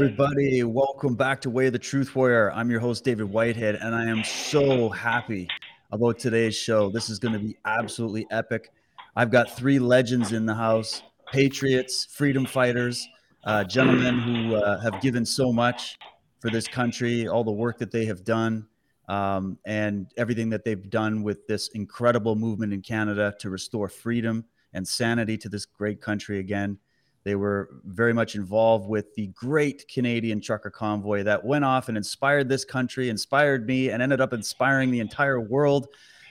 Everybody. 0.00 0.64
Welcome 0.64 1.14
back 1.14 1.42
to 1.42 1.50
Way 1.50 1.66
of 1.66 1.74
the 1.74 1.78
Truth 1.78 2.16
Warrior. 2.16 2.50
I'm 2.52 2.70
your 2.70 2.80
host, 2.80 3.04
David 3.04 3.26
Whitehead, 3.26 3.74
and 3.74 3.94
I 3.94 4.06
am 4.06 4.24
so 4.24 4.88
happy 4.88 5.46
about 5.92 6.18
today's 6.18 6.56
show. 6.56 6.88
This 6.88 7.10
is 7.10 7.18
going 7.18 7.34
to 7.34 7.38
be 7.38 7.58
absolutely 7.66 8.26
epic. 8.30 8.72
I've 9.14 9.30
got 9.30 9.54
three 9.54 9.78
legends 9.78 10.32
in 10.32 10.46
the 10.46 10.54
house 10.54 11.02
patriots, 11.30 12.06
freedom 12.06 12.46
fighters, 12.46 13.06
uh, 13.44 13.64
gentlemen 13.64 14.18
who 14.18 14.54
uh, 14.54 14.80
have 14.80 15.02
given 15.02 15.26
so 15.26 15.52
much 15.52 15.98
for 16.38 16.48
this 16.48 16.66
country, 16.66 17.28
all 17.28 17.44
the 17.44 17.52
work 17.52 17.76
that 17.76 17.90
they 17.90 18.06
have 18.06 18.24
done, 18.24 18.66
um, 19.10 19.58
and 19.66 20.06
everything 20.16 20.48
that 20.48 20.64
they've 20.64 20.88
done 20.88 21.22
with 21.22 21.46
this 21.46 21.68
incredible 21.74 22.36
movement 22.36 22.72
in 22.72 22.80
Canada 22.80 23.34
to 23.38 23.50
restore 23.50 23.90
freedom 23.90 24.46
and 24.72 24.88
sanity 24.88 25.36
to 25.36 25.50
this 25.50 25.66
great 25.66 26.00
country 26.00 26.38
again. 26.38 26.78
They 27.22 27.34
were 27.34 27.68
very 27.84 28.14
much 28.14 28.34
involved 28.34 28.88
with 28.88 29.14
the 29.14 29.26
great 29.28 29.86
Canadian 29.88 30.40
trucker 30.40 30.70
convoy 30.70 31.22
that 31.24 31.44
went 31.44 31.64
off 31.64 31.88
and 31.88 31.96
inspired 31.96 32.48
this 32.48 32.64
country, 32.64 33.10
inspired 33.10 33.66
me, 33.66 33.90
and 33.90 34.02
ended 34.02 34.20
up 34.20 34.32
inspiring 34.32 34.90
the 34.90 35.00
entire 35.00 35.40
world. 35.40 35.88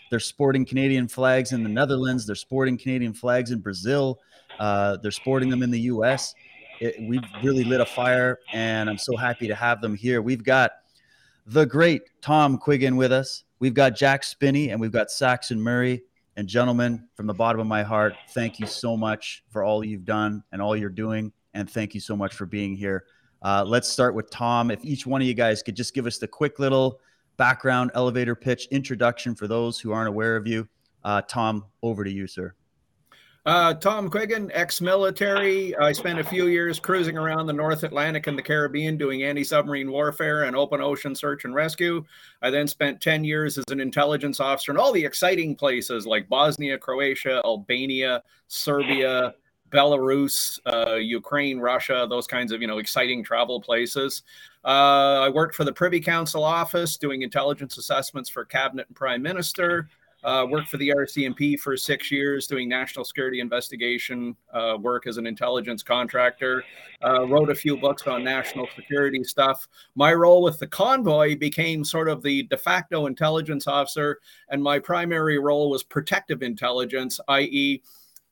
They're 0.09 0.19
sporting 0.19 0.65
Canadian 0.65 1.07
flags 1.07 1.51
in 1.51 1.61
the 1.61 1.69
Netherlands. 1.69 2.25
They're 2.25 2.35
sporting 2.35 2.77
Canadian 2.77 3.13
flags 3.13 3.51
in 3.51 3.59
Brazil. 3.59 4.19
Uh, 4.59 4.97
they're 4.97 5.11
sporting 5.11 5.49
them 5.49 5.61
in 5.61 5.69
the 5.69 5.81
U.S. 5.81 6.33
It, 6.79 6.95
we've 7.01 7.23
really 7.43 7.63
lit 7.63 7.81
a 7.81 7.85
fire, 7.85 8.39
and 8.51 8.89
I'm 8.89 8.97
so 8.97 9.15
happy 9.15 9.47
to 9.47 9.55
have 9.55 9.81
them 9.81 9.95
here. 9.95 10.23
We've 10.23 10.43
got 10.43 10.71
the 11.45 11.65
great 11.65 12.01
Tom 12.21 12.57
Quiggin 12.57 12.95
with 12.95 13.11
us. 13.11 13.43
We've 13.59 13.73
got 13.73 13.95
Jack 13.95 14.23
Spinney, 14.23 14.69
and 14.69 14.81
we've 14.81 14.91
got 14.91 15.11
Saxon 15.11 15.61
Murray. 15.61 16.01
And 16.37 16.47
gentlemen, 16.47 17.07
from 17.15 17.27
the 17.27 17.33
bottom 17.33 17.59
of 17.59 17.67
my 17.67 17.83
heart, 17.83 18.15
thank 18.29 18.59
you 18.59 18.67
so 18.67 18.95
much 18.95 19.43
for 19.49 19.63
all 19.63 19.83
you've 19.83 20.05
done 20.05 20.43
and 20.51 20.61
all 20.61 20.75
you're 20.75 20.89
doing. 20.89 21.33
And 21.53 21.69
thank 21.69 21.93
you 21.93 21.99
so 21.99 22.15
much 22.15 22.33
for 22.33 22.45
being 22.45 22.75
here. 22.75 23.05
Uh, 23.41 23.63
let's 23.65 23.87
start 23.87 24.13
with 24.13 24.29
Tom. 24.29 24.71
If 24.71 24.83
each 24.83 25.05
one 25.05 25.21
of 25.21 25.27
you 25.27 25.33
guys 25.33 25.63
could 25.63 25.75
just 25.75 25.93
give 25.93 26.05
us 26.05 26.17
the 26.17 26.27
quick 26.27 26.59
little 26.59 26.99
background, 27.37 27.91
elevator 27.95 28.35
pitch, 28.35 28.67
introduction 28.71 29.33
for 29.33 29.47
those 29.47 29.79
who 29.79 29.91
aren't 29.91 30.09
aware 30.09 30.35
of 30.35 30.45
you. 30.45 30.67
Uh, 31.03 31.21
Tom, 31.21 31.65
over 31.81 32.03
to 32.03 32.11
you, 32.11 32.27
sir. 32.27 32.53
Uh, 33.45 33.73
Tom 33.73 34.09
Quiggin, 34.09 34.51
ex-military. 34.53 35.75
I 35.77 35.93
spent 35.93 36.19
a 36.19 36.23
few 36.23 36.47
years 36.47 36.77
cruising 36.79 37.17
around 37.17 37.47
the 37.47 37.53
North 37.53 37.83
Atlantic 37.83 38.27
and 38.27 38.37
the 38.37 38.41
Caribbean 38.41 38.97
doing 38.97 39.23
anti-submarine 39.23 39.89
warfare 39.89 40.43
and 40.43 40.55
open 40.55 40.81
ocean 40.81 41.15
search 41.15 41.45
and 41.45 41.55
rescue. 41.55 42.03
I 42.41 42.49
then 42.49 42.67
spent 42.67 43.01
10 43.01 43.23
years 43.23 43.57
as 43.57 43.63
an 43.69 43.79
intelligence 43.79 44.41
officer 44.41 44.71
in 44.71 44.77
all 44.77 44.91
the 44.91 45.05
exciting 45.05 45.55
places 45.55 46.05
like 46.05 46.27
Bosnia, 46.27 46.77
Croatia, 46.77 47.41
Albania, 47.45 48.23
Serbia, 48.49 49.33
Belarus, 49.71 50.59
uh, 50.65 50.95
Ukraine, 50.95 51.59
Russia, 51.59 52.07
those 52.09 52.27
kinds 52.27 52.51
of 52.51 52.61
you 52.61 52.67
know 52.67 52.79
exciting 52.79 53.23
travel 53.23 53.61
places. 53.61 54.23
Uh, 54.65 55.21
I 55.21 55.29
worked 55.29 55.55
for 55.55 55.63
the 55.63 55.71
Privy 55.71 55.99
Council 55.99 56.43
office 56.43 56.97
doing 56.97 57.21
intelligence 57.21 57.77
assessments 57.77 58.29
for 58.29 58.45
cabinet 58.45 58.87
and 58.87 58.95
prime 58.95 59.21
minister. 59.21 59.87
Uh, 60.23 60.45
worked 60.49 60.67
for 60.67 60.77
the 60.77 60.89
RCMP 60.89 61.57
for 61.57 61.77
six 61.77 62.11
years 62.11 62.45
doing 62.45 62.67
national 62.67 63.05
security 63.05 63.39
investigation 63.39 64.35
uh, 64.53 64.77
work 64.79 65.07
as 65.07 65.17
an 65.17 65.25
intelligence 65.25 65.81
contractor. 65.81 66.63
Uh, 67.01 67.25
wrote 67.25 67.49
a 67.49 67.55
few 67.55 67.77
books 67.77 68.05
on 68.05 68.21
national 68.23 68.67
security 68.75 69.23
stuff. 69.23 69.67
My 69.95 70.13
role 70.13 70.41
with 70.41 70.59
the 70.59 70.67
convoy 70.67 71.37
became 71.37 71.85
sort 71.85 72.09
of 72.09 72.21
the 72.21 72.43
de 72.43 72.57
facto 72.57 73.05
intelligence 73.05 73.65
officer, 73.65 74.19
and 74.49 74.61
my 74.61 74.77
primary 74.77 75.39
role 75.39 75.69
was 75.69 75.83
protective 75.83 76.43
intelligence, 76.43 77.19
i.e., 77.29 77.81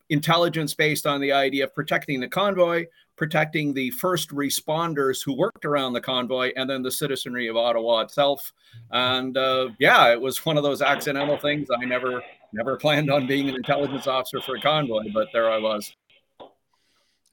intelligence 0.10 0.74
based 0.74 1.06
on 1.06 1.22
the 1.22 1.32
idea 1.32 1.66
of 1.66 1.76
protecting 1.76 2.20
the 2.20 2.28
convoy, 2.28 2.86
protecting 3.18 3.74
the 3.74 3.90
first 3.92 4.30
responders 4.30 5.24
who 5.24 5.34
worked 5.34 5.66
around 5.66 5.94
the 5.94 6.02
convoy, 6.02 6.52
and 6.56 6.70
then 6.70 6.82
the 6.82 6.92
citizenry 6.92 7.48
of 7.48 7.58
Ottawa 7.58 8.02
itself. 8.02 8.54
And 8.92 9.36
uh, 9.36 9.70
yeah, 9.80 10.12
it 10.12 10.22
was 10.22 10.46
one 10.46 10.56
of 10.56 10.64
those 10.64 10.82
accidental 10.82 11.38
things. 11.38 11.68
I 11.70 11.84
never 11.84 12.22
never 12.54 12.78
planned 12.78 13.12
on 13.12 13.28
being 13.28 13.50
an 13.50 13.56
intelligence 13.56 14.08
officer 14.08 14.40
for 14.42 14.56
a 14.56 14.62
convoy, 14.62 15.04
but 15.14 15.28
there 15.34 15.52
I 15.52 15.58
was. 15.58 15.94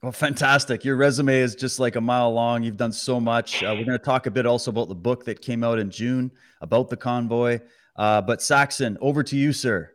Well, 0.01 0.11
fantastic. 0.11 0.85
Your 0.85 0.97
resume 0.97 1.35
is 1.35 1.55
just 1.55 1.79
like 1.79 1.95
a 1.95 2.01
mile 2.01 2.31
long. 2.31 2.63
You've 2.63 2.77
done 2.77 2.91
so 2.91 3.19
much. 3.19 3.63
Uh, 3.63 3.73
we're 3.75 3.85
going 3.85 3.97
to 3.97 4.05
talk 4.05 4.27
a 4.27 4.31
bit 4.31 4.45
also 4.45 4.69
about 4.69 4.87
the 4.87 4.95
book 4.95 5.25
that 5.25 5.41
came 5.41 5.63
out 5.63 5.79
in 5.79 5.89
June 5.89 6.31
about 6.61 6.89
the 6.89 6.97
convoy. 6.97 7.59
Uh, 7.95 8.21
but 8.21 8.41
Saxon, 8.41 8.97
over 9.01 9.23
to 9.23 9.35
you, 9.35 9.51
sir. 9.51 9.91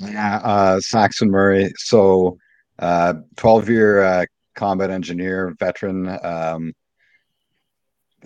Yeah, 0.00 0.40
uh, 0.42 0.80
Saxon 0.80 1.30
Murray. 1.30 1.70
So, 1.76 2.38
uh, 2.80 3.14
12 3.36 3.68
year 3.68 4.02
uh, 4.02 4.24
combat 4.54 4.90
engineer, 4.90 5.54
veteran. 5.58 6.08
Um, 6.22 6.72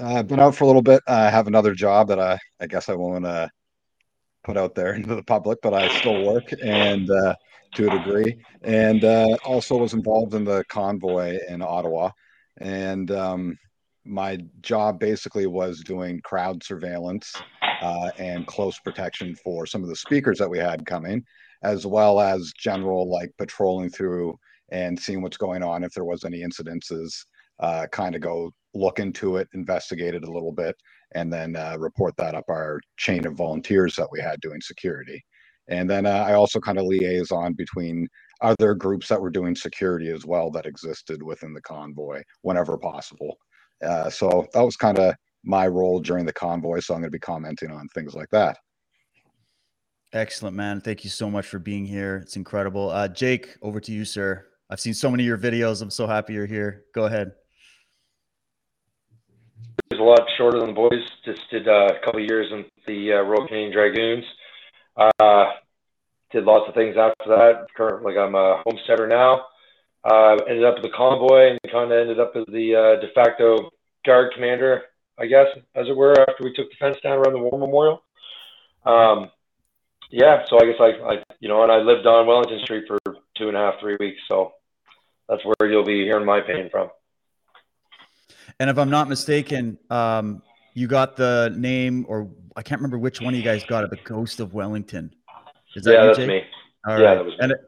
I've 0.00 0.28
been 0.28 0.40
out 0.40 0.54
for 0.54 0.64
a 0.64 0.66
little 0.66 0.82
bit. 0.82 1.02
I 1.06 1.30
have 1.30 1.46
another 1.48 1.74
job 1.74 2.08
that 2.08 2.20
I, 2.20 2.38
I 2.60 2.66
guess 2.66 2.88
I 2.88 2.94
won't 2.94 3.26
uh, 3.26 3.48
put 4.44 4.56
out 4.56 4.74
there 4.74 4.92
into 4.94 5.14
the 5.14 5.22
public, 5.22 5.58
but 5.62 5.74
I 5.74 5.88
still 5.98 6.24
work 6.24 6.52
and 6.62 7.10
uh, 7.10 7.34
to 7.74 7.88
a 7.88 7.98
degree, 7.98 8.38
and 8.62 9.04
uh, 9.04 9.36
also 9.44 9.76
was 9.76 9.92
involved 9.92 10.34
in 10.34 10.44
the 10.44 10.64
convoy 10.68 11.38
in 11.48 11.60
Ottawa. 11.60 12.10
And 12.60 13.10
um, 13.10 13.58
my 14.04 14.38
job 14.62 14.98
basically 14.98 15.46
was 15.46 15.80
doing 15.80 16.20
crowd 16.22 16.62
surveillance 16.62 17.34
uh, 17.82 18.10
and 18.18 18.46
close 18.46 18.78
protection 18.80 19.34
for 19.34 19.66
some 19.66 19.82
of 19.82 19.88
the 19.88 19.96
speakers 19.96 20.38
that 20.38 20.48
we 20.48 20.58
had 20.58 20.86
coming, 20.86 21.24
as 21.62 21.86
well 21.86 22.20
as 22.20 22.52
general 22.56 23.10
like 23.10 23.30
patrolling 23.36 23.90
through 23.90 24.38
and 24.70 24.98
seeing 24.98 25.22
what's 25.22 25.36
going 25.36 25.62
on. 25.62 25.84
If 25.84 25.92
there 25.92 26.04
was 26.04 26.24
any 26.24 26.40
incidences, 26.40 27.12
uh, 27.60 27.86
kind 27.90 28.14
of 28.14 28.20
go 28.20 28.52
look 28.74 28.98
into 28.98 29.36
it, 29.36 29.48
investigate 29.54 30.14
it 30.14 30.24
a 30.24 30.30
little 30.30 30.52
bit, 30.52 30.76
and 31.14 31.32
then 31.32 31.56
uh, 31.56 31.76
report 31.78 32.14
that 32.18 32.34
up 32.34 32.44
our 32.48 32.80
chain 32.96 33.26
of 33.26 33.34
volunteers 33.34 33.96
that 33.96 34.08
we 34.12 34.20
had 34.20 34.40
doing 34.40 34.60
security. 34.60 35.22
And 35.68 35.88
then 35.88 36.06
uh, 36.06 36.24
I 36.26 36.34
also 36.34 36.60
kind 36.60 36.78
of 36.78 36.84
liaison 36.84 37.52
between 37.54 38.08
other 38.40 38.74
groups 38.74 39.08
that 39.08 39.20
were 39.20 39.30
doing 39.30 39.54
security 39.54 40.10
as 40.10 40.24
well 40.24 40.50
that 40.52 40.66
existed 40.66 41.22
within 41.22 41.52
the 41.52 41.60
convoy 41.62 42.22
whenever 42.42 42.78
possible. 42.78 43.36
Uh, 43.84 44.08
so 44.08 44.46
that 44.54 44.62
was 44.62 44.76
kind 44.76 44.98
of 44.98 45.14
my 45.44 45.66
role 45.66 46.00
during 46.00 46.24
the 46.24 46.32
convoy. 46.32 46.80
So 46.80 46.94
I'm 46.94 47.00
going 47.00 47.10
to 47.10 47.16
be 47.16 47.20
commenting 47.20 47.70
on 47.70 47.88
things 47.88 48.14
like 48.14 48.28
that. 48.30 48.58
Excellent, 50.12 50.56
man. 50.56 50.80
Thank 50.80 51.04
you 51.04 51.10
so 51.10 51.30
much 51.30 51.46
for 51.46 51.58
being 51.58 51.84
here. 51.84 52.16
It's 52.16 52.36
incredible. 52.36 52.90
Uh, 52.90 53.08
Jake, 53.08 53.56
over 53.60 53.78
to 53.80 53.92
you, 53.92 54.04
sir. 54.06 54.46
I've 54.70 54.80
seen 54.80 54.94
so 54.94 55.10
many 55.10 55.22
of 55.22 55.26
your 55.26 55.38
videos. 55.38 55.80
I'm 55.80 55.90
so 55.90 56.06
happy 56.06 56.34
you're 56.34 56.46
here. 56.46 56.84
Go 56.94 57.04
ahead. 57.04 57.32
It 59.90 59.98
was 59.98 60.00
a 60.00 60.02
lot 60.02 60.28
shorter 60.36 60.58
than 60.58 60.68
the 60.68 60.74
boys. 60.74 61.08
Just 61.24 61.40
did 61.50 61.66
uh, 61.66 61.88
a 61.96 62.04
couple 62.04 62.20
years 62.20 62.52
in 62.52 62.66
the 62.86 63.14
uh, 63.14 63.22
Royal 63.22 63.46
Canadian 63.46 63.72
Dragoons. 63.72 64.24
Uh, 64.96 65.44
did 66.30 66.44
lots 66.44 66.68
of 66.68 66.74
things 66.74 66.96
after 66.98 67.28
that. 67.28 67.66
Currently, 67.74 68.12
like 68.12 68.20
I'm 68.22 68.34
a 68.34 68.62
homesteader 68.64 69.06
now. 69.06 69.46
Uh, 70.04 70.36
ended 70.48 70.64
up 70.64 70.76
at 70.76 70.82
the 70.82 70.90
convoy 70.90 71.50
and 71.50 71.58
kind 71.72 71.90
of 71.90 71.98
ended 71.98 72.20
up 72.20 72.32
as 72.36 72.44
the 72.48 72.74
uh, 72.74 73.00
de 73.00 73.10
facto 73.14 73.70
guard 74.04 74.32
commander, 74.34 74.82
I 75.18 75.26
guess, 75.26 75.46
as 75.74 75.88
it 75.88 75.96
were, 75.96 76.12
after 76.20 76.44
we 76.44 76.52
took 76.52 76.70
the 76.70 76.76
fence 76.78 76.98
down 77.02 77.18
around 77.18 77.32
the 77.32 77.38
War 77.38 77.58
Memorial. 77.58 78.02
Um, 78.84 79.30
yeah, 80.10 80.44
so 80.46 80.58
I 80.58 80.66
guess 80.66 80.80
I, 80.80 81.14
I, 81.14 81.22
you 81.40 81.48
know, 81.48 81.62
and 81.62 81.72
I 81.72 81.78
lived 81.78 82.06
on 82.06 82.26
Wellington 82.26 82.60
Street 82.60 82.84
for 82.86 82.98
two 83.36 83.48
and 83.48 83.56
a 83.56 83.60
half, 83.60 83.80
three 83.80 83.96
weeks. 83.98 84.20
So 84.28 84.52
that's 85.28 85.44
where 85.44 85.70
you'll 85.70 85.84
be 85.84 86.04
hearing 86.04 86.26
my 86.26 86.40
pain 86.40 86.68
from. 86.70 86.88
And 88.60 88.70
if 88.70 88.78
I'm 88.78 88.90
not 88.90 89.08
mistaken, 89.08 89.78
um, 89.90 90.42
you 90.74 90.86
got 90.86 91.16
the 91.16 91.54
name, 91.56 92.06
or 92.08 92.28
I 92.56 92.62
can't 92.62 92.80
remember 92.80 92.98
which 92.98 93.20
one 93.20 93.34
of 93.34 93.38
you 93.38 93.44
guys 93.44 93.64
got 93.64 93.84
it, 93.84 93.90
the 93.90 93.98
Ghost 94.04 94.40
of 94.40 94.54
Wellington. 94.54 95.14
Is 95.76 95.84
that 95.84 95.92
yeah, 95.92 96.06
that's 96.06 96.18
me. 96.18 96.42
All 96.86 96.98
yeah, 96.98 97.06
right. 97.06 97.24
Was 97.24 97.34
and 97.40 97.52
it, 97.52 97.58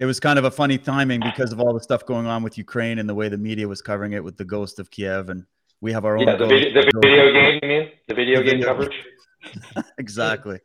it, 0.00 0.06
was 0.06 0.20
kind 0.20 0.38
of 0.38 0.44
a 0.44 0.50
funny 0.50 0.78
timing 0.78 1.20
because 1.20 1.52
of 1.52 1.60
all 1.60 1.72
the 1.72 1.80
stuff 1.80 2.04
going 2.04 2.26
on 2.26 2.42
with 2.42 2.58
Ukraine 2.58 2.98
and 2.98 3.08
the 3.08 3.14
way 3.14 3.28
the 3.28 3.38
media 3.38 3.66
was 3.66 3.80
covering 3.80 4.12
it 4.12 4.22
with 4.22 4.36
the 4.36 4.44
Ghost 4.44 4.78
of 4.78 4.90
Kiev, 4.90 5.30
and 5.30 5.46
we 5.80 5.92
have 5.92 6.04
our 6.04 6.16
own. 6.16 6.26
Yeah, 6.26 6.36
the, 6.36 6.46
video, 6.46 6.82
the 6.82 7.00
video 7.02 7.32
game. 7.32 7.58
You 7.62 7.68
mean 7.68 7.88
the 8.08 8.14
video 8.14 8.38
the 8.38 8.44
game 8.44 8.60
video 8.60 8.66
coverage? 8.68 8.94
exactly. 9.98 10.60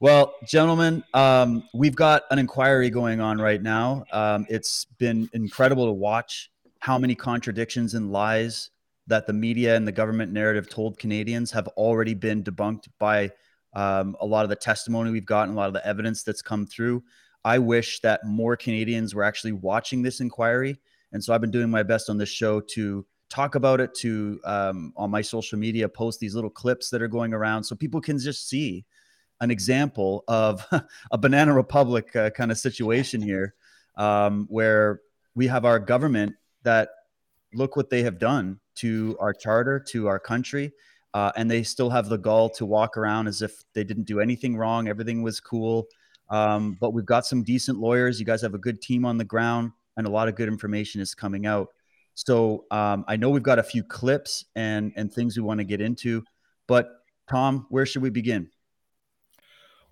Well, 0.00 0.34
gentlemen, 0.46 1.04
um, 1.12 1.68
we've 1.74 1.94
got 1.94 2.22
an 2.30 2.38
inquiry 2.38 2.88
going 2.88 3.20
on 3.20 3.38
right 3.38 3.60
now. 3.60 4.04
Um, 4.10 4.46
it's 4.48 4.86
been 4.98 5.28
incredible 5.34 5.86
to 5.86 5.92
watch 5.92 6.50
how 6.78 6.98
many 6.98 7.14
contradictions 7.14 7.94
and 7.94 8.10
lies 8.10 8.70
that 9.06 9.26
the 9.26 9.32
media 9.32 9.76
and 9.76 9.86
the 9.86 9.92
government 9.92 10.32
narrative 10.32 10.68
told 10.68 10.98
Canadians 10.98 11.50
have 11.50 11.68
already 11.68 12.14
been 12.14 12.42
debunked 12.42 12.88
by 12.98 13.30
um, 13.74 14.16
a 14.20 14.26
lot 14.26 14.44
of 14.44 14.48
the 14.48 14.56
testimony 14.56 15.10
we've 15.10 15.26
gotten, 15.26 15.54
a 15.54 15.56
lot 15.56 15.66
of 15.66 15.74
the 15.74 15.86
evidence 15.86 16.22
that's 16.22 16.42
come 16.42 16.66
through. 16.66 17.02
I 17.44 17.58
wish 17.58 18.00
that 18.00 18.24
more 18.24 18.56
Canadians 18.56 19.14
were 19.14 19.24
actually 19.24 19.52
watching 19.52 20.02
this 20.02 20.20
inquiry. 20.20 20.78
And 21.12 21.22
so 21.22 21.34
I've 21.34 21.40
been 21.40 21.50
doing 21.50 21.70
my 21.70 21.82
best 21.82 22.08
on 22.08 22.16
this 22.16 22.28
show 22.28 22.60
to 22.60 23.04
talk 23.28 23.56
about 23.56 23.80
it, 23.80 23.94
to 23.96 24.40
um, 24.44 24.92
on 24.96 25.10
my 25.10 25.20
social 25.20 25.58
media, 25.58 25.88
post 25.88 26.20
these 26.20 26.34
little 26.34 26.50
clips 26.50 26.88
that 26.90 27.02
are 27.02 27.08
going 27.08 27.34
around 27.34 27.64
so 27.64 27.74
people 27.74 28.00
can 28.00 28.18
just 28.18 28.48
see 28.48 28.84
an 29.42 29.50
example 29.50 30.24
of 30.28 30.66
a 31.10 31.18
banana 31.18 31.52
republic 31.52 32.14
uh, 32.16 32.30
kind 32.30 32.50
of 32.50 32.56
situation 32.56 33.20
here 33.30 33.54
um, 33.96 34.46
where 34.48 35.00
we 35.34 35.46
have 35.46 35.64
our 35.64 35.78
government 35.78 36.34
that 36.62 36.88
look 37.52 37.76
what 37.76 37.90
they 37.90 38.02
have 38.02 38.18
done 38.18 38.58
to 38.76 39.16
our 39.20 39.34
charter, 39.34 39.78
to 39.78 40.08
our 40.08 40.18
country. 40.18 40.72
Uh, 41.14 41.30
and 41.36 41.50
they 41.50 41.62
still 41.62 41.90
have 41.90 42.08
the 42.08 42.16
gall 42.16 42.48
to 42.48 42.64
walk 42.64 42.96
around 42.96 43.26
as 43.26 43.42
if 43.42 43.62
they 43.74 43.84
didn't 43.84 44.04
do 44.04 44.20
anything 44.20 44.56
wrong. 44.56 44.88
Everything 44.88 45.22
was 45.22 45.40
cool. 45.40 45.86
Um, 46.30 46.78
but 46.80 46.94
we've 46.94 47.04
got 47.04 47.26
some 47.26 47.42
decent 47.42 47.78
lawyers. 47.78 48.18
You 48.18 48.24
guys 48.24 48.40
have 48.40 48.54
a 48.54 48.58
good 48.58 48.80
team 48.80 49.04
on 49.04 49.18
the 49.18 49.24
ground, 49.24 49.72
and 49.98 50.06
a 50.06 50.10
lot 50.10 50.28
of 50.28 50.36
good 50.36 50.48
information 50.48 51.02
is 51.02 51.14
coming 51.14 51.44
out. 51.44 51.68
So 52.14 52.64
um, 52.70 53.04
I 53.06 53.16
know 53.16 53.28
we've 53.28 53.42
got 53.42 53.58
a 53.58 53.62
few 53.62 53.84
clips 53.84 54.46
and 54.56 54.92
and 54.96 55.12
things 55.12 55.36
we 55.36 55.42
want 55.42 55.58
to 55.58 55.64
get 55.64 55.82
into. 55.82 56.24
But 56.66 56.88
Tom, 57.28 57.66
where 57.68 57.84
should 57.84 58.00
we 58.00 58.08
begin? 58.08 58.48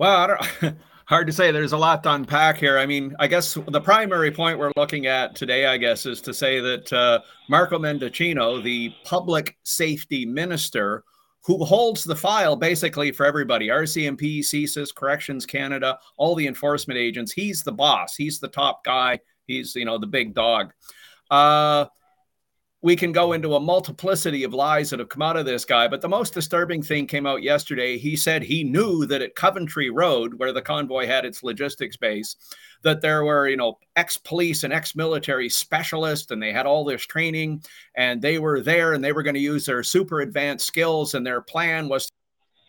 Well, 0.01 0.39
hard 1.05 1.27
to 1.27 1.33
say. 1.35 1.51
There's 1.51 1.75
a 1.75 1.77
lot 1.77 2.03
to 2.05 2.15
unpack 2.15 2.57
here. 2.57 2.79
I 2.79 2.87
mean, 2.87 3.15
I 3.21 3.27
guess 3.27 3.59
the 3.69 3.83
primary 3.83 4.31
point 4.31 4.59
we're 4.59 4.73
looking 4.75 5.05
at 5.05 5.37
today, 5.37 5.67
I 5.67 5.77
guess, 5.77 6.07
is 6.07 6.23
to 6.23 6.33
say 6.33 6.59
that 6.59 6.91
uh, 6.91 7.21
Marco 7.51 7.79
Mendicino, 7.79 8.65
the 8.65 8.95
public 9.05 9.59
safety 9.63 10.25
minister, 10.25 11.05
who 11.45 11.63
holds 11.67 12.03
the 12.03 12.17
file 12.17 12.57
basically 12.57 13.13
for 13.13 13.27
everybody 13.27 13.69
RCMP, 13.69 14.39
CSIS, 14.39 14.95
Corrections 14.95 15.45
Canada, 15.45 15.99
all 16.17 16.35
the 16.35 16.47
enforcement 16.47 16.97
agents. 16.97 17.31
He's 17.31 17.63
the 17.63 17.73
boss. 17.73 18.17
He's 18.17 18.41
the 18.41 18.49
top 18.49 18.83
guy. 18.83 19.21
He's, 19.47 19.75
you 19.75 19.85
know, 19.85 19.99
the 19.99 20.07
big 20.07 20.33
dog. 20.33 20.73
Uh, 21.31 21.85
we 22.83 22.97
can 22.97 23.13
go 23.13 23.35
into 23.35 23.55
a 23.55 23.61
multiplicity 23.61 24.43
of 24.43 24.55
lies 24.55 24.89
that 24.89 25.01
have 25.01 25.11
come 25.11 25.21
out 25.21 25.37
of 25.37 25.45
this 25.45 25.67
guy. 25.67 25.87
But 25.87 26.01
the 26.01 26.09
most 26.09 26.33
disturbing 26.33 26.83
thing 26.83 27.07
came 27.07 27.27
out 27.27 27.43
yesterday. 27.43 27.99
He 27.99 28.17
said 28.17 28.43
he 28.43 28.65
knew 28.65 29.05
that 29.07 29.21
at 29.21 29.35
Coventry 29.35 29.91
Road, 29.91 30.35
where 30.35 30.53
the 30.53 30.63
convoy 30.63 31.07
had 31.07 31.27
its 31.27 31.43
logistics 31.43 31.99
base, 31.99 32.37
that 32.83 33.03
there 33.03 33.25
were, 33.25 33.49
you 33.49 33.59
know, 33.59 33.79
ex 33.97 34.17
police 34.17 34.65
and 34.65 34.73
ex 34.73 34.97
military 34.97 35.51
specialists, 35.51 36.31
and 36.31 36.43
they 36.43 36.53
had 36.53 36.65
all 36.65 36.85
this 36.85 37.03
training, 37.03 37.63
and 37.97 38.23
they 38.23 38.39
were 38.39 38.61
there 38.61 38.95
and 38.95 39.05
they 39.05 39.13
were 39.13 39.23
going 39.23 39.35
to 39.35 39.41
use 39.41 39.67
their 39.67 39.83
super 39.83 40.21
advanced 40.21 40.67
skills. 40.67 41.13
And 41.15 41.27
their 41.27 41.43
plan 41.43 41.87
was 41.87 42.11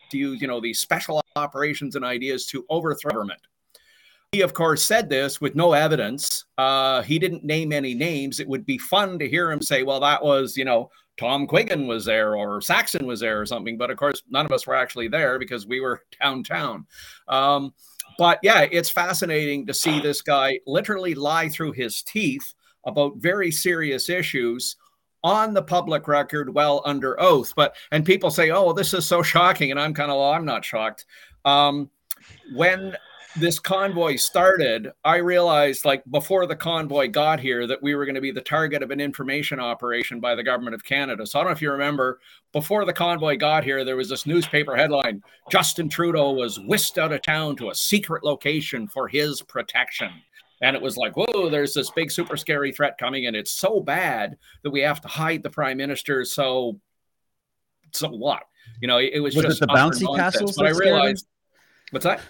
to 0.10 0.18
use, 0.18 0.42
you 0.42 0.48
know, 0.48 0.60
these 0.60 0.80
special 0.80 1.24
operations 1.38 1.96
and 1.96 2.04
ideas 2.04 2.46
to 2.48 2.66
overthrow 2.70 3.12
government. 3.12 3.40
He, 4.32 4.40
of 4.40 4.54
course, 4.54 4.82
said 4.82 5.10
this 5.10 5.42
with 5.42 5.56
no 5.56 5.74
evidence. 5.74 6.46
Uh, 6.58 7.02
he 7.02 7.20
didn't 7.20 7.44
name 7.44 7.74
any 7.74 7.94
names. 7.94 8.40
It 8.40 8.48
would 8.48 8.66
be 8.66 8.78
fun 8.78 9.20
to 9.20 9.28
hear 9.28 9.52
him 9.52 9.62
say, 9.62 9.84
well, 9.84 10.00
that 10.00 10.24
was, 10.24 10.56
you 10.56 10.64
know, 10.64 10.90
Tom 11.18 11.46
Quiggin 11.46 11.86
was 11.86 12.06
there 12.06 12.38
or 12.38 12.62
Saxon 12.62 13.06
was 13.06 13.20
there 13.20 13.42
or 13.42 13.46
something. 13.46 13.78
But 13.78 13.92
of 13.92 13.98
course, 13.98 14.24
none 14.30 14.46
of 14.46 14.54
us 14.54 14.66
were 14.66 14.76
actually 14.76 15.10
there 15.10 15.38
because 15.38 15.68
we 15.68 15.82
were 15.82 16.04
downtown. 16.22 16.86
Um, 17.28 17.74
but 18.18 18.40
yeah, 18.42 18.68
it's 18.72 18.90
fascinating 18.90 19.66
to 19.68 19.74
see 19.74 20.00
this 20.00 20.22
guy 20.22 20.62
literally 20.66 21.14
lie 21.14 21.50
through 21.50 21.74
his 21.74 22.02
teeth 22.02 22.54
about 22.86 23.18
very 23.18 23.52
serious 23.52 24.08
issues 24.08 24.78
on 25.26 25.54
the 25.54 25.62
public 25.62 26.08
record 26.08 26.52
well 26.52 26.82
under 26.84 27.20
oath 27.22 27.54
but 27.56 27.76
and 27.92 28.04
people 28.04 28.32
say 28.32 28.50
oh 28.50 28.74
this 28.74 28.92
is 28.92 29.06
so 29.06 29.22
shocking 29.22 29.70
and 29.70 29.80
i'm 29.80 29.94
kind 29.94 30.10
of 30.10 30.18
well, 30.18 30.32
i'm 30.32 30.46
not 30.46 30.66
shocked 30.66 31.06
um, 31.46 31.92
when 32.56 32.96
this 33.38 33.60
convoy 33.60 34.18
started, 34.18 34.92
I 35.04 35.18
realized, 35.18 35.86
like 35.86 36.04
before 36.12 36.46
the 36.46 36.56
convoy 36.56 37.08
got 37.08 37.40
here, 37.40 37.66
that 37.68 37.82
we 37.82 37.96
were 37.96 38.06
going 38.06 38.16
to 38.16 38.22
be 38.22 38.32
the 38.32 38.42
target 38.42 38.84
of 38.84 38.92
an 38.92 39.00
information 39.00 39.60
operation 39.60 40.20
by 40.20 40.36
the 40.36 40.44
government 40.44 40.76
of 40.76 40.84
Canada. 40.84 41.26
So 41.26 41.40
I 41.40 41.44
don't 41.44 41.52
know 41.52 41.54
if 41.54 41.62
you 41.62 41.72
remember, 41.72 42.20
before 42.52 42.84
the 42.86 42.94
convoy 42.94 43.38
got 43.38 43.64
here, 43.64 43.86
there 43.86 43.96
was 43.96 44.10
this 44.10 44.26
newspaper 44.26 44.76
headline 44.76 45.24
Justin 45.50 45.88
Trudeau 45.88 46.32
was 46.32 46.60
whisked 46.60 46.98
out 46.98 47.14
of 47.14 47.22
town 47.22 47.56
to 47.58 47.70
a 47.70 47.76
secret 47.76 48.24
location 48.24 48.88
for 48.88 49.08
his 49.08 49.42
protection. 49.42 50.12
And 50.62 50.76
it 50.76 50.82
was 50.82 50.96
like, 50.98 51.18
whoa, 51.18 51.50
there's 51.50 51.74
this 51.74 51.90
big, 51.90 52.12
super 52.12 52.38
scary 52.38 52.72
threat 52.72 52.98
coming, 52.98 53.26
and 53.26 53.36
it's 53.36 53.52
so 53.52 53.80
bad 53.80 54.38
that 54.64 54.70
we 54.70 54.82
have 54.82 55.02
to 55.02 55.08
hide 55.08 55.42
the 55.42 55.50
prime 55.50 55.78
minister. 55.78 56.24
So, 56.24 56.80
so 57.94 58.10
what? 58.10 58.44
You 58.80 58.88
know, 58.88 59.00
it, 59.00 59.20
was, 59.20 59.36
was 59.36 59.46
just 59.46 59.62
it 59.62 59.68
the 59.68 59.74
bouncy 59.74 60.16
castles. 60.16 60.56
But 60.56 60.68
I 60.68 60.70
realized, 60.70 61.26
what's 61.90 62.06
that? 62.06 62.22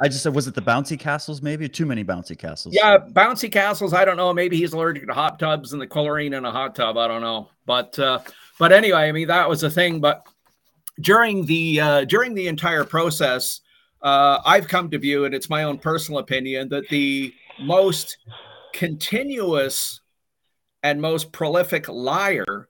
I 0.00 0.08
just 0.08 0.22
said, 0.22 0.34
was 0.34 0.48
it 0.48 0.54
the 0.54 0.62
bouncy 0.62 0.98
castles? 0.98 1.42
Maybe 1.42 1.68
too 1.68 1.84
many 1.84 2.02
bouncy 2.02 2.36
castles. 2.36 2.74
Yeah, 2.74 2.96
bouncy 2.98 3.52
castles. 3.52 3.92
I 3.92 4.04
don't 4.04 4.16
know. 4.16 4.32
Maybe 4.32 4.56
he's 4.56 4.72
allergic 4.72 5.06
to 5.06 5.12
hot 5.12 5.38
tubs 5.38 5.72
and 5.72 5.80
the 5.80 5.86
chlorine 5.86 6.32
in 6.32 6.44
a 6.44 6.50
hot 6.50 6.74
tub. 6.74 6.96
I 6.96 7.06
don't 7.06 7.20
know. 7.20 7.50
But 7.66 7.98
uh, 7.98 8.20
but 8.58 8.72
anyway, 8.72 9.08
I 9.08 9.12
mean 9.12 9.28
that 9.28 9.48
was 9.48 9.62
a 9.62 9.70
thing. 9.70 10.00
But 10.00 10.26
during 11.00 11.44
the 11.44 11.80
uh, 11.80 12.04
during 12.06 12.32
the 12.32 12.48
entire 12.48 12.84
process, 12.84 13.60
uh, 14.02 14.40
I've 14.44 14.68
come 14.68 14.90
to 14.90 14.98
view, 14.98 15.26
and 15.26 15.34
it's 15.34 15.50
my 15.50 15.64
own 15.64 15.76
personal 15.76 16.20
opinion, 16.20 16.70
that 16.70 16.88
the 16.88 17.34
most 17.60 18.16
continuous 18.72 20.00
and 20.82 21.00
most 21.00 21.30
prolific 21.30 21.88
liar 21.88 22.69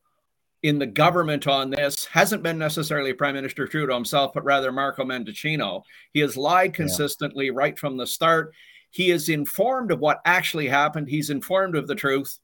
in 0.63 0.79
the 0.79 0.87
government 0.87 1.47
on 1.47 1.71
this 1.71 2.05
hasn't 2.07 2.43
been 2.43 2.59
necessarily 2.59 3.13
Prime 3.13 3.35
Minister 3.35 3.67
Trudeau 3.67 3.95
himself, 3.95 4.33
but 4.35 4.45
rather 4.45 4.73
Marco 4.73 5.05
Mendicino. 5.05 5.83
He 6.13 6.21
has 6.21 6.37
lied 6.37 6.75
consistently 6.75 7.47
yeah. 7.47 7.53
right 7.55 7.79
from 7.79 7.97
the 7.97 8.07
start. 8.07 8.53
He 8.91 9.11
is 9.11 9.29
informed 9.29 9.91
of 9.91 10.01
what 10.01 10.21
actually 10.25 10.69
happened. 10.69 11.09
He's 11.09 11.31
informed 11.31 11.77
of 11.77 11.87
the 11.87 11.95
truth. 11.95 12.39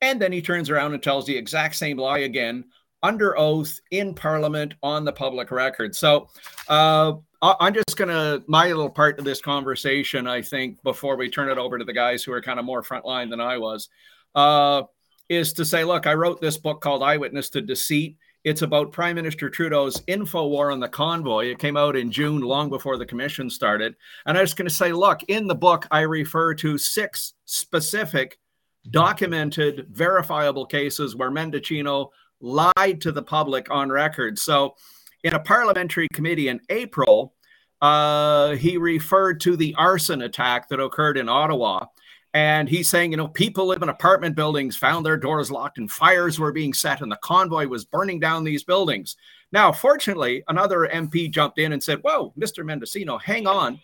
And 0.00 0.20
then 0.20 0.32
he 0.32 0.42
turns 0.42 0.70
around 0.70 0.94
and 0.94 1.02
tells 1.02 1.26
the 1.26 1.36
exact 1.36 1.76
same 1.76 1.98
lie 1.98 2.18
again 2.18 2.64
under 3.02 3.38
oath 3.38 3.80
in 3.90 4.14
Parliament 4.14 4.74
on 4.82 5.04
the 5.04 5.12
public 5.12 5.50
record. 5.50 5.94
So 5.94 6.28
uh, 6.68 7.14
I'm 7.42 7.74
just 7.74 7.96
going 7.96 8.08
to, 8.08 8.42
my 8.46 8.68
little 8.68 8.88
part 8.88 9.18
of 9.18 9.26
this 9.26 9.42
conversation, 9.42 10.26
I 10.26 10.40
think, 10.40 10.82
before 10.82 11.16
we 11.16 11.28
turn 11.28 11.50
it 11.50 11.58
over 11.58 11.78
to 11.78 11.84
the 11.84 11.92
guys 11.92 12.24
who 12.24 12.32
are 12.32 12.40
kind 12.40 12.58
of 12.58 12.64
more 12.64 12.82
frontline 12.82 13.28
than 13.28 13.40
I 13.40 13.58
was. 13.58 13.90
Uh, 14.34 14.84
is 15.28 15.52
to 15.54 15.64
say, 15.64 15.84
look, 15.84 16.06
I 16.06 16.14
wrote 16.14 16.40
this 16.40 16.56
book 16.56 16.80
called 16.80 17.02
Eyewitness 17.02 17.50
to 17.50 17.60
Deceit. 17.60 18.16
It's 18.44 18.62
about 18.62 18.92
Prime 18.92 19.16
Minister 19.16 19.48
Trudeau's 19.48 20.02
info 20.06 20.46
war 20.46 20.70
on 20.70 20.78
the 20.78 20.88
convoy. 20.88 21.46
It 21.46 21.58
came 21.58 21.78
out 21.78 21.96
in 21.96 22.10
June, 22.10 22.42
long 22.42 22.68
before 22.68 22.98
the 22.98 23.06
commission 23.06 23.48
started. 23.48 23.96
And 24.26 24.36
I 24.36 24.42
was 24.42 24.52
going 24.52 24.68
to 24.68 24.74
say, 24.74 24.92
look, 24.92 25.22
in 25.28 25.46
the 25.46 25.54
book, 25.54 25.86
I 25.90 26.00
refer 26.00 26.54
to 26.56 26.76
six 26.76 27.32
specific, 27.46 28.38
documented, 28.90 29.86
verifiable 29.90 30.66
cases 30.66 31.16
where 31.16 31.30
Mendicino 31.30 32.10
lied 32.40 33.00
to 33.00 33.12
the 33.12 33.22
public 33.22 33.70
on 33.70 33.90
record. 33.90 34.38
So, 34.38 34.74
in 35.22 35.32
a 35.32 35.40
parliamentary 35.40 36.08
committee 36.12 36.48
in 36.48 36.60
April, 36.68 37.32
uh, 37.80 38.56
he 38.56 38.76
referred 38.76 39.40
to 39.40 39.56
the 39.56 39.74
arson 39.76 40.20
attack 40.20 40.68
that 40.68 40.80
occurred 40.80 41.16
in 41.16 41.30
Ottawa 41.30 41.86
and 42.34 42.68
he's 42.68 42.90
saying, 42.90 43.12
you 43.12 43.16
know, 43.16 43.28
people 43.28 43.66
live 43.66 43.82
in 43.82 43.88
apartment 43.88 44.34
buildings, 44.34 44.76
found 44.76 45.06
their 45.06 45.16
doors 45.16 45.52
locked, 45.52 45.78
and 45.78 45.88
fires 45.88 46.40
were 46.40 46.50
being 46.50 46.74
set, 46.74 47.00
and 47.00 47.10
the 47.10 47.18
convoy 47.22 47.68
was 47.68 47.84
burning 47.84 48.18
down 48.18 48.42
these 48.42 48.64
buildings. 48.64 49.16
Now, 49.52 49.70
fortunately, 49.70 50.42
another 50.48 50.90
MP 50.92 51.30
jumped 51.30 51.60
in 51.60 51.72
and 51.72 51.82
said, 51.82 52.00
Whoa, 52.02 52.34
Mr. 52.36 52.64
Mendicino, 52.64 53.22
hang 53.22 53.46
on. 53.46 53.80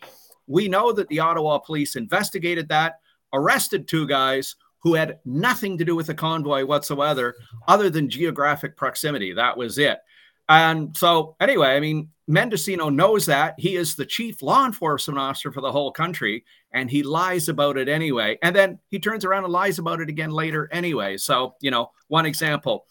We 0.49 0.67
know 0.67 0.91
that 0.91 1.07
the 1.09 1.21
Ottawa 1.21 1.59
police 1.59 1.95
investigated 1.95 2.69
that, 2.71 2.99
arrested 3.33 3.87
two 3.87 4.05
guys 4.05 4.57
who 4.81 4.95
had 4.95 5.21
nothing 5.25 5.79
to 5.79 5.85
do 5.85 5.95
with 5.95 6.09
the 6.09 6.15
convoy 6.15 6.65
whatsoever, 6.65 7.37
other 7.69 7.89
than 7.89 8.11
geographic 8.11 8.77
proximity. 8.77 9.33
That 9.33 9.57
was 9.57 9.79
it. 9.79 10.01
And 10.49 10.97
so, 10.97 11.37
anyway, 11.39 11.69
I 11.69 11.79
mean, 11.79 12.09
Mendicino 12.31 12.95
knows 12.95 13.27
that. 13.27 13.55
He 13.59 13.77
is 13.77 13.95
the 13.95 14.07
chief 14.07 14.41
law 14.41 14.65
enforcement 14.65 15.19
officer 15.19 15.51
for 15.51 15.61
the 15.61 15.73
whole 15.73 15.91
country, 15.91 16.45
and 16.73 16.89
he 16.89 17.03
lies 17.03 17.49
about 17.49 17.77
it 17.77 17.89
anyway. 17.89 18.39
And 18.43 18.55
then 18.55 18.79
he 18.89 19.01
turns 19.01 19.25
around 19.25 19.45
and 19.45 19.53
lies 19.53 19.79
about 19.79 20.01
it 20.01 20.09
again 20.09 20.31
later 20.31 20.69
anyway. 20.73 21.17
So, 21.17 21.57
you 21.61 21.71
know, 21.71 21.91
one 22.09 22.27
example. 22.27 22.87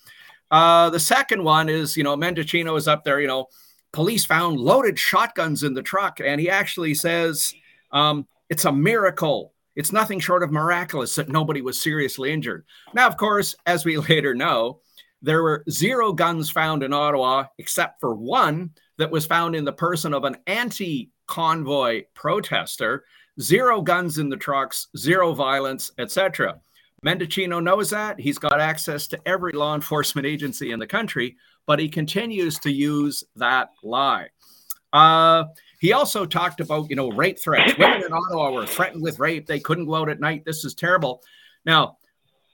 Uh, 0.52 0.90
the 0.90 1.00
second 1.00 1.44
one 1.44 1.70
is, 1.70 1.96
you 1.96 2.04
know, 2.04 2.18
Mendicino 2.18 2.78
is 2.78 2.88
up 2.88 3.04
there, 3.04 3.22
you 3.22 3.28
know, 3.28 3.48
police 3.92 4.26
found 4.26 4.60
loaded 4.60 5.00
shotguns 5.00 5.64
in 5.64 5.74
the 5.74 5.84
truck, 5.84 6.20
and 6.20 6.42
he 6.42 6.50
actually 6.50 6.94
says 6.94 7.54
um, 7.92 8.28
it's 8.50 8.66
a 8.66 8.72
miracle. 8.72 9.54
It's 9.76 9.92
nothing 9.94 10.20
short 10.20 10.44
of 10.44 10.52
miraculous 10.52 11.16
that 11.16 11.30
nobody 11.30 11.62
was 11.62 11.82
seriously 11.82 12.34
injured. 12.34 12.66
Now, 12.94 13.08
of 13.08 13.16
course, 13.16 13.56
as 13.66 13.86
we 13.86 13.98
later 14.10 14.36
know, 14.36 14.82
there 15.22 15.44
were 15.44 15.64
zero 15.70 16.14
guns 16.14 16.50
found 16.50 16.84
in 16.84 16.94
Ottawa, 16.94 17.46
except 17.58 18.00
for 18.00 18.16
one 18.16 18.72
that 19.00 19.10
was 19.10 19.26
found 19.26 19.56
in 19.56 19.66
the 19.66 19.74
person 19.74 20.14
of 20.14 20.26
an 20.26 20.38
anti 20.46 21.10
convoy 21.26 22.04
protester. 22.14 23.06
Zero 23.42 23.82
guns 23.82 24.18
in 24.18 24.28
the 24.28 24.38
trucks, 24.38 24.88
zero 24.98 25.34
violence, 25.34 25.92
etc. 25.98 26.60
Mendicino 27.06 27.64
knows 27.64 27.90
that. 27.92 28.20
He's 28.20 28.38
got 28.38 28.60
access 28.60 29.08
to 29.08 29.20
every 29.26 29.54
law 29.54 29.74
enforcement 29.74 30.28
agency 30.28 30.72
in 30.72 30.80
the 30.80 30.86
country, 30.86 31.38
but 31.66 31.80
he 31.80 31.88
continues 31.88 32.60
to 32.60 32.72
use 32.72 33.24
that 33.38 33.70
lie. 33.82 34.28
Uh, 34.92 35.46
he 35.80 35.94
also 35.94 36.26
talked 36.26 36.60
about, 36.60 36.90
you 36.90 36.98
know, 36.98 37.10
rape 37.12 37.40
threats. 37.40 37.78
Women 37.78 38.04
in 38.04 38.12
Ottawa 38.12 38.52
were 38.52 38.66
threatened 38.66 39.02
with 39.02 39.20
rape. 39.20 39.48
They 39.48 39.62
couldn't 39.62 39.86
go 39.86 39.96
out 39.96 40.10
at 40.10 40.20
night. 40.20 40.44
This 40.44 40.66
is 40.66 40.74
terrible. 40.74 41.24
Now, 41.66 41.99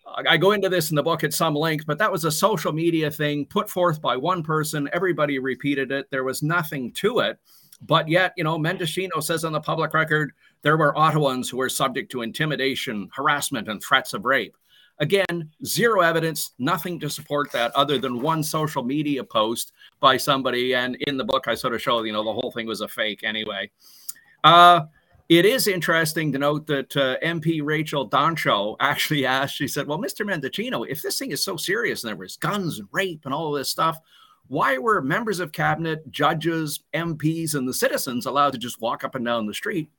I 0.07 0.37
go 0.37 0.51
into 0.51 0.69
this 0.69 0.91
in 0.91 0.95
the 0.95 1.03
book 1.03 1.23
at 1.23 1.33
some 1.33 1.55
length, 1.55 1.85
but 1.85 1.97
that 1.97 2.11
was 2.11 2.25
a 2.25 2.31
social 2.31 2.71
media 2.71 3.09
thing 3.09 3.45
put 3.45 3.69
forth 3.69 4.01
by 4.01 4.15
one 4.15 4.43
person. 4.43 4.89
Everybody 4.93 5.39
repeated 5.39 5.91
it. 5.91 6.09
There 6.11 6.23
was 6.23 6.43
nothing 6.43 6.91
to 6.93 7.19
it. 7.19 7.39
But 7.81 8.07
yet, 8.07 8.33
you 8.37 8.43
know, 8.43 8.57
Mendicino 8.57 9.21
says 9.21 9.43
on 9.43 9.51
the 9.51 9.59
public 9.59 9.93
record 9.93 10.31
there 10.61 10.77
were 10.77 10.93
Ottawans 10.93 11.49
who 11.49 11.57
were 11.57 11.69
subject 11.69 12.11
to 12.11 12.21
intimidation, 12.21 13.09
harassment, 13.13 13.67
and 13.67 13.83
threats 13.83 14.13
of 14.13 14.25
rape. 14.25 14.55
Again, 14.99 15.51
zero 15.65 16.01
evidence, 16.01 16.51
nothing 16.57 16.99
to 17.01 17.09
support 17.09 17.51
that 17.51 17.75
other 17.75 17.99
than 17.99 18.21
one 18.21 18.41
social 18.43 18.81
media 18.81 19.23
post 19.23 19.73
by 19.99 20.15
somebody. 20.15 20.73
And 20.73 20.95
in 21.07 21.17
the 21.17 21.25
book, 21.25 21.47
I 21.47 21.55
sort 21.55 21.73
of 21.73 21.81
show, 21.81 22.03
you 22.03 22.13
know, 22.13 22.23
the 22.23 22.31
whole 22.31 22.51
thing 22.51 22.65
was 22.65 22.79
a 22.79 22.87
fake 22.87 23.23
anyway. 23.23 23.69
Uh, 24.43 24.85
it 25.27 25.45
is 25.45 25.67
interesting 25.67 26.31
to 26.31 26.39
note 26.39 26.67
that 26.67 26.95
uh, 26.95 27.17
MP 27.23 27.61
Rachel 27.63 28.09
Dancho 28.09 28.75
actually 28.79 29.25
asked, 29.25 29.55
she 29.55 29.67
said, 29.67 29.87
Well, 29.87 29.97
Mr. 29.97 30.25
Mendicino, 30.25 30.87
if 30.87 31.01
this 31.01 31.17
thing 31.17 31.31
is 31.31 31.43
so 31.43 31.57
serious 31.57 32.03
and 32.03 32.09
there 32.09 32.15
was 32.15 32.37
guns 32.37 32.79
and 32.79 32.87
rape 32.91 33.21
and 33.25 33.33
all 33.33 33.53
of 33.53 33.59
this 33.59 33.69
stuff, 33.69 33.99
why 34.47 34.77
were 34.77 35.01
members 35.01 35.39
of 35.39 35.51
cabinet, 35.51 36.11
judges, 36.11 36.81
MPs, 36.93 37.55
and 37.55 37.67
the 37.67 37.73
citizens 37.73 38.27
allowed 38.27 38.53
to 38.53 38.59
just 38.59 38.79
walk 38.79 39.03
up 39.03 39.15
and 39.15 39.25
down 39.25 39.47
the 39.47 39.53
street 39.53 39.89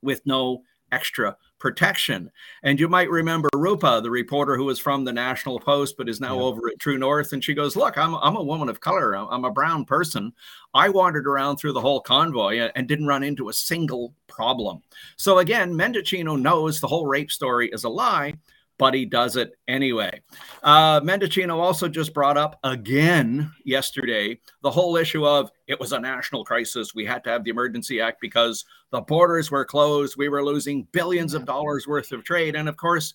with 0.00 0.22
no 0.24 0.62
extra 0.92 1.36
protection. 1.58 2.30
And 2.62 2.78
you 2.78 2.88
might 2.88 3.10
remember 3.10 3.48
Rupa, 3.54 4.00
the 4.02 4.10
reporter 4.10 4.56
who 4.56 4.64
was 4.64 4.78
from 4.78 5.04
the 5.04 5.12
National 5.12 5.58
Post 5.58 5.96
but 5.96 6.08
is 6.08 6.20
now 6.20 6.36
yeah. 6.36 6.42
over 6.42 6.68
at 6.68 6.78
True 6.78 6.98
North. 6.98 7.32
And 7.32 7.42
she 7.42 7.54
goes, 7.54 7.76
Look, 7.76 7.96
I'm, 7.96 8.14
I'm 8.16 8.36
a 8.36 8.42
woman 8.42 8.68
of 8.68 8.80
color. 8.80 9.16
I'm 9.16 9.44
a 9.44 9.50
brown 9.50 9.84
person. 9.84 10.32
I 10.74 10.88
wandered 10.88 11.26
around 11.26 11.56
through 11.56 11.72
the 11.72 11.80
whole 11.80 12.00
convoy 12.00 12.70
and 12.74 12.88
didn't 12.88 13.06
run 13.06 13.22
into 13.22 13.48
a 13.48 13.52
single 13.52 14.14
problem. 14.26 14.82
So 15.16 15.38
again, 15.38 15.72
Mendicino 15.72 16.40
knows 16.40 16.80
the 16.80 16.88
whole 16.88 17.06
rape 17.06 17.30
story 17.30 17.68
is 17.72 17.84
a 17.84 17.88
lie, 17.88 18.34
but 18.78 18.94
he 18.94 19.04
does 19.04 19.36
it 19.36 19.56
anyway. 19.68 20.20
Uh, 20.62 21.00
Mendicino 21.00 21.58
also 21.58 21.88
just 21.88 22.12
brought 22.12 22.36
up 22.36 22.58
again 22.64 23.52
yesterday 23.64 24.40
the 24.62 24.70
whole 24.70 24.96
issue 24.96 25.24
of 25.24 25.52
it 25.68 25.78
was 25.78 25.92
a 25.92 26.00
national 26.00 26.44
crisis. 26.44 26.94
We 26.94 27.04
had 27.04 27.22
to 27.24 27.30
have 27.30 27.44
the 27.44 27.50
Emergency 27.50 28.00
Act 28.00 28.20
because 28.20 28.64
the 28.92 29.00
borders 29.00 29.50
were 29.50 29.64
closed. 29.64 30.16
We 30.16 30.28
were 30.28 30.44
losing 30.44 30.86
billions 30.92 31.34
of 31.34 31.44
dollars 31.44 31.88
worth 31.88 32.12
of 32.12 32.24
trade. 32.24 32.54
And 32.54 32.68
of 32.68 32.76
course, 32.76 33.14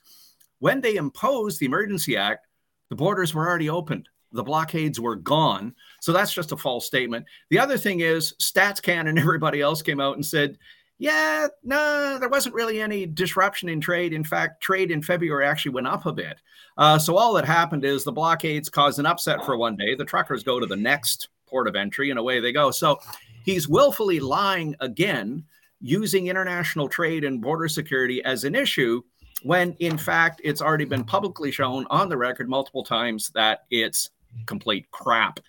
when 0.59 0.81
they 0.81 0.95
imposed 0.95 1.59
the 1.59 1.67
Emergency 1.67 2.17
Act, 2.17 2.47
the 2.89 2.95
borders 2.95 3.33
were 3.33 3.47
already 3.47 3.69
opened. 3.69 4.09
The 4.33 4.43
blockades 4.43 4.99
were 4.99 5.15
gone. 5.15 5.73
So 6.01 6.11
that's 6.11 6.33
just 6.33 6.51
a 6.51 6.57
false 6.57 6.85
statement. 6.85 7.25
The 7.49 7.59
other 7.59 7.77
thing 7.77 8.01
is, 8.01 8.33
StatsCan 8.41 9.07
and 9.07 9.19
everybody 9.19 9.61
else 9.61 9.81
came 9.81 10.01
out 10.01 10.15
and 10.15 10.25
said, 10.25 10.57
yeah, 10.99 11.47
no, 11.63 12.17
there 12.19 12.29
wasn't 12.29 12.55
really 12.55 12.81
any 12.81 13.05
disruption 13.05 13.69
in 13.69 13.79
trade. 13.79 14.13
In 14.13 14.23
fact, 14.23 14.63
trade 14.63 14.89
in 14.89 15.03
February 15.03 15.45
actually 15.45 15.73
went 15.73 15.85
up 15.85 16.07
a 16.07 16.11
bit. 16.11 16.37
Uh, 16.75 16.97
so 16.97 17.15
all 17.17 17.33
that 17.33 17.45
happened 17.45 17.85
is 17.85 18.03
the 18.03 18.11
blockades 18.11 18.67
caused 18.67 18.97
an 18.97 19.05
upset 19.05 19.45
for 19.45 19.57
one 19.57 19.75
day. 19.75 19.93
The 19.93 20.05
truckers 20.05 20.43
go 20.43 20.59
to 20.59 20.65
the 20.65 20.75
next 20.75 21.29
port 21.47 21.67
of 21.67 21.75
entry, 21.75 22.09
and 22.09 22.19
away 22.19 22.39
they 22.39 22.51
go. 22.51 22.71
So 22.71 22.99
he's 23.43 23.67
willfully 23.67 24.19
lying 24.19 24.75
again, 24.79 25.45
using 25.79 26.27
international 26.27 26.87
trade 26.87 27.23
and 27.23 27.41
border 27.41 27.67
security 27.67 28.23
as 28.23 28.43
an 28.43 28.55
issue 28.55 29.01
when 29.43 29.73
in 29.73 29.97
fact 29.97 30.41
it's 30.43 30.61
already 30.61 30.85
been 30.85 31.03
publicly 31.03 31.51
shown 31.51 31.85
on 31.89 32.09
the 32.09 32.17
record 32.17 32.49
multiple 32.49 32.83
times 32.83 33.29
that 33.35 33.65
it's 33.69 34.09
complete 34.45 34.89
crap. 34.91 35.39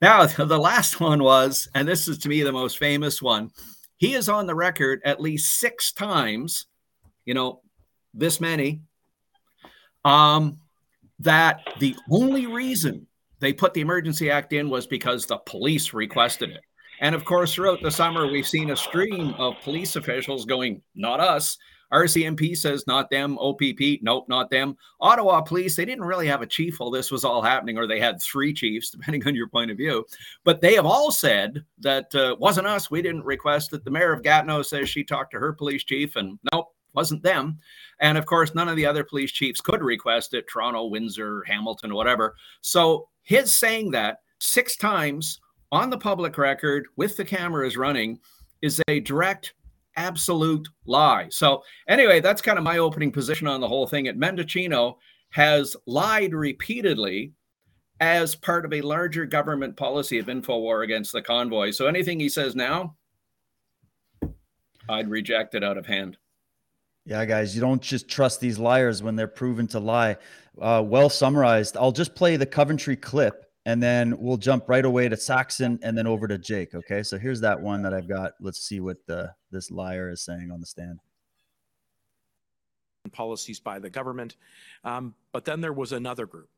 Now, 0.00 0.26
the 0.26 0.58
last 0.58 1.00
one 1.00 1.22
was, 1.22 1.68
and 1.74 1.88
this 1.88 2.08
is 2.08 2.18
to 2.18 2.28
me 2.28 2.42
the 2.42 2.52
most 2.52 2.78
famous 2.78 3.22
one 3.22 3.50
he 4.02 4.14
is 4.14 4.28
on 4.28 4.46
the 4.48 4.54
record 4.56 5.00
at 5.04 5.20
least 5.20 5.60
six 5.60 5.92
times, 5.92 6.66
you 7.24 7.34
know, 7.34 7.60
this 8.12 8.40
many, 8.40 8.80
um, 10.04 10.58
that 11.20 11.60
the 11.78 11.94
only 12.10 12.46
reason 12.46 13.06
they 13.38 13.52
put 13.52 13.74
the 13.74 13.80
Emergency 13.80 14.28
Act 14.28 14.52
in 14.52 14.68
was 14.68 14.88
because 14.88 15.26
the 15.26 15.36
police 15.36 15.94
requested 15.94 16.50
it. 16.50 16.62
And 17.02 17.16
of 17.16 17.24
course, 17.24 17.52
throughout 17.52 17.82
the 17.82 17.90
summer, 17.90 18.28
we've 18.28 18.46
seen 18.46 18.70
a 18.70 18.76
stream 18.76 19.34
of 19.36 19.60
police 19.62 19.96
officials 19.96 20.44
going, 20.44 20.80
not 20.94 21.18
us. 21.18 21.58
RCMP 21.92 22.56
says 22.56 22.86
not 22.86 23.10
them. 23.10 23.36
OPP, 23.38 24.00
nope, 24.02 24.26
not 24.28 24.50
them. 24.50 24.76
Ottawa 25.00 25.40
Police, 25.40 25.74
they 25.74 25.84
didn't 25.84 26.04
really 26.04 26.28
have 26.28 26.42
a 26.42 26.46
chief 26.46 26.78
while 26.78 26.92
this 26.92 27.10
was 27.10 27.24
all 27.24 27.42
happening, 27.42 27.76
or 27.76 27.88
they 27.88 27.98
had 27.98 28.22
three 28.22 28.54
chiefs, 28.54 28.90
depending 28.92 29.26
on 29.26 29.34
your 29.34 29.48
point 29.48 29.72
of 29.72 29.76
view. 29.76 30.06
But 30.44 30.60
they 30.60 30.74
have 30.74 30.86
all 30.86 31.10
said 31.10 31.64
that 31.80 32.14
uh, 32.14 32.36
wasn't 32.38 32.68
us. 32.68 32.88
We 32.88 33.02
didn't 33.02 33.24
request 33.24 33.74
it. 33.74 33.84
The 33.84 33.90
mayor 33.90 34.12
of 34.12 34.22
Gatineau 34.22 34.62
says 34.62 34.88
she 34.88 35.02
talked 35.02 35.32
to 35.32 35.40
her 35.40 35.52
police 35.52 35.82
chief, 35.82 36.14
and 36.14 36.38
nope, 36.52 36.68
wasn't 36.94 37.24
them. 37.24 37.58
And 37.98 38.16
of 38.16 38.26
course, 38.26 38.54
none 38.54 38.68
of 38.68 38.76
the 38.76 38.86
other 38.86 39.02
police 39.02 39.32
chiefs 39.32 39.60
could 39.60 39.82
request 39.82 40.34
it 40.34 40.46
Toronto, 40.48 40.86
Windsor, 40.86 41.42
Hamilton, 41.48 41.94
whatever. 41.94 42.36
So 42.60 43.08
his 43.22 43.52
saying 43.52 43.90
that 43.90 44.18
six 44.38 44.76
times 44.76 45.40
on 45.72 45.88
the 45.88 45.98
public 45.98 46.36
record 46.38 46.86
with 46.96 47.16
the 47.16 47.24
cameras 47.24 47.76
running 47.76 48.20
is 48.60 48.80
a 48.88 49.00
direct 49.00 49.54
absolute 49.96 50.68
lie. 50.86 51.26
So, 51.30 51.64
anyway, 51.88 52.20
that's 52.20 52.42
kind 52.42 52.58
of 52.58 52.64
my 52.64 52.78
opening 52.78 53.10
position 53.10 53.48
on 53.48 53.60
the 53.60 53.68
whole 53.68 53.86
thing. 53.86 54.06
At 54.06 54.18
Mendicino 54.18 54.96
has 55.30 55.74
lied 55.86 56.34
repeatedly 56.34 57.32
as 58.00 58.34
part 58.34 58.64
of 58.64 58.72
a 58.72 58.82
larger 58.82 59.24
government 59.24 59.76
policy 59.76 60.18
of 60.18 60.28
info 60.28 60.58
war 60.58 60.82
against 60.82 61.12
the 61.12 61.22
convoy. 61.22 61.70
So, 61.70 61.86
anything 61.86 62.20
he 62.20 62.28
says 62.28 62.54
now, 62.54 62.96
I'd 64.88 65.08
reject 65.08 65.54
it 65.54 65.64
out 65.64 65.78
of 65.78 65.86
hand. 65.86 66.18
Yeah, 67.04 67.24
guys, 67.24 67.54
you 67.54 67.60
don't 67.60 67.82
just 67.82 68.08
trust 68.08 68.40
these 68.40 68.58
liars 68.58 69.02
when 69.02 69.16
they're 69.16 69.26
proven 69.26 69.66
to 69.68 69.80
lie. 69.80 70.16
Uh, 70.60 70.82
well 70.86 71.08
summarized. 71.08 71.76
I'll 71.76 71.92
just 71.92 72.14
play 72.14 72.36
the 72.36 72.46
Coventry 72.46 72.94
clip 72.94 73.51
and 73.64 73.82
then 73.82 74.18
we'll 74.18 74.36
jump 74.36 74.68
right 74.68 74.84
away 74.84 75.08
to 75.08 75.16
Saxon 75.16 75.78
and 75.82 75.96
then 75.96 76.06
over 76.06 76.26
to 76.26 76.38
Jake. 76.38 76.74
Okay, 76.74 77.02
so 77.02 77.18
here's 77.18 77.40
that 77.40 77.60
one 77.60 77.82
that 77.82 77.94
I've 77.94 78.08
got. 78.08 78.32
Let's 78.40 78.58
see 78.58 78.80
what 78.80 78.98
the 79.06 79.34
this 79.50 79.70
liar 79.70 80.10
is 80.10 80.22
saying 80.22 80.50
on 80.50 80.60
the 80.60 80.66
stand. 80.66 80.98
Policies 83.12 83.60
by 83.60 83.78
the 83.78 83.90
government, 83.90 84.36
um, 84.84 85.14
but 85.32 85.44
then 85.44 85.60
there 85.60 85.72
was 85.72 85.92
another 85.92 86.24
group 86.24 86.48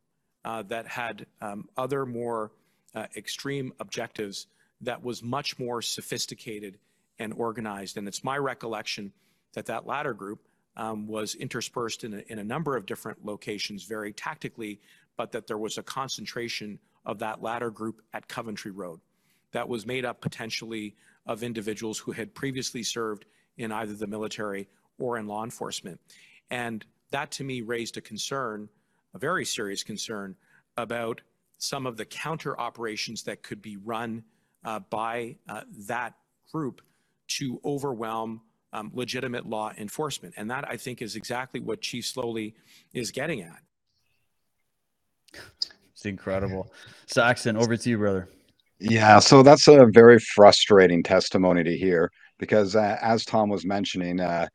uh, 0.45 0.63
that 0.65 0.87
had 0.87 1.27
um, 1.41 1.69
other 1.77 2.05
more 2.05 2.53
uh, 2.95 3.07
extreme 3.17 3.73
objectives 3.81 4.47
that 4.81 5.03
was 5.03 5.23
much 5.23 5.59
more 5.59 5.81
sophisticated 5.81 6.79
and 7.19 7.33
organized. 7.35 7.97
And 7.97 8.07
it's 8.07 8.23
my 8.23 8.37
recollection 8.37 9.13
that 9.55 9.67
that 9.67 9.87
latter 9.87 10.13
group 10.13 10.41
um, 10.77 11.07
was 11.07 11.35
interspersed 11.37 12.05
in 12.05 12.15
a, 12.15 12.23
in 12.29 12.39
a 12.41 12.45
number 12.45 12.77
of 12.77 12.87
different 12.87 13.25
locations, 13.25 13.85
very 13.85 14.13
tactically, 14.13 14.81
but 15.17 15.33
that 15.33 15.47
there 15.47 15.59
was 15.59 15.79
a 15.79 15.83
concentration 15.83 16.79
of 17.05 17.19
that 17.19 17.43
latter 17.43 17.71
group 17.71 18.03
at 18.13 18.29
Coventry 18.29 18.71
Road 18.71 19.01
that 19.53 19.69
was 19.69 19.87
made 19.87 20.05
up 20.05 20.21
potentially 20.21 20.97
of 21.27 21.43
individuals 21.43 21.99
who 21.99 22.13
had 22.13 22.35
previously 22.35 22.83
served 22.83 23.25
in 23.57 23.73
either 23.73 23.95
the 23.95 24.07
military 24.07 24.69
or 24.99 25.17
in 25.19 25.27
law 25.27 25.45
enforcement. 25.45 26.01
And 26.51 26.85
that 27.11 27.31
to 27.33 27.45
me 27.45 27.61
raised 27.61 27.97
a 27.97 28.01
concern, 28.01 28.69
a 29.15 29.19
very 29.19 29.45
serious 29.45 29.83
concern, 29.83 30.35
about 30.77 31.21
some 31.59 31.87
of 31.87 31.97
the 31.97 32.05
counter 32.05 32.59
operations 32.59 33.23
that 33.23 33.43
could 33.43 33.63
be 33.63 33.77
run 33.77 34.25
uh, 34.65 34.81
by 34.91 35.37
uh, 35.49 35.63
that 35.87 36.15
group 36.53 36.83
to 37.27 37.61
overwhelm 37.65 38.41
um, 38.73 38.91
legitimate 38.93 39.47
law 39.47 39.73
enforcement. 39.79 40.35
And 40.37 40.51
that 40.51 40.69
I 40.69 40.77
think 40.77 41.01
is 41.01 41.15
exactly 41.17 41.61
what 41.61 41.81
Chief 41.81 42.05
Sloly 42.05 42.55
is 42.93 43.13
getting 43.13 43.43
at. 43.43 43.63
Incredible. 46.05 46.73
Saxon, 47.07 47.57
over 47.57 47.77
to 47.77 47.91
you, 47.91 47.99
brother. 47.99 48.29
Yeah, 48.81 49.19
so 49.19 49.43
that's 49.43 49.69
a 49.69 49.87
very 49.87 50.19
frustrating 50.19 51.03
testimony 51.03 51.63
to 51.65 51.77
hear 51.77 52.11
because, 52.39 52.77
uh, 52.77 52.99
as 53.01 53.25
Tom 53.25 53.49
was 53.49 53.65
mentioning, 53.65 54.21
uh, 54.21 54.49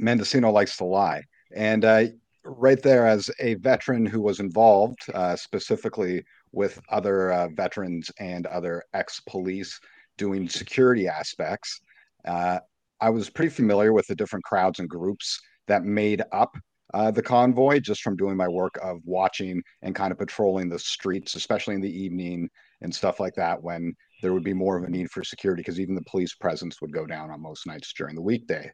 Mendicino 0.00 0.52
likes 0.52 0.76
to 0.78 0.84
lie. 0.84 1.22
And 1.54 1.84
uh, 1.84 2.04
right 2.44 2.82
there, 2.82 3.06
as 3.06 3.30
a 3.38 3.54
veteran 3.54 4.06
who 4.06 4.20
was 4.20 4.40
involved 4.40 4.98
uh, 5.14 5.36
specifically 5.36 6.24
with 6.52 6.80
other 6.88 7.32
uh, 7.32 7.48
veterans 7.54 8.10
and 8.18 8.46
other 8.46 8.82
ex 8.94 9.20
police 9.20 9.78
doing 10.18 10.48
security 10.48 11.08
aspects, 11.08 11.80
uh, 12.26 12.58
I 13.00 13.10
was 13.10 13.30
pretty 13.30 13.50
familiar 13.50 13.92
with 13.92 14.06
the 14.06 14.14
different 14.14 14.44
crowds 14.44 14.78
and 14.78 14.88
groups 14.88 15.40
that 15.68 15.84
made 15.84 16.22
up 16.32 16.56
uh, 16.94 17.10
the 17.10 17.22
convoy 17.22 17.80
just 17.80 18.02
from 18.02 18.16
doing 18.16 18.36
my 18.36 18.48
work 18.48 18.78
of 18.82 19.00
watching 19.04 19.62
and 19.82 19.94
kind 19.94 20.12
of 20.12 20.18
patrolling 20.18 20.68
the 20.68 20.78
streets, 20.78 21.34
especially 21.34 21.74
in 21.74 21.80
the 21.80 22.02
evening 22.02 22.48
and 22.82 22.94
stuff 22.94 23.20
like 23.20 23.34
that, 23.34 23.62
when 23.62 23.94
there 24.20 24.32
would 24.32 24.44
be 24.44 24.54
more 24.54 24.76
of 24.76 24.84
a 24.84 24.90
need 24.90 25.10
for 25.10 25.24
security 25.24 25.60
because 25.60 25.80
even 25.80 25.94
the 25.94 26.02
police 26.02 26.34
presence 26.34 26.80
would 26.80 26.92
go 26.92 27.06
down 27.06 27.30
on 27.30 27.40
most 27.40 27.66
nights 27.66 27.92
during 27.96 28.14
the 28.14 28.22
weekday. 28.22 28.70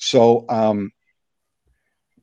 So 0.00 0.44
um, 0.48 0.90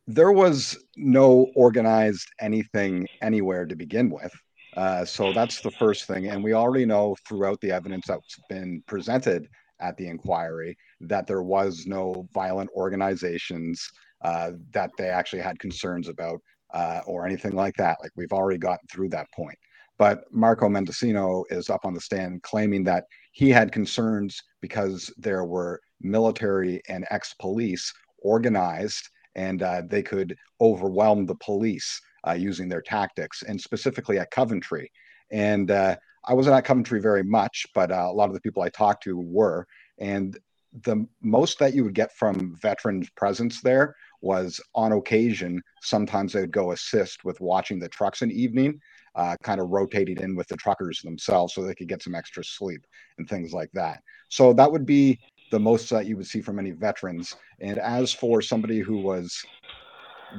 there 0.07 0.31
was 0.31 0.77
no 0.97 1.47
organized 1.55 2.27
anything 2.39 3.07
anywhere 3.21 3.65
to 3.65 3.75
begin 3.75 4.09
with. 4.09 4.33
Uh, 4.75 5.05
so 5.05 5.31
that's 5.31 5.61
the 5.61 5.71
first 5.71 6.05
thing. 6.05 6.27
And 6.27 6.43
we 6.43 6.53
already 6.53 6.85
know 6.85 7.15
throughout 7.27 7.61
the 7.61 7.71
evidence 7.71 8.07
that's 8.07 8.39
been 8.49 8.83
presented 8.87 9.47
at 9.79 9.95
the 9.97 10.07
inquiry 10.07 10.77
that 11.01 11.27
there 11.27 11.43
was 11.43 11.85
no 11.85 12.27
violent 12.33 12.69
organizations 12.75 13.89
uh, 14.25 14.51
that 14.71 14.91
they 14.97 15.09
actually 15.09 15.41
had 15.41 15.59
concerns 15.59 16.07
about 16.09 16.39
uh, 16.73 17.01
or 17.05 17.25
anything 17.25 17.55
like 17.63 17.75
that. 17.75 17.97
Like 18.01 18.11
we've 18.15 18.33
already 18.33 18.57
gotten 18.57 18.87
through 18.91 19.09
that 19.09 19.31
point. 19.31 19.57
But 19.97 20.23
Marco 20.31 20.67
Mendicino 20.67 21.43
is 21.49 21.69
up 21.69 21.85
on 21.85 21.93
the 21.93 22.01
stand 22.01 22.41
claiming 22.41 22.83
that 22.85 23.05
he 23.31 23.49
had 23.49 23.71
concerns 23.71 24.41
because 24.61 25.13
there 25.17 25.45
were 25.45 25.79
military 26.01 26.81
and 26.89 27.05
ex 27.11 27.33
police 27.35 27.93
organized 28.23 29.07
and 29.35 29.61
uh, 29.61 29.83
they 29.87 30.01
could 30.01 30.35
overwhelm 30.59 31.25
the 31.25 31.35
police 31.35 32.01
uh, 32.27 32.33
using 32.33 32.67
their 32.67 32.81
tactics, 32.81 33.43
and 33.43 33.59
specifically 33.59 34.17
at 34.17 34.31
Coventry. 34.31 34.91
And 35.31 35.69
uh, 35.69 35.97
I 36.25 36.33
wasn't 36.33 36.55
at 36.55 36.65
Coventry 36.65 36.99
very 36.99 37.23
much, 37.23 37.67
but 37.75 37.91
uh, 37.91 38.07
a 38.09 38.13
lot 38.13 38.29
of 38.29 38.33
the 38.33 38.41
people 38.41 38.63
I 38.63 38.69
talked 38.69 39.03
to 39.03 39.17
were. 39.17 39.67
And 39.99 40.37
the 40.83 41.07
most 41.21 41.59
that 41.59 41.73
you 41.73 41.83
would 41.83 41.93
get 41.93 42.11
from 42.13 42.55
veterans' 42.61 43.09
presence 43.15 43.61
there 43.61 43.95
was 44.25 44.59
on 44.73 44.91
occasion, 44.91 45.61
sometimes 45.81 46.33
they 46.33 46.41
would 46.41 46.51
go 46.51 46.71
assist 46.71 47.23
with 47.23 47.39
watching 47.39 47.79
the 47.79 47.87
trucks 47.87 48.23
in 48.23 48.29
the 48.29 48.41
evening, 48.41 48.79
uh, 49.13 49.37
kind 49.43 49.61
of 49.61 49.69
rotating 49.69 50.17
in 50.17 50.35
with 50.35 50.47
the 50.47 50.57
truckers 50.57 50.99
themselves 51.03 51.53
so 51.53 51.61
they 51.61 51.75
could 51.75 51.87
get 51.87 52.01
some 52.01 52.15
extra 52.15 52.43
sleep 52.43 52.81
and 53.19 53.29
things 53.29 53.53
like 53.53 53.69
that. 53.73 54.01
So 54.29 54.51
that 54.53 54.71
would 54.71 54.85
be 54.85 55.19
the 55.51 55.59
most 55.59 55.89
that 55.91 56.07
you 56.07 56.17
would 56.17 56.25
see 56.25 56.41
from 56.41 56.57
any 56.57 56.71
veterans. 56.71 57.35
And 57.61 57.77
as 57.77 58.11
for 58.11 58.41
somebody 58.41 58.79
who 58.79 58.97
was 58.97 59.31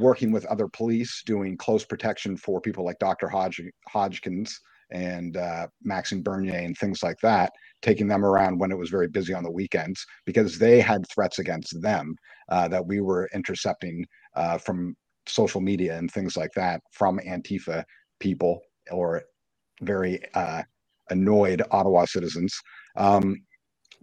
working 0.01 0.33
with 0.33 0.45
other 0.47 0.67
police 0.67 1.23
doing 1.25 1.57
close 1.57 1.85
protection 1.85 2.37
for 2.37 2.61
people 2.61 2.85
like 2.85 2.99
Dr. 2.99 3.29
Hodg- 3.29 3.71
Hodgkins 3.89 4.61
and 4.91 5.37
uh, 5.37 5.67
Maxime 5.83 6.23
Bernier 6.23 6.59
and 6.59 6.77
things 6.77 7.03
like 7.03 7.19
that, 7.23 7.53
taking 7.83 8.07
them 8.07 8.25
around 8.25 8.59
when 8.59 8.71
it 8.71 8.79
was 8.79 8.91
very 8.91 9.09
busy 9.09 9.35
on 9.35 9.43
the 9.43 9.51
weekends 9.51 10.05
because 10.25 10.59
they 10.59 10.81
had 10.81 11.05
threats 11.09 11.39
against 11.39 11.81
them 11.83 12.15
uh, 12.51 12.69
that 12.69 12.87
we 12.87 13.01
were 13.01 13.29
intercepting 13.35 14.07
uh, 14.35 14.59
from 14.59 14.95
social 15.27 15.61
media 15.61 15.97
and 15.97 16.11
things 16.11 16.37
like 16.37 16.53
that 16.55 16.81
from 16.93 17.19
Antifa 17.19 17.85
people 18.21 18.61
or 18.91 19.23
very 19.83 20.21
uh, 20.35 20.63
annoyed 21.11 21.63
Ottawa 21.71 22.05
citizens. 22.05 22.55
Um, 22.97 23.43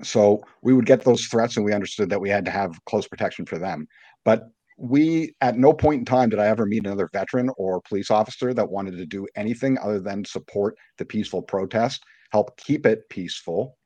so 0.01 0.43
we 0.61 0.73
would 0.73 0.85
get 0.85 1.03
those 1.03 1.25
threats 1.25 1.55
and 1.55 1.65
we 1.65 1.73
understood 1.73 2.09
that 2.09 2.21
we 2.21 2.29
had 2.29 2.45
to 2.45 2.51
have 2.51 2.77
close 2.85 3.07
protection 3.07 3.45
for 3.45 3.57
them. 3.57 3.87
But 4.25 4.49
we, 4.77 5.33
at 5.41 5.57
no 5.57 5.73
point 5.73 5.99
in 5.99 6.05
time 6.05 6.29
did 6.29 6.39
I 6.39 6.47
ever 6.47 6.65
meet 6.65 6.85
another 6.85 7.09
veteran 7.13 7.49
or 7.57 7.81
police 7.81 8.11
officer 8.11 8.53
that 8.53 8.69
wanted 8.69 8.97
to 8.97 9.05
do 9.05 9.27
anything 9.35 9.77
other 9.79 9.99
than 9.99 10.25
support 10.25 10.75
the 10.97 11.05
peaceful 11.05 11.41
protest, 11.41 12.03
help 12.31 12.57
keep 12.57 12.85
it 12.85 13.07
peaceful. 13.09 13.77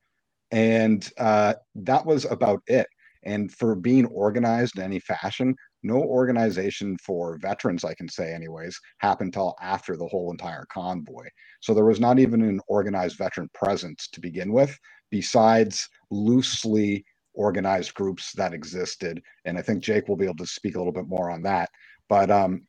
And 0.51 1.09
uh, 1.17 1.55
that 1.75 2.05
was 2.05 2.25
about 2.25 2.61
it. 2.67 2.87
And 3.23 3.51
for 3.51 3.75
being 3.75 4.05
organized 4.05 4.77
in 4.77 4.83
any 4.83 4.99
fashion, 4.99 5.53
no 5.83 5.97
organization 5.97 6.97
for 6.97 7.37
veterans, 7.39 7.83
I 7.83 7.93
can 7.93 8.07
say, 8.07 8.33
anyways, 8.33 8.79
happened 8.99 9.29
until 9.35 9.55
after 9.61 9.97
the 9.97 10.07
whole 10.07 10.31
entire 10.31 10.65
convoy. 10.71 11.25
So 11.61 11.73
there 11.73 11.85
was 11.85 11.99
not 11.99 12.19
even 12.19 12.41
an 12.41 12.61
organized 12.67 13.17
veteran 13.17 13.49
presence 13.53 14.07
to 14.13 14.21
begin 14.21 14.53
with, 14.53 14.77
besides 15.11 15.87
loosely 16.09 17.03
organized 17.37 17.93
groups 17.93 18.33
that 18.33 18.53
existed. 18.53 19.21
And 19.45 19.57
I 19.57 19.61
think 19.61 19.81
Jake 19.81 20.07
will 20.07 20.17
be 20.17 20.25
able 20.25 20.35
to 20.37 20.47
speak 20.47 20.75
a 20.75 20.79
little 20.79 20.91
bit 20.91 21.07
more 21.07 21.31
on 21.31 21.43
that. 21.43 21.69
But 22.09 22.29
um, 22.31 22.67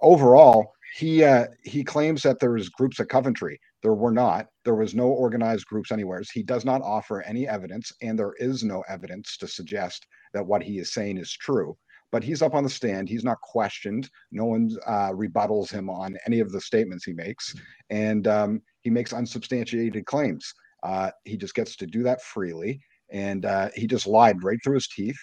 overall, 0.00 0.72
he 0.94 1.24
uh, 1.24 1.46
he 1.64 1.82
claims 1.82 2.22
that 2.22 2.38
there 2.38 2.52
was 2.52 2.68
groups 2.68 3.00
at 3.00 3.08
Coventry. 3.08 3.58
There 3.82 3.94
were 3.94 4.12
not. 4.12 4.46
There 4.64 4.74
was 4.74 4.94
no 4.94 5.08
organized 5.08 5.66
groups 5.66 5.90
anywhere. 5.90 6.22
He 6.32 6.42
does 6.42 6.64
not 6.64 6.82
offer 6.82 7.22
any 7.22 7.48
evidence, 7.48 7.92
and 8.02 8.18
there 8.18 8.34
is 8.38 8.62
no 8.62 8.84
evidence 8.88 9.36
to 9.38 9.48
suggest 9.48 10.06
that 10.34 10.46
what 10.46 10.62
he 10.62 10.78
is 10.78 10.92
saying 10.92 11.16
is 11.16 11.32
true. 11.32 11.76
But 12.12 12.24
he's 12.24 12.42
up 12.42 12.54
on 12.54 12.64
the 12.64 12.70
stand. 12.70 13.08
He's 13.08 13.24
not 13.24 13.40
questioned. 13.40 14.10
No 14.32 14.46
one 14.46 14.76
uh, 14.86 15.12
rebuttals 15.12 15.70
him 15.70 15.88
on 15.88 16.18
any 16.26 16.40
of 16.40 16.50
the 16.50 16.60
statements 16.60 17.04
he 17.04 17.12
makes, 17.12 17.54
and 17.88 18.26
um, 18.26 18.62
he 18.82 18.90
makes 18.90 19.12
unsubstantiated 19.12 20.04
claims. 20.06 20.52
Uh, 20.82 21.10
he 21.24 21.36
just 21.36 21.54
gets 21.54 21.76
to 21.76 21.86
do 21.86 22.02
that 22.02 22.22
freely 22.22 22.80
and 23.12 23.44
uh, 23.44 23.68
he 23.74 23.86
just 23.86 24.06
lied 24.06 24.42
right 24.42 24.58
through 24.62 24.74
his 24.74 24.88
teeth 24.88 25.18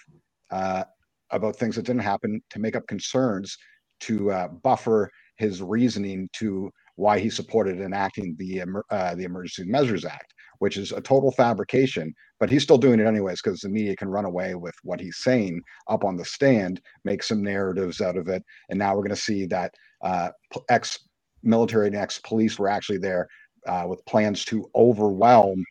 uh, 0.52 0.84
about 1.32 1.56
things 1.56 1.76
that 1.76 1.86
didn't 1.86 2.02
happen 2.02 2.42
to 2.50 2.60
make 2.60 2.76
up 2.76 2.88
concerns 2.88 3.58
to 4.00 4.32
uh, 4.32 4.48
buffer 4.48 5.10
his 5.38 5.62
reasoning 5.62 6.30
to 6.34 6.70
why 6.96 7.20
he 7.20 7.30
supported 7.30 7.80
enacting 7.80 8.36
the 8.40 8.64
uh, 8.90 9.16
the 9.16 9.24
Emergency 9.24 9.70
Measures 9.70 10.06
Act, 10.06 10.34
which 10.60 10.78
is 10.78 10.92
a 10.92 11.02
total 11.02 11.32
fabrication. 11.32 12.14
But 12.40 12.50
he's 12.50 12.64
still 12.64 12.78
doing 12.78 13.00
it 13.00 13.08
anyways 13.08 13.42
because 13.42 13.62
the 13.62 13.70
media 13.70 13.96
can 13.96 14.10
run 14.10 14.26
away 14.26 14.56
with 14.56 14.76
what 14.84 15.00
he's 15.00 15.18
saying 15.18 15.62
up 15.88 16.04
on 16.04 16.18
the 16.18 16.26
stand, 16.26 16.82
make 17.04 17.24
some 17.24 17.44
narratives 17.44 18.02
out 18.02 18.18
of 18.18 18.28
it, 18.28 18.44
and 18.70 18.80
now 18.80 18.96
we're 18.96 19.04
going 19.04 19.10
to 19.10 19.16
see 19.16 19.46
that 19.48 19.74
uh, 20.04 20.30
ex 20.70 21.00
military 21.44 21.88
and 21.88 21.96
ex 21.96 22.20
police 22.20 22.58
were 22.58 22.70
actually 22.70 22.98
there 22.98 23.28
uh, 23.68 23.86
with 23.88 24.06
plans 24.06 24.44
to 24.46 24.70
overwhelm 24.76 25.64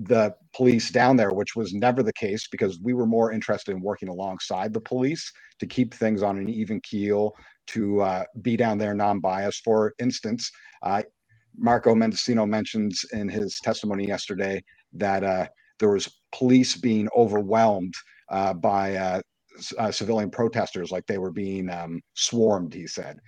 the 0.00 0.34
police 0.54 0.90
down 0.90 1.16
there, 1.16 1.32
which 1.32 1.54
was 1.54 1.74
never 1.74 2.02
the 2.02 2.12
case 2.12 2.48
because 2.50 2.80
we 2.82 2.94
were 2.94 3.06
more 3.06 3.32
interested 3.32 3.72
in 3.72 3.82
working 3.82 4.08
alongside 4.08 4.72
the 4.72 4.80
police 4.80 5.30
to 5.58 5.66
keep 5.66 5.92
things 5.92 6.22
on 6.22 6.38
an 6.38 6.48
even 6.48 6.80
keel, 6.80 7.34
to 7.66 8.00
uh, 8.00 8.24
be 8.40 8.56
down 8.56 8.78
there 8.78 8.94
non-biased. 8.94 9.62
For 9.62 9.92
instance, 10.00 10.50
uh, 10.82 11.02
Marco 11.56 11.94
Mendicino 11.94 12.48
mentions 12.48 13.04
in 13.12 13.28
his 13.28 13.60
testimony 13.62 14.06
yesterday 14.06 14.62
that 14.94 15.22
uh, 15.22 15.46
there 15.78 15.90
was 15.90 16.20
police 16.32 16.76
being 16.76 17.08
overwhelmed 17.14 17.94
uh, 18.30 18.54
by 18.54 18.96
uh, 18.96 19.20
uh, 19.78 19.90
civilian 19.90 20.30
protesters, 20.30 20.90
like 20.90 21.06
they 21.06 21.18
were 21.18 21.32
being 21.32 21.68
um, 21.68 22.00
swarmed. 22.14 22.72
He 22.72 22.86
said 22.86 23.18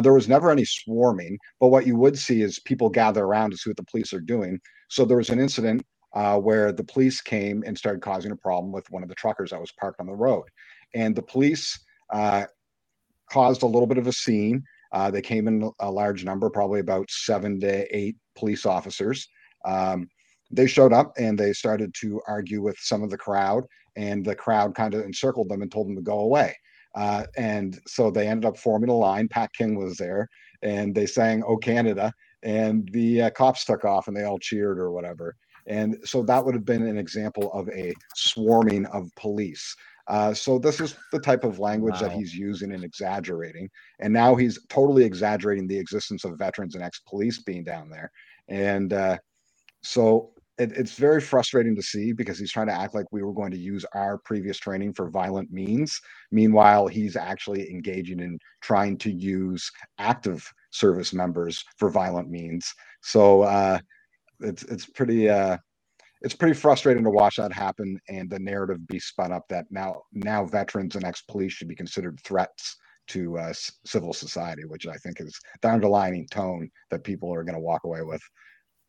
there 0.00 0.14
was 0.14 0.28
never 0.28 0.50
any 0.50 0.64
swarming, 0.64 1.36
but 1.60 1.68
what 1.68 1.86
you 1.86 1.96
would 1.96 2.18
see 2.18 2.40
is 2.40 2.58
people 2.60 2.88
gather 2.88 3.24
around 3.24 3.50
to 3.50 3.58
see 3.58 3.68
what 3.68 3.76
the 3.76 3.84
police 3.84 4.14
are 4.14 4.20
doing. 4.20 4.58
So 4.88 5.04
there 5.04 5.18
was 5.18 5.28
an 5.28 5.38
incident 5.38 5.82
uh, 6.14 6.38
where 6.38 6.72
the 6.72 6.84
police 6.84 7.20
came 7.20 7.62
and 7.66 7.76
started 7.76 8.02
causing 8.02 8.32
a 8.32 8.36
problem 8.36 8.72
with 8.72 8.90
one 8.90 9.02
of 9.02 9.08
the 9.08 9.14
truckers 9.14 9.50
that 9.50 9.60
was 9.60 9.72
parked 9.72 10.00
on 10.00 10.06
the 10.06 10.14
road. 10.14 10.44
And 10.94 11.16
the 11.16 11.22
police 11.22 11.78
uh, 12.12 12.46
caused 13.30 13.62
a 13.62 13.66
little 13.66 13.86
bit 13.86 13.98
of 13.98 14.06
a 14.06 14.12
scene. 14.12 14.62
Uh, 14.92 15.10
they 15.10 15.22
came 15.22 15.48
in 15.48 15.70
a 15.80 15.90
large 15.90 16.24
number, 16.24 16.50
probably 16.50 16.80
about 16.80 17.10
seven 17.10 17.58
to 17.60 17.96
eight 17.96 18.16
police 18.36 18.66
officers. 18.66 19.26
Um, 19.64 20.08
they 20.50 20.66
showed 20.66 20.92
up 20.92 21.12
and 21.16 21.38
they 21.38 21.54
started 21.54 21.94
to 22.00 22.20
argue 22.28 22.60
with 22.60 22.76
some 22.78 23.02
of 23.02 23.08
the 23.08 23.16
crowd, 23.16 23.64
and 23.96 24.24
the 24.24 24.34
crowd 24.34 24.74
kind 24.74 24.94
of 24.94 25.02
encircled 25.02 25.48
them 25.48 25.62
and 25.62 25.72
told 25.72 25.88
them 25.88 25.96
to 25.96 26.02
go 26.02 26.20
away. 26.20 26.54
Uh, 26.94 27.24
and 27.38 27.80
so 27.86 28.10
they 28.10 28.28
ended 28.28 28.44
up 28.44 28.58
forming 28.58 28.90
a 28.90 28.94
line. 28.94 29.28
Pat 29.28 29.50
King 29.54 29.78
was 29.78 29.96
there, 29.96 30.28
and 30.62 30.94
they 30.94 31.06
sang 31.06 31.42
"Oh 31.46 31.56
Canada," 31.56 32.12
and 32.42 32.86
the 32.92 33.22
uh, 33.22 33.30
cops 33.30 33.64
took 33.64 33.86
off 33.86 34.08
and 34.08 34.16
they 34.16 34.24
all 34.24 34.38
cheered 34.38 34.78
or 34.78 34.90
whatever. 34.90 35.36
And 35.66 35.96
so 36.04 36.22
that 36.24 36.44
would 36.44 36.54
have 36.54 36.64
been 36.64 36.86
an 36.86 36.98
example 36.98 37.52
of 37.52 37.68
a 37.70 37.94
swarming 38.14 38.86
of 38.86 39.08
police. 39.16 39.74
Uh, 40.08 40.34
so 40.34 40.58
this 40.58 40.80
is 40.80 40.96
the 41.12 41.20
type 41.20 41.44
of 41.44 41.58
language 41.58 41.94
wow. 41.94 42.08
that 42.08 42.12
he's 42.12 42.34
using 42.34 42.72
and 42.72 42.84
exaggerating. 42.84 43.68
And 44.00 44.12
now 44.12 44.34
he's 44.34 44.58
totally 44.68 45.04
exaggerating 45.04 45.68
the 45.68 45.78
existence 45.78 46.24
of 46.24 46.38
veterans 46.38 46.74
and 46.74 46.82
ex-police 46.82 47.42
being 47.42 47.64
down 47.64 47.88
there. 47.88 48.10
And 48.48 48.92
uh, 48.92 49.18
so 49.82 50.32
it, 50.58 50.72
it's 50.72 50.96
very 50.96 51.20
frustrating 51.20 51.74
to 51.76 51.82
see 51.82 52.12
because 52.12 52.38
he's 52.38 52.52
trying 52.52 52.66
to 52.66 52.72
act 52.72 52.94
like 52.94 53.06
we 53.10 53.22
were 53.22 53.32
going 53.32 53.52
to 53.52 53.58
use 53.58 53.84
our 53.94 54.18
previous 54.18 54.58
training 54.58 54.92
for 54.92 55.08
violent 55.08 55.52
means. 55.52 56.00
Meanwhile, 56.30 56.88
he's 56.88 57.16
actually 57.16 57.70
engaging 57.70 58.20
in 58.20 58.38
trying 58.60 58.98
to 58.98 59.10
use 59.10 59.70
active 59.98 60.46
service 60.70 61.12
members 61.12 61.64
for 61.78 61.90
violent 61.90 62.28
means. 62.28 62.72
So 63.02 63.42
uh, 63.42 63.78
it's 64.42 64.62
it's 64.64 64.86
pretty 64.86 65.28
uh, 65.28 65.56
it's 66.22 66.34
pretty 66.34 66.54
frustrating 66.54 67.04
to 67.04 67.10
watch 67.10 67.36
that 67.36 67.52
happen 67.52 67.98
and 68.08 68.30
the 68.30 68.38
narrative 68.38 68.86
be 68.86 68.98
spun 68.98 69.32
up 69.32 69.44
that 69.48 69.66
now 69.70 70.02
now 70.12 70.44
veterans 70.44 70.94
and 70.96 71.04
ex-police 71.04 71.52
should 71.52 71.68
be 71.68 71.74
considered 71.74 72.18
threats 72.24 72.76
to 73.08 73.38
uh, 73.38 73.52
civil 73.84 74.12
society, 74.12 74.64
which 74.64 74.86
I 74.86 74.96
think 74.96 75.20
is 75.20 75.38
the 75.60 75.68
underlying 75.68 76.26
tone 76.30 76.70
that 76.90 77.04
people 77.04 77.34
are 77.34 77.42
going 77.42 77.54
to 77.54 77.60
walk 77.60 77.84
away 77.84 78.02
with. 78.02 78.22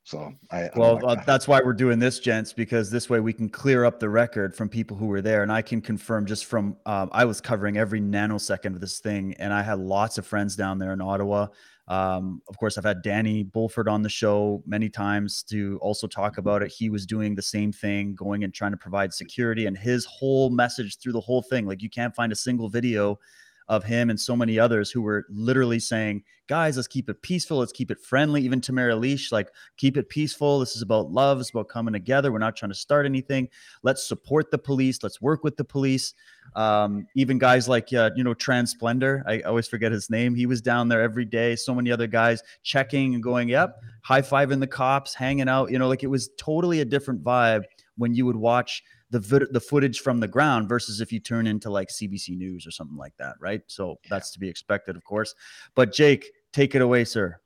So 0.05 0.33
I, 0.51 0.69
well, 0.75 0.95
like 0.95 1.03
uh, 1.03 1.15
that. 1.15 1.25
that's 1.25 1.47
why 1.47 1.61
we're 1.63 1.73
doing 1.73 1.97
this, 1.97 2.19
gents, 2.19 2.51
because 2.51 2.91
this 2.91 3.09
way 3.09 3.21
we 3.21 3.31
can 3.31 3.47
clear 3.47 3.85
up 3.85 3.99
the 3.99 4.09
record 4.09 4.53
from 4.53 4.67
people 4.67 4.97
who 4.97 5.05
were 5.05 5.21
there, 5.21 5.43
and 5.43 5.51
I 5.51 5.61
can 5.61 5.81
confirm 5.81 6.25
just 6.25 6.45
from 6.45 6.75
um, 6.85 7.09
I 7.13 7.23
was 7.23 7.39
covering 7.39 7.77
every 7.77 8.01
nanosecond 8.01 8.75
of 8.75 8.81
this 8.81 8.99
thing, 8.99 9.33
and 9.39 9.53
I 9.53 9.61
had 9.61 9.79
lots 9.79 10.17
of 10.17 10.27
friends 10.27 10.57
down 10.57 10.77
there 10.77 10.91
in 10.91 10.99
Ottawa. 10.99 11.47
Um, 11.87 12.41
of 12.47 12.57
course, 12.57 12.77
I've 12.77 12.85
had 12.85 13.01
Danny 13.01 13.43
Bulford 13.43 13.91
on 13.91 14.03
the 14.03 14.09
show 14.09 14.63
many 14.65 14.87
times 14.87 15.43
to 15.43 15.77
also 15.81 16.07
talk 16.07 16.37
about 16.37 16.63
it. 16.63 16.71
He 16.71 16.89
was 16.89 17.05
doing 17.05 17.35
the 17.35 17.41
same 17.41 17.73
thing, 17.73 18.15
going 18.15 18.43
and 18.43 18.53
trying 18.53 18.71
to 18.71 18.77
provide 18.77 19.13
security, 19.13 19.65
and 19.65 19.77
his 19.77 20.05
whole 20.05 20.49
message 20.49 20.97
through 20.97 21.11
the 21.11 21.19
whole 21.19 21.41
thing, 21.41 21.67
like 21.67 21.81
you 21.81 21.89
can't 21.89 22.15
find 22.15 22.31
a 22.31 22.37
single 22.37 22.69
video 22.69 23.19
of 23.67 23.83
him 23.83 24.09
and 24.09 24.19
so 24.19 24.35
many 24.35 24.59
others 24.59 24.91
who 24.91 25.01
were 25.01 25.25
literally 25.29 25.79
saying, 25.79 26.23
guys, 26.47 26.75
let's 26.75 26.87
keep 26.87 27.09
it 27.09 27.21
peaceful. 27.21 27.57
Let's 27.57 27.71
keep 27.71 27.89
it 27.89 27.99
friendly. 27.99 28.41
Even 28.41 28.59
Tamara 28.59 28.95
Lich, 28.95 29.31
like, 29.31 29.49
keep 29.77 29.97
it 29.97 30.09
peaceful. 30.09 30.59
This 30.59 30.75
is 30.75 30.81
about 30.81 31.11
love. 31.11 31.39
It's 31.39 31.51
about 31.51 31.69
coming 31.69 31.93
together. 31.93 32.31
We're 32.31 32.39
not 32.39 32.55
trying 32.55 32.71
to 32.71 32.77
start 32.77 33.05
anything. 33.05 33.47
Let's 33.81 34.07
support 34.07 34.51
the 34.51 34.57
police. 34.57 35.01
Let's 35.01 35.21
work 35.21 35.43
with 35.43 35.55
the 35.55 35.63
police. 35.63 36.13
Um, 36.55 37.07
even 37.15 37.37
guys 37.37 37.69
like, 37.69 37.93
uh, 37.93 38.11
you 38.15 38.23
know, 38.23 38.33
Transplendor, 38.33 39.23
I 39.25 39.41
always 39.41 39.67
forget 39.67 39.91
his 39.91 40.09
name. 40.09 40.35
He 40.35 40.45
was 40.45 40.61
down 40.61 40.89
there 40.89 41.01
every 41.01 41.25
day. 41.25 41.55
So 41.55 41.73
many 41.73 41.91
other 41.91 42.07
guys 42.07 42.43
checking 42.63 43.13
and 43.13 43.23
going, 43.23 43.47
yep, 43.47 43.81
high 44.01 44.21
fiving 44.21 44.59
the 44.59 44.67
cops, 44.67 45.13
hanging 45.13 45.47
out. 45.47 45.71
You 45.71 45.79
know, 45.79 45.87
like 45.87 46.03
it 46.03 46.07
was 46.07 46.29
totally 46.37 46.81
a 46.81 46.85
different 46.85 47.23
vibe 47.23 47.63
when 47.97 48.13
you 48.13 48.25
would 48.25 48.35
watch 48.35 48.83
the 49.13 49.47
the 49.51 49.59
footage 49.59 49.99
from 49.99 50.19
the 50.19 50.27
ground 50.27 50.67
versus 50.67 50.99
if 50.99 51.11
you 51.11 51.19
turn 51.19 51.45
into 51.45 51.69
like 51.69 51.89
CBC 51.89 52.35
News 52.35 52.65
or 52.65 52.71
something 52.71 52.97
like 52.97 53.15
that, 53.17 53.35
right? 53.39 53.61
So 53.67 53.99
that's 54.09 54.31
to 54.31 54.39
be 54.39 54.49
expected, 54.49 54.95
of 54.95 55.03
course. 55.03 55.35
But 55.75 55.93
Jake, 55.93 56.25
take 56.51 56.73
it 56.73 56.81
away, 56.81 57.05
sir. 57.05 57.39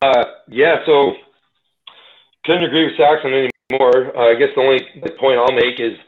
Uh, 0.00 0.24
yeah, 0.48 0.76
so 0.86 1.12
couldn't 2.44 2.64
agree 2.64 2.86
with 2.86 2.96
Saxon 2.96 3.48
anymore. 3.70 4.16
Uh, 4.16 4.30
I 4.30 4.34
guess 4.34 4.48
the 4.56 4.62
only 4.62 4.80
point 5.20 5.38
I'll 5.38 5.52
make 5.52 5.78
is 5.78 5.98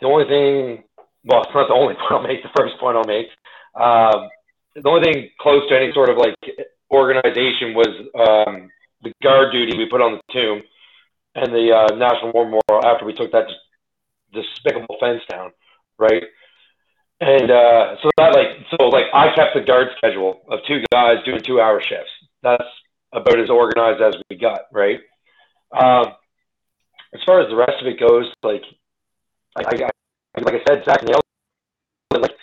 the 0.00 0.06
only 0.06 0.24
thing. 0.24 0.84
Well, 1.24 1.42
it's 1.42 1.54
not 1.54 1.68
the 1.68 1.74
only 1.74 1.94
point 2.00 2.12
I'll 2.12 2.22
make. 2.22 2.42
The 2.42 2.50
first 2.56 2.78
point 2.80 2.96
I'll 2.96 3.04
make. 3.04 3.26
Uh, 3.74 4.28
the 4.74 4.88
only 4.88 5.04
thing 5.04 5.28
close 5.38 5.68
to 5.68 5.76
any 5.76 5.92
sort 5.92 6.08
of 6.08 6.16
like 6.16 6.34
organization 6.90 7.74
was 7.74 7.88
um, 8.16 8.70
the 9.02 9.12
guard 9.22 9.52
duty 9.52 9.76
we 9.76 9.86
put 9.88 10.00
on 10.00 10.12
the 10.12 10.32
tomb 10.32 10.62
and 11.40 11.52
the 11.52 11.72
uh, 11.72 11.96
National 11.96 12.32
War 12.32 12.44
Memorial 12.44 12.84
after 12.84 13.04
we 13.04 13.14
took 13.14 13.32
that 13.32 13.46
despicable 14.32 14.96
fence 15.00 15.22
down, 15.30 15.52
right? 15.98 16.22
And 17.20 17.50
uh, 17.50 17.96
so 18.02 18.10
that 18.16 18.34
like 18.34 18.48
so 18.70 18.88
like 18.88 19.06
I 19.12 19.34
kept 19.34 19.54
the 19.54 19.60
guard 19.60 19.88
schedule 19.96 20.40
of 20.48 20.60
two 20.66 20.82
guys 20.92 21.16
doing 21.24 21.40
two 21.40 21.60
hour 21.60 21.80
shifts. 21.80 22.10
That's 22.42 22.64
about 23.12 23.38
as 23.38 23.50
organized 23.50 24.00
as 24.02 24.14
we 24.30 24.36
got, 24.36 24.62
right? 24.72 25.00
Um, 25.72 26.14
as 27.12 27.20
far 27.26 27.40
as 27.40 27.48
the 27.48 27.56
rest 27.56 27.80
of 27.80 27.86
it 27.86 27.98
goes, 28.00 28.32
like 28.42 28.62
I, 29.56 29.62
I 29.62 30.40
like 30.40 30.54
I 30.54 30.60
said, 30.66 30.84
Zach 30.84 31.02
nailed. 31.02 31.22
Like 32.12 32.36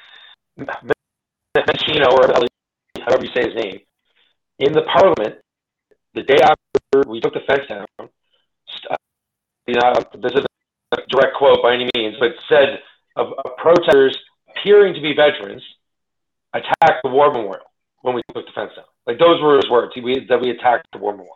Mancino 1.58 2.12
or 2.12 2.28
however 3.04 3.24
you 3.24 3.32
say 3.36 3.50
his 3.50 3.56
name 3.56 3.80
in 4.60 4.74
the 4.74 4.84
Parliament 4.84 5.36
the 6.14 6.24
day 6.24 6.40
after 6.42 7.10
we 7.10 7.20
took 7.20 7.34
the 7.34 7.42
fence 7.48 7.64
down. 7.70 7.86
You 9.68 9.76
know, 9.76 9.94
this 10.22 10.32
is 10.34 10.46
a 10.94 10.98
direct 11.10 11.36
quote 11.38 11.62
by 11.62 11.74
any 11.74 11.90
means, 11.96 12.16
but 12.20 12.32
said 12.48 12.80
of, 13.16 13.34
protesters 13.58 14.18
appearing 14.50 14.94
to 14.94 15.02
be 15.02 15.14
veterans 15.14 15.64
attacked 16.54 17.04
the 17.04 17.10
war 17.10 17.32
memorial 17.32 17.66
when 18.02 18.16
we 18.16 18.22
took 18.34 18.46
the 18.46 18.52
fence 18.54 18.72
down. 18.76 18.86
Like 19.06 19.20
those 19.20 19.42
were 19.42 19.58
his 19.58 19.70
words. 19.70 19.94
We, 20.02 20.26
that 20.30 20.40
we 20.40 20.52
attacked 20.52 20.88
the 20.94 21.00
war 21.00 21.12
memorial. 21.12 21.36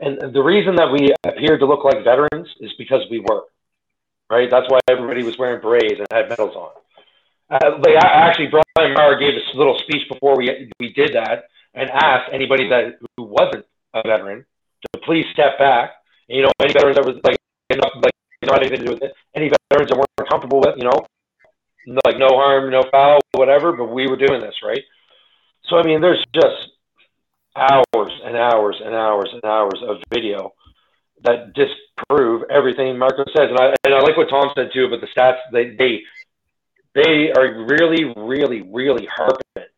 And 0.00 0.32
the 0.32 0.42
reason 0.42 0.76
that 0.76 0.92
we 0.92 1.12
appeared 1.26 1.60
to 1.60 1.66
look 1.66 1.84
like 1.84 2.04
veterans 2.04 2.48
is 2.60 2.72
because 2.78 3.02
we 3.10 3.20
were, 3.20 3.44
right? 4.30 4.48
That's 4.50 4.70
why 4.70 4.78
everybody 4.88 5.24
was 5.24 5.36
wearing 5.38 5.60
berets 5.60 5.98
and 5.98 6.06
had 6.12 6.28
medals 6.28 6.54
on. 6.54 6.70
Uh, 7.50 7.78
like 7.78 7.96
actually, 7.96 8.48
Brian 8.48 8.92
Maher 8.94 9.18
gave 9.18 9.34
a 9.34 9.56
little 9.56 9.78
speech 9.78 10.06
before 10.08 10.36
we 10.36 10.70
we 10.78 10.92
did 10.92 11.14
that 11.14 11.48
and 11.74 11.90
asked 11.90 12.30
anybody 12.32 12.68
that 12.68 12.98
who 13.16 13.24
wasn't 13.24 13.64
a 13.94 14.02
veteran 14.06 14.44
to 14.82 15.00
please 15.00 15.24
step 15.32 15.58
back. 15.58 15.92
And, 16.28 16.36
you 16.36 16.42
know, 16.42 16.52
any 16.60 16.72
veterans 16.72 16.96
that 16.96 17.06
was 17.06 17.16
like, 17.24 17.37
like 17.70 18.12
not 18.44 18.62
anything 18.62 18.80
to 18.80 18.86
do 18.86 18.92
with 18.92 19.02
it. 19.02 19.12
Any 19.34 19.50
veterans 19.50 19.90
that 19.90 19.96
weren't 19.96 20.30
comfortable 20.30 20.60
with, 20.60 20.76
you 20.76 20.84
know, 20.84 21.06
like 22.04 22.18
no 22.18 22.28
harm, 22.28 22.70
no 22.70 22.82
foul, 22.90 23.20
whatever. 23.32 23.72
But 23.72 23.92
we 23.92 24.06
were 24.06 24.16
doing 24.16 24.40
this, 24.40 24.54
right? 24.62 24.82
So 25.68 25.76
I 25.76 25.82
mean, 25.82 26.00
there's 26.00 26.24
just 26.34 26.72
hours 27.56 28.12
and 28.24 28.36
hours 28.36 28.80
and 28.84 28.94
hours 28.94 29.30
and 29.32 29.44
hours 29.44 29.82
of 29.86 29.96
video 30.12 30.52
that 31.24 31.52
disprove 31.54 32.44
everything 32.50 32.96
Marco 32.96 33.24
says. 33.36 33.48
And 33.50 33.58
I 33.58 33.74
and 33.84 33.94
I 33.94 34.00
like 34.00 34.16
what 34.16 34.30
Tom 34.30 34.50
said 34.54 34.70
too 34.72 34.86
about 34.86 35.00
the 35.00 35.08
stats. 35.08 35.38
They 35.52 35.76
they 35.76 36.02
they 36.94 37.30
are 37.36 37.64
really, 37.66 38.12
really, 38.16 38.62
really 38.62 39.06
harping 39.06 39.70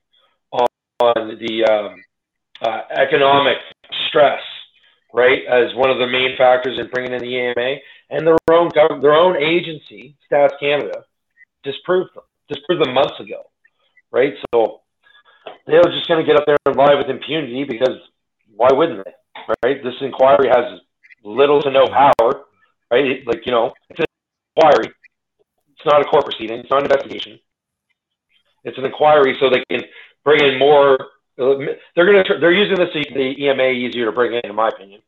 on, 0.52 0.66
on 1.00 1.38
the 1.38 1.64
um, 1.64 2.02
uh, 2.62 2.82
economic 2.90 3.58
stress, 4.08 4.40
right, 5.12 5.40
as 5.48 5.74
one 5.74 5.90
of 5.90 5.98
the 5.98 6.06
main 6.06 6.36
factors 6.36 6.78
in 6.78 6.88
bringing 6.88 7.12
in 7.12 7.20
the 7.20 7.26
EMA, 7.26 7.76
and 8.10 8.26
their 8.26 8.36
own 8.50 8.70
their 9.00 9.14
own 9.14 9.36
agency, 9.36 10.16
Stats 10.30 10.58
Canada, 10.58 11.04
disproved 11.62 12.10
them, 12.14 12.24
disproved 12.48 12.84
them 12.84 12.94
months 12.94 13.18
ago, 13.20 13.42
right? 14.10 14.34
So 14.52 14.80
they're 15.66 15.82
just 15.82 16.08
going 16.08 16.24
to 16.24 16.26
get 16.26 16.36
up 16.36 16.46
there 16.46 16.56
and 16.66 16.76
lie 16.76 16.94
with 16.94 17.08
impunity 17.08 17.64
because 17.64 17.96
why 18.54 18.68
wouldn't 18.72 19.04
they, 19.04 19.12
right? 19.64 19.82
This 19.82 19.94
inquiry 20.00 20.48
has 20.48 20.80
little 21.24 21.60
to 21.62 21.70
no 21.70 21.86
power, 21.86 22.44
right? 22.90 23.26
Like 23.26 23.46
you 23.46 23.52
know, 23.52 23.72
it's 23.88 24.00
an 24.00 24.06
inquiry. 24.56 24.92
It's 25.72 25.86
not 25.86 26.00
a 26.02 26.04
court 26.04 26.24
proceeding. 26.24 26.60
It's 26.60 26.70
not 26.70 26.84
an 26.84 26.90
investigation. 26.90 27.38
It's 28.64 28.76
an 28.76 28.84
inquiry 28.84 29.36
so 29.40 29.48
they 29.48 29.64
can 29.70 29.86
bring 30.24 30.44
in 30.44 30.58
more 30.58 30.98
they're 31.36 32.06
going 32.06 32.24
to 32.24 32.38
they're 32.38 32.52
using 32.52 32.76
this 32.76 32.90
the 32.92 33.44
EMA 33.44 33.68
easier 33.68 34.06
to 34.06 34.12
bring 34.12 34.34
in, 34.34 34.40
in 34.44 34.54
my 34.54 34.68
opinion. 34.68 35.00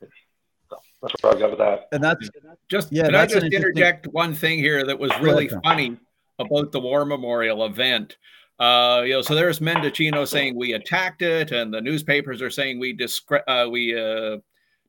So 0.00 0.76
that's 1.02 1.14
what 1.22 1.36
I 1.36 1.40
got 1.40 1.50
with 1.50 1.58
that. 1.58 1.88
And 1.92 2.02
that's 2.02 2.28
just 2.68 2.92
yeah. 2.92 3.06
Can 3.06 3.14
I 3.14 3.26
just 3.26 3.46
interject 3.46 4.06
one 4.08 4.34
thing 4.34 4.58
here 4.58 4.84
that 4.84 4.98
was 4.98 5.10
really 5.20 5.48
funny 5.48 5.96
about 6.38 6.72
the 6.72 6.80
War 6.80 7.04
Memorial 7.04 7.64
event? 7.64 8.16
Uh, 8.58 9.02
you 9.06 9.12
know, 9.12 9.22
so 9.22 9.34
there's 9.34 9.60
Mendicino 9.60 10.26
saying 10.26 10.56
we 10.56 10.72
attacked 10.72 11.22
it, 11.22 11.52
and 11.52 11.72
the 11.72 11.80
newspapers 11.80 12.42
are 12.42 12.50
saying 12.50 12.80
we 12.80 12.96
discre- 12.96 13.42
uh, 13.46 13.68
we 13.70 13.98
uh, 13.98 14.38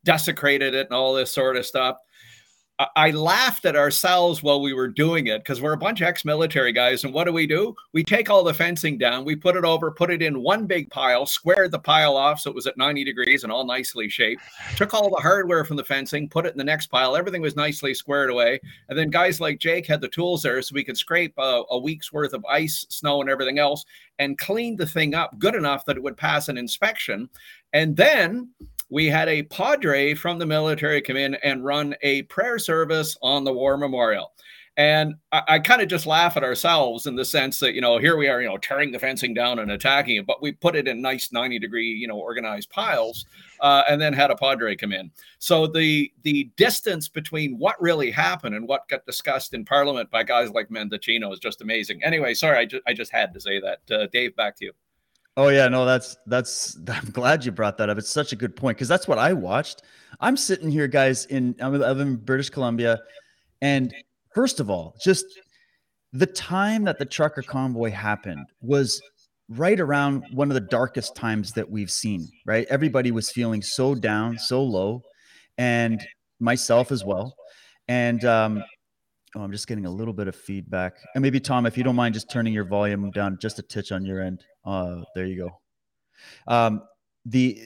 desecrated 0.04 0.74
it 0.74 0.88
and 0.88 0.96
all 0.96 1.14
this 1.14 1.32
sort 1.32 1.56
of 1.56 1.66
stuff. 1.66 1.98
I 2.96 3.12
laughed 3.12 3.66
at 3.66 3.76
ourselves 3.76 4.42
while 4.42 4.62
we 4.62 4.72
were 4.72 4.88
doing 4.88 5.28
it 5.28 5.40
because 5.40 5.62
we're 5.62 5.74
a 5.74 5.78
bunch 5.78 6.00
of 6.00 6.08
ex 6.08 6.24
military 6.24 6.72
guys. 6.72 7.04
And 7.04 7.14
what 7.14 7.26
do 7.26 7.34
we 7.34 7.46
do? 7.46 7.76
We 7.92 8.06
take 8.06 8.30
all 8.30 8.42
the 8.42 8.54
fencing 8.54 8.98
down, 8.98 9.26
we 9.26 9.36
put 9.36 9.58
it 9.58 9.66
over, 9.66 9.92
put 9.92 10.10
it 10.10 10.22
in 10.22 10.42
one 10.42 10.66
big 10.66 10.90
pile, 10.90 11.26
squared 11.26 11.72
the 11.72 11.80
pile 11.80 12.16
off 12.16 12.40
so 12.40 12.50
it 12.50 12.56
was 12.56 12.68
at 12.68 12.78
90 12.78 13.04
degrees 13.04 13.44
and 13.44 13.52
all 13.52 13.66
nicely 13.66 14.08
shaped, 14.08 14.42
took 14.78 14.94
all 14.94 15.10
the 15.10 15.22
hardware 15.22 15.66
from 15.66 15.76
the 15.76 15.84
fencing, 15.84 16.30
put 16.30 16.46
it 16.46 16.54
in 16.54 16.58
the 16.58 16.64
next 16.64 16.88
pile. 16.88 17.18
Everything 17.18 17.42
was 17.42 17.58
nicely 17.58 17.94
squared 17.94 18.30
away. 18.30 18.62
And 18.88 18.98
then 18.98 19.10
guys 19.10 19.42
like 19.42 19.60
Jake 19.60 19.86
had 19.86 20.00
the 20.00 20.08
tools 20.08 20.42
there 20.42 20.62
so 20.62 20.74
we 20.74 20.86
could 20.86 20.98
scrape 20.98 21.34
a, 21.38 21.64
a 21.72 21.78
week's 21.78 22.14
worth 22.14 22.34
of 22.34 22.46
ice, 22.46 22.86
snow, 22.88 23.20
and 23.20 23.30
everything 23.30 23.60
else 23.60 23.84
and 24.20 24.38
clean 24.38 24.78
the 24.78 24.86
thing 24.86 25.16
up 25.16 25.38
good 25.38 25.56
enough 25.56 25.86
that 25.86 25.98
it 25.98 26.04
would 26.04 26.16
pass 26.16 26.48
an 26.48 26.58
inspection. 26.58 27.30
And 27.74 27.96
then 27.96 28.50
we 28.90 29.08
had 29.08 29.30
a 29.30 29.44
padre 29.44 30.14
from 30.14 30.40
the 30.40 30.46
military 30.46 31.02
come 31.02 31.18
in 31.18 31.36
and 31.36 31.64
run 31.64 31.96
a 32.02 32.24
prayer 32.24 32.60
service 32.60 33.18
on 33.22 33.44
the 33.44 33.54
war 33.54 33.78
memorial. 33.78 34.32
And 34.78 35.16
I, 35.34 35.42
I 35.48 35.60
kind 35.60 35.82
of 35.82 35.90
just 35.90 36.06
laugh 36.06 36.38
at 36.38 36.44
ourselves 36.44 37.06
in 37.06 37.18
the 37.18 37.26
sense 37.26 37.60
that, 37.60 37.74
you 37.74 37.82
know, 37.82 37.98
here 37.98 38.16
we 38.16 38.30
are, 38.30 38.42
you 38.42 38.48
know, 38.48 38.58
tearing 38.58 38.94
the 38.94 38.98
fencing 38.98 39.34
down 39.34 39.60
and 39.60 39.72
attacking 39.72 40.16
it, 40.16 40.26
but 40.26 40.42
we 40.42 40.54
put 40.54 40.76
it 40.78 40.88
in 40.88 41.02
nice 41.02 41.34
90 41.34 41.60
degree, 41.60 41.90
you 41.90 42.08
know, 42.08 42.18
organized 42.18 42.70
piles 42.70 43.26
uh, 43.60 43.84
and 43.90 44.00
then 44.00 44.14
had 44.14 44.32
a 44.32 44.38
padre 44.38 44.78
come 44.78 44.94
in. 44.94 45.12
So 45.38 45.68
the 45.68 46.10
the 46.24 46.50
distance 46.56 47.10
between 47.10 47.60
what 47.60 47.82
really 47.82 48.10
happened 48.10 48.56
and 48.56 48.70
what 48.70 48.88
got 48.88 49.06
discussed 49.06 49.54
in 49.54 49.66
parliament 49.66 50.10
by 50.12 50.24
guys 50.24 50.52
like 50.52 50.70
Mendicino 50.70 51.34
is 51.34 51.40
just 51.40 51.62
amazing. 51.62 52.02
Anyway, 52.02 52.34
sorry, 52.34 52.60
I 52.60 52.66
just, 52.66 52.84
I 52.88 52.94
just 52.94 53.12
had 53.12 53.34
to 53.34 53.42
say 53.42 53.60
that. 53.60 53.80
Uh, 53.92 54.08
Dave, 54.08 54.34
back 54.38 54.56
to 54.58 54.66
you. 54.66 54.72
Oh 55.40 55.48
yeah, 55.48 55.70
no, 55.70 55.86
that's 55.86 56.18
that's. 56.28 56.78
I'm 56.90 57.12
glad 57.12 57.46
you 57.46 57.54
brought 57.54 57.78
that 57.78 57.90
up. 57.90 57.98
It's 57.98 58.10
such 58.10 58.34
a 58.34 58.36
good 58.36 58.58
point 58.58 58.76
because 58.76 58.90
that's 58.90 59.08
what 59.08 59.18
I 59.18 59.32
watched. 59.32 59.84
I'm 60.20 60.36
sitting 60.36 60.70
here, 60.70 60.88
guys, 60.90 61.26
in 61.28 61.56
I'm 61.62 61.82
in 61.82 62.18
British 62.18 62.50
Columbia, 62.50 63.00
and 63.62 63.96
first 64.36 64.60
of 64.60 64.70
all, 64.70 64.98
just 65.02 65.26
the 66.12 66.26
time 66.26 66.84
that 66.84 67.00
the 67.00 67.06
trucker 67.06 67.42
convoy 67.42 67.90
happened 67.90 68.48
was 68.60 69.02
right 69.48 69.80
around 69.80 70.26
one 70.34 70.52
of 70.52 70.56
the 70.56 70.60
darkest 70.60 71.16
times 71.16 71.54
that 71.54 71.72
we've 71.72 71.92
seen. 71.92 72.28
Right, 72.46 72.68
everybody 72.70 73.12
was 73.12 73.32
feeling 73.32 73.62
so 73.62 73.96
down, 73.96 74.38
so 74.38 74.62
low, 74.62 75.04
and 75.58 76.06
myself 76.42 76.92
as 76.92 77.06
well. 77.06 77.34
And 77.88 78.26
um, 78.26 78.62
oh, 79.36 79.42
I'm 79.42 79.52
just 79.52 79.68
getting 79.68 79.86
a 79.86 79.92
little 79.92 80.14
bit 80.14 80.28
of 80.28 80.36
feedback. 80.36 80.98
And 81.16 81.22
maybe 81.22 81.40
Tom, 81.40 81.66
if 81.66 81.78
you 81.78 81.84
don't 81.84 81.96
mind, 81.96 82.14
just 82.14 82.30
turning 82.30 82.54
your 82.54 82.66
volume 82.66 83.10
down 83.12 83.38
just 83.40 83.60
a 83.60 83.62
titch 83.62 83.92
on 83.92 84.06
your 84.06 84.22
end. 84.22 84.44
Uh, 84.66 85.02
there 85.16 85.26
you 85.26 85.38
go. 85.38 85.62
Um, 86.48 86.84
the 87.26 87.62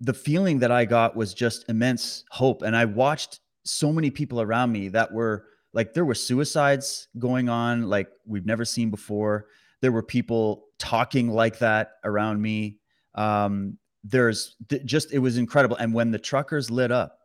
the 0.00 0.14
feeling 0.14 0.58
that 0.58 0.70
I 0.70 0.84
got 0.84 1.16
was 1.16 1.34
just 1.34 1.64
immense 1.68 2.24
hope, 2.30 2.62
and 2.62 2.76
I 2.76 2.84
watched 2.84 3.40
so 3.64 3.92
many 3.92 4.10
people 4.10 4.40
around 4.40 4.72
me 4.72 4.88
that 4.88 5.12
were 5.12 5.46
like 5.72 5.94
there 5.94 6.04
were 6.04 6.14
suicides 6.14 7.08
going 7.18 7.48
on 7.48 7.88
like 7.88 8.08
we've 8.26 8.46
never 8.46 8.64
seen 8.64 8.90
before. 8.90 9.46
There 9.80 9.92
were 9.92 10.02
people 10.02 10.66
talking 10.78 11.28
like 11.30 11.58
that 11.58 11.92
around 12.04 12.40
me. 12.40 12.78
Um, 13.14 13.78
there's 14.02 14.56
just 14.84 15.12
it 15.12 15.18
was 15.18 15.38
incredible, 15.38 15.76
and 15.76 15.94
when 15.94 16.10
the 16.10 16.18
truckers 16.18 16.70
lit 16.70 16.90
up, 16.90 17.18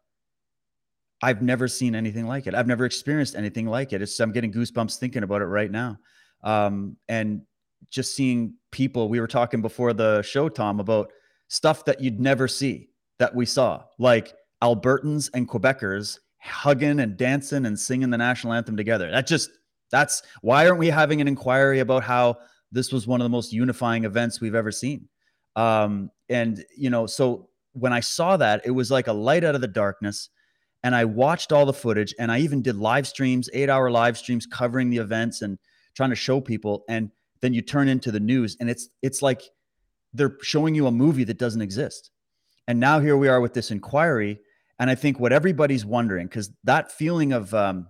I've 1.21 1.41
never 1.41 1.67
seen 1.67 1.95
anything 1.95 2.27
like 2.27 2.47
it. 2.47 2.55
I've 2.55 2.67
never 2.67 2.85
experienced 2.85 3.35
anything 3.35 3.65
like 3.65 3.93
it. 3.93 4.01
It's 4.01 4.19
I'm 4.19 4.31
getting 4.31 4.53
goosebumps 4.53 4.97
thinking 4.97 5.23
about 5.23 5.41
it 5.41 5.45
right 5.45 5.69
now. 5.69 5.97
Um, 6.43 6.95
and 7.07 7.41
just 7.89 8.15
seeing 8.15 8.53
people, 8.71 9.09
we 9.09 9.19
were 9.19 9.27
talking 9.27 9.61
before 9.61 9.93
the 9.93 10.21
show, 10.21 10.47
Tom, 10.47 10.79
about 10.79 11.11
stuff 11.47 11.83
that 11.85 12.01
you'd 12.01 12.19
never 12.19 12.47
see 12.47 12.89
that 13.17 13.33
we 13.35 13.45
saw, 13.45 13.83
like 13.97 14.33
Albertans 14.61 15.29
and 15.33 15.47
Quebecers 15.47 16.19
hugging 16.37 17.01
and 17.01 17.17
dancing 17.17 17.65
and 17.65 17.77
singing 17.77 18.09
the 18.09 18.17
national 18.17 18.53
anthem 18.53 18.77
together. 18.77 19.11
That 19.11 19.27
just, 19.27 19.49
that's 19.91 20.21
why 20.41 20.67
aren't 20.67 20.79
we 20.79 20.87
having 20.87 21.19
an 21.19 21.27
inquiry 21.27 21.79
about 21.79 22.03
how 22.03 22.37
this 22.71 22.93
was 22.93 23.07
one 23.07 23.19
of 23.19 23.25
the 23.25 23.29
most 23.29 23.51
unifying 23.51 24.05
events 24.05 24.39
we've 24.39 24.55
ever 24.55 24.71
seen? 24.71 25.09
Um, 25.55 26.11
and, 26.29 26.63
you 26.77 26.89
know, 26.89 27.07
so 27.07 27.49
when 27.73 27.91
I 27.91 27.99
saw 27.99 28.37
that, 28.37 28.61
it 28.63 28.71
was 28.71 28.91
like 28.91 29.07
a 29.07 29.13
light 29.13 29.43
out 29.43 29.55
of 29.55 29.61
the 29.61 29.67
darkness. 29.67 30.29
And 30.83 30.95
I 30.95 31.05
watched 31.05 31.51
all 31.51 31.65
the 31.65 31.73
footage 31.73 32.13
and 32.19 32.31
I 32.31 32.39
even 32.39 32.61
did 32.61 32.75
live 32.75 33.07
streams, 33.07 33.49
eight 33.53 33.69
hour 33.69 33.91
live 33.91 34.17
streams 34.17 34.45
covering 34.45 34.89
the 34.89 34.97
events 34.97 35.41
and 35.41 35.57
trying 35.93 36.09
to 36.09 36.15
show 36.15 36.39
people. 36.39 36.83
And 36.87 37.11
then 37.41 37.53
you 37.53 37.61
turn 37.61 37.87
into 37.87 38.11
the 38.11 38.19
news 38.19 38.55
and 38.59 38.69
it's 38.69 38.89
it's 39.01 39.21
like 39.21 39.41
they're 40.13 40.37
showing 40.41 40.75
you 40.75 40.87
a 40.87 40.91
movie 40.91 41.23
that 41.25 41.37
doesn't 41.37 41.61
exist. 41.61 42.11
And 42.67 42.79
now 42.79 42.99
here 42.99 43.17
we 43.17 43.27
are 43.27 43.41
with 43.41 43.53
this 43.53 43.71
inquiry. 43.71 44.39
And 44.79 44.89
I 44.89 44.95
think 44.95 45.19
what 45.19 45.33
everybody's 45.33 45.85
wondering, 45.85 46.27
because 46.27 46.51
that 46.63 46.91
feeling 46.91 47.33
of 47.33 47.53
um, 47.53 47.87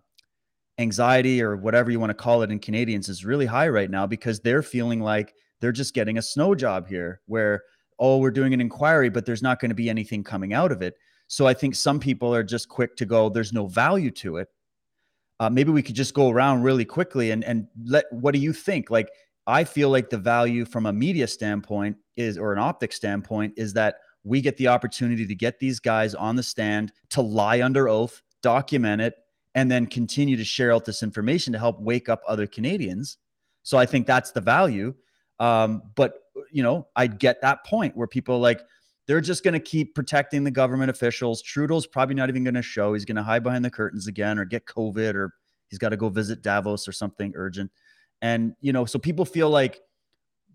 anxiety 0.80 1.42
or 1.42 1.56
whatever 1.56 1.92
you 1.92 2.00
want 2.00 2.10
to 2.10 2.16
call 2.16 2.42
it 2.42 2.52
in 2.52 2.60
Canadians 2.60 3.10
is 3.10 3.26
really 3.26 3.46
high 3.46 3.68
right 3.68 3.92
now 3.92 4.08
because 4.08 4.40
they're 4.40 4.64
feeling 4.64 5.02
like 5.02 5.34
they're 5.60 5.72
just 5.72 5.94
getting 5.94 6.18
a 6.18 6.22
snow 6.22 6.56
job 6.56 6.88
here 6.88 7.22
where, 7.28 7.64
oh, 8.00 8.18
we're 8.18 8.32
doing 8.32 8.54
an 8.54 8.62
inquiry, 8.62 9.10
but 9.10 9.26
there's 9.26 9.44
not 9.44 9.60
going 9.60 9.70
to 9.70 9.76
be 9.76 9.90
anything 9.90 10.24
coming 10.24 10.54
out 10.54 10.72
of 10.72 10.82
it. 10.82 10.96
So 11.30 11.46
I 11.46 11.54
think 11.54 11.76
some 11.76 12.00
people 12.00 12.34
are 12.34 12.44
just 12.44 12.68
quick 12.68 12.96
to 12.98 13.06
go, 13.06 13.30
there's 13.30 13.54
no 13.54 13.68
value 13.68 14.10
to 14.12 14.38
it. 14.38 14.50
Uh, 15.40 15.50
maybe 15.50 15.72
we 15.72 15.84
could 15.84 15.96
just 15.96 16.16
go 16.16 16.30
around 16.30 16.64
really 16.64 16.84
quickly 16.84 17.32
and, 17.32 17.44
and 17.44 17.68
let, 17.86 18.06
what 18.12 18.34
do 18.34 18.40
you 18.40 18.52
think? 18.52 18.90
Like, 18.90 19.10
I 19.46 19.64
feel 19.64 19.90
like 19.90 20.10
the 20.10 20.18
value 20.18 20.66
from 20.66 20.88
a 20.88 20.92
media 20.92 21.28
standpoint 21.28 21.98
is, 22.18 22.38
or 22.38 22.52
an 22.52 22.60
optic 22.60 22.92
standpoint, 22.92 23.54
is 23.58 23.74
that 23.74 23.98
we 24.24 24.42
get 24.42 24.58
the 24.58 24.68
opportunity 24.68 25.26
to 25.28 25.36
get 25.36 25.60
these 25.60 25.80
guys 25.80 26.16
on 26.16 26.36
the 26.36 26.44
stand 26.44 26.92
to 27.12 27.22
lie 27.22 27.62
under 27.62 27.88
oath, 27.88 28.22
document 28.42 29.02
it, 29.02 29.14
and 29.54 29.70
then 29.72 29.86
continue 29.86 30.36
to 30.36 30.44
share 30.44 30.74
out 30.74 30.84
this 30.84 31.04
information 31.04 31.54
to 31.54 31.60
help 31.60 31.80
wake 31.80 32.10
up 32.10 32.22
other 32.28 32.48
Canadians. 32.48 33.18
So 33.64 33.78
I 33.78 33.86
think 33.86 34.08
that's 34.08 34.32
the 34.32 34.42
value. 34.42 34.96
Um, 35.40 35.84
but 35.96 36.16
you 36.52 36.64
know, 36.64 36.88
I 36.96 37.08
get 37.08 37.42
that 37.42 37.66
point 37.66 37.96
where 37.96 38.08
people 38.08 38.40
like 38.40 38.62
they're 39.10 39.20
just 39.20 39.44
going 39.44 39.56
to 39.56 39.60
keep 39.60 39.96
protecting 39.96 40.44
the 40.44 40.52
government 40.52 40.92
officials. 40.92 41.42
Trudeau's 41.42 41.88
probably 41.88 42.14
not 42.14 42.30
even 42.30 42.44
going 42.44 42.54
to 42.54 42.62
show. 42.62 42.94
He's 42.94 43.06
going 43.06 43.16
to 43.16 43.24
hide 43.24 43.42
behind 43.42 43.66
the 43.66 43.72
curtains 43.72 44.06
again, 44.06 44.38
or 44.38 44.46
get 44.46 44.68
COVID, 44.68 45.16
or 45.16 45.34
he's 45.68 45.80
got 45.80 45.90
to 45.90 45.98
go 45.98 46.10
visit 46.10 46.44
Davos 46.44 46.88
or 46.88 46.92
something 46.92 47.34
urgent. 47.36 47.72
And 48.22 48.54
you 48.62 48.72
know, 48.72 48.86
so 48.86 49.00
people 49.00 49.26
feel 49.26 49.50
like 49.50 49.80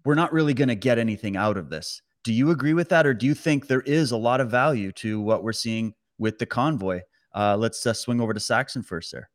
we're 0.04 0.14
not 0.14 0.32
really 0.32 0.54
going 0.54 0.68
to 0.68 0.76
get 0.76 1.00
anything 1.00 1.36
out 1.36 1.56
of 1.56 1.68
this. 1.68 2.00
Do 2.22 2.32
you 2.32 2.52
agree 2.52 2.74
with 2.74 2.88
that, 2.90 3.08
or 3.08 3.12
do 3.12 3.26
you 3.26 3.34
think 3.34 3.66
there 3.66 3.80
is 3.80 4.12
a 4.12 4.16
lot 4.16 4.40
of 4.40 4.52
value 4.52 4.92
to 4.92 5.20
what 5.20 5.42
we're 5.42 5.52
seeing 5.52 5.92
with 6.18 6.38
the 6.38 6.46
convoy? 6.46 7.00
Uh, 7.34 7.56
let's 7.56 7.84
uh, 7.84 7.92
swing 7.92 8.20
over 8.20 8.32
to 8.32 8.38
Saxon 8.38 8.84
first 8.84 9.10
there. 9.10 9.30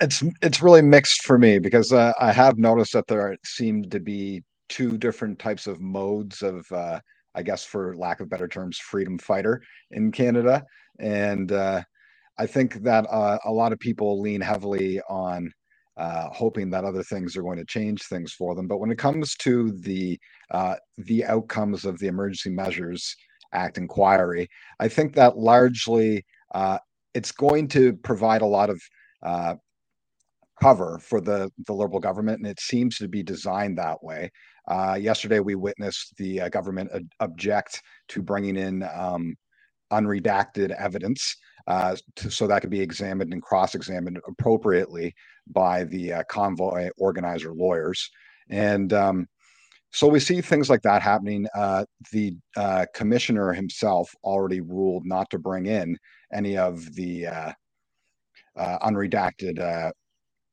It's 0.00 0.22
it's 0.42 0.62
really 0.62 0.82
mixed 0.82 1.24
for 1.24 1.38
me 1.38 1.58
because 1.58 1.92
uh, 1.92 2.12
I 2.20 2.30
have 2.30 2.56
noticed 2.56 2.92
that 2.92 3.08
there 3.08 3.36
seem 3.44 3.90
to 3.90 3.98
be 3.98 4.44
two 4.68 4.98
different 4.98 5.38
types 5.38 5.66
of 5.66 5.80
modes 5.80 6.42
of, 6.42 6.66
uh, 6.72 7.00
I 7.34 7.42
guess, 7.42 7.64
for 7.64 7.96
lack 7.96 8.20
of 8.20 8.28
better 8.28 8.48
terms, 8.48 8.78
freedom 8.78 9.18
fighter 9.18 9.62
in 9.90 10.12
Canada, 10.12 10.64
and 10.98 11.52
uh, 11.52 11.82
I 12.38 12.46
think 12.46 12.82
that 12.82 13.06
uh, 13.10 13.38
a 13.44 13.52
lot 13.52 13.72
of 13.72 13.78
people 13.78 14.20
lean 14.20 14.40
heavily 14.40 15.00
on 15.08 15.50
uh, 15.96 16.28
hoping 16.30 16.68
that 16.70 16.84
other 16.84 17.02
things 17.02 17.36
are 17.36 17.42
going 17.42 17.58
to 17.58 17.64
change 17.64 18.02
things 18.02 18.32
for 18.32 18.54
them. 18.54 18.66
But 18.66 18.78
when 18.78 18.90
it 18.90 18.98
comes 18.98 19.34
to 19.36 19.72
the 19.72 20.18
uh, 20.50 20.76
the 20.98 21.24
outcomes 21.24 21.84
of 21.84 21.98
the 21.98 22.06
emergency 22.06 22.50
measures 22.50 23.16
Act 23.52 23.78
inquiry. 23.78 24.48
I 24.80 24.88
think 24.88 25.14
that 25.14 25.38
largely 25.38 26.24
uh, 26.54 26.78
it's 27.14 27.32
going 27.32 27.68
to 27.68 27.94
provide 27.94 28.42
a 28.42 28.46
lot 28.46 28.70
of 28.70 28.80
cover 30.60 30.98
for 31.02 31.20
the 31.20 31.50
the 31.66 31.72
liberal 31.72 32.00
government, 32.00 32.38
and 32.38 32.46
it 32.46 32.60
seems 32.60 32.98
to 32.98 33.08
be 33.08 33.22
designed 33.22 33.78
that 33.78 34.02
way. 34.02 34.30
Uh, 34.68 34.96
yesterday, 35.00 35.40
we 35.40 35.54
witnessed 35.54 36.16
the 36.16 36.40
uh, 36.40 36.48
government 36.48 36.90
ad- 36.92 37.08
object 37.20 37.82
to 38.08 38.22
bringing 38.22 38.56
in 38.56 38.82
um, 38.94 39.34
unredacted 39.92 40.70
evidence. 40.72 41.36
Uh, 41.68 41.96
to, 42.14 42.30
so 42.30 42.46
that 42.46 42.60
could 42.60 42.70
be 42.70 42.80
examined 42.80 43.32
and 43.32 43.42
cross-examined 43.42 44.20
appropriately 44.28 45.14
by 45.48 45.84
the 45.84 46.12
uh, 46.12 46.22
convoy 46.28 46.88
organizer 46.96 47.52
lawyers. 47.52 48.08
And 48.50 48.92
um, 48.92 49.26
so 49.92 50.06
we 50.06 50.20
see 50.20 50.40
things 50.40 50.70
like 50.70 50.82
that 50.82 51.02
happening. 51.02 51.46
Uh, 51.54 51.84
the 52.12 52.36
uh, 52.56 52.86
commissioner 52.94 53.52
himself 53.52 54.14
already 54.22 54.60
ruled 54.60 55.04
not 55.06 55.28
to 55.30 55.38
bring 55.38 55.66
in 55.66 55.98
any 56.32 56.56
of 56.56 56.94
the 56.94 57.26
unredacted 58.56 59.92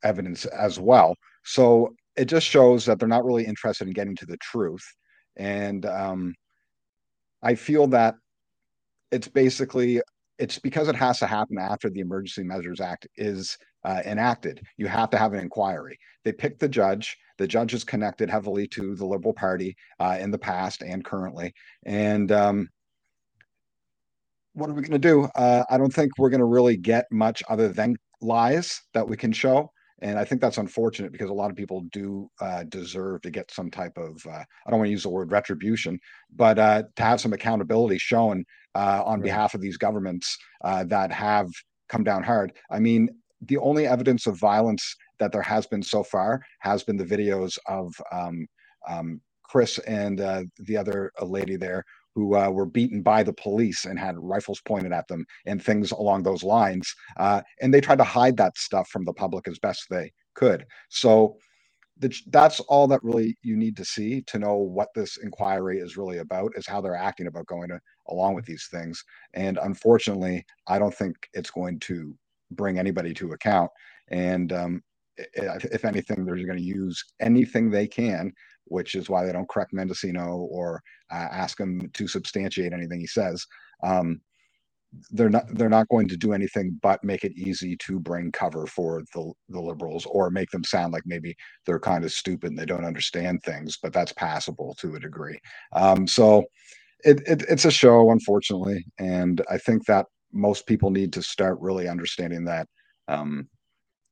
evidence 0.04 0.46
as 0.46 0.80
well. 0.80 1.16
So 1.44 1.94
it 2.16 2.26
just 2.26 2.48
shows 2.48 2.86
that 2.86 3.00
they're 3.00 3.08
not 3.08 3.26
really 3.26 3.46
interested 3.46 3.88
in 3.88 3.94
getting 3.94 4.16
to 4.18 4.26
the 4.26 4.38
truth. 4.38 4.86
And 5.36 5.86
um, 5.86 6.36
I 7.42 7.56
feel 7.56 7.88
that 7.88 8.16
it's 9.12 9.28
basically 9.28 10.02
it's 10.40 10.60
because 10.60 10.88
it 10.88 10.96
has 10.96 11.20
to 11.20 11.28
happen 11.28 11.58
after 11.58 11.90
the 11.90 12.00
Emergency 12.00 12.44
Measures 12.44 12.82
Act 12.82 13.08
is 13.16 13.58
uh, 13.84 14.02
enacted. 14.06 14.62
You 14.78 14.88
have 14.88 15.10
to 15.12 15.18
have 15.18 15.34
an 15.34 15.40
inquiry. 15.40 15.98
They 16.24 16.32
pick 16.32 16.60
the 16.60 16.68
judge. 16.68 17.18
The 17.38 17.48
judge 17.48 17.74
is 17.74 17.84
connected 17.84 18.30
heavily 18.30 18.68
to 18.70 18.96
the 18.96 19.06
Liberal 19.06 19.34
Party 19.34 19.76
uh, 20.00 20.18
in 20.20 20.32
the 20.32 20.38
past 20.38 20.82
and 20.82 21.04
currently. 21.04 21.54
And 21.86 22.32
um, 22.32 22.70
what 24.54 24.70
are 24.70 24.74
we 24.74 24.82
going 24.82 24.92
to 24.92 25.00
do? 25.00 25.24
Uh, 25.36 25.64
I 25.70 25.78
don't 25.78 25.94
think 25.94 26.12
we're 26.18 26.30
going 26.30 26.40
to 26.40 26.46
really 26.46 26.78
get 26.78 27.06
much 27.12 27.44
other 27.50 27.70
than 27.70 27.96
lies 28.22 28.82
that 28.94 29.08
we 29.08 29.18
can 29.18 29.32
show. 29.32 29.72
And 30.04 30.20
I 30.20 30.26
think 30.26 30.42
that's 30.42 30.58
unfortunate 30.58 31.14
because 31.14 31.30
a 31.30 31.34
lot 31.34 31.50
of 31.50 31.56
people 31.56 31.86
do 31.94 32.30
uh, 32.42 32.64
deserve 32.64 33.22
to 33.22 33.32
get 33.32 33.50
some 33.50 33.72
type 33.72 33.98
of, 33.98 34.22
uh, 34.28 34.44
I 34.66 34.70
don't 34.70 34.80
want 34.80 34.88
to 34.88 34.92
use 34.92 35.04
the 35.04 35.10
word 35.10 35.32
retribution, 35.32 35.98
but 36.36 36.60
uh, 36.60 36.84
to 36.98 37.04
have 37.04 37.22
some 37.22 37.32
accountability 37.32 37.98
shown 37.98 38.44
uh, 38.76 39.02
on 39.06 39.20
right. 39.20 39.24
behalf 39.24 39.54
of 39.54 39.62
these 39.62 39.78
governments 39.78 40.38
uh, 40.66 40.84
that 40.86 41.12
have 41.14 41.50
come 41.88 42.04
down 42.04 42.22
hard. 42.22 42.52
I 42.70 42.80
mean, 42.80 43.10
the 43.48 43.58
only 43.58 43.88
evidence 43.88 44.28
of 44.28 44.38
violence 44.38 44.96
that 45.20 45.32
there 45.32 45.42
has 45.42 45.66
been 45.68 45.84
so 45.84 46.04
far 46.04 46.42
has 46.60 46.84
been 46.84 46.98
the 46.98 47.06
videos 47.06 47.58
of 47.68 47.94
um, 48.12 48.46
um, 48.90 49.22
Chris 49.44 49.80
and 49.80 50.20
uh, 50.20 50.44
the 50.60 50.76
other 50.76 51.12
lady 51.22 51.56
there 51.56 51.86
who 52.16 52.36
uh, 52.36 52.50
were 52.50 52.66
beaten 52.66 53.02
by 53.02 53.24
the 53.24 53.34
police 53.34 53.86
and 53.86 53.98
had 54.00 54.16
rifles 54.18 54.62
pointed 54.62 54.94
at 54.94 55.08
them 55.08 55.26
and 55.46 55.64
things 55.64 55.92
along 55.92 56.24
those 56.24 56.44
lines. 56.44 56.94
Uh, 57.18 57.42
and 57.62 57.74
they 57.74 57.82
tried 57.82 57.98
to 57.98 58.04
hide 58.04 58.38
that 58.38 58.58
stuff 58.58 58.88
from 58.90 59.04
the 59.06 59.14
public 59.14 59.48
as 59.48 59.60
best 59.60 59.86
they 59.90 60.12
could. 60.36 60.66
So 60.90 61.38
the, 61.98 62.16
that's 62.28 62.60
all 62.62 62.88
that 62.88 63.04
really 63.04 63.38
you 63.44 63.56
need 63.56 63.78
to 63.78 63.86
see 63.86 64.22
to 64.24 64.40
know 64.40 64.56
what 64.58 64.90
this 64.96 65.18
inquiry 65.18 65.80
is 65.80 65.98
really 65.98 66.18
about 66.20 66.52
is 66.56 66.68
how 66.68 66.82
they're 66.82 66.96
acting 66.96 67.28
about 67.28 67.48
going 67.48 67.70
to, 67.70 67.80
along 68.10 68.34
with 68.36 68.46
these 68.46 68.68
things. 68.72 69.04
And 69.34 69.58
unfortunately, 69.62 70.46
I 70.68 70.80
don't 70.80 70.94
think 70.94 71.16
it's 71.34 71.52
going 71.52 71.80
to 71.82 72.16
bring 72.52 72.78
anybody 72.80 73.14
to 73.16 73.32
account. 73.32 73.72
And 74.10 74.52
um, 74.54 74.84
if 75.18 75.86
anything, 75.86 76.26
they're 76.26 76.36
going 76.36 76.58
to 76.58 76.64
use 76.64 77.04
anything 77.22 77.70
they 77.72 77.88
can, 77.88 78.32
which 78.66 78.96
is 78.96 79.10
why 79.10 79.26
they 79.26 79.34
don't 79.34 79.50
correct 79.50 79.74
Mendicino 79.74 80.38
or 80.52 80.82
uh, 81.12 81.16
ask 81.32 81.60
him 81.60 81.90
to 81.94 82.08
substantiate 82.08 82.74
anything 82.74 83.00
he 83.00 83.08
says. 83.08 83.46
Um, 83.84 84.22
they're 85.12 85.30
not 85.30 85.46
they're 85.56 85.70
not 85.70 85.88
going 85.90 86.08
to 86.08 86.18
do 86.18 86.34
anything 86.34 86.80
but 86.82 87.04
make 87.04 87.24
it 87.24 87.34
easy 87.38 87.76
to 87.78 88.00
bring 88.00 88.32
cover 88.32 88.66
for 88.68 89.04
the 89.14 89.34
the 89.50 89.60
liberals 89.60 90.06
or 90.08 90.30
make 90.30 90.50
them 90.52 90.64
sound 90.64 90.94
like 90.94 91.04
maybe 91.06 91.36
they're 91.66 91.80
kind 91.80 92.04
of 92.04 92.12
stupid 92.12 92.50
and 92.52 92.60
they 92.60 92.66
don't 92.66 92.86
understand 92.86 93.42
things 93.44 93.78
but 93.82 93.94
that's 93.94 94.14
passable 94.14 94.76
to 94.80 94.96
a 94.96 95.00
degree 95.00 95.40
um, 95.74 96.08
so 96.08 96.44
it, 97.06 97.22
it, 97.28 97.44
it's 97.50 97.66
a 97.66 97.72
show 97.72 98.12
unfortunately 98.12 98.86
and 99.00 99.42
i 99.52 99.58
think 99.58 99.86
that 99.86 100.06
most 100.34 100.68
people 100.68 100.92
need 100.92 101.14
to 101.14 101.22
start 101.24 101.60
really 101.62 101.88
understanding 101.88 102.46
that 102.46 102.68
um, 103.08 103.48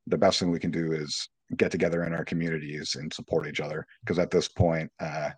the 0.07 0.17
best 0.17 0.39
thing 0.39 0.51
we 0.51 0.59
can 0.59 0.71
do 0.71 0.91
is 0.93 1.29
get 1.57 1.71
together 1.71 2.05
in 2.05 2.13
our 2.13 2.25
communities 2.25 2.95
and 2.95 3.13
support 3.13 3.47
each 3.47 3.59
other. 3.59 3.85
Because 4.01 4.19
at 4.19 4.31
this 4.31 4.47
point, 4.47 4.89
uh, 4.99 5.29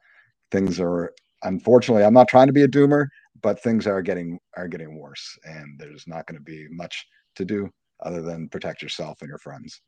things 0.51 0.79
are 0.79 1.13
unfortunately, 1.43 2.03
I'm 2.03 2.13
not 2.13 2.27
trying 2.27 2.47
to 2.47 2.53
be 2.53 2.63
a 2.63 2.67
doomer, 2.67 3.07
but 3.41 3.61
things 3.61 3.87
are 3.87 4.01
getting 4.01 4.39
are 4.57 4.67
getting 4.67 4.97
worse, 4.97 5.37
and 5.43 5.77
there's 5.77 6.07
not 6.07 6.25
going 6.25 6.37
to 6.37 6.43
be 6.43 6.67
much 6.71 7.05
to 7.35 7.45
do 7.45 7.69
other 8.01 8.21
than 8.21 8.49
protect 8.49 8.81
yourself 8.81 9.21
and 9.21 9.29
your 9.29 9.37
friends. 9.37 9.81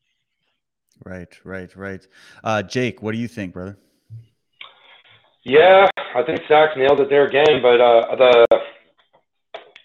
Right, 1.03 1.33
right, 1.43 1.75
right. 1.75 2.05
Uh, 2.43 2.63
Jake, 2.63 3.01
what 3.01 3.11
do 3.11 3.17
you 3.17 3.27
think, 3.27 3.53
brother? 3.53 3.77
Yeah, 5.43 5.87
I 6.15 6.23
think 6.23 6.41
zach 6.47 6.77
nailed 6.77 7.01
it 7.01 7.09
there 7.09 7.27
again. 7.27 7.61
But 7.61 7.81
uh, 7.81 8.15
the, 8.15 8.61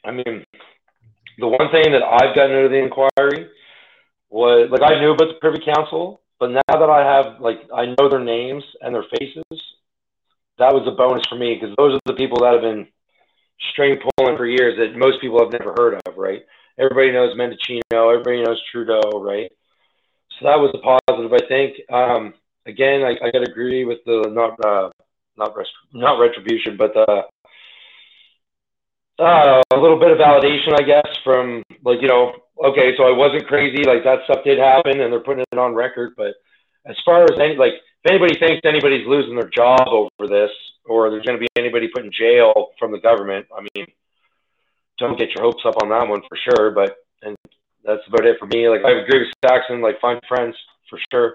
I 0.05 0.13
mean, 0.13 0.45
the 1.39 1.49
one 1.49 1.71
thing 1.71 1.93
that 1.93 2.03
I've 2.03 2.35
gotten 2.35 2.57
out 2.57 2.65
of 2.67 2.71
the 2.71 2.79
inquiry 2.79 3.49
was 4.31 4.69
like 4.71 4.83
I 4.83 5.01
knew 5.01 5.13
about 5.13 5.29
the 5.29 5.41
Privy 5.41 5.59
Council, 5.65 6.21
but 6.39 6.51
now 6.51 6.61
that 6.69 6.91
I 6.91 7.05
have 7.05 7.41
like 7.41 7.61
I 7.75 7.87
know 7.87 8.09
their 8.09 8.25
names 8.25 8.65
and 8.81 8.95
their 8.95 9.05
faces, 9.19 9.45
that 10.59 10.73
was 10.73 10.87
a 10.87 10.97
bonus 10.97 11.27
for 11.29 11.37
me 11.37 11.55
because 11.55 11.75
those 11.77 11.95
are 11.95 12.01
the 12.07 12.15
people 12.15 12.39
that 12.41 12.53
have 12.55 12.63
been 12.63 12.87
string 13.73 13.99
pulling 14.17 14.37
for 14.37 14.47
years 14.47 14.79
that 14.79 14.99
most 14.99 15.21
people 15.21 15.39
have 15.39 15.53
never 15.53 15.75
heard 15.77 16.01
of, 16.07 16.17
right? 16.17 16.43
Everybody 16.79 17.13
knows 17.13 17.37
Mendicino, 17.37 18.13
everybody 18.13 18.43
knows 18.43 18.61
Trudeau, 18.71 19.21
right? 19.21 19.51
So 20.39 20.47
that 20.47 20.59
was 20.59 20.75
a 20.75 20.81
positive, 20.81 21.33
I 21.33 21.47
think. 21.47 21.77
Um, 21.93 22.35
again, 22.67 23.03
I, 23.03 23.11
I 23.21 23.31
got 23.31 23.45
to 23.45 23.51
agree 23.51 23.85
with 23.85 23.99
the 24.07 24.31
not 24.33 24.57
uh, 24.65 24.91
not 25.37 25.57
rest, 25.57 25.71
not 25.93 26.19
retribution, 26.19 26.77
but 26.77 26.95
the 26.95 27.25
Uh, 29.21 29.61
a 29.71 29.77
little 29.77 30.01
bit 30.01 30.11
of 30.11 30.17
validation, 30.17 30.73
I 30.73 30.83
guess, 30.83 31.07
from 31.23 31.63
like 31.85 32.01
you 32.01 32.09
know, 32.09 32.33
okay, 32.65 32.97
so 32.97 33.05
I 33.05 33.13
wasn't 33.13 33.47
crazy. 33.47 33.85
Like 33.85 34.03
that 34.05 34.21
stuff 34.25 34.43
did 34.45 34.59
happen, 34.59 35.01
and 35.01 35.13
they're 35.13 35.21
putting 35.21 35.45
it 35.53 35.59
on 35.59 35.75
record. 35.75 36.15
But 36.17 36.37
as 36.87 36.97
far 37.05 37.25
as 37.25 37.37
any 37.39 37.55
like, 37.57 37.75
if 38.03 38.11
anybody 38.11 38.39
thinks 38.39 38.65
anybody's 38.65 39.07
losing 39.07 39.37
their 39.37 39.51
job 39.51 39.87
over 39.89 40.27
this, 40.27 40.51
or 40.87 41.11
there's 41.11 41.27
going 41.27 41.39
to 41.39 41.41
be 41.41 41.49
anybody 41.59 41.89
put 41.89 42.07
in 42.07 42.11
jail 42.11 42.69
from 42.79 42.93
the 42.93 42.99
government, 42.99 43.45
I 43.55 43.61
mean, 43.77 43.87
don't 44.97 45.19
get 45.19 45.35
your 45.35 45.45
hopes 45.45 45.65
up 45.67 45.77
on 45.83 45.91
that 45.91 46.09
one 46.09 46.23
for 46.27 46.39
sure. 46.41 46.71
But 46.71 46.97
and 47.21 47.37
that's 47.85 48.01
about 48.09 48.25
it 48.25 48.39
for 48.39 48.47
me. 48.47 48.71
Like 48.71 48.87
I 48.87 49.03
agree 49.03 49.21
with 49.21 49.35
Saxon. 49.45 49.83
Like 49.83 50.01
find 50.01 50.19
friends 50.27 50.57
for 50.89 50.99
sure. 51.13 51.35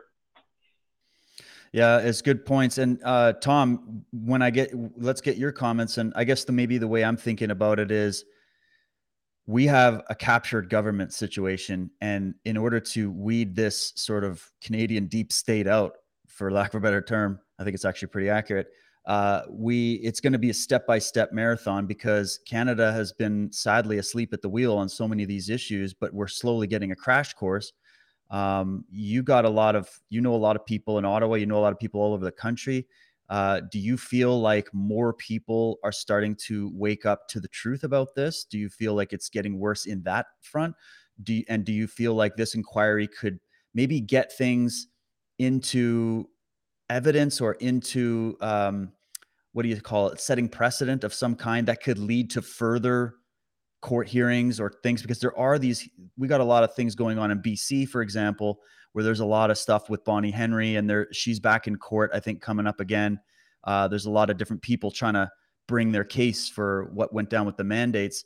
Yeah, 1.75 1.97
it's 1.97 2.21
good 2.21 2.45
points. 2.45 2.77
And 2.77 3.01
uh, 3.03 3.33
Tom, 3.33 4.05
when 4.13 4.41
I 4.41 4.49
get, 4.49 4.71
let's 4.97 5.19
get 5.19 5.35
your 5.35 5.51
comments. 5.51 5.97
And 5.97 6.13
I 6.15 6.23
guess 6.23 6.45
the 6.45 6.53
maybe 6.53 6.77
the 6.77 6.87
way 6.87 7.03
I'm 7.03 7.17
thinking 7.17 7.51
about 7.51 7.79
it 7.79 7.91
is, 7.91 8.23
we 9.45 9.65
have 9.67 10.01
a 10.09 10.15
captured 10.15 10.69
government 10.69 11.13
situation, 11.13 11.91
and 12.01 12.33
in 12.45 12.57
order 12.57 12.79
to 12.79 13.11
weed 13.11 13.55
this 13.55 13.93
sort 13.95 14.23
of 14.23 14.43
Canadian 14.59 15.05
deep 15.05 15.31
state 15.31 15.67
out, 15.67 15.97
for 16.27 16.49
lack 16.49 16.73
of 16.73 16.77
a 16.77 16.81
better 16.81 17.01
term, 17.01 17.39
I 17.59 17.63
think 17.63 17.75
it's 17.75 17.85
actually 17.85 18.07
pretty 18.07 18.29
accurate 18.29 18.67
uh, 19.05 19.43
we 19.49 19.93
it's 19.95 20.19
going 20.19 20.33
to 20.33 20.39
be 20.39 20.49
a 20.49 20.53
step 20.53 20.87
by 20.87 20.97
step 20.97 21.31
marathon 21.31 21.85
because 21.85 22.39
Canada 22.47 22.91
has 22.91 23.11
been 23.13 23.51
sadly 23.51 23.99
asleep 23.99 24.33
at 24.33 24.41
the 24.41 24.49
wheel 24.49 24.75
on 24.75 24.89
so 24.89 25.07
many 25.07 25.23
of 25.23 25.29
these 25.29 25.49
issues, 25.49 25.93
but 25.93 26.13
we're 26.13 26.27
slowly 26.27 26.65
getting 26.65 26.91
a 26.91 26.95
crash 26.95 27.33
course. 27.33 27.71
Um, 28.31 28.85
you 28.89 29.23
got 29.23 29.45
a 29.45 29.49
lot 29.49 29.75
of 29.75 29.89
you 30.09 30.21
know 30.21 30.33
a 30.33 30.37
lot 30.37 30.55
of 30.55 30.65
people 30.65 30.97
in 30.97 31.05
Ottawa, 31.05 31.35
you 31.35 31.45
know 31.45 31.57
a 31.57 31.61
lot 31.61 31.73
of 31.73 31.79
people 31.79 32.01
all 32.01 32.13
over 32.13 32.25
the 32.25 32.31
country. 32.31 32.87
Uh, 33.29 33.61
do 33.71 33.79
you 33.79 33.97
feel 33.97 34.39
like 34.39 34.71
more 34.73 35.13
people 35.13 35.79
are 35.83 35.91
starting 35.91 36.35
to 36.35 36.69
wake 36.73 37.05
up 37.05 37.27
to 37.27 37.39
the 37.39 37.47
truth 37.47 37.83
about 37.83 38.13
this? 38.15 38.43
Do 38.43 38.59
you 38.59 38.69
feel 38.69 38.93
like 38.93 39.13
it's 39.13 39.29
getting 39.29 39.59
worse 39.59 39.85
in 39.85 40.03
that 40.03 40.27
front? 40.41 40.75
Do 41.23 41.33
you, 41.33 41.43
and 41.49 41.65
do 41.65 41.71
you 41.71 41.87
feel 41.87 42.13
like 42.13 42.35
this 42.35 42.53
inquiry 42.53 43.07
could 43.07 43.39
maybe 43.73 43.99
get 43.99 44.31
things 44.31 44.87
into 45.39 46.29
evidence 46.89 47.41
or 47.41 47.53
into 47.53 48.37
um, 48.41 48.91
what 49.53 49.63
do 49.63 49.69
you 49.69 49.81
call 49.81 50.09
it 50.09 50.19
setting 50.19 50.47
precedent 50.47 51.03
of 51.03 51.13
some 51.13 51.35
kind 51.35 51.67
that 51.67 51.81
could 51.81 51.97
lead 51.97 52.29
to 52.31 52.41
further 52.41 53.15
court 53.85 54.07
hearings 54.07 54.59
or 54.59 54.71
things 54.81 55.03
because 55.03 55.19
there 55.19 55.37
are 55.37 55.59
these 55.59 55.87
we 56.17 56.27
got 56.27 56.41
a 56.41 56.43
lot 56.43 56.63
of 56.63 56.73
things 56.73 56.95
going 56.95 57.19
on 57.19 57.29
in 57.29 57.39
BC 57.39 57.87
for 57.87 58.01
example 58.01 58.59
where 58.93 59.03
there's 59.03 59.19
a 59.19 59.25
lot 59.25 59.51
of 59.51 59.59
stuff 59.59 59.91
with 59.91 60.03
Bonnie 60.03 60.31
Henry 60.31 60.75
and 60.75 60.89
there 60.89 61.07
she's 61.11 61.39
back 61.39 61.67
in 61.67 61.75
court 61.75 62.09
I 62.11 62.19
think 62.19 62.41
coming 62.41 62.65
up 62.65 62.79
again 62.79 63.19
uh, 63.63 63.87
there's 63.87 64.07
a 64.07 64.11
lot 64.11 64.31
of 64.31 64.37
different 64.37 64.63
people 64.63 64.89
trying 64.89 65.13
to 65.13 65.29
bring 65.67 65.91
their 65.91 66.03
case 66.03 66.49
for 66.49 66.85
what 66.95 67.13
went 67.13 67.29
down 67.29 67.45
with 67.45 67.57
the 67.57 67.63
mandates 67.63 68.25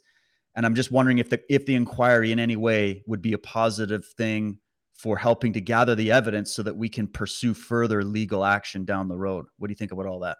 and 0.55 0.65
I'm 0.65 0.75
just 0.75 0.93
wondering 0.93 1.17
if 1.17 1.29
the 1.29 1.41
if 1.53 1.65
the 1.65 1.75
inquiry 1.75 2.31
in 2.31 2.39
any 2.39 2.55
way 2.55 3.03
would 3.05 3.21
be 3.21 3.33
a 3.33 3.37
positive 3.37 4.05
thing 4.05 4.59
for 4.93 5.17
helping 5.17 5.51
to 5.51 5.59
gather 5.59 5.93
the 5.93 6.09
evidence 6.09 6.53
so 6.53 6.63
that 6.63 6.77
we 6.77 6.87
can 6.87 7.05
pursue 7.05 7.53
further 7.53 8.01
legal 8.01 8.45
action 8.45 8.85
down 8.85 9.09
the 9.09 9.17
road. 9.17 9.45
What 9.57 9.67
do 9.67 9.73
you 9.73 9.75
think 9.75 9.91
about 9.91 10.05
all 10.05 10.19
that? 10.19 10.37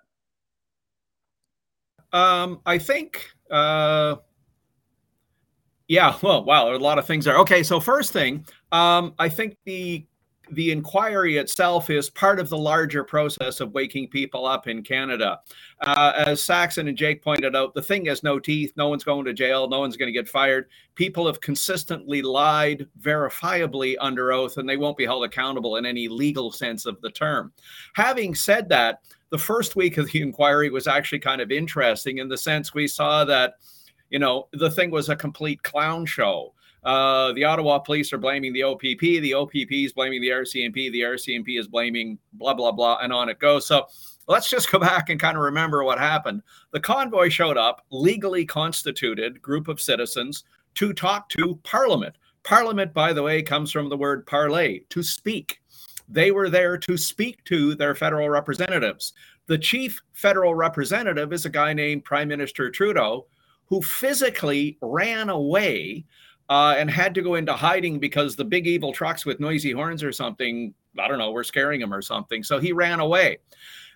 Um, 2.12 2.62
I 2.66 2.78
think, 2.78 3.30
uh, 3.52 4.16
yeah, 5.90 6.16
well, 6.24 6.46
wow, 6.46 6.74
a 6.74 6.78
lot 6.78 6.98
of 6.98 7.06
things 7.06 7.26
there. 7.26 7.38
Okay, 7.40 7.62
so 7.64 7.82
first 7.82 8.14
thing, 8.14 8.46
um, 8.72 9.14
I 9.20 9.28
think 9.28 9.58
the 9.66 10.06
the 10.52 10.72
inquiry 10.72 11.38
itself 11.38 11.92
is 11.92 12.10
part 12.10 12.40
of 12.40 12.50
the 12.50 12.58
larger 12.58 13.04
process 13.04 13.60
of 13.60 13.72
waking 13.74 14.08
people 14.08 14.48
up 14.48 14.68
in 14.68 14.82
Canada. 14.82 15.40
Uh, 15.82 16.12
as 16.26 16.44
Saxon 16.44 16.88
and 16.88 16.98
Jake 16.98 17.22
pointed 17.22 17.56
out, 17.56 17.76
the 17.76 17.84
thing 17.84 18.06
has 18.08 18.24
no 18.24 18.40
teeth. 18.40 18.74
No 18.76 18.88
one's 18.88 19.04
going 19.04 19.26
to 19.26 19.34
jail. 19.34 19.70
No 19.70 19.80
one's 19.80 19.96
going 19.96 20.08
to 20.08 20.20
get 20.20 20.28
fired. 20.28 20.68
People 20.96 21.28
have 21.28 21.40
consistently 21.40 22.24
lied 22.24 22.88
verifiably 23.00 23.96
under 24.00 24.32
oath, 24.32 24.58
and 24.58 24.68
they 24.68 24.76
won't 24.76 24.98
be 24.98 25.06
held 25.06 25.24
accountable 25.24 25.76
in 25.76 25.86
any 25.86 26.08
legal 26.08 26.52
sense 26.52 26.88
of 26.88 27.00
the 27.02 27.12
term. 27.12 27.54
Having 27.94 28.34
said 28.34 28.70
that, 28.70 29.02
the 29.30 29.38
first 29.38 29.76
week 29.76 30.00
of 30.00 30.12
the 30.12 30.22
inquiry 30.24 30.72
was 30.72 30.88
actually 30.88 31.20
kind 31.20 31.42
of 31.42 31.52
interesting 31.52 32.18
in 32.18 32.28
the 32.28 32.38
sense 32.38 32.74
we 32.74 32.88
saw 32.88 33.24
that, 33.26 33.54
you 34.10 34.20
know, 34.20 34.48
the 34.54 34.72
thing 34.72 34.92
was 34.92 35.10
a 35.10 35.16
complete 35.16 35.62
clown 35.64 36.06
show. 36.06 36.54
Uh, 36.84 37.34
the 37.34 37.44
Ottawa 37.44 37.80
police 37.80 38.14
are 38.14 38.18
blaming 38.18 38.54
the 38.54 38.64
OPP. 38.64 39.00
The 39.02 39.34
OPP 39.34 39.72
is 39.72 39.94
blaming 39.94 40.22
the 40.22 40.30
RCMP. 40.30 40.92
The 40.92 41.02
RCMP 41.02 41.60
is 41.60 41.68
blaming 41.68 42.18
blah, 42.34 42.54
blah, 42.54 42.72
blah, 42.72 43.00
and 43.02 43.12
on 43.12 43.30
it 43.30 43.40
goes. 43.40 43.66
So 43.66 43.88
let's 44.28 44.50
just 44.50 44.72
go 44.72 44.80
back 44.80 45.10
and 45.10 45.20
kind 45.20 45.36
of 45.38 45.44
remember 45.44 45.84
what 45.84 46.00
happened. 46.00 46.42
The 46.72 46.80
convoy 46.80 47.30
showed 47.30 47.58
up, 47.58 47.86
legally 47.92 48.46
constituted 48.46 49.42
group 49.42 49.68
of 49.68 49.82
citizens 49.82 50.46
to 50.76 50.94
talk 50.94 51.30
to 51.30 51.60
Parliament. 51.64 52.16
Parliament, 52.44 52.94
by 52.94 53.12
the 53.12 53.24
way, 53.24 53.42
comes 53.42 53.72
from 53.72 53.90
the 53.90 53.98
word 53.98 54.26
parler, 54.26 54.78
to 54.90 55.04
speak. 55.04 55.60
They 56.08 56.32
were 56.32 56.50
there 56.50 56.78
to 56.78 56.98
speak 56.98 57.44
to 57.46 57.76
their 57.76 57.94
federal 57.94 58.30
representatives. 58.30 59.14
The 59.48 59.58
chief 59.58 60.02
federal 60.14 60.56
representative 60.56 61.34
is 61.34 61.46
a 61.46 61.50
guy 61.50 61.74
named 61.74 62.06
Prime 62.06 62.28
Minister 62.28 62.72
Trudeau, 62.72 63.28
who 63.70 63.82
physically 63.82 64.78
ran 64.82 65.30
away 65.30 66.06
uh, 66.50 66.76
and 66.78 66.90
had 66.90 67.14
to 67.16 67.22
go 67.22 67.36
into 67.36 67.54
hiding 67.54 68.00
because 68.00 68.36
the 68.36 68.46
big 68.46 68.68
evil 68.68 68.92
trucks 68.92 69.26
with 69.26 69.40
noisy 69.40 69.72
horns 69.72 70.04
or 70.04 70.12
something, 70.12 70.74
I 70.98 71.08
don't 71.08 71.20
know, 71.20 71.32
were 71.32 71.44
scaring 71.44 71.80
him 71.80 71.94
or 71.94 72.02
something. 72.02 72.44
So 72.44 72.60
he 72.60 72.74
ran 72.74 73.00
away. 73.00 73.38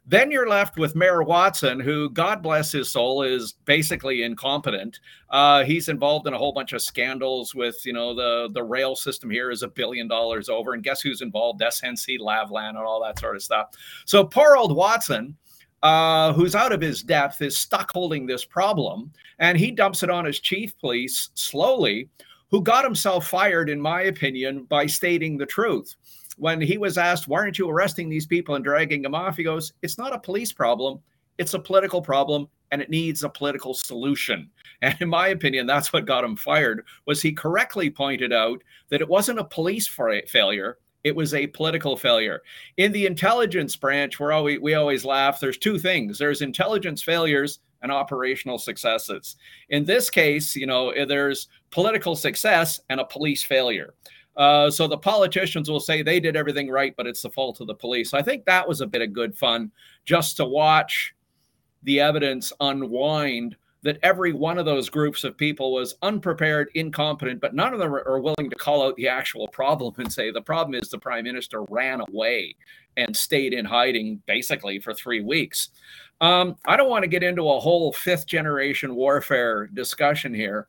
Then 0.05 0.31
you're 0.31 0.49
left 0.49 0.77
with 0.77 0.97
Mayor 0.97 1.23
Watson, 1.23 1.79
who, 1.79 2.09
God 2.09 2.43
bless 2.43 2.73
his 2.73 2.89
soul, 2.89 3.23
is 3.23 3.53
basically 3.63 4.23
incompetent. 4.23 4.99
Uh, 5.29 5.63
he's 5.63 5.87
involved 5.87 6.27
in 6.27 6.33
a 6.33 6.37
whole 6.37 6.51
bunch 6.51 6.73
of 6.73 6.81
scandals 6.81 7.55
with, 7.55 7.77
you 7.85 7.93
know, 7.93 8.13
the 8.13 8.49
the 8.53 8.63
rail 8.63 8.97
system 8.97 9.29
here 9.29 9.49
is 9.49 9.63
a 9.63 9.67
billion 9.67 10.09
dollars 10.09 10.49
over, 10.49 10.73
and 10.73 10.83
guess 10.83 10.99
who's 10.99 11.21
involved? 11.21 11.61
SNC 11.61 12.19
Lavalin 12.19 12.69
and 12.69 12.77
all 12.79 13.01
that 13.01 13.17
sort 13.17 13.37
of 13.37 13.41
stuff. 13.41 13.69
So 14.05 14.25
poor 14.25 14.57
old 14.57 14.75
Watson, 14.75 15.37
uh, 15.83 16.33
who's 16.33 16.55
out 16.55 16.71
of 16.71 16.81
his 16.81 17.03
depth, 17.03 17.41
is 17.41 17.57
stuck 17.57 17.91
holding 17.91 18.25
this 18.25 18.43
problem, 18.45 19.11
and 19.39 19.57
he 19.57 19.69
dumps 19.69 20.01
it 20.01 20.09
on 20.09 20.25
his 20.25 20.39
chief 20.39 20.77
police 20.79 21.29
Sloly 21.35 22.07
who 22.49 22.61
got 22.61 22.83
himself 22.83 23.27
fired, 23.27 23.69
in 23.69 23.81
my 23.81 24.03
opinion, 24.03 24.63
by 24.65 24.85
stating 24.85 25.37
the 25.37 25.45
truth. 25.45 25.95
When 26.37 26.61
he 26.61 26.77
was 26.77 26.97
asked, 26.97 27.27
Why 27.27 27.39
aren't 27.39 27.59
you 27.59 27.69
arresting 27.69 28.09
these 28.09 28.25
people 28.25 28.55
and 28.55 28.63
dragging 28.63 29.01
them 29.01 29.15
off? 29.15 29.37
He 29.37 29.43
goes, 29.43 29.73
It's 29.81 29.97
not 29.97 30.13
a 30.13 30.19
police 30.19 30.51
problem, 30.51 30.99
it's 31.37 31.53
a 31.53 31.59
political 31.59 32.01
problem 32.01 32.47
and 32.71 32.81
it 32.81 32.89
needs 32.89 33.23
a 33.23 33.29
political 33.29 33.73
solution. 33.73 34.49
And 34.81 34.97
in 34.99 35.07
my 35.07 35.29
opinion, 35.29 35.65
that's 35.65 35.93
what 35.93 36.05
got 36.05 36.25
him 36.25 36.35
fired. 36.35 36.85
Was 37.05 37.21
he 37.21 37.31
correctly 37.31 37.89
pointed 37.89 38.33
out 38.33 38.61
that 38.89 38.99
it 38.99 39.07
wasn't 39.07 39.39
a 39.39 39.45
police 39.45 39.87
failure, 39.87 40.77
it 41.03 41.15
was 41.15 41.33
a 41.33 41.47
political 41.47 41.97
failure. 41.97 42.41
In 42.77 42.91
the 42.91 43.05
intelligence 43.05 43.75
branch, 43.75 44.19
we 44.19 44.31
always 44.31 44.59
we 44.59 44.73
always 44.75 45.05
laugh. 45.05 45.39
There's 45.39 45.57
two 45.57 45.77
things. 45.77 46.17
There's 46.17 46.41
intelligence 46.41 47.01
failures 47.01 47.59
and 47.81 47.91
operational 47.91 48.57
successes. 48.57 49.35
In 49.69 49.83
this 49.83 50.09
case, 50.09 50.55
you 50.55 50.65
know, 50.65 50.91
eh, 50.91 51.05
there's 51.05 51.49
political 51.69 52.15
success 52.15 52.79
and 52.89 52.99
a 52.99 53.05
police 53.05 53.43
failure. 53.43 53.93
Uh, 54.35 54.71
so 54.71 54.87
the 54.87 54.97
politicians 54.97 55.69
will 55.69 55.79
say 55.79 56.01
they 56.01 56.19
did 56.19 56.35
everything 56.35 56.69
right, 56.69 56.95
but 56.97 57.05
it's 57.05 57.21
the 57.21 57.29
fault 57.29 57.61
of 57.61 57.67
the 57.67 57.75
police. 57.75 58.13
I 58.13 58.21
think 58.21 58.45
that 58.45 58.67
was 58.67 58.81
a 58.81 58.87
bit 58.87 59.01
of 59.01 59.13
good 59.13 59.37
fun 59.37 59.71
just 60.05 60.37
to 60.37 60.45
watch 60.45 61.13
the 61.83 61.99
evidence 61.99 62.51
unwind 62.59 63.55
that 63.83 63.99
every 64.01 64.31
one 64.31 64.57
of 64.57 64.65
those 64.65 64.89
groups 64.89 65.23
of 65.23 65.37
people 65.37 65.73
was 65.73 65.95
unprepared, 66.01 66.69
incompetent, 66.73 67.41
but 67.41 67.53
none 67.53 67.73
of 67.73 67.79
them 67.79 67.93
are 67.93 68.19
willing 68.19 68.49
to 68.49 68.55
call 68.55 68.81
out 68.81 68.95
the 68.95 69.09
actual 69.09 69.47
problem 69.49 69.93
and 69.97 70.11
say 70.11 70.31
the 70.31 70.41
problem 70.41 70.73
is 70.81 70.89
the 70.89 70.97
prime 70.97 71.25
minister 71.25 71.63
ran 71.69 72.01
away 72.01 72.55
and 72.95 73.15
stayed 73.15 73.53
in 73.53 73.65
hiding 73.65 74.21
basically 74.25 74.79
for 74.79 74.93
three 74.93 75.21
weeks. 75.21 75.69
Um, 76.21 76.55
I 76.65 76.77
don't 76.77 76.89
want 76.89 77.03
to 77.03 77.09
get 77.09 77.23
into 77.23 77.49
a 77.49 77.59
whole 77.59 77.91
fifth 77.91 78.25
generation 78.25 78.95
warfare 78.95 79.67
discussion 79.67 80.33
here. 80.33 80.67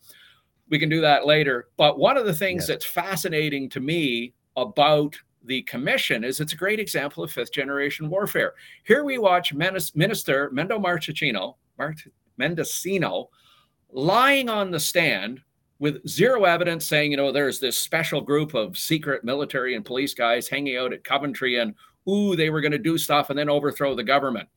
We 0.68 0.80
can 0.80 0.88
do 0.88 1.00
that 1.02 1.26
later. 1.26 1.68
But 1.76 1.98
one 1.98 2.16
of 2.16 2.26
the 2.26 2.34
things 2.34 2.66
that's 2.66 2.84
fascinating 2.84 3.68
to 3.70 3.80
me 3.80 4.32
about 4.56 5.14
the 5.44 5.62
commission 5.62 6.24
is 6.24 6.40
it's 6.40 6.54
a 6.54 6.56
great 6.56 6.80
example 6.80 7.22
of 7.22 7.30
fifth 7.30 7.52
generation 7.52 8.08
warfare. 8.08 8.54
Here 8.84 9.04
we 9.04 9.18
watch 9.18 9.54
Minister 9.54 10.50
Mendo 10.50 10.82
Marchicino, 10.82 11.56
Mendicino 12.40 13.28
lying 13.90 14.48
on 14.48 14.70
the 14.70 14.80
stand 14.80 15.40
with 15.78 16.06
zero 16.08 16.44
evidence 16.44 16.86
saying, 16.86 17.10
you 17.10 17.16
know, 17.16 17.32
there's 17.32 17.60
this 17.60 17.78
special 17.78 18.20
group 18.20 18.54
of 18.54 18.78
secret 18.78 19.24
military 19.24 19.74
and 19.74 19.84
police 19.84 20.14
guys 20.14 20.48
hanging 20.48 20.76
out 20.76 20.92
at 20.92 21.04
Coventry 21.04 21.58
and, 21.58 21.74
ooh, 22.08 22.36
they 22.36 22.50
were 22.50 22.60
going 22.60 22.72
to 22.72 22.78
do 22.78 22.96
stuff 22.96 23.30
and 23.30 23.38
then 23.38 23.50
overthrow 23.50 23.94
the 23.94 24.02
government. 24.02 24.48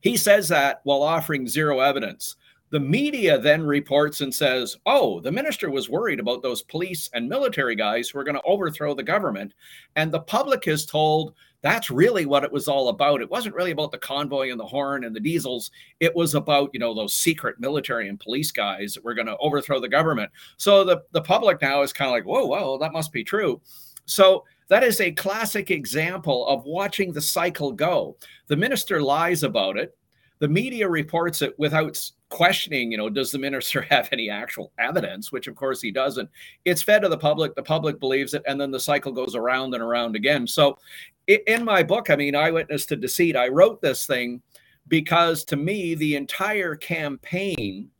He 0.00 0.16
says 0.16 0.48
that 0.48 0.80
while 0.84 1.02
offering 1.02 1.48
zero 1.48 1.80
evidence. 1.80 2.36
The 2.70 2.80
media 2.80 3.38
then 3.38 3.62
reports 3.62 4.20
and 4.20 4.34
says, 4.34 4.76
oh, 4.84 5.20
the 5.20 5.30
minister 5.30 5.70
was 5.70 5.88
worried 5.88 6.18
about 6.18 6.42
those 6.42 6.62
police 6.62 7.08
and 7.14 7.28
military 7.28 7.76
guys 7.76 8.08
who 8.08 8.18
are 8.18 8.24
going 8.24 8.34
to 8.34 8.42
overthrow 8.42 8.94
the 8.94 9.02
government. 9.02 9.54
And 9.94 10.10
the 10.10 10.20
public 10.20 10.66
is 10.66 10.84
told 10.84 11.34
that's 11.64 11.90
really 11.90 12.26
what 12.26 12.44
it 12.44 12.52
was 12.52 12.68
all 12.68 12.90
about. 12.90 13.22
It 13.22 13.30
wasn't 13.30 13.54
really 13.54 13.70
about 13.70 13.90
the 13.90 13.96
convoy 13.96 14.50
and 14.50 14.60
the 14.60 14.66
horn 14.66 15.04
and 15.04 15.16
the 15.16 15.20
diesels. 15.20 15.70
It 15.98 16.14
was 16.14 16.34
about, 16.34 16.68
you 16.74 16.78
know, 16.78 16.92
those 16.92 17.14
secret 17.14 17.58
military 17.58 18.10
and 18.10 18.20
police 18.20 18.52
guys 18.52 18.92
that 18.92 19.02
were 19.02 19.14
going 19.14 19.28
to 19.28 19.38
overthrow 19.38 19.80
the 19.80 19.88
government. 19.88 20.30
So 20.58 20.84
the, 20.84 21.02
the 21.12 21.22
public 21.22 21.62
now 21.62 21.80
is 21.80 21.90
kind 21.90 22.10
of 22.10 22.12
like, 22.12 22.26
whoa, 22.26 22.44
whoa, 22.44 22.76
that 22.80 22.92
must 22.92 23.12
be 23.12 23.24
true. 23.24 23.62
So 24.04 24.44
that 24.68 24.84
is 24.84 25.00
a 25.00 25.12
classic 25.12 25.70
example 25.70 26.46
of 26.48 26.66
watching 26.66 27.14
the 27.14 27.22
cycle 27.22 27.72
go. 27.72 28.18
The 28.48 28.56
minister 28.56 29.00
lies 29.00 29.42
about 29.42 29.78
it 29.78 29.96
the 30.40 30.48
media 30.48 30.88
reports 30.88 31.42
it 31.42 31.58
without 31.58 31.98
questioning, 32.28 32.90
you 32.90 32.98
know, 32.98 33.08
does 33.08 33.30
the 33.30 33.38
minister 33.38 33.80
have 33.90 34.08
any 34.12 34.28
actual 34.28 34.72
evidence, 34.78 35.32
which 35.32 35.46
of 35.46 35.54
course 35.54 35.80
he 35.80 35.90
doesn't. 35.90 36.28
It's 36.64 36.82
fed 36.82 37.02
to 37.02 37.08
the 37.08 37.16
public, 37.16 37.54
the 37.54 37.62
public 37.62 38.00
believes 38.00 38.34
it, 38.34 38.42
and 38.46 38.60
then 38.60 38.70
the 38.70 38.80
cycle 38.80 39.12
goes 39.12 39.34
around 39.34 39.74
and 39.74 39.82
around 39.82 40.16
again. 40.16 40.46
So 40.46 40.76
in 41.26 41.64
my 41.64 41.82
book, 41.82 42.10
I 42.10 42.16
mean, 42.16 42.34
Eyewitness 42.34 42.86
to 42.86 42.96
Deceit, 42.96 43.36
I 43.36 43.48
wrote 43.48 43.80
this 43.80 44.06
thing 44.06 44.42
because 44.88 45.44
to 45.46 45.56
me, 45.56 45.94
the 45.94 46.16
entire 46.16 46.76
campaign 46.76 47.90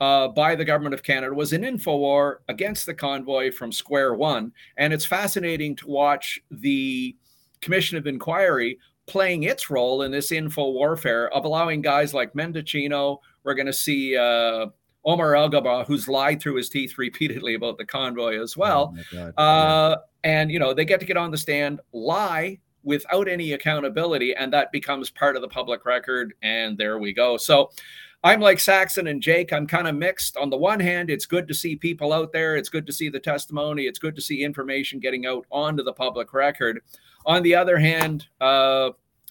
uh, 0.00 0.28
by 0.28 0.54
the 0.54 0.64
government 0.64 0.94
of 0.94 1.02
Canada 1.02 1.34
was 1.34 1.52
an 1.52 1.64
info 1.64 1.96
war 1.96 2.42
against 2.48 2.86
the 2.86 2.94
convoy 2.94 3.50
from 3.50 3.70
square 3.70 4.14
one. 4.14 4.52
And 4.76 4.92
it's 4.92 5.04
fascinating 5.04 5.76
to 5.76 5.88
watch 5.88 6.40
the 6.50 7.16
Commission 7.60 7.98
of 7.98 8.06
Inquiry 8.06 8.78
playing 9.06 9.42
its 9.42 9.68
role 9.68 10.02
in 10.02 10.10
this 10.10 10.32
info 10.32 10.70
warfare 10.70 11.28
of 11.34 11.44
allowing 11.44 11.82
guys 11.82 12.14
like 12.14 12.32
Mendicino. 12.32 13.18
We're 13.44 13.54
going 13.54 13.66
to 13.66 13.72
see 13.72 14.16
uh, 14.16 14.66
Omar 15.04 15.32
Alghabra, 15.32 15.86
who's 15.86 16.08
lied 16.08 16.40
through 16.40 16.56
his 16.56 16.68
teeth 16.68 16.98
repeatedly 16.98 17.54
about 17.54 17.78
the 17.78 17.84
convoy 17.84 18.40
as 18.40 18.56
well. 18.56 18.94
Oh 19.14 19.42
uh, 19.42 19.96
and, 20.24 20.50
you 20.50 20.58
know, 20.58 20.74
they 20.74 20.84
get 20.84 21.00
to 21.00 21.06
get 21.06 21.16
on 21.16 21.30
the 21.30 21.38
stand, 21.38 21.80
lie 21.92 22.58
without 22.82 23.28
any 23.28 23.52
accountability, 23.52 24.34
and 24.34 24.52
that 24.52 24.72
becomes 24.72 25.10
part 25.10 25.36
of 25.36 25.42
the 25.42 25.48
public 25.48 25.86
record. 25.86 26.34
And 26.42 26.76
there 26.76 26.98
we 26.98 27.12
go. 27.12 27.36
So, 27.36 27.70
I'm 28.22 28.40
like 28.40 28.60
Saxon 28.60 29.06
and 29.06 29.22
Jake. 29.22 29.50
I'm 29.50 29.66
kind 29.66 29.88
of 29.88 29.94
mixed. 29.94 30.36
On 30.36 30.50
the 30.50 30.56
one 30.56 30.78
hand, 30.78 31.08
it's 31.08 31.24
good 31.24 31.48
to 31.48 31.54
see 31.54 31.74
people 31.74 32.12
out 32.12 32.32
there. 32.32 32.56
It's 32.56 32.68
good 32.68 32.86
to 32.86 32.92
see 32.92 33.08
the 33.08 33.18
testimony. 33.18 33.84
It's 33.84 33.98
good 33.98 34.14
to 34.14 34.20
see 34.20 34.44
information 34.44 35.00
getting 35.00 35.24
out 35.24 35.46
onto 35.50 35.82
the 35.82 35.94
public 35.94 36.34
record. 36.34 36.82
On 37.24 37.42
the 37.42 37.54
other 37.54 37.78
hand, 37.78 38.26
uh, 38.40 38.90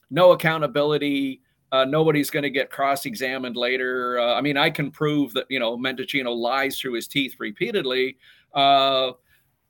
no 0.09 0.31
accountability. 0.31 1.41
Uh, 1.71 1.85
nobody's 1.85 2.29
going 2.29 2.43
to 2.43 2.49
get 2.49 2.69
cross-examined 2.69 3.55
later. 3.55 4.19
Uh, 4.19 4.33
I 4.33 4.41
mean, 4.41 4.57
I 4.57 4.69
can 4.69 4.91
prove 4.91 5.33
that 5.33 5.45
you 5.49 5.59
know 5.59 5.77
Mendicino 5.77 6.35
lies 6.35 6.79
through 6.79 6.93
his 6.93 7.07
teeth 7.07 7.35
repeatedly. 7.39 8.17
Uh, 8.53 9.11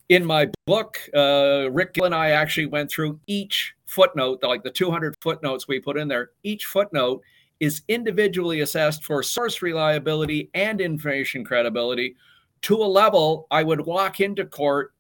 in 0.10 0.26
my 0.26 0.50
book, 0.66 0.98
uh, 1.16 1.70
Rick 1.72 1.98
and 2.04 2.16
I 2.16 2.32
actually 2.32 2.66
went 2.66 2.90
through 2.90 3.20
each 3.28 3.74
footnote, 3.86 4.42
like 4.44 4.64
the 4.64 4.72
200 4.72 5.16
footnotes 5.22 5.68
we 5.68 5.80
put 5.80 5.98
in 5.98 6.08
there. 6.08 6.32
Each 6.44 6.66
footnote 6.66 7.22
is 7.60 7.84
individually 7.88 8.62
assessed 8.62 9.04
for 9.04 9.22
source 9.22 9.62
reliability 9.62 10.50
and 10.54 10.82
information 10.82 11.44
credibility 11.44 12.16
to 12.62 12.76
a 12.76 12.86
level 12.86 13.48
I 13.52 13.64
would 13.64 13.82
walk 13.82 14.20
into 14.20 14.46
court 14.46 14.94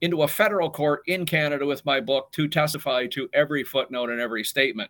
into 0.00 0.22
a 0.22 0.28
federal 0.28 0.70
court 0.70 1.02
in 1.06 1.26
Canada 1.26 1.66
with 1.66 1.84
my 1.84 2.00
book 2.00 2.30
to 2.32 2.46
testify 2.46 3.06
to 3.08 3.28
every 3.32 3.64
footnote 3.64 4.10
and 4.10 4.20
every 4.20 4.44
statement. 4.44 4.88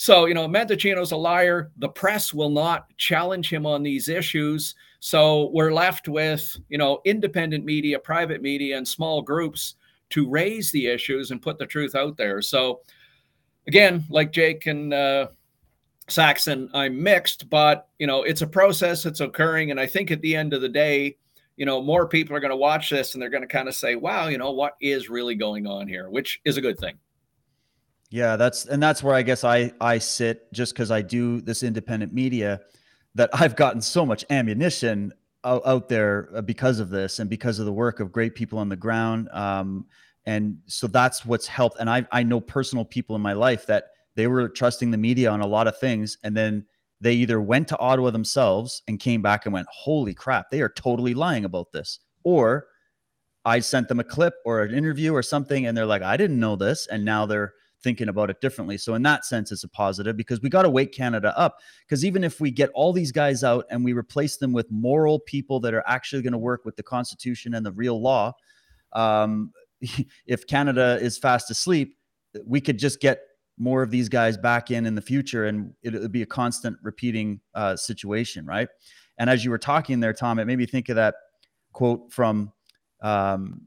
So, 0.00 0.24
you 0.24 0.32
know, 0.32 0.48
Mendicino's 0.48 1.12
a 1.12 1.16
liar. 1.16 1.72
The 1.76 1.90
press 1.90 2.32
will 2.32 2.48
not 2.48 2.86
challenge 2.96 3.52
him 3.52 3.66
on 3.66 3.82
these 3.82 4.08
issues. 4.08 4.74
So 4.98 5.50
we're 5.52 5.74
left 5.74 6.08
with, 6.08 6.56
you 6.70 6.78
know, 6.78 7.02
independent 7.04 7.66
media, 7.66 7.98
private 7.98 8.40
media, 8.40 8.78
and 8.78 8.88
small 8.88 9.20
groups 9.20 9.74
to 10.08 10.26
raise 10.26 10.70
the 10.70 10.86
issues 10.86 11.32
and 11.32 11.42
put 11.42 11.58
the 11.58 11.66
truth 11.66 11.94
out 11.94 12.16
there. 12.16 12.40
So, 12.40 12.80
again, 13.66 14.06
like 14.08 14.32
Jake 14.32 14.64
and 14.64 14.94
uh, 14.94 15.28
Saxon, 16.08 16.70
I'm 16.72 17.02
mixed, 17.02 17.50
but, 17.50 17.86
you 17.98 18.06
know, 18.06 18.22
it's 18.22 18.40
a 18.40 18.46
process, 18.46 19.04
it's 19.04 19.20
occurring. 19.20 19.70
And 19.70 19.78
I 19.78 19.86
think 19.86 20.10
at 20.10 20.22
the 20.22 20.34
end 20.34 20.54
of 20.54 20.62
the 20.62 20.68
day, 20.70 21.18
you 21.58 21.66
know, 21.66 21.82
more 21.82 22.08
people 22.08 22.34
are 22.34 22.40
going 22.40 22.48
to 22.48 22.56
watch 22.56 22.88
this 22.88 23.12
and 23.12 23.20
they're 23.20 23.28
going 23.28 23.42
to 23.42 23.46
kind 23.46 23.68
of 23.68 23.74
say, 23.74 23.96
wow, 23.96 24.28
you 24.28 24.38
know, 24.38 24.52
what 24.52 24.78
is 24.80 25.10
really 25.10 25.34
going 25.34 25.66
on 25.66 25.86
here, 25.86 26.08
which 26.08 26.40
is 26.46 26.56
a 26.56 26.62
good 26.62 26.78
thing. 26.78 26.96
Yeah, 28.10 28.36
that's 28.36 28.66
and 28.66 28.82
that's 28.82 29.02
where 29.02 29.14
I 29.14 29.22
guess 29.22 29.44
I 29.44 29.72
I 29.80 29.98
sit 29.98 30.52
just 30.52 30.74
because 30.74 30.90
I 30.90 31.00
do 31.00 31.40
this 31.40 31.62
independent 31.62 32.12
media 32.12 32.60
that 33.14 33.30
I've 33.34 33.56
gotten 33.56 33.80
so 33.80 34.04
much 34.04 34.24
ammunition 34.30 35.12
out, 35.44 35.62
out, 35.64 35.88
there 35.88 36.28
uh, 36.34 36.42
because 36.42 36.80
of 36.80 36.90
this 36.90 37.18
and 37.18 37.30
because 37.30 37.58
of 37.58 37.66
the 37.66 37.72
work 37.72 38.00
of 38.00 38.12
great 38.12 38.34
people 38.34 38.58
on 38.58 38.68
the 38.68 38.76
ground. 38.76 39.28
Um, 39.30 39.86
and 40.26 40.58
so 40.66 40.86
that's 40.86 41.24
what's 41.24 41.46
helped. 41.46 41.78
And 41.80 41.88
I 41.88 42.04
I 42.10 42.22
know 42.24 42.40
personal 42.40 42.84
people 42.84 43.14
in 43.16 43.22
my 43.22 43.32
life 43.32 43.64
that 43.66 43.90
they 44.16 44.26
were 44.26 44.48
trusting 44.48 44.90
the 44.90 44.98
media 44.98 45.30
on 45.30 45.40
a 45.40 45.46
lot 45.46 45.68
of 45.68 45.78
things, 45.78 46.18
and 46.24 46.36
then 46.36 46.66
they 47.00 47.14
either 47.14 47.40
went 47.40 47.68
to 47.68 47.78
Ottawa 47.78 48.10
themselves 48.10 48.82
and 48.88 48.98
came 48.98 49.22
back 49.22 49.46
and 49.46 49.52
went, 49.52 49.68
Holy 49.70 50.14
crap, 50.14 50.50
they 50.50 50.60
are 50.62 50.68
totally 50.68 51.14
lying 51.14 51.44
about 51.44 51.72
this. 51.72 52.00
Or 52.24 52.66
I 53.44 53.60
sent 53.60 53.88
them 53.88 54.00
a 54.00 54.04
clip 54.04 54.34
or 54.44 54.62
an 54.62 54.74
interview 54.74 55.14
or 55.14 55.22
something, 55.22 55.66
and 55.66 55.76
they're 55.78 55.86
like, 55.86 56.02
I 56.02 56.16
didn't 56.16 56.40
know 56.40 56.56
this. 56.56 56.86
And 56.88 57.04
now 57.04 57.24
they're 57.24 57.54
thinking 57.82 58.08
about 58.08 58.30
it 58.30 58.40
differently. 58.40 58.78
So, 58.78 58.94
in 58.94 59.02
that 59.02 59.24
sense, 59.24 59.52
it's 59.52 59.64
a 59.64 59.68
positive 59.68 60.16
because 60.16 60.40
we 60.40 60.48
got 60.48 60.62
to 60.62 60.70
wake 60.70 60.92
Canada 60.92 61.36
up. 61.38 61.58
Because 61.86 62.04
even 62.04 62.24
if 62.24 62.40
we 62.40 62.50
get 62.50 62.70
all 62.74 62.92
these 62.92 63.12
guys 63.12 63.44
out 63.44 63.66
and 63.70 63.84
we 63.84 63.92
replace 63.92 64.36
them 64.36 64.52
with 64.52 64.70
moral 64.70 65.18
people 65.20 65.60
that 65.60 65.74
are 65.74 65.84
actually 65.86 66.22
going 66.22 66.32
to 66.32 66.38
work 66.38 66.64
with 66.64 66.76
the 66.76 66.82
Constitution 66.82 67.54
and 67.54 67.64
the 67.64 67.72
real 67.72 68.00
law, 68.00 68.32
um, 68.92 69.52
if 70.26 70.46
Canada 70.46 70.98
is 71.00 71.18
fast 71.18 71.50
asleep, 71.50 71.96
we 72.44 72.60
could 72.60 72.78
just 72.78 73.00
get 73.00 73.22
more 73.60 73.82
of 73.82 73.90
these 73.90 74.08
guys 74.08 74.38
back 74.38 74.70
in 74.70 74.86
in 74.86 74.94
the 74.94 75.02
future 75.02 75.44
and 75.44 75.72
it 75.82 75.92
would 75.92 76.10
be 76.10 76.22
a 76.22 76.26
constant 76.26 76.76
repeating 76.82 77.38
uh, 77.54 77.76
situation 77.76 78.46
right 78.46 78.68
and 79.18 79.28
as 79.28 79.44
you 79.44 79.50
were 79.50 79.58
talking 79.58 80.00
there 80.00 80.14
tom 80.14 80.38
it 80.38 80.46
made 80.46 80.56
me 80.56 80.64
think 80.64 80.88
of 80.88 80.96
that 80.96 81.14
quote 81.72 82.10
from 82.10 82.50
um, 83.02 83.60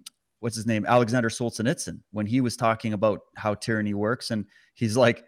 what's 0.43 0.55
his 0.55 0.67
name? 0.67 0.85
Alexander 0.85 1.29
solzhenitsyn 1.29 1.99
when 2.11 2.25
he 2.25 2.41
was 2.41 2.55
talking 2.55 2.93
about 2.93 3.21
how 3.35 3.55
tyranny 3.55 3.93
works. 3.93 4.29
And 4.29 4.45
he's 4.73 4.97
like 4.97 5.25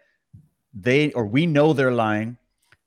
they 0.74 1.10
or 1.12 1.26
we 1.26 1.46
know 1.46 1.72
they're 1.72 1.90
lying. 1.90 2.36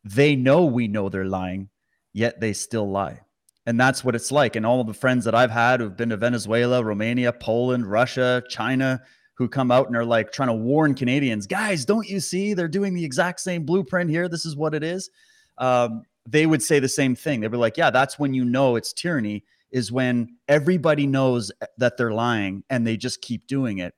They 0.04 0.36
know 0.36 0.66
we 0.66 0.88
know 0.88 1.10
they're 1.10 1.26
lying 1.26 1.70
yet 2.14 2.40
they 2.40 2.54
still 2.54 2.90
lie. 2.90 3.22
And 3.66 3.80
that's 3.80 4.04
what 4.04 4.16
it's 4.16 4.32
like. 4.32 4.56
And 4.56 4.66
all 4.66 4.82
of 4.82 4.88
the 4.88 4.94
friends 4.94 5.26
that 5.26 5.36
i've 5.36 5.52
had 5.52 5.80
who've 5.80 5.96
been 5.96 6.10
to 6.10 6.18
venezuela 6.18 6.84
romania 6.84 7.32
poland 7.32 7.86
russia 7.86 8.44
china 8.50 9.02
who 9.36 9.48
come 9.48 9.72
out 9.72 9.88
and 9.88 9.96
are 9.96 10.06
like 10.06 10.34
trying 10.34 10.50
to 10.50 10.54
warn 10.54 10.94
Canadians, 10.94 11.48
guys, 11.48 11.86
don't 11.86 12.10
you 12.10 12.20
see? 12.20 12.54
They're 12.54 12.68
doing 12.68 12.94
the 12.94 13.06
exact 13.06 13.40
same 13.40 13.64
blueprint 13.64 14.10
here? 14.10 14.28
This 14.28 14.46
is 14.46 14.58
what 14.58 14.76
it 14.76 14.84
is. 14.84 15.10
Um, 15.58 16.04
they 16.28 16.46
would 16.46 16.62
say 16.62 16.80
the 16.80 16.90
same 16.90 17.16
thing. 17.16 17.40
They'd 17.40 17.48
be 17.50 17.56
like, 17.56 17.78
yeah, 17.78 17.90
that's 17.90 18.20
when 18.20 18.34
you 18.34 18.44
know 18.44 18.76
it's 18.76 18.92
tyranny, 18.92 19.46
is 19.72 19.92
when 19.92 20.38
everybody 20.48 21.06
knows 21.06 21.52
that 21.78 21.98
they're 21.98 22.14
lying 22.14 22.64
and 22.70 22.86
they 22.86 22.98
just 22.98 23.22
keep 23.22 23.48
doing 23.48 23.80
it. 23.80 23.94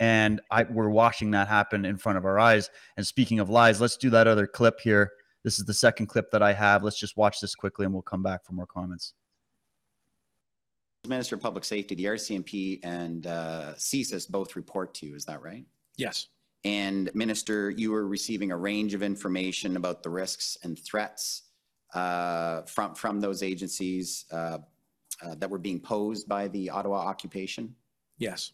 And 0.00 0.40
I, 0.50 0.62
we're 0.64 0.90
watching 0.90 1.32
that 1.32 1.48
happen 1.48 1.84
in 1.84 1.96
front 1.96 2.18
of 2.18 2.24
our 2.24 2.38
eyes. 2.38 2.70
And 2.96 3.06
speaking 3.06 3.40
of 3.40 3.50
lies, 3.50 3.80
let's 3.80 3.96
do 3.96 4.10
that 4.10 4.28
other 4.28 4.46
clip 4.46 4.80
here. 4.80 5.12
This 5.42 5.58
is 5.58 5.64
the 5.64 5.74
second 5.74 6.06
clip 6.06 6.30
that 6.30 6.42
I 6.42 6.52
have. 6.52 6.84
Let's 6.84 6.98
just 6.98 7.16
watch 7.16 7.40
this 7.40 7.54
quickly 7.54 7.84
and 7.84 7.92
we'll 7.92 8.02
come 8.02 8.22
back 8.22 8.44
for 8.44 8.52
more 8.52 8.66
comments. 8.66 9.14
Minister 11.06 11.36
of 11.36 11.40
Public 11.40 11.64
Safety, 11.64 11.94
the 11.94 12.04
RCMP 12.04 12.80
and 12.82 13.26
uh, 13.26 13.72
CSIS 13.76 14.28
both 14.28 14.56
report 14.56 14.94
to 14.94 15.06
you, 15.06 15.14
is 15.14 15.24
that 15.24 15.42
right? 15.42 15.64
Yes. 15.96 16.28
And 16.64 17.10
Minister, 17.14 17.70
you 17.70 17.92
were 17.92 18.06
receiving 18.06 18.50
a 18.50 18.56
range 18.56 18.94
of 18.94 19.02
information 19.02 19.76
about 19.76 20.02
the 20.02 20.10
risks 20.10 20.58
and 20.62 20.78
threats 20.78 21.44
uh, 21.94 22.62
from, 22.62 22.94
from 22.94 23.20
those 23.20 23.42
agencies 23.42 24.26
uh, 24.32 24.58
uh, 25.22 25.34
that 25.36 25.50
were 25.50 25.58
being 25.58 25.80
posed 25.80 26.28
by 26.28 26.48
the 26.48 26.70
Ottawa 26.70 26.98
occupation? 26.98 27.74
Yes. 28.18 28.52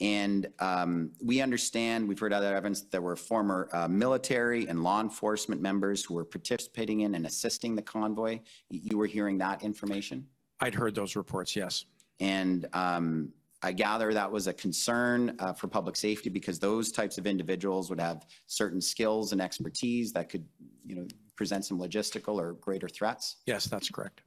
And 0.00 0.48
um, 0.58 1.12
we 1.22 1.40
understand, 1.40 2.08
we've 2.08 2.18
heard 2.18 2.32
other 2.32 2.56
evidence, 2.56 2.80
that 2.80 2.90
there 2.90 3.02
were 3.02 3.16
former 3.16 3.68
uh, 3.72 3.86
military 3.88 4.66
and 4.66 4.82
law 4.82 5.00
enforcement 5.00 5.60
members 5.60 6.04
who 6.04 6.14
were 6.14 6.24
participating 6.24 7.00
in 7.00 7.14
and 7.14 7.26
assisting 7.26 7.76
the 7.76 7.82
convoy. 7.82 8.40
You 8.70 8.98
were 8.98 9.06
hearing 9.06 9.38
that 9.38 9.62
information? 9.62 10.26
I'd 10.60 10.74
heard 10.74 10.94
those 10.94 11.14
reports, 11.14 11.54
yes. 11.54 11.84
And 12.20 12.66
um, 12.72 13.32
I 13.62 13.72
gather 13.72 14.12
that 14.12 14.30
was 14.30 14.48
a 14.48 14.52
concern 14.52 15.36
uh, 15.38 15.52
for 15.52 15.68
public 15.68 15.96
safety 15.96 16.30
because 16.30 16.58
those 16.58 16.90
types 16.90 17.18
of 17.18 17.26
individuals 17.26 17.90
would 17.90 18.00
have 18.00 18.26
certain 18.46 18.80
skills 18.80 19.32
and 19.32 19.40
expertise 19.40 20.12
that 20.12 20.28
could, 20.28 20.44
you 20.84 20.96
know, 20.96 21.06
present 21.36 21.64
some 21.64 21.78
logistical 21.78 22.40
or 22.40 22.54
greater 22.54 22.88
threats. 22.88 23.36
Yes, 23.46 23.66
that's 23.66 23.88
correct. 23.88 24.22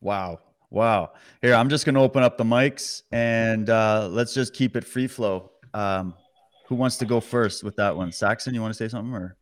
Wow. 0.00 0.40
Wow. 0.70 1.12
Here, 1.40 1.54
I'm 1.54 1.68
just 1.68 1.84
going 1.84 1.94
to 1.94 2.00
open 2.00 2.22
up 2.22 2.36
the 2.36 2.44
mics 2.44 3.02
and 3.10 3.70
uh, 3.70 4.08
let's 4.10 4.34
just 4.34 4.52
keep 4.52 4.76
it 4.76 4.84
free 4.84 5.06
flow. 5.06 5.50
Um, 5.72 6.14
who 6.66 6.74
wants 6.74 6.96
to 6.98 7.06
go 7.06 7.20
first 7.20 7.64
with 7.64 7.76
that 7.76 7.96
one? 7.96 8.12
Saxon, 8.12 8.54
you 8.54 8.60
want 8.60 8.74
to 8.74 8.78
say 8.78 8.88
something 8.88 9.14
or? 9.14 9.36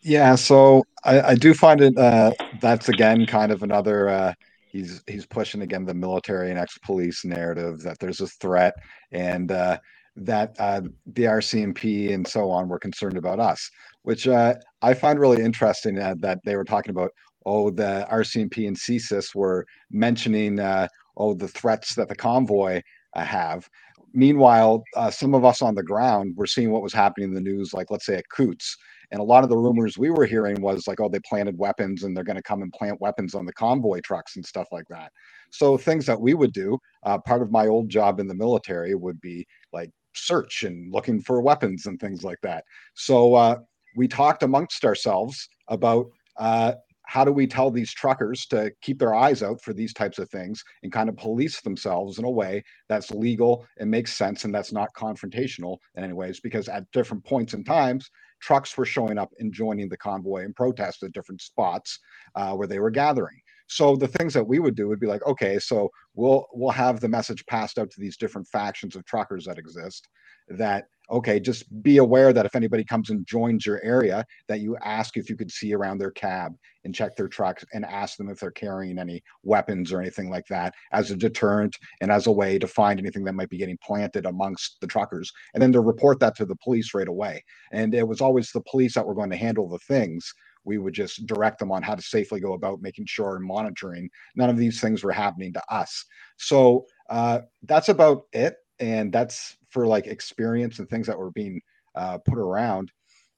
Yeah, 0.00 0.34
so 0.34 0.84
I, 1.04 1.20
I 1.20 1.34
do 1.34 1.54
find 1.54 1.80
it 1.80 1.96
uh, 1.96 2.32
that's 2.60 2.88
again 2.88 3.24
kind 3.26 3.52
of 3.52 3.62
another 3.62 4.08
uh, 4.08 4.34
he's 4.72 5.02
he's 5.06 5.26
pushing 5.26 5.62
again 5.62 5.84
the 5.84 5.94
military 5.94 6.50
and 6.50 6.58
ex-police 6.58 7.24
narrative 7.24 7.80
that 7.82 7.98
there's 8.00 8.20
a 8.20 8.26
threat 8.26 8.74
and 9.12 9.52
uh, 9.52 9.78
that 10.16 10.56
uh, 10.58 10.80
the 11.06 11.24
RCMP 11.24 12.12
and 12.12 12.26
so 12.26 12.50
on 12.50 12.68
were 12.68 12.78
concerned 12.78 13.16
about 13.16 13.38
us, 13.38 13.70
which 14.02 14.26
uh, 14.26 14.54
I 14.80 14.94
find 14.94 15.20
really 15.20 15.42
interesting 15.42 15.98
uh, 15.98 16.14
that 16.18 16.40
they 16.44 16.56
were 16.56 16.64
talking 16.64 16.90
about. 16.90 17.12
Oh, 17.46 17.70
the 17.70 18.06
RCMP 18.10 18.66
and 18.66 18.76
CSIS 18.76 19.34
were 19.34 19.66
mentioning 19.90 20.60
uh, 20.60 20.88
oh 21.16 21.34
the 21.34 21.48
threats 21.48 21.94
that 21.94 22.08
the 22.08 22.16
convoy 22.16 22.82
uh, 23.14 23.24
have. 23.24 23.68
Meanwhile, 24.14 24.82
uh, 24.96 25.10
some 25.10 25.34
of 25.34 25.44
us 25.44 25.62
on 25.62 25.74
the 25.74 25.82
ground 25.82 26.34
were 26.36 26.46
seeing 26.46 26.70
what 26.70 26.82
was 26.82 26.92
happening 26.92 27.28
in 27.28 27.34
the 27.34 27.40
news, 27.40 27.72
like 27.72 27.90
let's 27.90 28.04
say 28.04 28.16
at 28.16 28.28
Coutts, 28.34 28.76
and 29.10 29.20
a 29.20 29.24
lot 29.24 29.44
of 29.44 29.50
the 29.50 29.56
rumors 29.56 29.98
we 29.98 30.10
were 30.10 30.24
hearing 30.24 30.60
was 30.60 30.86
like, 30.88 30.98
oh, 31.00 31.08
they 31.08 31.20
planted 31.20 31.56
weapons 31.58 32.02
and 32.02 32.16
they're 32.16 32.24
going 32.24 32.36
to 32.36 32.42
come 32.42 32.62
and 32.62 32.72
plant 32.72 33.00
weapons 33.00 33.34
on 33.34 33.44
the 33.44 33.52
convoy 33.52 34.00
trucks 34.00 34.36
and 34.36 34.44
stuff 34.44 34.68
like 34.72 34.86
that. 34.88 35.12
So 35.50 35.76
things 35.76 36.06
that 36.06 36.20
we 36.20 36.32
would 36.32 36.52
do, 36.52 36.78
uh, 37.04 37.18
part 37.18 37.42
of 37.42 37.50
my 37.50 37.66
old 37.66 37.90
job 37.90 38.20
in 38.20 38.26
the 38.26 38.34
military 38.34 38.94
would 38.94 39.20
be 39.20 39.46
like 39.72 39.90
search 40.14 40.62
and 40.62 40.90
looking 40.92 41.20
for 41.20 41.42
weapons 41.42 41.86
and 41.86 42.00
things 42.00 42.24
like 42.24 42.40
that. 42.42 42.64
So 42.94 43.34
uh, 43.34 43.56
we 43.96 44.08
talked 44.08 44.42
amongst 44.42 44.84
ourselves 44.84 45.46
about 45.68 46.06
uh, 46.38 46.72
how 47.12 47.26
do 47.26 47.30
we 47.30 47.46
tell 47.46 47.70
these 47.70 47.92
truckers 47.92 48.46
to 48.46 48.72
keep 48.80 48.98
their 48.98 49.14
eyes 49.14 49.42
out 49.42 49.60
for 49.60 49.74
these 49.74 49.92
types 49.92 50.18
of 50.18 50.30
things 50.30 50.64
and 50.82 50.90
kind 50.90 51.10
of 51.10 51.16
police 51.18 51.60
themselves 51.60 52.18
in 52.18 52.24
a 52.24 52.30
way 52.30 52.64
that's 52.88 53.10
legal 53.10 53.66
and 53.76 53.90
makes 53.90 54.16
sense 54.16 54.46
and 54.46 54.54
that's 54.54 54.72
not 54.72 54.88
confrontational 54.96 55.76
in 55.94 56.04
any 56.04 56.14
ways 56.14 56.40
because 56.40 56.70
at 56.70 56.90
different 56.90 57.22
points 57.22 57.52
in 57.52 57.62
times 57.62 58.10
trucks 58.40 58.78
were 58.78 58.86
showing 58.86 59.18
up 59.18 59.28
and 59.40 59.52
joining 59.52 59.90
the 59.90 59.96
convoy 59.98 60.42
and 60.42 60.56
protest 60.56 61.02
at 61.02 61.12
different 61.12 61.42
spots 61.42 61.98
uh, 62.34 62.54
where 62.54 62.66
they 62.66 62.78
were 62.78 62.90
gathering. 62.90 63.38
So 63.66 63.94
the 63.94 64.08
things 64.08 64.32
that 64.32 64.48
we 64.48 64.58
would 64.58 64.74
do 64.74 64.88
would 64.88 65.00
be 65.00 65.06
like 65.06 65.26
okay 65.26 65.58
so 65.58 65.90
we'll 66.14 66.46
we'll 66.54 66.70
have 66.70 67.00
the 67.00 67.08
message 67.08 67.44
passed 67.44 67.78
out 67.78 67.90
to 67.90 68.00
these 68.00 68.16
different 68.16 68.48
factions 68.48 68.96
of 68.96 69.04
truckers 69.04 69.44
that 69.44 69.58
exist 69.58 70.08
that 70.48 70.86
okay 71.12 71.38
just 71.38 71.82
be 71.82 71.98
aware 71.98 72.32
that 72.32 72.46
if 72.46 72.56
anybody 72.56 72.84
comes 72.84 73.10
and 73.10 73.26
joins 73.26 73.64
your 73.64 73.82
area 73.84 74.24
that 74.48 74.60
you 74.60 74.76
ask 74.78 75.16
if 75.16 75.28
you 75.28 75.36
could 75.36 75.50
see 75.50 75.74
around 75.74 75.98
their 75.98 76.10
cab 76.10 76.52
and 76.84 76.94
check 76.94 77.14
their 77.16 77.28
trucks 77.28 77.64
and 77.72 77.84
ask 77.84 78.16
them 78.16 78.28
if 78.28 78.40
they're 78.40 78.50
carrying 78.50 78.98
any 78.98 79.22
weapons 79.42 79.92
or 79.92 80.00
anything 80.00 80.30
like 80.30 80.46
that 80.48 80.74
as 80.92 81.10
a 81.10 81.16
deterrent 81.16 81.76
and 82.00 82.10
as 82.10 82.26
a 82.26 82.32
way 82.32 82.58
to 82.58 82.66
find 82.66 82.98
anything 82.98 83.24
that 83.24 83.34
might 83.34 83.50
be 83.50 83.58
getting 83.58 83.78
planted 83.84 84.26
amongst 84.26 84.78
the 84.80 84.86
truckers 84.86 85.30
and 85.54 85.62
then 85.62 85.72
to 85.72 85.80
report 85.80 86.18
that 86.20 86.36
to 86.36 86.44
the 86.44 86.56
police 86.56 86.94
right 86.94 87.08
away. 87.08 87.42
And 87.72 87.94
it 87.94 88.06
was 88.06 88.20
always 88.20 88.50
the 88.50 88.62
police 88.62 88.94
that 88.94 89.06
were 89.06 89.14
going 89.14 89.30
to 89.30 89.36
handle 89.36 89.68
the 89.68 89.78
things. 89.80 90.32
We 90.64 90.78
would 90.78 90.94
just 90.94 91.26
direct 91.26 91.58
them 91.58 91.72
on 91.72 91.82
how 91.82 91.94
to 91.94 92.02
safely 92.02 92.40
go 92.40 92.52
about 92.52 92.82
making 92.82 93.06
sure 93.06 93.36
and 93.36 93.44
monitoring 93.44 94.08
none 94.36 94.50
of 94.50 94.56
these 94.56 94.80
things 94.80 95.02
were 95.02 95.12
happening 95.12 95.52
to 95.54 95.62
us. 95.70 96.04
So 96.36 96.86
uh, 97.10 97.40
that's 97.64 97.88
about 97.88 98.24
it. 98.32 98.56
And 98.78 99.12
that's 99.12 99.56
for 99.72 99.86
like 99.86 100.06
experience 100.06 100.78
and 100.78 100.88
things 100.88 101.06
that 101.06 101.18
were 101.18 101.30
being 101.32 101.60
uh, 101.94 102.18
put 102.18 102.38
around. 102.38 102.90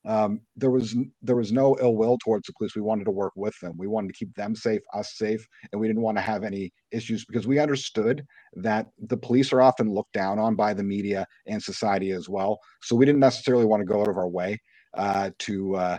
Um, 0.07 0.41
there 0.55 0.70
was 0.70 0.95
there 1.22 1.37
was 1.37 1.51
no 1.51 1.78
ill 1.80 1.97
will 1.97 2.18
towards 2.18 2.47
the 2.47 2.53
police. 2.59 2.74
We 2.74 2.82
wanted 2.82 3.05
to 3.05 3.11
work 3.11 3.32
with 3.37 3.59
them. 3.61 3.72
We 3.78 3.87
wanted 3.87 4.09
to 4.09 4.18
keep 4.18 4.35
them 4.35 4.55
safe, 4.55 4.82
us 4.93 5.16
safe, 5.16 5.47
and 5.72 5.80
we 5.80 5.87
didn't 5.87 6.03
want 6.03 6.18
to 6.18 6.22
have 6.22 6.45
any 6.45 6.72
issues 6.91 7.24
because 7.24 7.47
we 7.47 7.59
understood 7.59 8.22
that 8.55 8.89
the 8.99 9.16
police 9.16 9.51
are 9.53 9.62
often 9.62 9.91
looked 9.91 10.12
down 10.12 10.39
on 10.39 10.57
by 10.57 10.74
the 10.74 10.82
media 10.82 11.26
and 11.47 11.62
society 11.62 12.11
as 12.11 12.28
well. 12.28 12.59
So 12.82 12.95
we 12.95 13.07
didn't 13.07 13.20
necessarily 13.20 13.64
want 13.64 13.80
to 13.80 13.87
go 13.87 14.03
out 14.03 14.09
of 14.09 14.18
our 14.18 14.28
way 14.28 14.61
uh, 14.93 15.30
to 15.41 15.76
uh, 15.76 15.99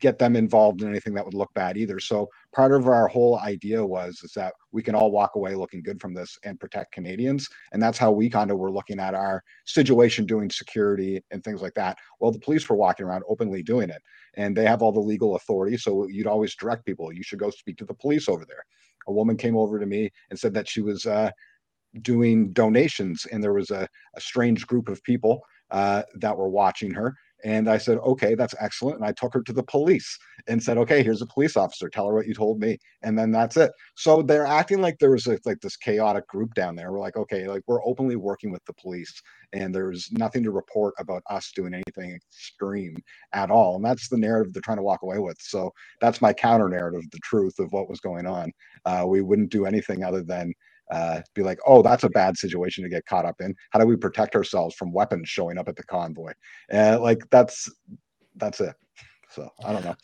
get 0.00 0.18
them 0.18 0.36
involved 0.36 0.82
in 0.82 0.88
anything 0.88 1.14
that 1.14 1.24
would 1.24 1.34
look 1.34 1.52
bad 1.54 1.76
either. 1.76 2.00
So 2.00 2.28
part 2.52 2.72
of 2.72 2.88
our 2.88 3.06
whole 3.06 3.38
idea 3.38 3.84
was 3.84 4.20
is 4.22 4.32
that 4.32 4.52
we 4.72 4.82
can 4.82 4.94
all 4.94 5.10
walk 5.10 5.36
away 5.36 5.54
looking 5.54 5.82
good 5.82 6.00
from 6.00 6.12
this 6.12 6.36
and 6.44 6.60
protect 6.60 6.92
Canadians. 6.92 7.48
And 7.72 7.82
that's 7.82 7.98
how 7.98 8.10
we 8.10 8.28
kind 8.28 8.50
of 8.50 8.58
were 8.58 8.72
looking 8.72 8.98
at 8.98 9.14
our 9.14 9.42
situation 9.64 10.26
doing 10.26 10.50
security 10.50 11.22
and 11.30 11.42
things 11.42 11.62
like 11.62 11.74
that. 11.74 11.98
Well, 12.20 12.32
the 12.32 12.40
police 12.40 12.68
were 12.68 12.76
walking 12.76 13.06
around 13.06 13.24
openly 13.28 13.62
doing 13.62 13.90
it 13.90 14.02
and 14.34 14.56
they 14.56 14.66
have 14.66 14.82
all 14.82 14.92
the 14.92 15.00
legal 15.00 15.36
authority. 15.36 15.76
So 15.76 16.06
you'd 16.08 16.26
always 16.26 16.56
direct 16.56 16.84
people, 16.84 17.12
you 17.12 17.22
should 17.22 17.38
go 17.38 17.50
speak 17.50 17.76
to 17.78 17.84
the 17.84 17.94
police 17.94 18.28
over 18.28 18.44
there. 18.44 18.64
A 19.08 19.12
woman 19.12 19.36
came 19.36 19.56
over 19.56 19.78
to 19.78 19.86
me 19.86 20.10
and 20.30 20.38
said 20.38 20.52
that 20.54 20.68
she 20.68 20.82
was 20.82 21.06
uh, 21.06 21.30
doing 22.02 22.52
donations 22.52 23.24
and 23.30 23.42
there 23.42 23.54
was 23.54 23.70
a, 23.70 23.88
a 24.16 24.20
strange 24.20 24.66
group 24.66 24.88
of 24.88 25.02
people 25.04 25.40
uh, 25.70 26.02
that 26.16 26.36
were 26.36 26.48
watching 26.48 26.92
her 26.92 27.14
and 27.44 27.68
I 27.68 27.78
said, 27.78 27.98
okay, 27.98 28.34
that's 28.34 28.54
excellent. 28.60 28.98
And 28.98 29.04
I 29.04 29.12
took 29.12 29.34
her 29.34 29.42
to 29.42 29.52
the 29.52 29.62
police 29.62 30.18
and 30.48 30.62
said, 30.62 30.78
okay, 30.78 31.02
here's 31.02 31.22
a 31.22 31.26
police 31.26 31.56
officer. 31.56 31.88
Tell 31.88 32.08
her 32.08 32.14
what 32.14 32.26
you 32.26 32.34
told 32.34 32.60
me. 32.60 32.78
And 33.02 33.18
then 33.18 33.30
that's 33.30 33.56
it. 33.56 33.72
So 33.94 34.22
they're 34.22 34.46
acting 34.46 34.80
like 34.80 34.98
there 34.98 35.10
was 35.10 35.26
a, 35.26 35.38
like 35.44 35.60
this 35.60 35.76
chaotic 35.76 36.26
group 36.28 36.54
down 36.54 36.76
there. 36.76 36.92
We're 36.92 37.00
like, 37.00 37.16
okay, 37.16 37.46
like 37.46 37.62
we're 37.66 37.84
openly 37.84 38.16
working 38.16 38.50
with 38.50 38.64
the 38.64 38.72
police 38.74 39.12
and 39.52 39.74
there's 39.74 40.10
nothing 40.12 40.42
to 40.44 40.50
report 40.50 40.94
about 40.98 41.22
us 41.28 41.52
doing 41.54 41.74
anything 41.74 42.14
extreme 42.14 42.96
at 43.32 43.50
all. 43.50 43.76
And 43.76 43.84
that's 43.84 44.08
the 44.08 44.16
narrative 44.18 44.52
they're 44.52 44.62
trying 44.62 44.78
to 44.78 44.82
walk 44.82 45.02
away 45.02 45.18
with. 45.18 45.36
So 45.40 45.72
that's 46.00 46.22
my 46.22 46.32
counter 46.32 46.68
narrative, 46.68 47.02
the 47.10 47.18
truth 47.22 47.58
of 47.58 47.72
what 47.72 47.88
was 47.88 48.00
going 48.00 48.26
on. 48.26 48.50
Uh, 48.84 49.04
we 49.06 49.20
wouldn't 49.22 49.50
do 49.50 49.66
anything 49.66 50.04
other 50.04 50.22
than 50.22 50.52
uh, 50.90 51.20
be 51.34 51.42
like, 51.42 51.58
oh, 51.66 51.82
that's 51.82 52.04
a 52.04 52.10
bad 52.10 52.36
situation 52.36 52.84
to 52.84 52.90
get 52.90 53.06
caught 53.06 53.24
up 53.24 53.40
in. 53.40 53.54
How 53.70 53.80
do 53.80 53.86
we 53.86 53.96
protect 53.96 54.34
ourselves 54.34 54.74
from 54.74 54.92
weapons 54.92 55.28
showing 55.28 55.58
up 55.58 55.68
at 55.68 55.76
the 55.76 55.84
convoy? 55.84 56.32
And 56.70 57.00
like 57.00 57.28
that's 57.30 57.70
that's 58.36 58.60
it. 58.60 58.74
So 59.30 59.50
I 59.64 59.72
don't 59.72 59.84
know. 59.84 59.96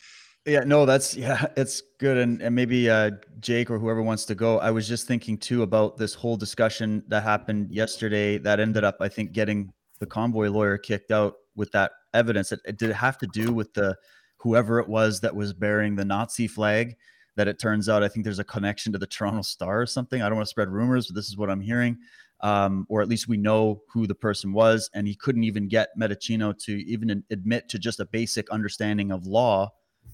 Yeah, 0.45 0.61
no, 0.65 0.85
that's 0.85 1.15
yeah, 1.15 1.45
it's 1.57 1.81
good. 1.99 2.17
And 2.17 2.41
and 2.41 2.53
maybe 2.53 2.89
uh 2.89 3.11
Jake 3.39 3.69
or 3.69 3.79
whoever 3.79 4.01
wants 4.01 4.25
to 4.25 4.35
go. 4.35 4.59
I 4.59 4.71
was 4.71 4.87
just 4.87 5.07
thinking 5.07 5.37
too 5.37 5.63
about 5.63 5.97
this 5.97 6.13
whole 6.13 6.37
discussion 6.37 7.03
that 7.07 7.23
happened 7.23 7.71
yesterday 7.71 8.37
that 8.39 8.59
ended 8.59 8.83
up, 8.83 8.97
I 8.99 9.09
think, 9.09 9.31
getting 9.31 9.71
the 9.99 10.05
convoy 10.05 10.49
lawyer 10.49 10.77
kicked 10.77 11.11
out 11.11 11.35
with 11.55 11.71
that 11.71 11.91
evidence. 12.13 12.51
It, 12.51 12.59
it 12.65 12.77
did 12.77 12.89
it 12.89 12.95
have 12.95 13.17
to 13.19 13.27
do 13.27 13.53
with 13.53 13.73
the 13.73 13.95
whoever 14.37 14.79
it 14.79 14.89
was 14.89 15.21
that 15.21 15.33
was 15.33 15.53
bearing 15.53 15.95
the 15.95 16.03
Nazi 16.03 16.47
flag 16.47 16.97
that 17.35 17.47
it 17.47 17.59
turns 17.59 17.89
out 17.89 18.03
I 18.03 18.07
think 18.07 18.23
there's 18.23 18.39
a 18.39 18.43
connection 18.43 18.91
to 18.93 18.99
the 18.99 19.07
Toronto 19.07 19.41
Star 19.41 19.81
or 19.81 19.85
something. 19.85 20.21
I 20.21 20.29
don't 20.29 20.35
want 20.35 20.45
to 20.45 20.49
spread 20.51 20.69
rumors, 20.69 21.07
but 21.07 21.15
this 21.15 21.27
is 21.27 21.37
what 21.37 21.49
I'm 21.49 21.61
hearing. 21.61 21.97
Um, 22.41 22.85
or 22.89 23.01
at 23.01 23.07
least 23.07 23.29
we 23.29 23.37
know 23.37 23.81
who 23.91 24.05
the 24.05 24.15
person 24.15 24.51
was, 24.51 24.89
and 24.93 25.07
he 25.07 25.15
couldn't 25.15 25.45
even 25.45 25.67
get 25.69 25.89
Mendicino 25.97 26.57
to 26.65 26.73
even 26.85 27.23
admit 27.31 27.69
to 27.69 27.79
just 27.79 28.01
a 28.01 28.05
basic 28.05 28.49
understanding 28.49 29.11
of 29.11 29.25
law. 29.25 29.71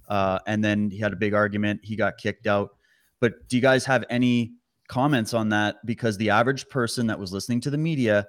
Uh, 0.07 0.37
and 0.45 0.63
then 0.63 0.91
he 0.91 0.99
had 0.99 1.11
a 1.11 1.15
big 1.15 1.33
argument. 1.33 1.79
He 1.83 1.95
got 1.95 2.17
kicked 2.17 2.45
out. 2.45 2.69
But 3.19 3.47
do 3.47 3.57
you 3.57 3.61
guys 3.61 3.83
have 3.85 4.05
any 4.09 4.53
comments 4.87 5.33
on 5.33 5.49
that? 5.49 5.77
Because 5.85 6.17
the 6.17 6.29
average 6.29 6.69
person 6.69 7.07
that 7.07 7.19
was 7.19 7.33
listening 7.33 7.61
to 7.61 7.71
the 7.71 7.77
media 7.77 8.27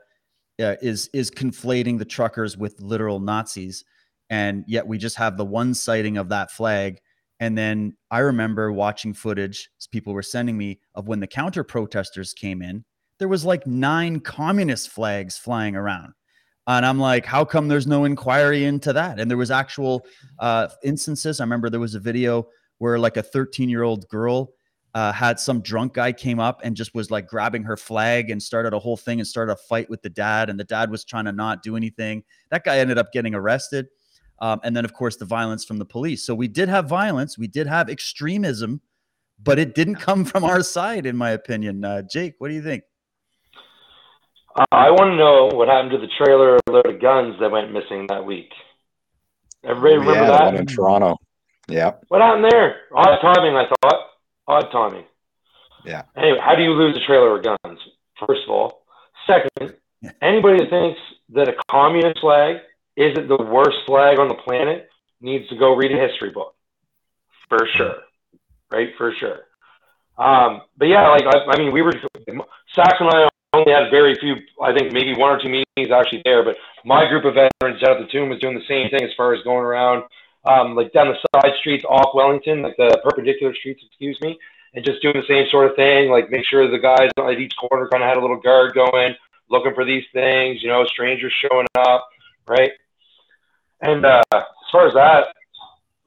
uh, 0.60 0.76
is 0.82 1.08
is 1.12 1.30
conflating 1.30 1.98
the 1.98 2.04
truckers 2.04 2.56
with 2.56 2.80
literal 2.80 3.20
Nazis, 3.20 3.84
and 4.30 4.64
yet 4.66 4.86
we 4.86 4.98
just 4.98 5.16
have 5.16 5.36
the 5.36 5.44
one 5.44 5.74
sighting 5.74 6.16
of 6.16 6.28
that 6.30 6.50
flag 6.50 7.00
and 7.40 7.56
then 7.56 7.96
I 8.10 8.18
remember 8.18 8.70
watching 8.70 9.14
footage 9.14 9.70
people 9.90 10.12
were 10.12 10.22
sending 10.22 10.56
me 10.56 10.78
of 10.94 11.08
when 11.08 11.20
the 11.20 11.26
counter 11.26 11.64
protesters 11.64 12.34
came 12.34 12.62
in. 12.62 12.84
There 13.18 13.28
was 13.28 13.44
like 13.44 13.66
nine 13.66 14.20
communist 14.20 14.90
flags 14.90 15.36
flying 15.36 15.74
around. 15.74 16.12
And 16.66 16.86
I'm 16.86 17.00
like, 17.00 17.24
how 17.24 17.44
come 17.44 17.66
there's 17.66 17.86
no 17.86 18.04
inquiry 18.04 18.64
into 18.64 18.92
that? 18.92 19.18
And 19.18 19.30
there 19.30 19.38
was 19.38 19.50
actual 19.50 20.06
uh, 20.38 20.68
instances. 20.84 21.40
I 21.40 21.44
remember 21.44 21.70
there 21.70 21.80
was 21.80 21.94
a 21.94 22.00
video 22.00 22.46
where 22.78 22.98
like 22.98 23.16
a 23.16 23.22
13 23.22 23.68
year 23.68 23.82
old 23.82 24.06
girl 24.08 24.52
uh, 24.94 25.12
had 25.12 25.40
some 25.40 25.62
drunk 25.62 25.94
guy 25.94 26.12
came 26.12 26.38
up 26.38 26.60
and 26.62 26.76
just 26.76 26.94
was 26.94 27.10
like 27.10 27.26
grabbing 27.26 27.62
her 27.62 27.76
flag 27.76 28.30
and 28.30 28.42
started 28.42 28.74
a 28.74 28.78
whole 28.78 28.96
thing 28.96 29.18
and 29.20 29.26
started 29.26 29.52
a 29.52 29.56
fight 29.56 29.88
with 29.88 30.02
the 30.02 30.10
dad. 30.10 30.50
And 30.50 30.60
the 30.60 30.64
dad 30.64 30.90
was 30.90 31.04
trying 31.04 31.24
to 31.24 31.32
not 31.32 31.62
do 31.62 31.76
anything. 31.76 32.22
That 32.50 32.64
guy 32.64 32.78
ended 32.78 32.98
up 32.98 33.12
getting 33.12 33.34
arrested. 33.34 33.86
Um, 34.40 34.60
and 34.64 34.74
then, 34.74 34.84
of 34.84 34.94
course, 34.94 35.16
the 35.16 35.24
violence 35.24 35.64
from 35.64 35.78
the 35.78 35.84
police. 35.84 36.24
So 36.24 36.34
we 36.34 36.48
did 36.48 36.68
have 36.68 36.88
violence, 36.88 37.36
we 37.36 37.46
did 37.46 37.66
have 37.66 37.90
extremism, 37.90 38.80
but 39.42 39.58
it 39.58 39.74
didn't 39.74 39.96
come 39.96 40.24
from 40.24 40.44
our 40.44 40.62
side, 40.62 41.06
in 41.06 41.16
my 41.16 41.30
opinion. 41.30 41.84
Uh, 41.84 42.02
Jake, 42.02 42.34
what 42.38 42.48
do 42.48 42.54
you 42.54 42.62
think? 42.62 42.84
Uh, 44.56 44.64
I 44.72 44.90
want 44.90 45.12
to 45.12 45.16
know 45.16 45.50
what 45.56 45.68
happened 45.68 45.92
to 45.92 45.98
the 45.98 46.08
trailer 46.18 46.58
load 46.68 46.86
of 46.86 47.00
guns 47.00 47.36
that 47.40 47.50
went 47.50 47.72
missing 47.72 48.06
that 48.08 48.24
week. 48.24 48.50
Everybody 49.64 49.94
oh, 49.94 49.98
remember 50.00 50.20
yeah, 50.20 50.38
that? 50.38 50.44
one 50.44 50.56
in 50.56 50.66
Toronto. 50.66 51.16
Yeah. 51.68 51.92
What 52.08 52.20
happened 52.20 52.46
there? 52.50 52.76
Odd 52.94 53.20
timing, 53.20 53.56
I 53.56 53.66
thought. 53.68 54.00
Odd 54.48 54.72
timing. 54.72 55.04
Yeah. 55.84 56.02
Anyway, 56.16 56.38
how 56.42 56.54
do 56.54 56.62
you 56.62 56.72
lose 56.72 56.96
a 56.96 57.06
trailer 57.06 57.36
of 57.36 57.44
guns? 57.44 57.78
First 58.26 58.42
of 58.44 58.50
all. 58.50 58.82
Second, 59.26 59.76
anybody 60.22 60.58
that 60.58 60.70
thinks 60.70 61.00
that 61.30 61.48
a 61.48 61.54
communist 61.70 62.20
flag 62.20 62.56
isn't 62.96 63.28
the 63.28 63.36
worst 63.36 63.78
flag 63.86 64.18
on 64.18 64.28
the 64.28 64.34
planet? 64.34 64.88
Needs 65.20 65.48
to 65.48 65.56
go 65.56 65.74
read 65.74 65.92
a 65.92 66.08
history 66.08 66.30
book. 66.30 66.54
For 67.48 67.66
sure. 67.76 67.96
Right? 68.70 68.90
For 68.96 69.12
sure. 69.18 69.40
Um, 70.18 70.62
but 70.76 70.86
yeah 70.88 71.08
like 71.08 71.24
I, 71.24 71.52
I, 71.52 71.58
mean 71.58 71.72
we 71.72 71.80
were 71.80 71.94
saxon 72.74 73.06
and 73.06 73.14
i 73.14 73.28
only 73.54 73.72
had 73.72 73.90
very 73.90 74.14
few 74.16 74.34
i 74.62 74.70
think 74.70 74.92
maybe 74.92 75.14
one 75.16 75.30
or 75.30 75.40
two 75.40 75.48
meetings 75.48 75.90
actually 75.90 76.20
there 76.26 76.44
but 76.44 76.56
my 76.84 77.08
group 77.08 77.24
of 77.24 77.34
veterans 77.34 77.80
down 77.80 77.96
at 77.96 78.02
the 78.02 78.12
tomb 78.12 78.28
was 78.28 78.38
doing 78.38 78.54
the 78.54 78.66
same 78.68 78.90
thing 78.90 79.02
as 79.02 79.14
far 79.16 79.32
as 79.32 79.42
going 79.44 79.64
around 79.64 80.02
um, 80.44 80.74
like 80.74 80.92
down 80.92 81.08
the 81.08 81.18
side 81.34 81.52
streets 81.58 81.84
off 81.84 82.14
Wellington, 82.14 82.62
like 82.62 82.76
the 82.76 83.00
perpendicular 83.04 83.54
streets, 83.54 83.82
excuse 83.84 84.18
me, 84.20 84.38
and 84.74 84.84
just 84.84 85.02
doing 85.02 85.14
the 85.14 85.26
same 85.28 85.46
sort 85.50 85.70
of 85.70 85.76
thing, 85.76 86.10
like 86.10 86.30
make 86.30 86.44
sure 86.46 86.70
the 86.70 86.78
guys 86.78 87.10
at 87.18 87.38
each 87.38 87.54
corner 87.56 87.88
kind 87.88 88.02
of 88.02 88.08
had 88.08 88.16
a 88.16 88.20
little 88.20 88.40
guard 88.40 88.74
going, 88.74 89.14
looking 89.50 89.74
for 89.74 89.84
these 89.84 90.04
things, 90.12 90.62
you 90.62 90.68
know, 90.68 90.84
strangers 90.86 91.32
showing 91.42 91.66
up, 91.76 92.08
right? 92.50 92.72
And 93.80 94.04
uh, 94.04 94.22
as 94.34 94.68
far 94.72 94.88
as 94.88 94.94
that 94.94 95.28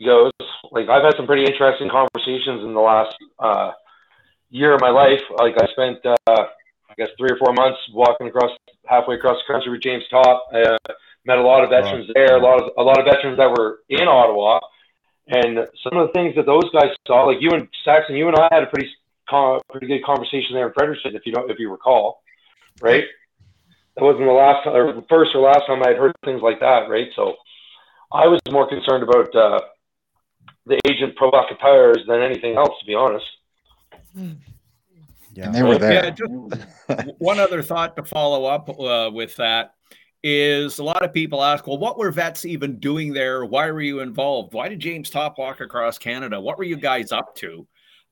goes, 0.04 0.32
like 0.72 0.90
I've 0.90 1.04
had 1.04 1.16
some 1.16 1.26
pretty 1.26 1.46
interesting 1.46 1.90
conversations 1.90 2.64
in 2.64 2.74
the 2.74 2.82
last 2.82 3.16
uh, 3.40 3.72
year 4.50 4.76
of 4.76 4.82
my 4.82 4.90
life. 4.90 5.22
Like 5.38 5.56
I 5.58 5.68
spent, 5.72 6.06
uh, 6.06 6.16
I 6.28 6.94
guess, 6.98 7.10
three 7.18 7.32
or 7.32 7.38
four 7.38 7.54
months 7.54 7.80
walking 7.94 8.28
across 8.28 8.52
halfway 8.86 9.16
across 9.16 9.38
the 9.40 9.54
country 9.54 9.72
with 9.72 9.82
James 9.82 10.04
Topp. 10.12 10.44
I 10.54 10.62
uh, 10.62 10.78
met 11.26 11.38
a 11.38 11.42
lot 11.42 11.64
of 11.64 11.70
veterans 11.70 12.08
wow. 12.10 12.14
there, 12.14 12.36
a 12.36 12.44
lot 12.44 12.62
of 12.62 12.72
a 12.78 12.84
lot 12.84 13.00
of 13.00 13.06
veterans 13.06 13.38
that 13.38 13.50
were 13.50 13.80
in 13.90 14.08
Ottawa, 14.08 14.60
and 15.28 15.60
some 15.82 15.98
of 15.98 16.08
the 16.08 16.14
things 16.14 16.36
that 16.36 16.46
those 16.46 16.70
guys 16.74 16.92
saw, 17.08 17.24
like 17.24 17.38
you 17.40 17.52
and 17.52 17.68
Saxon, 17.86 18.16
you 18.16 18.28
and 18.28 18.36
I 18.36 18.50
had 18.52 18.64
a 18.64 18.68
pretty 18.68 18.90
pretty 19.72 19.88
good 19.88 20.04
conversation 20.04 20.54
there 20.54 20.68
in 20.68 20.74
Fredericton, 20.74 21.16
if 21.16 21.26
you 21.26 21.32
don't 21.32 21.50
if 21.50 21.58
you 21.58 21.72
recall, 21.72 22.22
right? 22.82 23.06
That 23.96 24.04
wasn't 24.04 24.26
the 24.26 24.32
last 24.32 24.66
or 24.66 25.04
first 25.08 25.36
or 25.36 25.42
last 25.42 25.68
time 25.68 25.84
I 25.84 25.90
had 25.90 25.98
heard 25.98 26.14
things 26.26 26.42
like 26.42 26.60
that, 26.60 26.90
right? 26.90 27.10
So 27.16 27.36
I 28.12 28.28
was 28.28 28.40
more 28.52 28.68
concerned 28.68 29.04
about 29.04 29.36
uh, 29.36 29.60
the 30.66 30.80
agent 30.88 31.16
provocateurs 31.16 32.00
than 32.08 32.22
anything 32.22 32.56
else, 32.56 32.72
to 32.80 32.86
be 32.86 32.96
honest. 32.96 33.26
Yeah, 35.34 35.46
and 35.46 35.56
they 35.56 35.64
were 35.64 35.78
there. 35.78 36.06
Yeah, 36.06 36.10
just 36.10 37.12
one 37.18 37.40
other 37.40 37.62
thought 37.62 37.96
to 37.98 38.04
follow 38.04 38.46
up 38.46 38.70
uh, 38.70 39.10
with 39.12 39.36
that 39.38 39.74
is 40.24 40.80
a 40.80 40.84
lot 40.84 41.04
of 41.04 41.14
people 41.14 41.44
ask, 41.44 41.68
well, 41.68 41.78
what 41.78 41.98
were 41.98 42.12
vets 42.12 42.46
even 42.46 42.80
doing 42.80 43.14
there? 43.14 43.44
Why 43.46 43.70
were 43.72 43.82
you 43.82 44.00
involved? 44.00 44.54
Why 44.54 44.70
did 44.70 44.80
James 44.80 45.10
Topp 45.10 45.38
walk 45.38 45.60
across 45.60 45.98
Canada? 45.98 46.40
What 46.40 46.58
were 46.58 46.64
you 46.64 46.78
guys 46.78 47.12
up 47.12 47.36
to? 47.38 47.68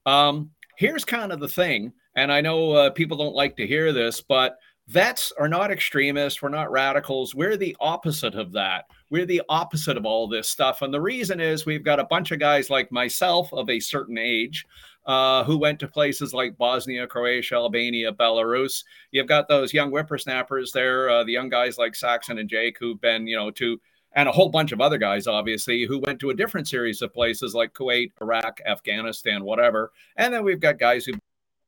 Um, 0.05 0.51
here's 0.77 1.05
kind 1.05 1.31
of 1.31 1.39
the 1.39 1.47
thing, 1.47 1.93
and 2.15 2.31
I 2.31 2.41
know 2.41 2.71
uh, 2.71 2.89
people 2.89 3.17
don't 3.17 3.35
like 3.35 3.55
to 3.57 3.67
hear 3.67 3.93
this, 3.93 4.21
but 4.21 4.57
vets 4.91 5.31
are 5.39 5.47
not 5.47 5.71
extremists. 5.71 6.41
We're 6.41 6.49
not 6.49 6.69
radicals. 6.69 7.33
We're 7.33 7.55
the 7.55 7.77
opposite 7.79 8.35
of 8.35 8.51
that. 8.51 8.85
We're 9.09 9.25
the 9.25 9.41
opposite 9.47 9.95
of 9.95 10.05
all 10.05 10.27
this 10.27 10.49
stuff. 10.49 10.81
And 10.81 10.93
the 10.93 10.99
reason 10.99 11.39
is 11.39 11.65
we've 11.65 11.83
got 11.83 12.01
a 12.01 12.05
bunch 12.05 12.31
of 12.31 12.39
guys 12.39 12.69
like 12.69 12.91
myself 12.91 13.53
of 13.53 13.69
a 13.69 13.79
certain 13.79 14.17
age 14.17 14.65
uh, 15.05 15.45
who 15.45 15.57
went 15.57 15.79
to 15.79 15.87
places 15.87 16.33
like 16.33 16.57
Bosnia, 16.57 17.07
Croatia, 17.07 17.55
Albania, 17.55 18.11
Belarus. 18.11 18.83
You've 19.11 19.27
got 19.27 19.47
those 19.47 19.73
young 19.73 19.91
whippersnappers 19.91 20.73
there, 20.73 21.09
uh, 21.09 21.23
the 21.23 21.31
young 21.31 21.47
guys 21.47 21.77
like 21.77 21.95
Saxon 21.95 22.37
and 22.37 22.49
Jake 22.49 22.75
who've 22.77 22.99
been, 22.99 23.27
you 23.27 23.37
know, 23.37 23.49
to 23.51 23.79
and 24.13 24.27
a 24.27 24.31
whole 24.33 24.49
bunch 24.49 24.73
of 24.73 24.81
other 24.81 24.97
guys, 24.97 25.25
obviously, 25.25 25.85
who 25.85 25.99
went 25.99 26.19
to 26.19 26.31
a 26.31 26.35
different 26.35 26.67
series 26.67 27.01
of 27.01 27.13
places 27.13 27.55
like 27.55 27.73
Kuwait, 27.73 28.11
Iraq, 28.19 28.59
Afghanistan, 28.65 29.45
whatever. 29.45 29.93
And 30.17 30.33
then 30.33 30.43
we've 30.43 30.59
got 30.59 30.77
guys 30.77 31.05
who 31.05 31.13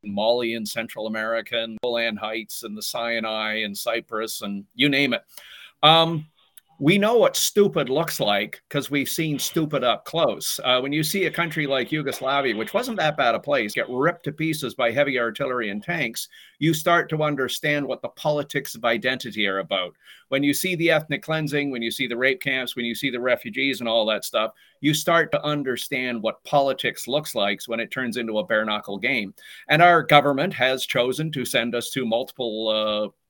Mali 0.03 0.55
and 0.55 0.67
Central 0.67 1.07
America 1.07 1.61
and 1.61 1.77
Golan 1.83 2.17
Heights 2.17 2.63
and 2.63 2.77
the 2.77 2.81
Sinai 2.81 3.63
and 3.63 3.77
Cyprus 3.77 4.41
and 4.41 4.65
you 4.75 4.89
name 4.89 5.13
it. 5.13 5.23
Um, 5.81 6.27
we 6.83 6.97
know 6.97 7.15
what 7.15 7.37
stupid 7.37 7.87
looks 7.87 8.19
like 8.19 8.61
because 8.67 8.91
we've 8.91 9.07
seen 9.07 9.39
stupid 9.39 9.85
up 9.85 10.03
close. 10.03 10.59
Uh, 10.65 10.81
when 10.81 10.91
you 10.91 11.01
see 11.01 11.23
a 11.23 11.31
country 11.31 11.65
like 11.65 11.93
Yugoslavia, 11.93 12.57
which 12.57 12.73
wasn't 12.73 12.97
that 12.97 13.15
bad 13.15 13.35
a 13.35 13.39
place, 13.39 13.73
get 13.73 13.89
ripped 13.89 14.25
to 14.25 14.33
pieces 14.33 14.75
by 14.75 14.91
heavy 14.91 15.17
artillery 15.17 15.69
and 15.69 15.81
tanks, 15.81 16.27
you 16.59 16.73
start 16.73 17.07
to 17.07 17.23
understand 17.23 17.87
what 17.87 18.01
the 18.01 18.09
politics 18.09 18.75
of 18.75 18.83
identity 18.83 19.47
are 19.47 19.59
about. 19.59 19.95
When 20.27 20.43
you 20.43 20.53
see 20.53 20.75
the 20.75 20.91
ethnic 20.91 21.23
cleansing, 21.23 21.71
when 21.71 21.81
you 21.81 21.89
see 21.89 22.05
the 22.05 22.17
rape 22.17 22.41
camps, 22.41 22.75
when 22.75 22.83
you 22.83 22.95
see 22.95 23.09
the 23.09 23.17
refugees 23.17 23.79
and 23.79 23.87
all 23.87 24.05
that 24.07 24.25
stuff, 24.25 24.51
you 24.81 24.93
start 24.93 25.31
to 25.31 25.45
understand 25.45 26.21
what 26.21 26.43
politics 26.43 27.07
looks 27.07 27.33
like 27.33 27.61
when 27.67 27.79
it 27.79 27.91
turns 27.91 28.17
into 28.17 28.39
a 28.39 28.45
bare 28.45 28.65
knuckle 28.65 28.97
game. 28.97 29.33
And 29.69 29.81
our 29.81 30.03
government 30.03 30.53
has 30.55 30.85
chosen 30.85 31.31
to 31.31 31.45
send 31.45 31.75
us 31.75 31.91
to 31.91 32.05
multiple. 32.05 33.13
Uh, 33.13 33.22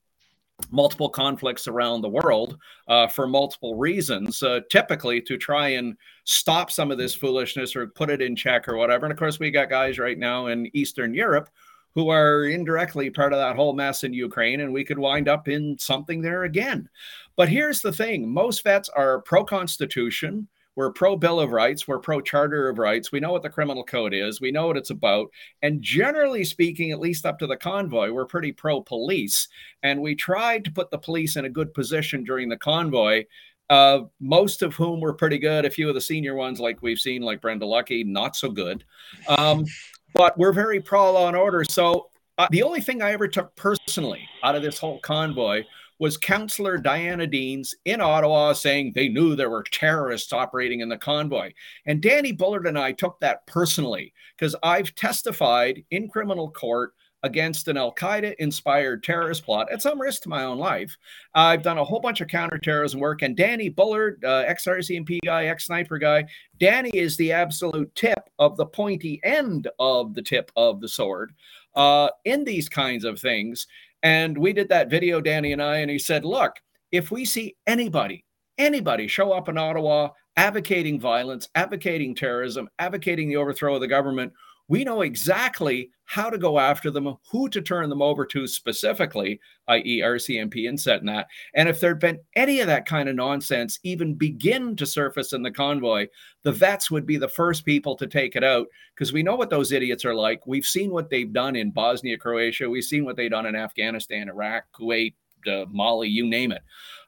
multiple 0.71 1.09
conflicts 1.09 1.67
around 1.67 2.01
the 2.01 2.09
world 2.09 2.57
uh, 2.87 3.07
for 3.07 3.27
multiple 3.27 3.75
reasons, 3.75 4.41
uh, 4.43 4.59
typically 4.69 5.21
to 5.21 5.37
try 5.37 5.69
and 5.69 5.95
stop 6.25 6.71
some 6.71 6.91
of 6.91 6.97
this 6.97 7.15
foolishness 7.15 7.75
or 7.75 7.87
put 7.87 8.09
it 8.09 8.21
in 8.21 8.35
check 8.35 8.67
or 8.67 8.77
whatever. 8.77 9.05
And 9.05 9.11
of 9.11 9.19
course, 9.19 9.39
we 9.39 9.51
got 9.51 9.69
guys 9.69 9.99
right 9.99 10.17
now 10.17 10.47
in 10.47 10.69
Eastern 10.75 11.13
Europe 11.13 11.49
who 11.95 12.09
are 12.09 12.45
indirectly 12.45 13.09
part 13.09 13.33
of 13.33 13.39
that 13.39 13.55
whole 13.55 13.73
mess 13.73 14.03
in 14.03 14.13
Ukraine, 14.13 14.61
and 14.61 14.73
we 14.73 14.83
could 14.83 14.97
wind 14.97 15.27
up 15.27 15.47
in 15.47 15.77
something 15.77 16.21
there 16.21 16.43
again. 16.43 16.89
But 17.35 17.49
here's 17.49 17.81
the 17.81 17.93
thing 17.93 18.27
most 18.27 18.63
vets 18.63 18.89
are 18.89 19.21
pro 19.21 19.43
Constitution. 19.43 20.47
We're 20.75 20.91
pro 20.91 21.15
Bill 21.15 21.39
of 21.39 21.51
Rights. 21.51 21.87
We're 21.87 21.99
pro 21.99 22.19
Charter 22.19 22.67
of 22.69 22.79
Rights. 22.79 23.11
We 23.11 23.19
know 23.19 23.31
what 23.31 23.43
the 23.43 23.49
criminal 23.49 23.83
code 23.83 24.13
is. 24.13 24.41
We 24.41 24.51
know 24.51 24.67
what 24.67 24.77
it's 24.77 24.89
about. 24.89 25.27
And 25.61 25.81
generally 25.81 26.43
speaking, 26.43 26.91
at 26.91 26.99
least 26.99 27.25
up 27.25 27.37
to 27.39 27.47
the 27.47 27.57
convoy, 27.57 28.11
we're 28.11 28.25
pretty 28.25 28.51
pro 28.51 28.81
police. 28.81 29.47
And 29.83 30.01
we 30.01 30.15
tried 30.15 30.65
to 30.65 30.71
put 30.71 30.89
the 30.89 30.97
police 30.97 31.35
in 31.35 31.45
a 31.45 31.49
good 31.49 31.73
position 31.73 32.23
during 32.23 32.49
the 32.49 32.57
convoy. 32.57 33.25
Uh, 33.69 34.01
most 34.19 34.61
of 34.61 34.73
whom 34.75 34.99
were 34.99 35.13
pretty 35.13 35.37
good. 35.37 35.65
A 35.65 35.69
few 35.69 35.87
of 35.87 35.95
the 35.95 36.01
senior 36.01 36.35
ones, 36.35 36.59
like 36.59 36.81
we've 36.81 36.99
seen, 36.99 37.21
like 37.21 37.41
Brenda 37.41 37.65
Lucki, 37.65 38.05
not 38.05 38.35
so 38.35 38.49
good. 38.49 38.83
Um, 39.27 39.65
but 40.13 40.37
we're 40.37 40.53
very 40.53 40.79
pro 40.79 41.11
law 41.13 41.27
and 41.27 41.37
order. 41.37 41.63
So 41.63 42.09
uh, 42.37 42.47
the 42.51 42.63
only 42.63 42.81
thing 42.81 43.01
I 43.01 43.11
ever 43.13 43.27
took 43.27 43.55
personally 43.55 44.27
out 44.43 44.55
of 44.55 44.63
this 44.63 44.79
whole 44.79 44.99
convoy 44.99 45.63
was 45.99 46.17
Councillor 46.17 46.77
Diana 46.77 47.27
Deans 47.27 47.75
in 47.85 48.01
Ottawa 48.01 48.53
saying 48.53 48.91
they 48.93 49.09
knew 49.09 49.35
there 49.35 49.49
were 49.49 49.63
terrorists 49.63 50.33
operating 50.33 50.81
in 50.81 50.89
the 50.89 50.97
convoy. 50.97 51.51
And 51.85 52.01
Danny 52.01 52.33
Bulford 52.33 52.67
and 52.67 52.77
I 52.77 52.91
took 52.91 53.19
that 53.19 53.45
personally 53.47 54.13
because 54.37 54.55
I've 54.63 54.95
testified 54.95 55.83
in 55.91 56.09
criminal 56.09 56.51
court 56.51 56.93
against 57.23 57.69
an 57.69 57.77
Al 57.77 57.93
Qaeda 57.93 58.35
inspired 58.39 59.01
terrorist 59.01 59.45
plot 59.45 59.71
at 59.71 59.81
some 59.81 59.99
risk 59.99 60.23
to 60.23 60.29
my 60.29 60.43
own 60.43 60.57
life. 60.57 60.95
I've 61.33 61.63
done 61.63 61.77
a 61.77 61.83
whole 61.83 62.01
bunch 62.01 62.19
of 62.21 62.27
counterterrorism 62.27 62.99
work, 62.99 63.21
and 63.21 63.35
Danny 63.35 63.69
Bulford, 63.69 64.23
uh, 64.23 64.43
ex 64.45 64.65
RCMP 64.65 65.19
guy, 65.23 65.45
ex 65.45 65.65
sniper 65.65 65.97
guy, 65.97 66.25
Danny 66.59 66.89
is 66.89 67.15
the 67.17 67.31
absolute 67.31 67.93
tip 67.95 68.29
of 68.39 68.57
the 68.57 68.65
pointy 68.65 69.21
end 69.23 69.69
of 69.79 70.13
the 70.13 70.21
tip 70.21 70.51
of 70.55 70.81
the 70.81 70.89
sword 70.89 71.33
uh, 71.75 72.09
in 72.25 72.43
these 72.43 72.69
kinds 72.69 73.05
of 73.05 73.19
things. 73.19 73.67
And 74.03 74.37
we 74.37 74.53
did 74.53 74.69
that 74.69 74.89
video, 74.89 75.21
Danny 75.21 75.53
and 75.53 75.61
I, 75.61 75.77
and 75.77 75.89
he 75.89 75.97
said, 75.97 76.25
look, 76.25 76.53
if 76.91 77.09
we 77.09 77.25
see 77.25 77.55
anybody, 77.65 78.25
anybody 78.57 79.07
show 79.07 79.31
up 79.31 79.49
in 79.49 79.57
Ottawa 79.57 80.09
advocating 80.35 80.99
violence, 80.99 81.47
advocating 81.55 82.15
terrorism, 82.15 82.67
advocating 82.79 83.29
the 83.29 83.37
overthrow 83.37 83.75
of 83.75 83.81
the 83.81 83.87
government, 83.87 84.33
we 84.67 84.83
know 84.83 85.01
exactly 85.01 85.89
how 86.05 86.29
to 86.29 86.37
go 86.37 86.59
after 86.59 86.91
them, 86.91 87.15
who 87.31 87.49
to 87.49 87.61
turn 87.61 87.89
them 87.89 88.01
over 88.01 88.25
to 88.25 88.45
specifically, 88.45 89.39
i.e., 89.67 90.01
RCMP 90.01 90.67
and 90.67 90.77
CETNAT. 90.77 91.25
And 91.55 91.67
if 91.67 91.79
there'd 91.79 91.99
been 91.99 92.19
any 92.35 92.59
of 92.59 92.67
that 92.67 92.85
kind 92.85 93.09
of 93.09 93.15
nonsense 93.15 93.79
even 93.83 94.13
begin 94.13 94.75
to 94.75 94.85
surface 94.85 95.33
in 95.33 95.41
the 95.41 95.51
convoy, 95.51 96.07
the 96.43 96.51
vets 96.51 96.91
would 96.91 97.05
be 97.05 97.17
the 97.17 97.27
first 97.27 97.65
people 97.65 97.95
to 97.95 98.07
take 98.07 98.35
it 98.35 98.43
out 98.43 98.67
because 98.93 99.13
we 99.13 99.23
know 99.23 99.35
what 99.35 99.49
those 99.49 99.71
idiots 99.71 100.05
are 100.05 100.15
like. 100.15 100.45
We've 100.45 100.67
seen 100.67 100.91
what 100.91 101.09
they've 101.09 101.31
done 101.31 101.55
in 101.55 101.71
Bosnia, 101.71 102.17
Croatia. 102.17 102.69
We've 102.69 102.83
seen 102.83 103.05
what 103.05 103.15
they've 103.15 103.31
done 103.31 103.45
in 103.45 103.55
Afghanistan, 103.55 104.29
Iraq, 104.29 104.65
Kuwait, 104.77 105.15
uh, 105.47 105.65
Mali, 105.71 106.09
you 106.09 106.27
name 106.27 106.51
it. 106.51 106.61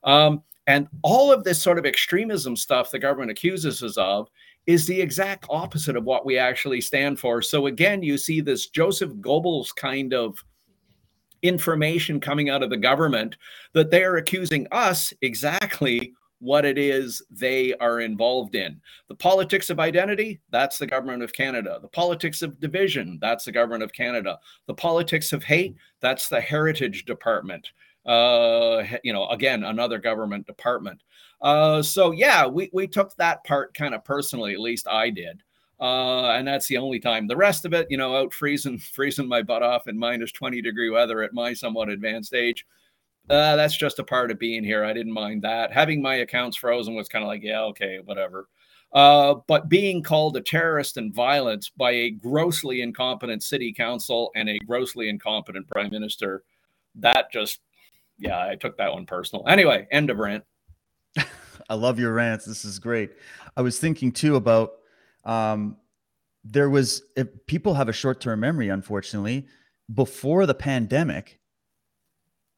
Um, 0.03 0.41
and 0.67 0.87
all 1.03 1.31
of 1.31 1.43
this 1.43 1.61
sort 1.61 1.77
of 1.77 1.85
extremism 1.85 2.55
stuff 2.55 2.91
the 2.91 2.99
government 2.99 3.31
accuses 3.31 3.83
us 3.83 3.97
of 3.97 4.29
is 4.67 4.87
the 4.87 4.99
exact 4.99 5.45
opposite 5.49 5.95
of 5.95 6.05
what 6.05 6.25
we 6.25 6.37
actually 6.37 6.81
stand 6.81 7.19
for. 7.19 7.41
So 7.41 7.67
again, 7.67 8.01
you 8.01 8.17
see 8.17 8.41
this 8.41 8.67
Joseph 8.67 9.11
Goebbels 9.15 9.75
kind 9.75 10.13
of 10.13 10.43
information 11.41 12.19
coming 12.19 12.49
out 12.49 12.63
of 12.63 12.69
the 12.69 12.77
government 12.77 13.37
that 13.73 13.91
they 13.91 14.03
are 14.03 14.17
accusing 14.17 14.67
us 14.71 15.13
exactly 15.21 16.13
what 16.39 16.65
it 16.65 16.77
is 16.77 17.21
they 17.29 17.73
are 17.75 18.01
involved 18.01 18.55
in. 18.55 18.79
The 19.07 19.15
politics 19.15 19.69
of 19.69 19.79
identity, 19.79 20.41
that's 20.51 20.77
the 20.77 20.87
government 20.87 21.23
of 21.23 21.33
Canada. 21.33 21.79
The 21.81 21.87
politics 21.87 22.41
of 22.41 22.59
division, 22.59 23.19
that's 23.21 23.45
the 23.45 23.51
government 23.51 23.83
of 23.83 23.93
Canada. 23.93 24.39
The 24.67 24.73
politics 24.73 25.33
of 25.33 25.43
hate, 25.43 25.75
that's 26.01 26.27
the 26.27 26.41
Heritage 26.41 27.05
Department. 27.05 27.69
Uh, 28.05 28.83
you 29.03 29.11
know, 29.11 29.27
again, 29.29 29.63
another 29.63 29.97
government 29.97 30.45
department. 30.45 31.01
Uh, 31.41 31.81
so 31.81 32.11
yeah, 32.11 32.45
we, 32.45 32.69
we 32.71 32.87
took 32.87 33.15
that 33.15 33.43
part 33.43 33.73
kind 33.73 33.95
of 33.95 34.03
personally, 34.03 34.53
at 34.53 34.59
least 34.59 34.87
I 34.87 35.09
did. 35.09 35.41
Uh, 35.79 36.29
and 36.31 36.47
that's 36.47 36.67
the 36.67 36.77
only 36.77 36.99
time. 36.99 37.27
The 37.27 37.35
rest 37.35 37.65
of 37.65 37.73
it, 37.73 37.87
you 37.89 37.97
know, 37.97 38.15
out 38.15 38.33
freezing, 38.33 38.77
freezing 38.93 39.27
my 39.27 39.41
butt 39.41 39.63
off 39.63 39.87
in 39.87 39.97
minus 39.97 40.31
20 40.31 40.61
degree 40.61 40.89
weather 40.89 41.21
at 41.21 41.33
my 41.33 41.53
somewhat 41.53 41.89
advanced 41.89 42.33
age. 42.33 42.65
Uh, 43.29 43.55
that's 43.55 43.75
just 43.75 43.99
a 43.99 44.03
part 44.03 44.29
of 44.29 44.37
being 44.37 44.63
here. 44.63 44.85
I 44.85 44.93
didn't 44.93 45.11
mind 45.11 45.41
that. 45.41 45.73
Having 45.73 46.01
my 46.01 46.15
accounts 46.15 46.57
frozen 46.57 46.93
was 46.93 47.09
kind 47.09 47.23
of 47.23 47.27
like, 47.27 47.41
yeah, 47.41 47.61
okay, 47.61 47.99
whatever. 48.05 48.47
Uh, 48.93 49.35
but 49.47 49.67
being 49.67 50.01
called 50.01 50.37
a 50.37 50.41
terrorist 50.41 50.97
and 50.97 51.13
violent 51.13 51.71
by 51.75 51.91
a 51.91 52.11
grossly 52.11 52.81
incompetent 52.81 53.43
city 53.43 53.73
council 53.73 54.31
and 54.35 54.47
a 54.47 54.59
grossly 54.59 55.09
incompetent 55.09 55.67
prime 55.67 55.89
minister, 55.91 56.43
that 56.93 57.31
just, 57.31 57.59
yeah, 58.17 58.39
I 58.39 58.55
took 58.55 58.77
that 58.77 58.93
one 58.93 59.05
personal. 59.05 59.45
Anyway, 59.47 59.87
end 59.91 60.09
of 60.09 60.17
rant. 60.17 60.43
I 61.69 61.73
love 61.73 61.99
your 61.99 62.13
rants. 62.13 62.45
This 62.45 62.65
is 62.65 62.79
great. 62.79 63.11
I 63.57 63.61
was 63.61 63.79
thinking 63.79 64.11
too 64.11 64.35
about 64.35 64.73
um, 65.23 65.77
there 66.43 66.69
was 66.69 67.03
people 67.47 67.73
have 67.73 67.89
a 67.89 67.93
short-term 67.93 68.39
memory, 68.39 68.69
unfortunately. 68.69 69.47
Before 69.93 70.45
the 70.45 70.53
pandemic, 70.53 71.39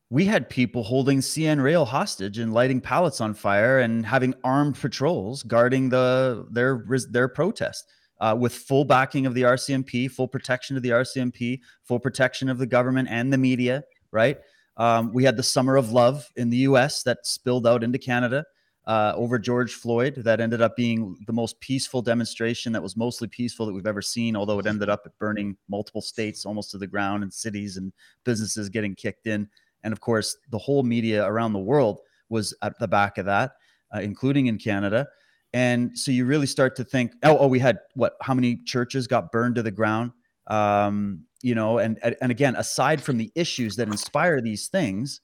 we 0.10 0.26
had 0.26 0.50
people 0.50 0.84
holding 0.84 1.20
CN 1.20 1.62
Rail 1.62 1.86
hostage 1.86 2.38
and 2.38 2.54
lighting 2.54 2.80
pallets 2.80 3.20
on 3.20 3.34
fire 3.34 3.80
and 3.80 4.06
having 4.06 4.34
armed 4.44 4.76
patrols 4.76 5.44
guarding 5.44 5.90
the 5.90 6.48
their 6.52 6.86
their 7.10 7.28
protest 7.28 7.90
uh, 8.20 8.36
with 8.38 8.54
full 8.54 8.86
backing 8.86 9.26
of 9.26 9.34
the 9.34 9.42
RCMP, 9.44 10.10
full 10.10 10.28
protection 10.28 10.78
of 10.78 10.84
the 10.84 10.90
RCMP, 10.90 11.60
full 11.84 12.00
protection 12.00 12.50
of 12.50 12.58
the 12.58 12.66
government 12.66 13.10
and 13.12 13.32
the 13.32 13.38
media. 13.38 13.84
Right? 14.12 14.38
Um, 14.78 15.12
we 15.12 15.24
had 15.24 15.38
the 15.38 15.44
Summer 15.44 15.76
of 15.76 15.92
Love 15.92 16.32
in 16.36 16.50
the 16.50 16.58
U.S. 16.58 17.04
that 17.04 17.26
spilled 17.26 17.68
out 17.68 17.84
into 17.84 17.98
Canada. 17.98 18.46
Uh, 18.86 19.12
over 19.18 19.38
George 19.38 19.74
Floyd, 19.74 20.16
that 20.16 20.40
ended 20.40 20.62
up 20.62 20.78
being 20.78 21.18
the 21.28 21.34
most 21.34 21.60
peaceful 21.60 22.02
demonstration 22.02 22.72
that 22.72 22.82
was 22.82 22.96
mostly 22.96 23.28
peaceful 23.28 23.66
that 23.66 23.74
we've 23.74 23.86
ever 23.86 24.02
seen, 24.02 24.34
although 24.34 24.60
it 24.60 24.66
ended 24.66 24.88
up 24.88 25.06
burning 25.20 25.58
multiple 25.68 26.02
states 26.02 26.46
almost 26.46 26.72
to 26.72 26.78
the 26.78 26.88
ground 26.88 27.22
and 27.22 27.34
cities 27.34 27.76
and 27.76 27.92
businesses 28.24 28.70
getting 28.70 28.96
kicked 28.96 29.28
in. 29.28 29.46
And 29.84 29.92
of 29.92 30.00
course, 30.00 30.38
the 30.52 30.58
whole 30.58 30.84
media 30.84 31.26
around 31.26 31.52
the 31.52 31.60
world 31.60 32.00
was 32.30 32.56
at 32.62 32.80
the 32.80 32.88
back 32.88 33.18
of 33.18 33.26
that, 33.26 33.54
uh, 33.94 34.00
including 34.00 34.48
in 34.48 34.58
Canada. 34.58 35.06
And 35.52 35.98
so 35.98 36.12
you 36.12 36.24
really 36.24 36.48
start 36.48 36.76
to 36.78 36.86
think, 36.86 37.12
oh, 37.24 37.38
oh, 37.40 37.48
we 37.48 37.60
had 37.60 37.80
what? 37.96 38.16
How 38.22 38.34
many 38.34 38.58
churches 38.64 39.06
got 39.06 39.34
burned 39.34 39.56
to 39.56 39.64
the 39.64 39.72
ground? 39.72 40.12
Um, 40.48 41.26
you 41.42 41.56
know, 41.56 41.78
and 41.78 42.00
and 42.22 42.32
again, 42.32 42.56
aside 42.56 43.02
from 43.02 43.18
the 43.18 43.32
issues 43.36 43.76
that 43.76 43.88
inspire 43.88 44.42
these 44.42 44.68
things, 44.68 45.22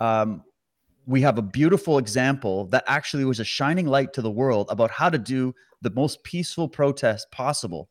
um, 0.00 0.42
we 1.06 1.20
have 1.20 1.38
a 1.38 1.42
beautiful 1.42 1.98
example 1.98 2.66
that 2.66 2.84
actually 2.86 3.24
was 3.24 3.40
a 3.40 3.44
shining 3.44 3.86
light 3.86 4.12
to 4.14 4.22
the 4.22 4.30
world 4.30 4.66
about 4.70 4.90
how 4.90 5.10
to 5.10 5.18
do 5.18 5.54
the 5.82 5.90
most 5.90 6.24
peaceful 6.24 6.68
protest 6.68 7.30
possible 7.30 7.88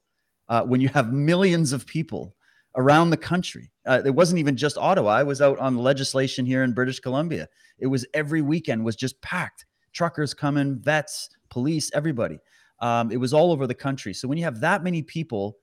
uh, 0.50 0.64
when 0.64 0.82
you 0.82 0.90
have 0.90 1.14
millions 1.14 1.74
of 1.74 1.86
people 1.86 2.36
around 2.76 3.12
the 3.12 3.18
country. 3.18 3.72
Uh, 3.86 4.02
it 4.04 4.16
wasn't 4.16 4.40
even 4.40 4.58
just 4.58 4.78
Ottawa. 4.78 5.12
I 5.12 5.24
was 5.24 5.42
out 5.42 5.60
on 5.60 5.76
the 5.76 5.82
legislation 5.82 6.46
here 6.46 6.64
in 6.64 6.74
British 6.74 7.00
Columbia. 7.00 7.48
It 7.78 7.88
was 7.88 8.06
every 8.14 8.42
weekend 8.42 8.84
was 8.84 8.96
just 8.96 9.22
packed. 9.22 9.66
Truckers 9.92 10.34
coming, 10.34 10.80
vets, 10.80 11.30
police, 11.50 11.92
everybody. 11.94 12.40
Um, 12.80 13.12
it 13.12 13.18
was 13.18 13.34
all 13.34 13.52
over 13.52 13.68
the 13.68 13.76
country. 13.76 14.14
So 14.14 14.28
when 14.28 14.38
you 14.38 14.44
have 14.44 14.60
that 14.62 14.84
many 14.84 15.04
people 15.04 15.58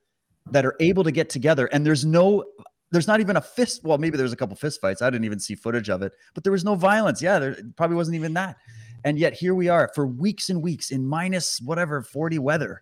that 0.49 0.65
are 0.65 0.75
able 0.79 1.03
to 1.03 1.11
get 1.11 1.29
together, 1.29 1.67
and 1.67 1.85
there's 1.85 2.05
no, 2.05 2.43
there's 2.91 3.07
not 3.07 3.19
even 3.19 3.37
a 3.37 3.41
fist. 3.41 3.83
Well, 3.83 3.97
maybe 3.97 4.17
there's 4.17 4.33
a 4.33 4.37
couple 4.37 4.55
fist 4.55 4.81
fights. 4.81 5.01
I 5.01 5.09
didn't 5.09 5.25
even 5.25 5.39
see 5.39 5.55
footage 5.55 5.89
of 5.89 6.01
it, 6.01 6.13
but 6.33 6.43
there 6.43 6.51
was 6.51 6.65
no 6.65 6.75
violence. 6.75 7.21
Yeah, 7.21 7.39
there 7.39 7.57
probably 7.75 7.95
wasn't 7.95 8.15
even 8.15 8.33
that. 8.33 8.57
And 9.03 9.17
yet 9.17 9.33
here 9.33 9.55
we 9.55 9.69
are 9.69 9.89
for 9.95 10.05
weeks 10.05 10.49
and 10.49 10.61
weeks 10.61 10.91
in 10.91 11.05
minus 11.05 11.59
whatever 11.61 12.01
40 12.01 12.39
weather. 12.39 12.81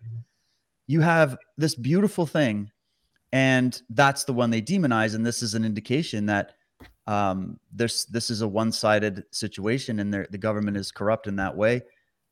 You 0.86 1.00
have 1.00 1.38
this 1.56 1.74
beautiful 1.74 2.26
thing 2.26 2.70
and 3.32 3.80
that's 3.90 4.24
the 4.24 4.32
one 4.32 4.50
they 4.50 4.60
demonize 4.60 5.14
and 5.14 5.24
this 5.24 5.42
is 5.42 5.54
an 5.54 5.64
indication 5.64 6.26
that 6.26 6.52
um, 7.06 7.58
this 7.72 8.04
this 8.06 8.30
is 8.30 8.42
a 8.42 8.48
one-sided 8.48 9.24
situation 9.30 10.00
and 10.00 10.12
the 10.12 10.38
government 10.38 10.76
is 10.76 10.90
corrupt 10.90 11.26
in 11.26 11.36
that 11.36 11.56
way 11.56 11.82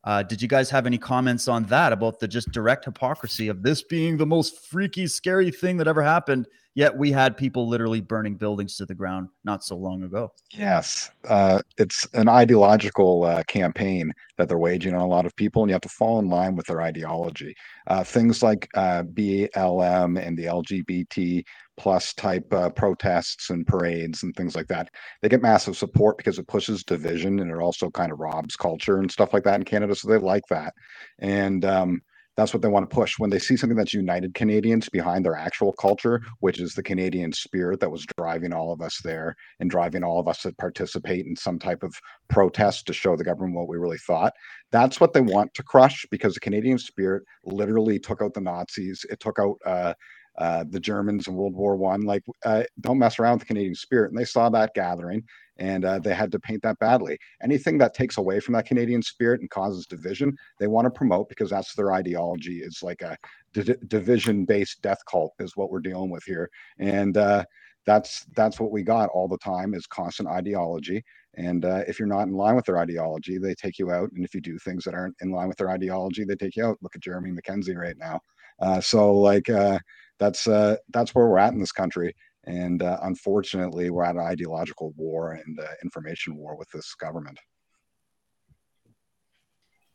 uh, 0.03 0.23
did 0.23 0.41
you 0.41 0.47
guys 0.47 0.69
have 0.69 0.85
any 0.85 0.97
comments 0.97 1.47
on 1.47 1.63
that 1.65 1.91
about 1.91 2.19
the 2.19 2.27
just 2.27 2.51
direct 2.51 2.85
hypocrisy 2.85 3.49
of 3.49 3.61
this 3.63 3.83
being 3.83 4.17
the 4.17 4.25
most 4.25 4.65
freaky, 4.65 5.07
scary 5.07 5.51
thing 5.51 5.77
that 5.77 5.87
ever 5.87 6.01
happened? 6.01 6.47
Yet 6.79 6.95
we 6.95 7.11
had 7.11 7.35
people 7.35 7.67
literally 7.67 7.99
burning 7.99 8.35
buildings 8.35 8.77
to 8.77 8.85
the 8.85 8.95
ground 8.95 9.27
not 9.43 9.65
so 9.65 9.75
long 9.75 10.03
ago. 10.03 10.31
Yes, 10.49 11.11
uh, 11.27 11.59
it's 11.77 12.07
an 12.13 12.29
ideological 12.29 13.25
uh, 13.25 13.43
campaign 13.49 14.13
that 14.37 14.47
they're 14.47 14.57
waging 14.57 14.95
on 14.95 15.01
a 15.01 15.05
lot 15.05 15.25
of 15.25 15.35
people, 15.35 15.61
and 15.61 15.69
you 15.69 15.73
have 15.73 15.81
to 15.81 15.89
fall 15.89 16.19
in 16.19 16.29
line 16.29 16.55
with 16.55 16.67
their 16.67 16.81
ideology. 16.81 17.53
Uh, 17.87 18.01
things 18.05 18.41
like 18.41 18.69
uh, 18.75 19.03
BLM 19.03 20.25
and 20.25 20.37
the 20.37 20.45
LGBT 20.45 21.43
plus 21.75 22.13
type 22.13 22.47
uh, 22.53 22.69
protests 22.69 23.49
and 23.49 23.67
parades 23.67 24.23
and 24.23 24.33
things 24.37 24.55
like 24.55 24.67
that. 24.67 24.87
They 25.21 25.27
get 25.27 25.41
massive 25.41 25.75
support 25.75 26.15
because 26.15 26.39
it 26.39 26.47
pushes 26.47 26.85
division 26.85 27.41
and 27.41 27.51
it 27.51 27.57
also 27.57 27.89
kind 27.89 28.13
of 28.13 28.21
robs 28.21 28.55
culture 28.55 28.99
and 28.99 29.11
stuff 29.11 29.33
like 29.33 29.43
that 29.43 29.55
in 29.55 29.65
Canada. 29.65 29.95
So 29.95 30.07
they 30.07 30.17
like 30.17 30.47
that. 30.49 30.73
And 31.19 31.65
um, 31.65 32.01
that's 32.39 32.53
what 32.53 32.61
they 32.61 32.69
want 32.69 32.89
to 32.89 32.95
push 32.95 33.19
when 33.19 33.29
they 33.29 33.39
see 33.39 33.57
something 33.57 33.77
that's 33.77 33.93
united 33.93 34.33
Canadians 34.33 34.89
behind 34.89 35.25
their 35.25 35.35
actual 35.35 35.73
culture, 35.73 36.21
which 36.39 36.59
is 36.59 36.73
the 36.73 36.83
Canadian 36.83 37.33
spirit 37.33 37.79
that 37.81 37.91
was 37.91 38.05
driving 38.17 38.53
all 38.53 38.71
of 38.71 38.81
us 38.81 38.99
there 39.03 39.35
and 39.59 39.69
driving 39.69 40.03
all 40.03 40.19
of 40.19 40.27
us 40.27 40.41
to 40.43 40.53
participate 40.53 41.25
in 41.25 41.35
some 41.35 41.59
type 41.59 41.83
of 41.83 41.93
protest 42.29 42.87
to 42.87 42.93
show 42.93 43.15
the 43.15 43.23
government 43.23 43.55
what 43.55 43.67
we 43.67 43.77
really 43.77 43.97
thought. 43.97 44.33
That's 44.71 44.99
what 44.99 45.13
they 45.13 45.21
want 45.21 45.53
to 45.55 45.63
crush 45.63 46.05
because 46.11 46.33
the 46.33 46.39
Canadian 46.39 46.77
spirit 46.77 47.23
literally 47.43 47.99
took 47.99 48.21
out 48.21 48.33
the 48.33 48.41
Nazis. 48.41 49.05
It 49.09 49.19
took 49.19 49.37
out 49.39 49.55
uh, 49.65 49.93
uh, 50.37 50.63
the 50.69 50.79
Germans 50.79 51.27
in 51.27 51.35
World 51.35 51.55
War 51.55 51.75
One. 51.75 52.01
Like, 52.01 52.23
uh, 52.45 52.63
don't 52.79 52.99
mess 52.99 53.19
around 53.19 53.33
with 53.33 53.41
the 53.41 53.47
Canadian 53.47 53.75
spirit. 53.75 54.11
And 54.11 54.19
they 54.19 54.25
saw 54.25 54.49
that 54.49 54.73
gathering, 54.73 55.23
and 55.59 55.85
uh, 55.85 55.99
they 55.99 56.15
had 56.15 56.31
to 56.31 56.39
paint 56.39 56.63
that 56.63 56.79
badly. 56.79 57.17
Anything 57.43 57.77
that 57.77 57.93
takes 57.93 58.17
away 58.17 58.39
from 58.39 58.53
that 58.55 58.65
Canadian 58.65 59.01
spirit 59.01 59.41
and 59.41 59.49
causes 59.49 59.85
division, 59.85 60.35
they 60.57 60.67
want 60.67 60.85
to 60.85 60.91
promote 60.91 61.29
because 61.29 61.49
that's 61.51 61.75
their 61.75 61.91
ideology. 61.91 62.59
It's 62.59 62.81
like 62.81 63.01
a 63.01 63.17
d- 63.53 63.75
division-based 63.87 64.81
death 64.81 64.99
cult 65.09 65.33
is 65.39 65.55
what 65.55 65.69
we're 65.69 65.81
dealing 65.81 66.09
with 66.09 66.23
here, 66.23 66.49
and 66.79 67.15
uh, 67.17 67.43
that's 67.85 68.25
that's 68.35 68.59
what 68.59 68.71
we 68.71 68.83
got 68.83 69.09
all 69.09 69.27
the 69.27 69.37
time 69.37 69.73
is 69.73 69.85
constant 69.85 70.29
ideology. 70.29 71.03
And 71.35 71.63
uh, 71.63 71.83
if 71.87 71.99
you're 71.99 72.07
not 72.07 72.27
in 72.27 72.33
line 72.33 72.55
with 72.55 72.65
their 72.65 72.79
ideology, 72.79 73.37
they 73.37 73.53
take 73.53 73.79
you 73.79 73.91
out. 73.91 74.11
And 74.11 74.25
if 74.25 74.33
you 74.33 74.41
do 74.41 74.57
things 74.57 74.83
that 74.83 74.93
aren't 74.93 75.15
in 75.21 75.31
line 75.31 75.47
with 75.47 75.57
their 75.57 75.69
ideology, 75.69 76.23
they 76.25 76.35
take 76.35 76.55
you 76.55 76.65
out. 76.65 76.77
Look 76.81 76.95
at 76.95 77.01
Jeremy 77.01 77.31
MacKenzie 77.31 77.77
right 77.77 77.97
now. 77.97 78.19
Uh, 78.59 78.81
so 78.81 79.13
like 79.13 79.49
uh, 79.49 79.79
that's 80.19 80.47
uh, 80.47 80.75
that's 80.89 81.15
where 81.15 81.27
we're 81.27 81.37
at 81.37 81.53
in 81.53 81.59
this 81.59 81.71
country. 81.71 82.13
And 82.49 82.81
uh, 82.81 82.97
unfortunately, 83.03 83.91
we're 83.91 84.03
at 84.03 84.15
an 84.15 84.21
ideological 84.21 84.91
war 84.97 85.33
and 85.33 85.59
uh, 85.59 85.67
information 85.83 86.35
war 86.35 86.57
with 86.57 86.67
this 86.71 86.95
government. 86.95 87.37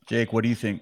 Jake, 0.08 0.32
what 0.32 0.44
do 0.44 0.48
you 0.48 0.54
think? 0.54 0.80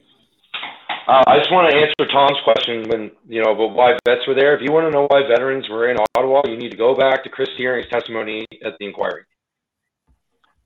Uh, 1.09 1.25
I 1.27 1.39
just 1.39 1.51
want 1.51 1.71
to 1.71 1.77
answer 1.77 2.13
Tom's 2.13 2.39
question 2.45 2.89
when 2.91 3.11
you 3.27 3.43
know 3.43 3.53
about 3.53 3.75
why 3.75 3.97
vets 4.05 4.21
were 4.29 4.35
there. 4.35 4.55
If 4.55 4.61
you 4.61 4.71
want 4.71 4.87
to 4.87 4.91
know 4.91 5.07
why 5.09 5.27
veterans 5.27 5.67
were 5.71 5.89
in 5.91 5.97
Ottawa, 6.15 6.43
you 6.45 6.59
need 6.59 6.73
to 6.73 6.77
go 6.77 6.95
back 6.95 7.25
to 7.25 7.31
Chris 7.31 7.49
Deering's 7.57 7.89
testimony 7.89 8.45
at 8.63 8.75
the 8.79 8.87
inquiry. 8.87 9.23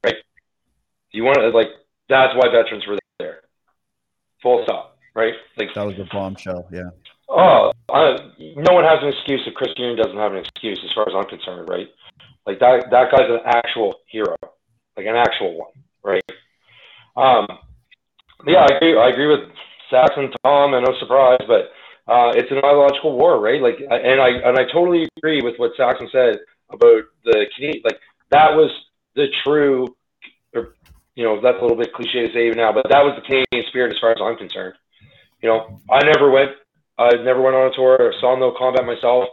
Right? 0.04 0.16
You 1.12 1.22
want 1.22 1.38
to 1.38 1.50
like 1.50 1.68
that's 2.08 2.34
why 2.34 2.48
veterans 2.50 2.84
were 2.88 2.98
there. 3.20 3.42
Full 4.42 4.64
stop. 4.64 4.98
Right? 5.14 5.34
Like 5.56 5.68
that 5.76 5.86
was 5.86 5.98
a 6.00 6.08
bombshell. 6.12 6.68
Yeah. 6.72 6.90
Oh, 7.28 7.72
I, 7.90 8.16
no 8.38 8.74
one 8.74 8.84
has 8.84 9.02
an 9.02 9.08
excuse 9.08 9.42
if 9.46 9.54
Chris 9.54 9.74
Deering 9.76 9.96
doesn't 9.96 10.16
have 10.16 10.32
an 10.32 10.38
excuse, 10.38 10.80
as 10.84 10.92
far 10.94 11.08
as 11.08 11.14
I'm 11.14 11.28
concerned, 11.28 11.68
right? 11.68 11.88
Like 12.46 12.60
that, 12.60 12.86
that 12.90 13.10
guy's 13.10 13.28
an 13.28 13.40
actual 13.44 13.96
hero, 14.06 14.36
like 14.96 15.06
an 15.06 15.16
actual 15.16 15.58
one, 15.58 15.72
right? 16.04 16.22
Um, 17.16 17.46
yeah, 18.46 18.66
I 18.70 18.76
agree. 18.76 18.96
I 18.96 19.08
agree 19.08 19.26
with 19.26 19.50
Saxon, 19.90 20.30
Tom, 20.44 20.74
and 20.74 20.86
no 20.86 20.94
surprise, 21.00 21.40
but 21.48 21.72
uh, 22.06 22.30
it's 22.34 22.50
an 22.52 22.58
ideological 22.58 23.16
war, 23.16 23.40
right? 23.40 23.60
Like, 23.60 23.80
and 23.80 24.20
I 24.20 24.28
and 24.28 24.56
I 24.56 24.64
totally 24.72 25.08
agree 25.16 25.42
with 25.42 25.54
what 25.56 25.72
Saxon 25.76 26.08
said 26.12 26.38
about 26.70 27.04
the 27.24 27.46
Canadian. 27.56 27.82
Like, 27.84 27.98
that 28.30 28.54
was 28.54 28.70
the 29.16 29.26
true, 29.42 29.96
or 30.54 30.74
you 31.16 31.24
know, 31.24 31.40
that's 31.40 31.58
a 31.58 31.62
little 31.62 31.76
bit 31.76 31.92
cliche 31.94 32.26
to 32.26 32.32
say 32.32 32.46
even 32.46 32.58
now, 32.58 32.72
but 32.72 32.86
that 32.90 33.02
was 33.02 33.16
the 33.16 33.22
Canadian 33.22 33.68
spirit, 33.68 33.92
as 33.92 33.98
far 34.00 34.12
as 34.12 34.18
I'm 34.22 34.36
concerned. 34.36 34.74
You 35.42 35.48
know, 35.48 35.80
I 35.90 36.04
never 36.04 36.30
went 36.30 36.52
I 36.98 37.16
never 37.22 37.42
went 37.42 37.56
on 37.56 37.70
a 37.70 37.74
tour 37.74 37.96
or 38.00 38.12
saw 38.20 38.36
no 38.38 38.54
combat 38.56 38.86
myself, 38.86 39.28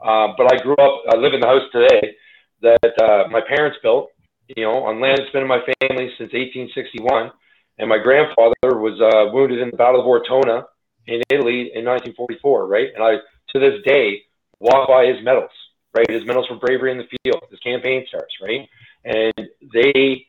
uh, 0.00 0.28
but 0.36 0.52
I 0.52 0.62
grew 0.62 0.76
up. 0.76 1.02
I 1.10 1.16
live 1.16 1.34
in 1.34 1.40
the 1.40 1.46
house 1.46 1.66
today 1.72 2.14
that 2.62 3.02
uh, 3.02 3.28
my 3.30 3.40
parents 3.40 3.78
built. 3.82 4.10
You 4.56 4.64
know, 4.64 4.84
on 4.84 5.00
land 5.00 5.18
that's 5.18 5.30
been 5.32 5.42
in 5.42 5.48
my 5.48 5.60
family 5.80 6.08
since 6.16 6.32
1861, 6.32 7.30
and 7.78 7.88
my 7.88 7.98
grandfather 7.98 8.54
was 8.80 8.98
uh, 9.00 9.32
wounded 9.32 9.60
in 9.60 9.70
the 9.70 9.76
Battle 9.76 10.00
of 10.00 10.06
Ortona 10.06 10.64
in 11.06 11.20
Italy 11.28 11.72
in 11.74 11.84
1944. 11.84 12.66
Right, 12.66 12.88
and 12.94 13.02
I 13.02 13.16
to 13.52 13.58
this 13.60 13.82
day 13.84 14.22
walk 14.60 14.88
by 14.88 15.06
his 15.06 15.22
medals. 15.22 15.50
Right, 15.96 16.08
his 16.10 16.24
medals 16.24 16.46
for 16.46 16.56
bravery 16.56 16.92
in 16.92 16.98
the 16.98 17.08
field, 17.24 17.42
his 17.50 17.58
campaign 17.60 18.06
stars. 18.08 18.32
Right, 18.40 18.68
and 19.04 19.48
they 19.74 20.24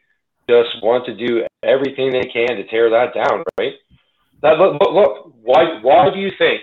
just 0.50 0.82
want 0.82 1.06
to 1.06 1.16
do 1.16 1.46
everything 1.62 2.12
they 2.12 2.26
can 2.26 2.58
to 2.58 2.66
tear 2.68 2.90
that 2.90 3.14
down. 3.14 3.44
Right. 3.60 3.74
Look, 4.42 4.82
look, 4.82 4.94
look 4.94 5.34
why 5.42 5.80
why 5.82 6.10
do 6.10 6.20
you 6.20 6.32
think 6.38 6.62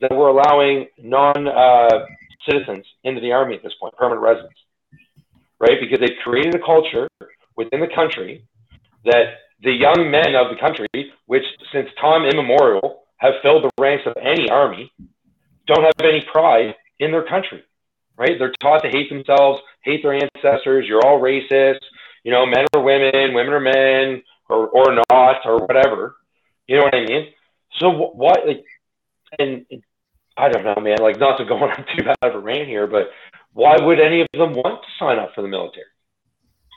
that 0.00 0.10
we're 0.10 0.28
allowing 0.28 0.86
non 0.98 1.46
uh, 1.48 2.06
citizens 2.48 2.86
into 3.04 3.20
the 3.20 3.32
army 3.32 3.54
at 3.56 3.62
this 3.62 3.74
point, 3.80 3.94
permanent 3.96 4.22
residents, 4.22 4.58
right? 5.58 5.78
Because 5.80 6.00
they've 6.00 6.18
created 6.24 6.54
a 6.54 6.58
culture 6.58 7.08
within 7.56 7.80
the 7.80 7.88
country 7.94 8.44
that 9.04 9.34
the 9.62 9.72
young 9.72 10.10
men 10.10 10.34
of 10.34 10.48
the 10.50 10.56
country, 10.60 10.88
which 11.26 11.44
since 11.72 11.88
time 12.00 12.24
immemorial 12.24 13.02
have 13.18 13.34
filled 13.42 13.64
the 13.64 13.70
ranks 13.78 14.04
of 14.06 14.14
any 14.20 14.48
army, 14.48 14.90
don't 15.66 15.84
have 15.84 15.92
any 16.02 16.24
pride 16.32 16.74
in 16.98 17.10
their 17.10 17.26
country, 17.26 17.62
right? 18.16 18.38
They're 18.38 18.52
taught 18.60 18.82
to 18.82 18.88
hate 18.88 19.10
themselves, 19.10 19.60
hate 19.82 20.02
their 20.02 20.14
ancestors. 20.14 20.86
You're 20.88 21.04
all 21.04 21.20
racist. 21.20 21.80
You 22.24 22.32
know, 22.32 22.46
men 22.46 22.64
are 22.74 22.82
women, 22.82 23.34
women 23.34 23.52
are 23.52 23.60
men. 23.60 24.22
or 24.48 24.68
or 24.68 25.00
not 25.10 25.36
or 25.44 25.58
whatever. 25.66 26.16
You 26.66 26.76
know 26.76 26.84
what 26.84 26.94
I 26.94 27.04
mean? 27.04 27.28
So 27.78 27.90
why? 27.90 28.34
Like, 28.46 28.64
and 29.38 29.64
I 30.40 30.48
don't 30.48 30.64
know, 30.64 30.80
man. 30.82 30.98
Like, 31.00 31.18
not 31.18 31.36
to 31.38 31.44
go 31.44 31.56
on 31.62 31.84
too 31.96 32.04
bad 32.04 32.16
of 32.22 32.34
a 32.34 32.38
rant 32.38 32.68
here, 32.68 32.86
but 32.86 33.10
why 33.52 33.76
would 33.78 34.00
any 34.00 34.22
of 34.22 34.28
them 34.32 34.54
want 34.54 34.82
to 34.82 34.88
sign 34.98 35.18
up 35.18 35.30
for 35.34 35.42
the 35.42 35.48
military? 35.48 35.84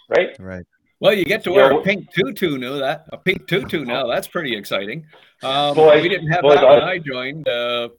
Right. 0.09 0.35
Right. 0.39 0.65
Well, 0.99 1.13
you 1.13 1.25
get 1.25 1.43
to 1.45 1.51
wear 1.51 1.71
a 1.71 1.81
pink 1.81 2.11
tutu 2.13 2.57
now. 2.57 2.73
That 2.77 3.05
a 3.11 3.17
pink 3.17 3.47
tutu 3.47 3.83
now. 3.83 4.07
That's 4.07 4.27
pretty 4.27 4.55
exciting. 4.55 5.05
Um, 5.41 5.75
Boys, 5.75 6.01
we 6.01 6.07
didn't 6.07 6.29
have 6.29 6.41
boys, 6.41 6.55
that 6.55 6.65
when 6.67 6.81
I- 6.81 6.91
I 6.91 6.97
joined. 6.99 7.47
Uh, 7.47 7.89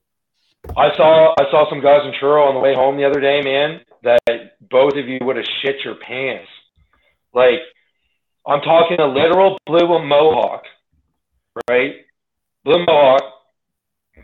I 0.74 0.96
saw 0.96 1.34
I 1.38 1.50
saw 1.50 1.68
some 1.68 1.82
guys 1.82 2.00
in 2.06 2.14
Truro 2.18 2.44
on 2.44 2.54
the 2.54 2.60
way 2.60 2.74
home 2.74 2.96
the 2.96 3.04
other 3.04 3.20
day, 3.20 3.42
man. 3.42 3.80
That 4.02 4.56
both 4.70 4.94
of 4.94 5.06
you 5.06 5.18
would 5.22 5.36
have 5.36 5.44
shit 5.62 5.84
your 5.84 5.96
pants. 5.96 6.48
Like, 7.34 7.60
I'm 8.46 8.60
talking 8.62 8.98
a 9.00 9.06
literal 9.06 9.58
blue 9.66 9.86
mohawk, 9.86 10.62
right? 11.68 11.96
Blue 12.64 12.84
mohawk, 12.86 13.22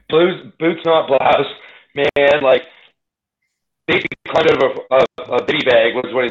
blues 0.08 0.52
boots 0.58 0.80
not 0.84 1.08
blouse, 1.08 1.46
man. 1.94 2.42
Like, 2.42 2.62
basically 3.86 4.16
kind 4.32 4.50
of 4.50 4.58
a, 4.62 4.94
a, 4.94 5.36
a 5.36 5.44
bitty 5.44 5.64
bag 5.64 5.94
was 5.94 6.12
what 6.14 6.24
he 6.24 6.30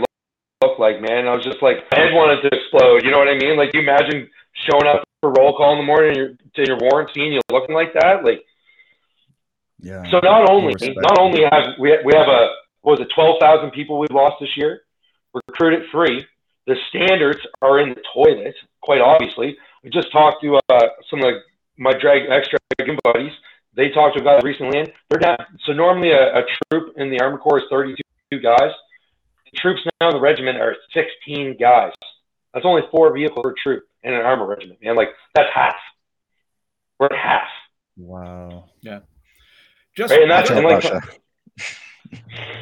looked, 0.63 0.79
like, 0.79 1.01
man. 1.01 1.27
I 1.27 1.33
was 1.35 1.43
just 1.43 1.61
like, 1.61 1.77
my 1.91 1.99
head 1.99 2.13
wanted 2.13 2.41
to 2.41 2.55
explode. 2.55 3.03
You 3.03 3.11
know 3.11 3.19
what 3.19 3.27
I 3.27 3.37
mean? 3.37 3.57
Like, 3.57 3.73
you 3.73 3.81
imagine 3.81 4.29
showing 4.69 4.87
up 4.87 5.03
for 5.21 5.31
roll 5.31 5.55
call 5.55 5.73
in 5.73 5.79
the 5.79 5.85
morning 5.85 6.09
and 6.09 6.17
you're, 6.17 6.33
to 6.55 6.67
your 6.67 6.77
warrant 6.77 7.09
seeing 7.13 7.33
you 7.33 7.41
looking 7.51 7.75
like 7.75 7.93
that, 7.93 8.23
like. 8.23 8.43
Yeah. 9.81 10.03
So 10.11 10.19
not 10.21 10.49
only 10.49 10.75
not 10.97 11.17
only 11.17 11.43
have 11.49 11.79
we 11.79 11.97
we 12.03 12.13
have 12.13 12.27
a 12.27 12.49
what 12.81 12.99
was 12.99 12.99
it 12.99 13.07
twelve 13.15 13.39
thousand 13.39 13.71
people 13.71 13.97
we've 13.97 14.11
lost 14.11 14.35
this 14.41 14.57
year, 14.57 14.81
recruited 15.33 15.87
free. 15.89 16.25
The 16.67 16.75
standards 16.89 17.39
are 17.61 17.79
in 17.79 17.89
the 17.89 18.01
toilet, 18.13 18.55
quite 18.81 18.99
obviously. 18.99 19.57
We 19.83 19.89
just 19.89 20.11
talked 20.11 20.43
to 20.43 20.59
uh, 20.69 20.87
some 21.09 21.23
of 21.23 21.33
my 21.79 21.93
drag 21.93 22.29
extra 22.29 22.59
dragoon 22.77 22.99
buddies. 23.03 23.31
They 23.75 23.89
talked 23.89 24.17
to 24.17 24.21
a 24.21 24.25
guy 24.25 24.39
recently, 24.43 24.79
and 24.79 24.91
they're 25.09 25.19
down. 25.19 25.37
So 25.65 25.73
normally 25.73 26.11
a, 26.11 26.39
a 26.39 26.43
troop 26.71 26.93
in 26.97 27.09
the 27.09 27.19
Army 27.21 27.37
Corps 27.37 27.59
is 27.59 27.63
thirty-two 27.69 28.39
guys. 28.39 28.71
The 29.51 29.57
troops 29.57 29.81
now 30.01 30.09
in 30.09 30.15
the 30.15 30.21
regiment 30.21 30.57
are 30.59 30.75
sixteen 30.93 31.55
guys. 31.57 31.93
That's 32.53 32.65
only 32.65 32.81
four 32.91 33.13
vehicles 33.13 33.43
per 33.43 33.53
troop 33.61 33.83
in 34.03 34.13
an 34.13 34.21
armor 34.21 34.45
regiment, 34.47 34.79
man. 34.83 34.95
Like 34.95 35.09
that's 35.35 35.49
half. 35.53 35.75
We're 36.99 37.07
at 37.07 37.13
half. 37.15 37.47
Wow. 37.97 38.65
Yeah. 38.81 38.99
Just 39.95 40.11
Right, 40.11 40.21
and 40.23 40.31
that's- 40.31 40.49
Watch 40.49 40.57
and 40.57 40.65
like- 40.65 40.83
Russia. 40.83 42.55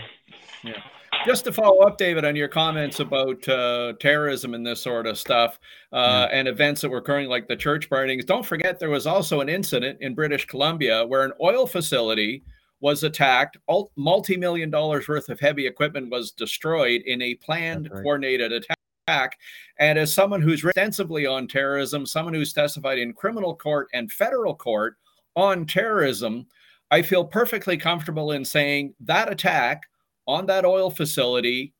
just 1.27 1.43
to 1.43 1.51
follow 1.51 1.81
up, 1.81 1.97
David, 1.97 2.23
on 2.23 2.37
your 2.37 2.47
comments 2.47 3.01
about 3.01 3.45
uh, 3.49 3.93
terrorism 3.99 4.53
and 4.53 4.65
this 4.65 4.81
sort 4.81 5.05
of 5.05 5.17
stuff, 5.17 5.59
uh, 5.91 6.27
and 6.31 6.47
events 6.47 6.79
that 6.81 6.89
were 6.89 6.99
occurring, 6.99 7.27
like 7.27 7.49
the 7.49 7.55
church 7.55 7.89
burnings. 7.89 8.23
Don't 8.23 8.45
forget, 8.45 8.79
there 8.79 8.89
was 8.89 9.05
also 9.05 9.41
an 9.41 9.49
incident 9.49 9.99
in 9.99 10.15
British 10.15 10.45
Columbia 10.45 11.05
where 11.05 11.23
an 11.23 11.33
oil 11.41 11.67
facility 11.67 12.43
was 12.79 13.03
attacked. 13.03 13.57
All, 13.67 13.91
multi-million 13.97 14.69
dollars 14.69 15.07
worth 15.09 15.27
of 15.27 15.37
heavy 15.39 15.67
equipment 15.67 16.09
was 16.09 16.31
destroyed 16.31 17.01
in 17.05 17.21
a 17.21 17.35
planned, 17.35 17.89
right. 17.91 18.01
coordinated 18.01 18.53
attack. 18.53 19.37
And 19.79 19.99
as 19.99 20.13
someone 20.13 20.41
who's 20.41 20.63
extensively 20.63 21.25
on 21.25 21.49
terrorism, 21.49 22.05
someone 22.05 22.35
who's 22.35 22.53
testified 22.53 22.99
in 22.99 23.11
criminal 23.11 23.53
court 23.53 23.89
and 23.93 24.09
federal 24.11 24.55
court 24.55 24.95
on 25.35 25.65
terrorism, 25.65 26.47
I 26.89 27.01
feel 27.01 27.25
perfectly 27.25 27.75
comfortable 27.75 28.31
in 28.31 28.45
saying 28.45 28.93
that 29.01 29.29
attack 29.29 29.83
on 30.27 30.45
that 30.47 30.65
oil 30.65 30.89
facility 30.89 31.73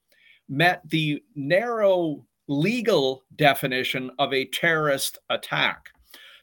met 0.50 0.82
the 0.90 1.22
narrow 1.36 2.26
legal 2.48 3.24
definition 3.36 4.10
of 4.20 4.34
a 4.34 4.46
terrorist 4.46 5.20
attack. 5.30 5.90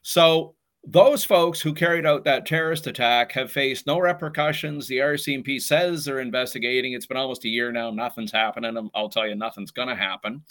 So 0.03 0.55
those 0.87 1.25
folks 1.25 1.63
who 1.63 1.73
carried 1.73 2.05
out 2.05 2.25
that 2.25 2.45
terrorist 2.45 2.87
attack 2.87 3.33
have 3.33 3.51
faced 3.51 3.87
no 3.87 3.99
repercussions. 3.99 4.87
The 4.87 4.99
RCMP 4.99 5.61
says 5.61 6.05
they're 6.05 6.21
investigating. 6.21 6.93
It's 6.93 7.07
been 7.07 7.17
almost 7.17 7.47
a 7.47 7.49
year 7.49 7.73
now. 7.73 7.91
Nothing's 7.91 8.33
happening. 8.33 8.91
I'll 8.95 9.09
tell 9.09 9.27
you, 9.27 9.35
nothing's 9.35 9.71
going 9.71 9.89
to 9.89 9.95
happen. 9.95 10.43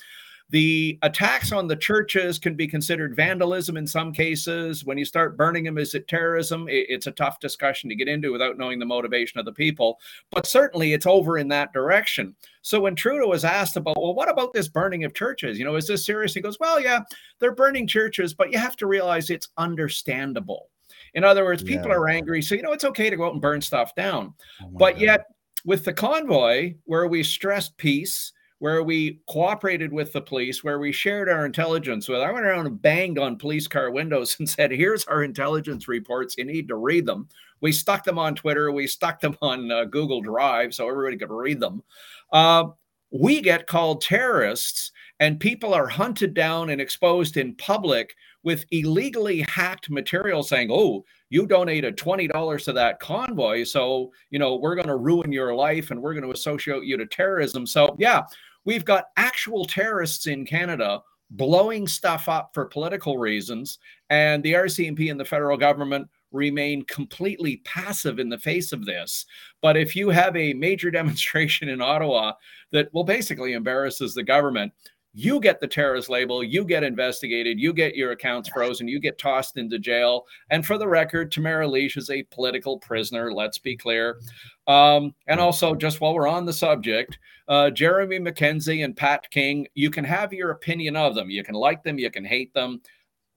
The 0.54 1.00
attacks 1.02 1.52
on 1.52 1.66
the 1.66 1.76
churches 1.76 2.38
can 2.38 2.54
be 2.54 2.68
considered 2.68 3.16
vandalism 3.16 3.76
in 3.76 3.88
some 3.88 4.14
cases. 4.14 4.86
When 4.86 5.00
you 5.00 5.04
start 5.04 5.36
burning 5.36 5.64
them, 5.64 5.80
is 5.80 5.96
it 5.96 6.08
terrorism? 6.08 6.68
It's 6.70 7.08
a 7.08 7.12
tough 7.12 7.40
discussion 7.40 7.90
to 7.90 7.96
get 7.96 8.08
into 8.08 8.32
without 8.32 8.60
knowing 8.60 8.78
the 8.78 8.86
motivation 8.86 9.40
of 9.40 9.46
the 9.46 9.52
people. 9.52 10.00
But 10.30 10.46
certainly 10.46 10.94
it's 10.94 11.08
over 11.08 11.40
in 11.40 11.48
that 11.48 11.74
direction. 11.74 12.36
So 12.62 12.80
when 12.80 12.96
Trudeau 12.96 13.30
was 13.30 13.44
asked 13.44 13.78
about, 13.78 14.00
well, 14.00 14.14
what 14.14 14.30
about 14.30 14.54
this 14.54 14.68
burning 14.68 15.06
of 15.06 15.16
churches? 15.16 15.58
You 15.58 15.66
know, 15.66 15.76
is 15.76 15.88
this 15.88 16.06
serious? 16.06 16.36
He 16.36 16.42
goes, 16.42 16.60
well, 16.60 16.80
yeah, 16.80 17.00
they're 17.40 17.56
burning 17.56 17.88
churches, 17.88 18.36
but 18.36 18.52
you 18.52 18.60
have 18.60 18.78
to 18.78 18.86
realize 18.86 19.32
it's 19.32 19.50
understandable. 19.58 20.70
In 21.16 21.24
other 21.24 21.46
words, 21.46 21.64
people 21.64 21.88
Yeah. 21.88 21.96
are 21.96 22.10
angry. 22.10 22.44
So, 22.44 22.54
you 22.54 22.62
know, 22.62 22.74
it's 22.74 22.86
okay 22.86 23.10
to 23.10 23.18
go 23.18 23.26
out 23.26 23.34
and 23.34 23.42
burn 23.42 23.60
stuff 23.60 23.96
down. 23.96 24.36
Oh 24.62 24.70
But 24.72 24.94
God. 24.94 25.02
yet, 25.02 25.26
with 25.66 25.84
the 25.84 25.94
convoy, 25.94 26.76
where 26.84 27.08
we 27.08 27.24
stressed 27.24 27.76
peace, 27.78 28.34
where 28.60 28.84
we 28.84 29.20
cooperated 29.28 29.92
with 29.92 30.14
the 30.14 30.22
police, 30.22 30.64
where 30.64 30.80
we 30.80 30.92
shared 30.92 31.30
our 31.30 31.46
intelligence 31.46 32.08
with, 32.08 32.22
I 32.22 32.32
went 32.32 32.46
around 32.46 32.68
and 32.68 32.82
banged 32.82 33.20
on 33.20 33.38
police 33.38 33.68
car 33.68 33.92
windows 33.92 34.36
and 34.40 34.50
said, 34.50 34.72
Here's 34.72 35.06
our 35.06 35.24
intelligence 35.24 35.88
reports. 35.88 36.36
You 36.38 36.46
need 36.46 36.68
to 36.68 36.76
read 36.76 37.06
them. 37.06 37.28
We 37.62 37.72
stuck 37.72 38.04
them 38.04 38.20
on 38.20 38.36
Twitter, 38.36 38.72
we 38.72 38.88
stuck 38.88 39.22
them 39.22 39.38
on 39.42 39.72
uh, 39.72 39.86
Google 39.86 40.22
Drive 40.22 40.74
so 40.74 40.90
everybody 40.90 41.18
could 41.18 41.32
read 41.32 41.60
them. 41.60 41.84
Uh, 42.32 42.70
we 43.12 43.42
get 43.42 43.68
called 43.68 44.02
terrorists, 44.02 44.92
and 45.20 45.40
people 45.40 45.74
are 45.74 45.88
hunted 45.88 46.34
down 46.34 46.70
and 46.70 46.82
exposed 46.82 47.38
in 47.38 47.56
public 47.56 48.16
with 48.44 48.66
illegally 48.72 49.42
hacked 49.42 49.90
material 49.90 50.44
saying, 50.44 50.70
Oh, 50.72 51.06
you 51.34 51.48
donated 51.48 51.98
$20 51.98 52.64
to 52.64 52.74
that 52.74 53.00
convoy 53.00 53.64
so 53.64 54.12
you 54.30 54.38
know 54.38 54.56
we're 54.56 54.76
going 54.76 54.88
to 54.88 54.98
ruin 54.98 55.32
your 55.32 55.56
life 55.56 55.90
and 55.90 56.00
we're 56.00 56.14
going 56.14 56.24
to 56.24 56.32
associate 56.32 56.84
you 56.84 56.96
to 56.96 57.08
terrorism. 57.08 57.66
So 57.66 57.96
yeah 57.98 58.22
we've 58.66 58.86
got 58.86 59.06
actual 59.18 59.66
terrorists 59.66 60.28
in 60.28 60.46
canada 60.46 61.02
blowing 61.32 61.88
stuff 61.88 62.30
up 62.30 62.52
for 62.54 62.66
political 62.66 63.18
reasons 63.18 63.80
and 64.12 64.44
the 64.44 64.54
rcmp 64.54 65.10
and 65.10 65.20
the 65.20 65.26
federal 65.26 65.58
government 65.58 66.08
remain 66.34 66.84
completely 66.86 67.58
passive 67.64 68.20
in 68.20 68.28
the 68.28 68.38
face 68.38 68.74
of 68.74 68.86
this. 68.86 69.26
But 69.62 69.78
if 69.78 69.96
you 69.96 70.10
have 70.10 70.36
a 70.36 70.54
major 70.54 70.92
demonstration 71.00 71.70
in 71.70 71.82
ottawa 71.82 72.34
that 72.72 72.90
well 72.92 73.04
basically 73.04 73.54
embarrasses 73.54 74.14
the 74.14 74.24
government 74.24 74.74
you 75.14 75.40
get 75.40 75.60
the 75.60 75.68
terrorist 75.68 76.10
label, 76.10 76.44
you 76.44 76.66
get 76.66 76.84
investigated, 76.84 77.60
you 77.60 77.72
get 77.72 77.96
your 77.96 78.12
accounts 78.12 78.50
frozen, 78.50 78.88
you 78.88 79.00
get 79.00 79.20
tossed 79.20 79.58
into 79.58 79.78
jail. 79.78 80.26
And 80.50 80.66
for 80.66 80.78
the 80.78 80.88
record, 80.88 81.32
Tamara 81.32 81.68
Lich 81.68 81.98
is 81.98 82.10
a 82.10 82.24
political 82.24 82.80
prisoner, 82.80 83.32
let's 83.32 83.60
be 83.60 83.78
clear. 83.78 84.20
Um, 84.66 85.14
and 85.28 85.40
also, 85.40 85.76
just 85.76 86.02
while 86.02 86.16
we're 86.16 86.28
on 86.28 86.46
the 86.46 86.54
subject, 86.54 87.20
uh, 87.48 87.70
Jeremy 87.70 88.20
MacKenzie 88.20 88.84
and 88.84 88.96
Pat 88.96 89.30
King, 89.30 89.68
you 89.76 89.92
can 89.92 90.04
have 90.04 90.34
your 90.34 90.52
opinion 90.52 90.96
of 90.96 91.14
them. 91.14 91.30
You 91.30 91.44
can 91.44 91.56
like 91.56 91.84
them, 91.84 92.00
you 92.00 92.10
can 92.10 92.26
hate 92.26 92.54
them. 92.54 92.82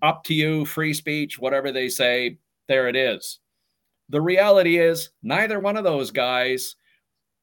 Up 0.02 0.24
to 0.24 0.34
you, 0.34 0.64
free 0.64 0.94
speech, 0.94 1.38
whatever 1.38 1.72
they 1.72 1.88
say, 1.88 2.38
there 2.68 2.88
it 2.88 2.96
is. 2.96 3.38
The 4.08 4.20
reality 4.20 4.78
is, 4.78 5.10
neither 5.22 5.58
one 5.58 5.76
of 5.76 5.84
those 5.84 6.10
guys 6.10 6.76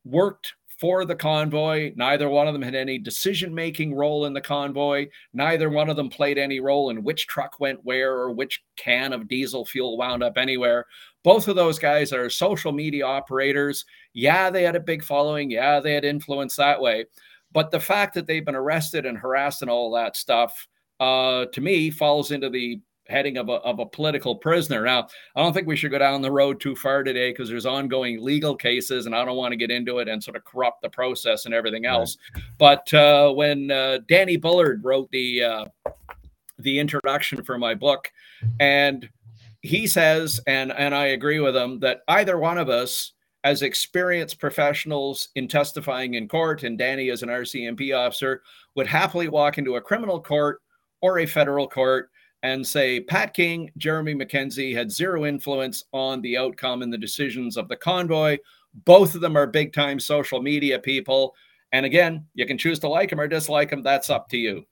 worked 0.05 0.53
for 0.83 1.05
the 1.05 1.15
convoy. 1.15 1.93
Neither 1.95 2.27
one 2.27 2.45
of 2.45 2.51
them 2.51 2.61
had 2.61 2.75
any 2.75 2.99
decision 2.99 3.55
making 3.55 3.95
role 3.95 4.25
in 4.25 4.33
the 4.33 4.41
convoy. 4.41 5.07
Neither 5.31 5.69
one 5.69 5.89
of 5.89 5.95
them 5.95 6.09
played 6.09 6.37
any 6.37 6.59
role 6.59 6.89
in 6.89 7.05
which 7.05 7.25
truck 7.25 7.57
went 7.61 7.85
where 7.85 8.11
or 8.11 8.33
which 8.33 8.61
can 8.75 9.13
of 9.13 9.29
diesel 9.29 9.63
fuel 9.63 9.97
wound 9.97 10.23
up 10.23 10.37
anywhere. 10.37 10.85
Both 11.23 11.47
of 11.47 11.55
those 11.55 11.79
guys 11.79 12.11
are 12.11 12.29
social 12.29 12.73
media 12.73 13.05
operators. 13.05 13.85
Yeah, 14.11 14.49
they 14.49 14.63
had 14.63 14.75
a 14.75 14.81
big 14.81 15.05
following. 15.05 15.49
Yeah, 15.49 15.79
they 15.79 15.93
had 15.93 16.03
influence 16.03 16.57
that 16.57 16.81
way. 16.81 17.05
But 17.53 17.71
the 17.71 17.79
fact 17.79 18.13
that 18.15 18.27
they've 18.27 18.43
been 18.43 18.53
arrested 18.53 19.05
and 19.05 19.17
harassed 19.17 19.61
and 19.61 19.71
all 19.71 19.89
that 19.93 20.17
stuff, 20.17 20.67
uh, 20.99 21.45
to 21.45 21.61
me, 21.61 21.91
falls 21.91 22.31
into 22.31 22.49
the 22.49 22.81
heading 23.07 23.37
of 23.37 23.49
a, 23.49 23.53
of 23.53 23.79
a 23.79 23.85
political 23.85 24.35
prisoner. 24.35 24.83
Now, 24.83 25.07
I 25.35 25.41
don't 25.41 25.53
think 25.53 25.67
we 25.67 25.75
should 25.75 25.91
go 25.91 25.97
down 25.97 26.21
the 26.21 26.31
road 26.31 26.59
too 26.59 26.75
far 26.75 27.03
today 27.03 27.31
because 27.31 27.49
there's 27.49 27.65
ongoing 27.65 28.23
legal 28.23 28.55
cases, 28.55 29.05
and 29.05 29.15
I 29.15 29.25
don't 29.25 29.37
want 29.37 29.51
to 29.51 29.57
get 29.57 29.71
into 29.71 29.99
it 29.99 30.07
and 30.07 30.23
sort 30.23 30.37
of 30.37 30.45
corrupt 30.45 30.81
the 30.81 30.89
process 30.89 31.45
and 31.45 31.53
everything 31.53 31.85
else. 31.85 32.17
But 32.57 32.93
uh, 32.93 33.31
when 33.33 33.71
uh, 33.71 33.99
Danny 34.07 34.37
Bulford 34.37 34.83
wrote 34.83 35.09
the 35.11 35.43
uh, 35.43 35.65
the 36.59 36.79
introduction 36.79 37.43
for 37.43 37.57
my 37.57 37.73
book, 37.73 38.11
and 38.59 39.09
he 39.61 39.87
says, 39.87 40.39
and 40.47 40.71
and 40.71 40.95
I 40.95 41.07
agree 41.07 41.39
with 41.39 41.55
him 41.55 41.79
that 41.79 42.01
either 42.07 42.37
one 42.37 42.57
of 42.57 42.69
us, 42.69 43.13
as 43.43 43.61
experienced 43.61 44.39
professionals 44.39 45.29
in 45.35 45.47
testifying 45.47 46.13
in 46.13 46.27
court, 46.27 46.63
and 46.63 46.77
Danny 46.77 47.09
as 47.09 47.23
an 47.23 47.29
RCMP 47.29 47.97
officer, 47.97 48.41
would 48.75 48.87
happily 48.87 49.27
walk 49.27 49.57
into 49.57 49.75
a 49.75 49.81
criminal 49.81 50.21
court 50.21 50.61
or 51.01 51.19
a 51.19 51.25
federal 51.25 51.67
court 51.67 52.09
and 52.43 52.65
say 52.65 52.99
Pat 52.99 53.33
King, 53.33 53.71
Jeremy 53.77 54.13
MacKenzie 54.13 54.75
had 54.75 54.91
zero 54.91 55.25
influence 55.25 55.85
on 55.93 56.21
the 56.21 56.37
outcome 56.37 56.81
and 56.81 56.91
the 56.91 56.97
decisions 56.97 57.55
of 57.55 57.69
the 57.69 57.75
convoy. 57.77 58.37
Both 58.85 59.15
of 59.15 59.21
them 59.21 59.37
are 59.37 59.47
big 59.47 59.71
time 59.73 59.99
social 59.99 60.41
media 60.41 60.77
people. 60.77 61.35
And 61.71 61.85
again, 61.85 62.25
you 62.35 62.45
can 62.45 62.57
choose 62.57 62.79
to 62.79 62.89
like 62.89 63.09
them 63.09 63.19
or 63.19 63.27
dislike 63.27 63.69
them. 63.69 63.81
That's 63.81 64.09
up 64.09 64.29
to 64.29 64.37
you. 64.37 64.65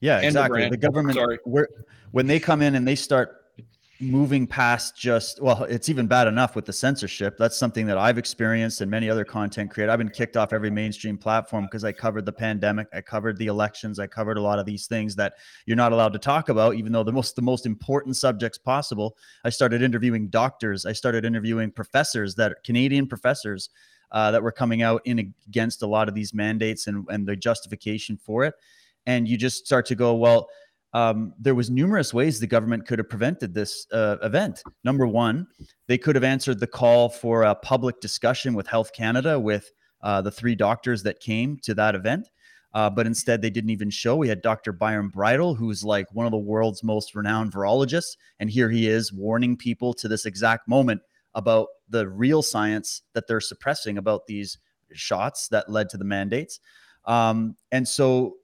Yeah, 0.00 0.20
exactly. 0.20 0.68
The 0.68 0.76
government, 0.76 1.16
Sorry. 1.16 1.38
when 2.12 2.26
they 2.26 2.38
come 2.38 2.62
in 2.62 2.74
and 2.74 2.86
they 2.86 2.94
start 2.94 3.39
moving 4.00 4.46
past 4.46 4.96
just 4.96 5.40
well, 5.42 5.64
it's 5.64 5.88
even 5.88 6.06
bad 6.06 6.26
enough 6.26 6.56
with 6.56 6.64
the 6.64 6.72
censorship. 6.72 7.36
That's 7.38 7.56
something 7.56 7.86
that 7.86 7.98
I've 7.98 8.18
experienced 8.18 8.80
and 8.80 8.90
many 8.90 9.10
other 9.10 9.24
content 9.24 9.70
creators. 9.70 9.92
I've 9.92 9.98
been 9.98 10.08
kicked 10.08 10.36
off 10.36 10.52
every 10.52 10.70
mainstream 10.70 11.18
platform 11.18 11.64
because 11.64 11.84
I 11.84 11.92
covered 11.92 12.24
the 12.24 12.32
pandemic, 12.32 12.88
I 12.94 13.02
covered 13.02 13.36
the 13.36 13.46
elections, 13.46 13.98
I 13.98 14.06
covered 14.06 14.38
a 14.38 14.40
lot 14.40 14.58
of 14.58 14.66
these 14.66 14.86
things 14.86 15.14
that 15.16 15.34
you're 15.66 15.76
not 15.76 15.92
allowed 15.92 16.12
to 16.14 16.18
talk 16.18 16.48
about, 16.48 16.76
even 16.76 16.92
though 16.92 17.04
the 17.04 17.12
most 17.12 17.36
the 17.36 17.42
most 17.42 17.66
important 17.66 18.16
subjects 18.16 18.58
possible. 18.58 19.16
I 19.44 19.50
started 19.50 19.82
interviewing 19.82 20.28
doctors, 20.28 20.86
I 20.86 20.92
started 20.92 21.24
interviewing 21.24 21.70
professors 21.70 22.34
that 22.36 22.64
Canadian 22.64 23.06
professors 23.06 23.68
uh, 24.12 24.30
that 24.30 24.42
were 24.42 24.52
coming 24.52 24.82
out 24.82 25.02
in 25.04 25.18
against 25.18 25.82
a 25.82 25.86
lot 25.86 26.08
of 26.08 26.14
these 26.14 26.32
mandates 26.32 26.86
and 26.86 27.06
and 27.10 27.26
the 27.26 27.36
justification 27.36 28.16
for 28.16 28.44
it 28.44 28.54
and 29.06 29.28
you 29.28 29.36
just 29.36 29.66
start 29.66 29.86
to 29.86 29.94
go 29.94 30.14
well 30.14 30.48
um, 30.92 31.34
there 31.38 31.54
was 31.54 31.70
numerous 31.70 32.12
ways 32.12 32.40
the 32.40 32.46
government 32.46 32.86
could 32.86 32.98
have 32.98 33.08
prevented 33.08 33.54
this 33.54 33.86
uh, 33.92 34.16
event. 34.22 34.62
Number 34.84 35.06
one 35.06 35.46
they 35.86 35.98
could 35.98 36.16
have 36.16 36.24
answered 36.24 36.60
the 36.60 36.66
call 36.66 37.08
for 37.08 37.42
a 37.42 37.54
public 37.54 38.00
discussion 38.00 38.54
with 38.54 38.66
health 38.66 38.92
canada 38.92 39.38
with 39.38 39.70
uh, 40.02 40.20
the 40.22 40.30
three 40.30 40.54
doctors 40.54 41.02
that 41.02 41.20
came 41.20 41.58
to 41.62 41.74
that 41.74 41.94
event. 41.94 42.28
Uh, 42.72 42.88
but 42.88 43.06
instead 43.06 43.42
they 43.42 43.50
didn't 43.50 43.70
even 43.70 43.90
show. 43.90 44.16
We 44.16 44.28
had 44.28 44.42
dr 44.42 44.72
byron 44.72 45.08
bridle 45.08 45.54
who's 45.54 45.84
like 45.84 46.06
one 46.12 46.26
of 46.26 46.32
the 46.32 46.38
world's 46.38 46.82
most 46.82 47.14
renowned 47.14 47.52
virologists 47.52 48.16
and 48.38 48.50
here 48.50 48.70
he 48.70 48.88
is 48.88 49.12
warning 49.12 49.56
people 49.56 49.92
to 49.94 50.08
this 50.08 50.26
exact 50.26 50.68
moment 50.68 51.02
about 51.34 51.68
the 51.88 52.08
real 52.08 52.42
science 52.42 53.02
that 53.14 53.26
they're 53.26 53.40
suppressing 53.40 53.98
about 53.98 54.26
these 54.26 54.58
shots 54.92 55.48
that 55.48 55.68
led 55.68 55.88
to 55.90 55.96
the 55.96 56.04
mandates. 56.04 56.60
Um, 57.04 57.56
and 57.72 57.86
so 57.86 58.36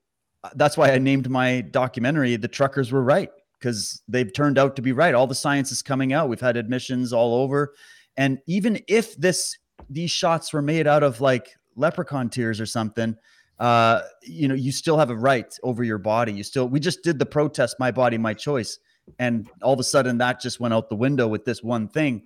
that's 0.54 0.76
why 0.76 0.90
I 0.92 0.98
named 0.98 1.28
my 1.28 1.60
documentary 1.60 2.36
"The 2.36 2.48
Truckers 2.48 2.92
Were 2.92 3.02
Right" 3.02 3.30
because 3.58 4.02
they've 4.08 4.32
turned 4.32 4.58
out 4.58 4.76
to 4.76 4.82
be 4.82 4.92
right. 4.92 5.14
All 5.14 5.26
the 5.26 5.34
science 5.34 5.72
is 5.72 5.82
coming 5.82 6.12
out. 6.12 6.28
We've 6.28 6.40
had 6.40 6.56
admissions 6.56 7.12
all 7.12 7.34
over, 7.34 7.74
and 8.16 8.38
even 8.46 8.80
if 8.88 9.16
this 9.16 9.58
these 9.90 10.10
shots 10.10 10.52
were 10.52 10.62
made 10.62 10.86
out 10.86 11.02
of 11.02 11.20
like 11.20 11.54
leprechaun 11.74 12.30
tears 12.30 12.60
or 12.60 12.66
something, 12.66 13.16
uh, 13.58 14.02
you 14.22 14.48
know, 14.48 14.54
you 14.54 14.72
still 14.72 14.98
have 14.98 15.10
a 15.10 15.16
right 15.16 15.54
over 15.62 15.84
your 15.84 15.98
body. 15.98 16.32
You 16.32 16.42
still. 16.42 16.68
We 16.68 16.80
just 16.80 17.02
did 17.02 17.18
the 17.18 17.26
protest, 17.26 17.76
"My 17.78 17.90
Body, 17.90 18.18
My 18.18 18.34
Choice," 18.34 18.78
and 19.18 19.48
all 19.62 19.72
of 19.72 19.80
a 19.80 19.84
sudden 19.84 20.18
that 20.18 20.40
just 20.40 20.60
went 20.60 20.74
out 20.74 20.88
the 20.88 20.96
window 20.96 21.28
with 21.28 21.44
this 21.44 21.62
one 21.62 21.88
thing. 21.88 22.22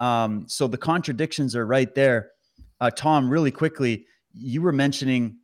Um, 0.00 0.46
so 0.48 0.66
the 0.66 0.78
contradictions 0.78 1.54
are 1.54 1.66
right 1.66 1.94
there. 1.94 2.30
Uh, 2.80 2.90
Tom, 2.90 3.30
really 3.30 3.52
quickly, 3.52 4.06
you 4.34 4.60
were 4.60 4.72
mentioning 4.72 5.36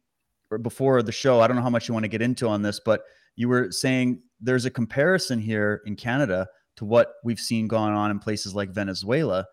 before 0.57 1.03
the 1.03 1.12
show. 1.12 1.40
I 1.40 1.46
don't 1.46 1.57
know 1.57 1.62
how 1.62 1.68
much 1.68 1.88
you 1.88 1.92
want 1.92 2.05
to 2.05 2.09
get 2.09 2.22
into 2.22 2.49
on 2.49 2.62
this, 2.62 2.80
but 2.82 3.03
you 3.36 3.49
were 3.49 3.70
saying 3.70 4.22
there's 4.40 4.64
a 4.64 4.70
comparison 4.70 5.38
here 5.38 5.82
in 5.84 5.96
Canada 5.96 6.46
to 6.76 6.84
what 6.84 7.14
we've 7.22 7.40
seen 7.40 7.68
going 7.68 7.92
on 7.92 8.11
in 8.11 8.18
places 8.18 8.55
like 8.55 8.70
Venezuela. 8.70 9.46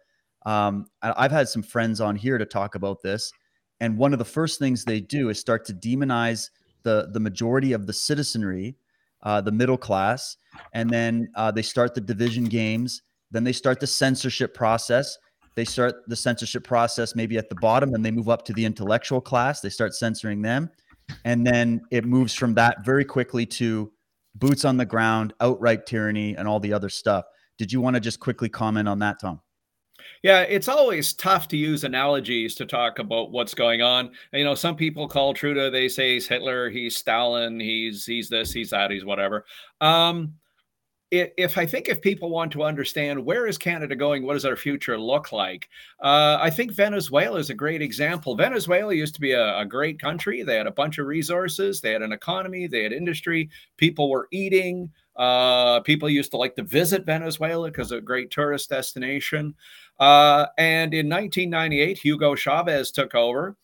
Um, 0.46 0.86
I've 1.02 1.32
had 1.32 1.50
some 1.50 1.64
friends 1.64 2.00
on 2.00 2.16
here 2.16 2.38
to 2.38 2.46
talk 2.46 2.76
about 2.76 3.02
this, 3.02 3.32
and 3.80 3.98
one 3.98 4.14
of 4.14 4.20
the 4.20 4.26
first 4.26 4.60
things 4.60 4.86
they 4.86 5.02
do 5.02 5.30
is 5.30 5.40
start 5.40 5.66
to 5.66 5.74
demonize 5.74 6.50
the 6.84 7.10
the 7.12 7.20
majority 7.20 7.74
of 7.74 7.88
the 7.88 7.94
citizenry, 7.94 8.76
uh, 9.24 9.42
the 9.42 9.52
middle 9.52 9.78
class, 9.78 10.38
and 10.74 10.90
then 10.90 11.28
uh, 11.36 11.52
they 11.52 11.64
start 11.64 11.96
the 11.96 12.02
division 12.02 12.46
games. 12.46 13.02
Then 13.32 13.44
they 13.44 13.54
start 13.54 13.80
the 13.80 13.88
censorship 13.88 14.54
process. 14.54 15.18
They 15.56 15.66
start 15.66 15.96
the 16.08 16.16
censorship 16.16 16.64
process 16.64 17.16
maybe 17.16 17.38
at 17.38 17.50
the 17.50 17.56
bottom, 17.56 17.94
and 17.96 18.06
they 18.06 18.12
move 18.12 18.30
up 18.30 18.46
to 18.46 18.54
the 18.54 18.66
intellectual 18.66 19.20
class. 19.20 19.62
They 19.62 19.70
start 19.70 19.96
censoring 19.96 20.44
them 20.44 20.70
and 21.24 21.46
then 21.46 21.82
it 21.92 22.06
moves 22.06 22.34
from 22.34 22.54
that 22.56 22.84
very 22.86 23.06
quickly 23.06 23.46
to 23.46 23.92
boots 24.36 24.66
on 24.66 24.78
the 24.78 24.86
ground, 24.86 25.34
outright 25.40 25.86
tyranny, 25.86 26.36
and 26.36 26.48
all 26.48 26.60
the 26.60 26.74
other 26.74 26.90
stuff. 26.90 27.26
Did 27.58 27.72
you 27.72 27.82
want 27.82 27.96
to 27.96 28.00
just 28.00 28.20
quickly 28.20 28.50
comment 28.50 28.88
on 28.88 29.00
that, 29.00 29.20
Tom? 29.20 29.42
Yeah, 30.24 30.42
it's 30.42 30.68
always 30.68 31.14
tough 31.14 31.48
to 31.50 31.58
use 31.58 31.84
analogies 31.84 32.56
to 32.56 32.66
talk 32.66 33.00
about 33.00 33.32
what's 33.32 33.54
going 33.54 33.82
on. 33.82 34.12
You 34.34 34.44
know, 34.44 34.56
some 34.56 34.76
people 34.76 35.08
call 35.08 35.34
Trudeau, 35.34 35.70
they 35.70 35.88
say 35.88 36.14
he's 36.14 36.28
Hitler, 36.28 36.70
he's 36.70 36.98
Stalin, 36.98 37.60
he's 37.60 38.06
he's 38.06 38.30
this, 38.30 38.52
he's 38.52 38.72
that, 38.72 38.92
he's 38.92 39.06
whatever. 39.06 39.46
Um, 39.82 40.34
if 41.38 41.58
I 41.58 41.66
think 41.66 41.90
if 41.90 42.02
people 42.02 42.30
want 42.30 42.52
to 42.54 42.64
understand 42.64 43.24
where 43.24 43.48
is 43.48 43.58
Canada 43.58 43.96
going, 43.96 44.24
what 44.24 44.34
does 44.34 44.46
our 44.46 44.56
future 44.56 44.98
look 44.98 45.32
like? 45.32 45.70
Uh, 46.00 46.38
I 46.40 46.50
think 46.50 46.72
Venezuela 46.72 47.40
is 47.40 47.50
a 47.50 47.56
great 47.56 47.82
example. 47.82 48.36
Venezuela 48.36 48.94
used 48.94 49.16
to 49.16 49.22
be 49.22 49.32
a, 49.32 49.60
a 49.60 49.66
great 49.66 50.00
country. 50.00 50.44
They 50.44 50.56
had 50.56 50.68
a 50.68 50.72
bunch 50.72 50.98
of 50.98 51.08
resources, 51.08 51.82
they 51.82 51.92
had 51.92 52.02
an 52.02 52.12
economy, 52.12 52.68
they 52.68 52.84
had 52.84 52.94
industry, 52.94 53.50
people 53.78 54.10
were 54.10 54.28
eating. 54.32 54.92
Uh, 55.16 55.80
people 55.80 56.10
used 56.10 56.32
to 56.32 56.38
like 56.38 56.56
to 56.58 56.64
visit 56.64 57.06
Venezuela 57.06 57.70
because 57.70 57.94
a 57.94 58.02
great 58.02 58.32
tourist 58.32 58.70
destination. 58.70 59.56
Uh, 59.98 60.48
and 60.58 60.94
in 60.94 61.08
1998, 61.08 61.98
Hugo 62.00 62.36
Chavez 62.36 62.92
took 62.92 63.16
over. 63.16 63.56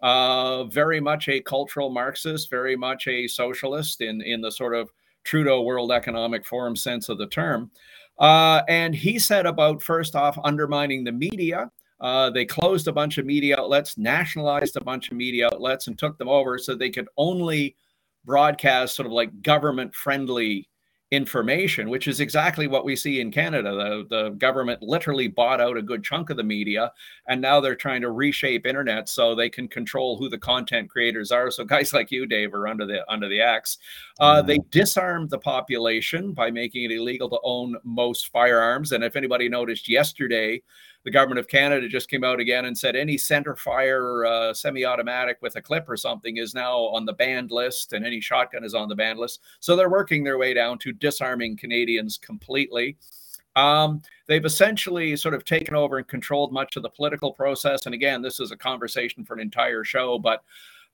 Uh, 0.00 0.64
very 0.64 1.00
much 1.00 1.28
a 1.28 1.40
cultural 1.40 1.90
Marxist, 1.90 2.48
very 2.48 2.76
much 2.76 3.06
a 3.06 3.26
socialist 3.26 4.00
in 4.00 4.22
in 4.22 4.40
the 4.40 4.50
sort 4.50 4.74
of 4.74 4.90
Trudeau 5.24 5.62
World 5.62 5.92
Economic 5.92 6.46
Forum 6.46 6.76
sense 6.76 7.08
of 7.08 7.18
the 7.18 7.26
term. 7.26 7.70
Uh, 8.18 8.62
and 8.68 8.94
he 8.94 9.18
said 9.18 9.46
about 9.46 9.82
first 9.82 10.14
off 10.14 10.38
undermining 10.44 11.04
the 11.04 11.12
media. 11.12 11.70
Uh, 12.00 12.30
they 12.30 12.44
closed 12.46 12.88
a 12.88 12.92
bunch 12.92 13.18
of 13.18 13.26
media 13.26 13.58
outlets, 13.58 13.98
nationalized 13.98 14.76
a 14.76 14.84
bunch 14.84 15.10
of 15.10 15.16
media 15.16 15.46
outlets, 15.46 15.86
and 15.86 15.98
took 15.98 16.16
them 16.18 16.28
over 16.28 16.58
so 16.58 16.74
they 16.74 16.90
could 16.90 17.08
only 17.18 17.76
broadcast 18.24 18.96
sort 18.96 19.06
of 19.06 19.12
like 19.12 19.42
government 19.42 19.94
friendly 19.94 20.68
information, 21.10 21.90
which 21.90 22.06
is 22.06 22.20
exactly 22.20 22.68
what 22.68 22.84
we 22.84 22.94
see 22.94 23.20
in 23.20 23.32
Canada. 23.32 23.70
The, 23.72 24.06
the 24.08 24.30
government 24.30 24.80
literally 24.80 25.26
bought 25.26 25.60
out 25.60 25.76
a 25.76 25.82
good 25.82 26.04
chunk 26.04 26.30
of 26.30 26.36
the 26.36 26.44
media, 26.44 26.92
and 27.26 27.40
now 27.40 27.60
they're 27.60 27.74
trying 27.74 28.00
to 28.02 28.12
reshape 28.12 28.64
internet 28.64 29.08
so 29.08 29.34
they 29.34 29.50
can 29.50 29.66
control 29.66 30.16
who 30.16 30.28
the 30.28 30.38
content 30.38 30.88
creators 30.88 31.32
are. 31.32 31.50
So 31.50 31.64
guys 31.64 31.92
like 31.92 32.12
you, 32.12 32.26
Dave, 32.26 32.54
are 32.54 32.68
under 32.68 32.86
the 32.86 33.10
under 33.10 33.28
the 33.28 33.40
axe. 33.40 33.78
Uh, 34.20 34.40
they 34.40 34.58
disarmed 34.70 35.30
the 35.30 35.38
population 35.38 36.32
by 36.32 36.50
making 36.50 36.84
it 36.84 36.92
illegal 36.92 37.28
to 37.30 37.38
own 37.42 37.76
most 37.82 38.28
firearms. 38.28 38.92
And 38.92 39.02
if 39.02 39.16
anybody 39.16 39.48
noticed 39.48 39.88
yesterday, 39.88 40.62
the 41.04 41.10
government 41.10 41.38
of 41.38 41.48
Canada 41.48 41.88
just 41.88 42.10
came 42.10 42.24
out 42.24 42.40
again 42.40 42.66
and 42.66 42.76
said 42.76 42.94
any 42.94 43.16
center 43.16 43.56
fire 43.56 44.24
uh, 44.26 44.52
semi 44.52 44.84
automatic 44.84 45.38
with 45.40 45.56
a 45.56 45.62
clip 45.62 45.88
or 45.88 45.96
something 45.96 46.36
is 46.36 46.54
now 46.54 46.76
on 46.76 47.04
the 47.04 47.12
banned 47.12 47.50
list, 47.50 47.92
and 47.92 48.04
any 48.04 48.20
shotgun 48.20 48.64
is 48.64 48.74
on 48.74 48.88
the 48.88 48.94
banned 48.94 49.18
list. 49.18 49.40
So 49.60 49.76
they're 49.76 49.88
working 49.90 50.24
their 50.24 50.38
way 50.38 50.52
down 50.52 50.78
to 50.80 50.92
disarming 50.92 51.56
Canadians 51.56 52.18
completely. 52.18 52.96
Um, 53.56 54.02
they've 54.26 54.44
essentially 54.44 55.16
sort 55.16 55.34
of 55.34 55.44
taken 55.44 55.74
over 55.74 55.98
and 55.98 56.06
controlled 56.06 56.52
much 56.52 56.76
of 56.76 56.82
the 56.82 56.90
political 56.90 57.32
process. 57.32 57.86
And 57.86 57.94
again, 57.94 58.22
this 58.22 58.38
is 58.38 58.52
a 58.52 58.56
conversation 58.56 59.24
for 59.24 59.34
an 59.34 59.40
entire 59.40 59.84
show, 59.84 60.18
but 60.18 60.44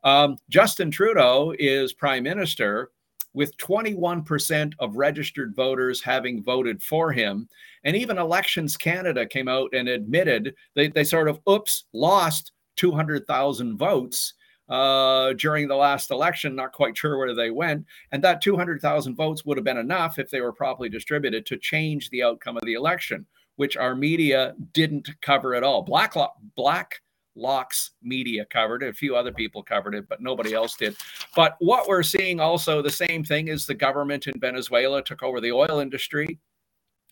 um, 0.05 0.37
Justin 0.49 0.91
Trudeau 0.91 1.53
is 1.59 1.93
prime 1.93 2.23
minister 2.23 2.91
with 3.35 3.57
21% 3.59 4.73
of 4.79 4.97
registered 4.97 5.55
voters 5.55 6.01
having 6.01 6.43
voted 6.43 6.83
for 6.83 7.13
him. 7.13 7.47
And 7.87 7.95
even 7.95 8.19
Elections 8.19 8.77
Canada 8.77 9.25
came 9.25 9.47
out 9.47 9.73
and 9.73 9.89
admitted 9.89 10.57
they, 10.75 10.89
they 10.89 11.05
sort 11.05 11.29
of, 11.29 11.39
oops, 11.49 11.85
lost 11.93 12.51
200,000 12.77 13.79
votes 13.79 14.35
uh, 14.69 15.33
during 15.35 15.69
the 15.69 15.77
last 15.77 16.11
election. 16.11 16.57
Not 16.57 16.73
quite 16.73 16.99
sure 16.99 17.17
where 17.17 17.33
they 17.33 17.53
went. 17.53 17.87
And 18.11 18.25
that 18.25 18.43
200,000 18.43 19.15
votes 19.15 19.45
would 19.45 19.57
have 19.57 19.65
been 19.65 19.79
enough 19.79 20.19
if 20.19 20.31
they 20.31 20.41
were 20.41 20.53
properly 20.53 20.89
distributed 20.89 21.47
to 21.47 21.57
change 21.59 22.11
the 22.11 22.25
outcome 22.25 22.57
of 22.57 22.65
the 22.65 22.75
election, 22.75 23.25
which 23.55 23.77
our 23.77 23.95
media 23.95 24.55
didn't 24.73 25.09
cover 25.23 25.55
at 25.55 25.63
all. 25.63 25.83
Black, 25.83 26.15
Black 26.57 27.01
Locks 27.37 27.93
media 28.03 28.47
covered 28.47 28.83
it. 28.83 28.89
A 28.89 28.95
few 28.95 29.15
other 29.15 29.33
people 29.33 29.63
covered 29.63 29.95
it, 29.95 30.09
but 30.09 30.21
nobody 30.21 30.55
else 30.55 30.75
did. 30.75 30.97
But 31.37 31.55
what 31.61 31.87
we're 31.87 32.03
seeing 32.03 32.41
also 32.41 32.83
the 32.83 32.91
same 32.91 33.23
thing 33.23 33.47
is 33.47 33.65
the 33.65 33.75
government 33.75 34.27
in 34.27 34.41
Venezuela 34.41 35.05
took 35.05 35.23
over 35.23 35.41
the 35.41 35.53
oil 35.53 35.79
industry 35.79 36.41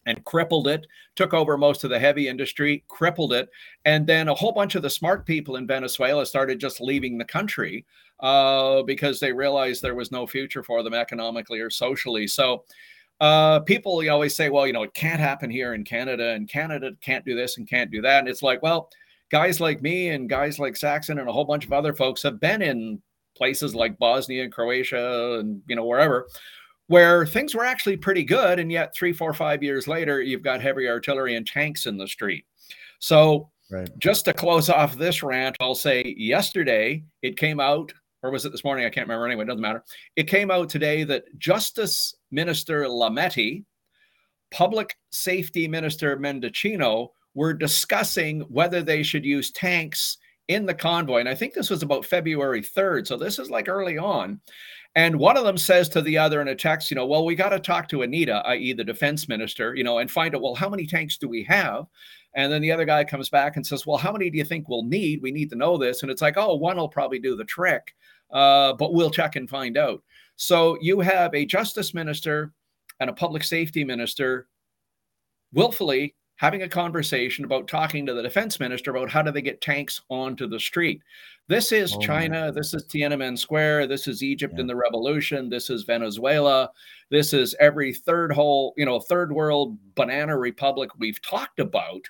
and 0.06 0.24
crippled 0.24 0.68
it, 0.68 0.86
took 1.16 1.34
over 1.34 1.56
most 1.56 1.84
of 1.84 1.90
the 1.90 1.98
heavy 1.98 2.28
industry, 2.28 2.84
crippled 2.88 3.32
it. 3.32 3.48
And 3.84 4.06
then 4.06 4.28
a 4.28 4.34
whole 4.34 4.52
bunch 4.52 4.74
of 4.74 4.82
the 4.82 4.90
smart 4.90 5.26
people 5.26 5.56
in 5.56 5.66
Venezuela 5.66 6.26
started 6.26 6.60
just 6.60 6.80
leaving 6.80 7.18
the 7.18 7.24
country 7.24 7.84
uh, 8.20 8.82
because 8.82 9.20
they 9.20 9.32
realized 9.32 9.82
there 9.82 9.94
was 9.94 10.12
no 10.12 10.26
future 10.26 10.62
for 10.62 10.82
them 10.82 10.94
economically 10.94 11.60
or 11.60 11.70
socially. 11.70 12.26
So 12.26 12.64
uh, 13.20 13.60
people 13.60 14.02
you 14.02 14.10
always 14.10 14.34
say, 14.34 14.50
well, 14.50 14.66
you 14.66 14.72
know, 14.72 14.82
it 14.82 14.94
can't 14.94 15.20
happen 15.20 15.50
here 15.50 15.74
in 15.74 15.84
Canada, 15.84 16.30
and 16.30 16.48
Canada 16.48 16.90
can't 17.00 17.24
do 17.24 17.34
this 17.34 17.58
and 17.58 17.68
can't 17.68 17.90
do 17.90 18.02
that. 18.02 18.20
And 18.20 18.28
it's 18.28 18.42
like, 18.42 18.62
well, 18.62 18.90
guys 19.30 19.60
like 19.60 19.82
me 19.82 20.08
and 20.08 20.28
guys 20.28 20.58
like 20.58 20.76
Saxon 20.76 21.18
and 21.18 21.28
a 21.28 21.32
whole 21.32 21.44
bunch 21.44 21.64
of 21.64 21.72
other 21.72 21.92
folks 21.92 22.22
have 22.22 22.40
been 22.40 22.62
in 22.62 23.00
places 23.36 23.74
like 23.74 23.98
Bosnia 23.98 24.44
and 24.44 24.52
Croatia 24.52 25.38
and 25.40 25.60
you 25.66 25.74
know 25.76 25.84
wherever 25.84 26.28
where 26.88 27.24
things 27.26 27.54
were 27.54 27.64
actually 27.64 27.96
pretty 27.96 28.24
good 28.24 28.58
and 28.58 28.70
yet 28.70 28.94
three, 28.94 29.12
four, 29.12 29.32
five 29.32 29.62
years 29.62 29.88
later 29.88 30.20
you've 30.20 30.42
got 30.42 30.60
heavy 30.60 30.88
artillery 30.88 31.36
and 31.36 31.46
tanks 31.46 31.86
in 31.86 31.96
the 31.96 32.08
street. 32.08 32.44
So 32.98 33.50
Right. 33.70 33.88
just 33.98 34.26
to 34.26 34.32
close 34.34 34.68
off 34.68 34.96
this 34.96 35.22
rant 35.22 35.56
I'll 35.58 35.74
say 35.74 36.14
yesterday 36.18 37.02
it 37.22 37.36
came 37.38 37.60
out 37.60 37.92
or 38.22 38.30
was 38.30 38.46
it 38.46 38.52
this 38.52 38.64
morning? 38.64 38.86
I 38.86 38.90
can't 38.90 39.06
remember. 39.06 39.26
Anyway, 39.26 39.44
it 39.44 39.48
doesn't 39.48 39.60
matter. 39.60 39.84
It 40.16 40.28
came 40.28 40.50
out 40.50 40.70
today 40.70 41.04
that 41.04 41.24
Justice 41.38 42.14
Minister 42.30 42.84
Lametti, 42.84 43.64
Public 44.50 44.96
Safety 45.12 45.68
Minister 45.68 46.16
Mendicino 46.16 47.08
were 47.34 47.52
discussing 47.52 48.40
whether 48.42 48.82
they 48.82 49.02
should 49.02 49.26
use 49.26 49.50
tanks 49.50 50.16
in 50.48 50.64
the 50.64 50.72
convoy. 50.72 51.20
And 51.20 51.28
I 51.28 51.34
think 51.34 51.52
this 51.52 51.68
was 51.68 51.82
about 51.82 52.06
February 52.06 52.62
3rd. 52.62 53.06
So 53.06 53.18
this 53.18 53.38
is 53.38 53.50
like 53.50 53.68
early 53.68 53.98
on. 53.98 54.40
And 54.96 55.18
one 55.18 55.36
of 55.36 55.44
them 55.44 55.58
says 55.58 55.88
to 55.90 56.02
the 56.02 56.16
other 56.18 56.40
in 56.40 56.48
a 56.48 56.54
text, 56.54 56.90
you 56.90 56.94
know, 56.94 57.06
well, 57.06 57.24
we 57.24 57.34
got 57.34 57.48
to 57.48 57.58
talk 57.58 57.88
to 57.88 58.02
Anita, 58.02 58.42
i.e., 58.46 58.72
the 58.72 58.84
defense 58.84 59.28
minister, 59.28 59.74
you 59.74 59.82
know, 59.82 59.98
and 59.98 60.08
find 60.10 60.34
out, 60.34 60.42
well, 60.42 60.54
how 60.54 60.68
many 60.68 60.86
tanks 60.86 61.18
do 61.18 61.28
we 61.28 61.42
have? 61.44 61.86
And 62.34 62.52
then 62.52 62.62
the 62.62 62.70
other 62.70 62.84
guy 62.84 63.02
comes 63.04 63.28
back 63.28 63.56
and 63.56 63.66
says, 63.66 63.86
well, 63.86 63.96
how 63.96 64.12
many 64.12 64.30
do 64.30 64.38
you 64.38 64.44
think 64.44 64.68
we'll 64.68 64.84
need? 64.84 65.20
We 65.20 65.32
need 65.32 65.50
to 65.50 65.56
know 65.56 65.76
this. 65.76 66.02
And 66.02 66.10
it's 66.10 66.22
like, 66.22 66.36
oh, 66.36 66.54
one 66.54 66.76
will 66.76 66.88
probably 66.88 67.18
do 67.18 67.36
the 67.36 67.44
trick, 67.44 67.94
uh, 68.32 68.72
but 68.74 68.92
we'll 68.92 69.10
check 69.10 69.36
and 69.36 69.48
find 69.48 69.76
out. 69.76 70.02
So 70.36 70.78
you 70.80 71.00
have 71.00 71.34
a 71.34 71.46
justice 71.46 71.94
minister 71.94 72.52
and 73.00 73.10
a 73.10 73.14
public 73.14 73.42
safety 73.42 73.84
minister 73.84 74.48
willfully 75.52 76.14
having 76.36 76.62
a 76.62 76.68
conversation 76.68 77.44
about 77.44 77.68
talking 77.68 78.04
to 78.06 78.14
the 78.14 78.22
defense 78.22 78.58
minister 78.58 78.90
about 78.90 79.10
how 79.10 79.22
do 79.22 79.30
they 79.30 79.42
get 79.42 79.60
tanks 79.60 80.00
onto 80.08 80.48
the 80.48 80.58
street. 80.58 81.00
This 81.46 81.72
is 81.72 81.94
oh, 81.94 82.00
China. 82.00 82.50
This 82.50 82.72
is 82.72 82.86
Tiananmen 82.86 83.38
Square. 83.38 83.86
This 83.86 84.08
is 84.08 84.22
Egypt 84.22 84.54
yeah. 84.56 84.62
in 84.62 84.66
the 84.66 84.76
revolution. 84.76 85.50
This 85.50 85.68
is 85.68 85.82
Venezuela. 85.84 86.70
This 87.10 87.34
is 87.34 87.54
every 87.60 87.92
third 87.92 88.32
whole, 88.32 88.72
you 88.76 88.86
know, 88.86 88.98
third 88.98 89.30
world 89.30 89.76
banana 89.94 90.36
republic 90.38 90.90
we've 90.98 91.20
talked 91.20 91.60
about. 91.60 92.02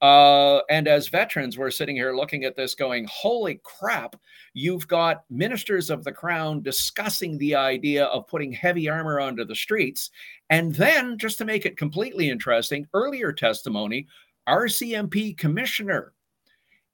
Uh, 0.00 0.60
and 0.70 0.86
as 0.86 1.08
veterans, 1.08 1.58
we're 1.58 1.70
sitting 1.70 1.96
here 1.96 2.14
looking 2.14 2.44
at 2.44 2.54
this 2.54 2.74
going, 2.74 3.06
holy 3.10 3.60
crap, 3.64 4.14
you've 4.54 4.86
got 4.86 5.24
ministers 5.28 5.90
of 5.90 6.04
the 6.04 6.12
crown 6.12 6.62
discussing 6.62 7.36
the 7.38 7.54
idea 7.54 8.04
of 8.06 8.26
putting 8.28 8.52
heavy 8.52 8.88
armor 8.88 9.18
onto 9.18 9.44
the 9.44 9.56
streets. 9.56 10.10
And 10.50 10.74
then, 10.74 11.18
just 11.18 11.38
to 11.38 11.44
make 11.44 11.66
it 11.66 11.76
completely 11.76 12.30
interesting, 12.30 12.86
earlier 12.94 13.32
testimony, 13.32 14.06
RCMP 14.48 15.36
commissioner 15.36 16.12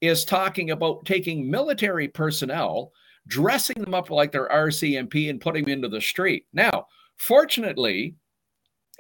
is 0.01 0.25
talking 0.25 0.71
about 0.71 1.05
taking 1.05 1.51
military 1.51 2.09
personnel, 2.09 2.93
dressing 3.27 3.83
them 3.83 3.95
up 3.95 4.11
like 4.11 4.33
they're 4.33 4.49
RCMP, 4.49 5.29
and 5.29 5.41
putting 5.41 5.65
them 5.65 5.75
into 5.75 5.89
the 5.89 6.01
street. 6.01 6.47
Now, 6.53 6.87
fortunately, 7.17 8.17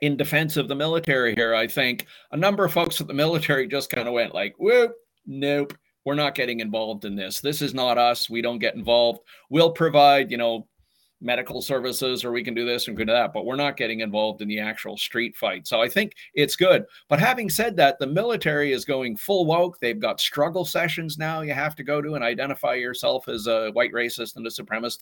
in 0.05 0.18
defense 0.18 0.59
of 0.59 0.68
the 0.68 0.74
military 0.74 1.34
here, 1.34 1.55
I 1.55 1.66
think 1.66 2.07
a 2.30 2.36
number 2.36 2.62
of 2.66 2.72
folks 2.74 3.00
at 3.00 3.07
the 3.07 3.14
military 3.14 3.66
just 3.66 3.88
kind 3.88 4.07
of 4.07 4.12
went 4.12 4.34
like, 4.34 4.55
whoop, 4.59 4.92
nope, 5.24 5.72
we're 6.05 6.14
not 6.14 6.34
getting 6.34 6.61
involved 6.61 7.07
in 7.07 7.16
this. 7.16 7.40
This 7.40 7.62
is 7.62 7.72
not 7.72 7.96
us. 7.96 8.28
We 8.28 8.42
don't 8.42 8.59
get 8.59 8.74
involved. 8.74 9.20
We'll 9.48 9.72
provide, 9.72 10.30
you 10.30 10.36
know, 10.36 10.68
medical 11.22 11.62
services 11.62 12.22
or 12.22 12.32
we 12.32 12.44
can 12.44 12.52
do 12.52 12.66
this 12.66 12.86
and 12.86 12.98
do 12.98 13.07
that, 13.07 13.32
but 13.32 13.46
we're 13.46 13.57
not 13.57 13.78
getting 13.78 14.00
involved 14.00 14.42
in 14.42 14.48
the 14.48 14.61
actual 14.61 14.98
street 14.98 15.34
fight. 15.36 15.66
So 15.66 15.80
I 15.80 15.88
think 15.88 16.12
it's 16.34 16.55
good. 16.55 16.84
But 17.09 17.18
having 17.18 17.48
said 17.48 17.74
that, 17.76 17.98
the 17.98 18.07
military 18.07 18.72
is 18.72 18.84
going 18.84 19.16
full 19.16 19.46
woke. 19.46 19.80
They've 19.80 19.98
got 19.98 20.20
struggle 20.20 20.66
sessions 20.66 21.16
now 21.16 21.40
you 21.40 21.55
have 21.55 21.74
to 21.76 21.82
go 21.82 22.02
to 22.02 22.14
and 22.14 22.22
identify 22.22 22.74
yourself 22.74 23.26
as 23.28 23.46
a 23.46 23.70
white 23.70 23.92
racist 23.92 24.36
and 24.36 24.46
a 24.46 24.50
supremacist, 24.50 24.98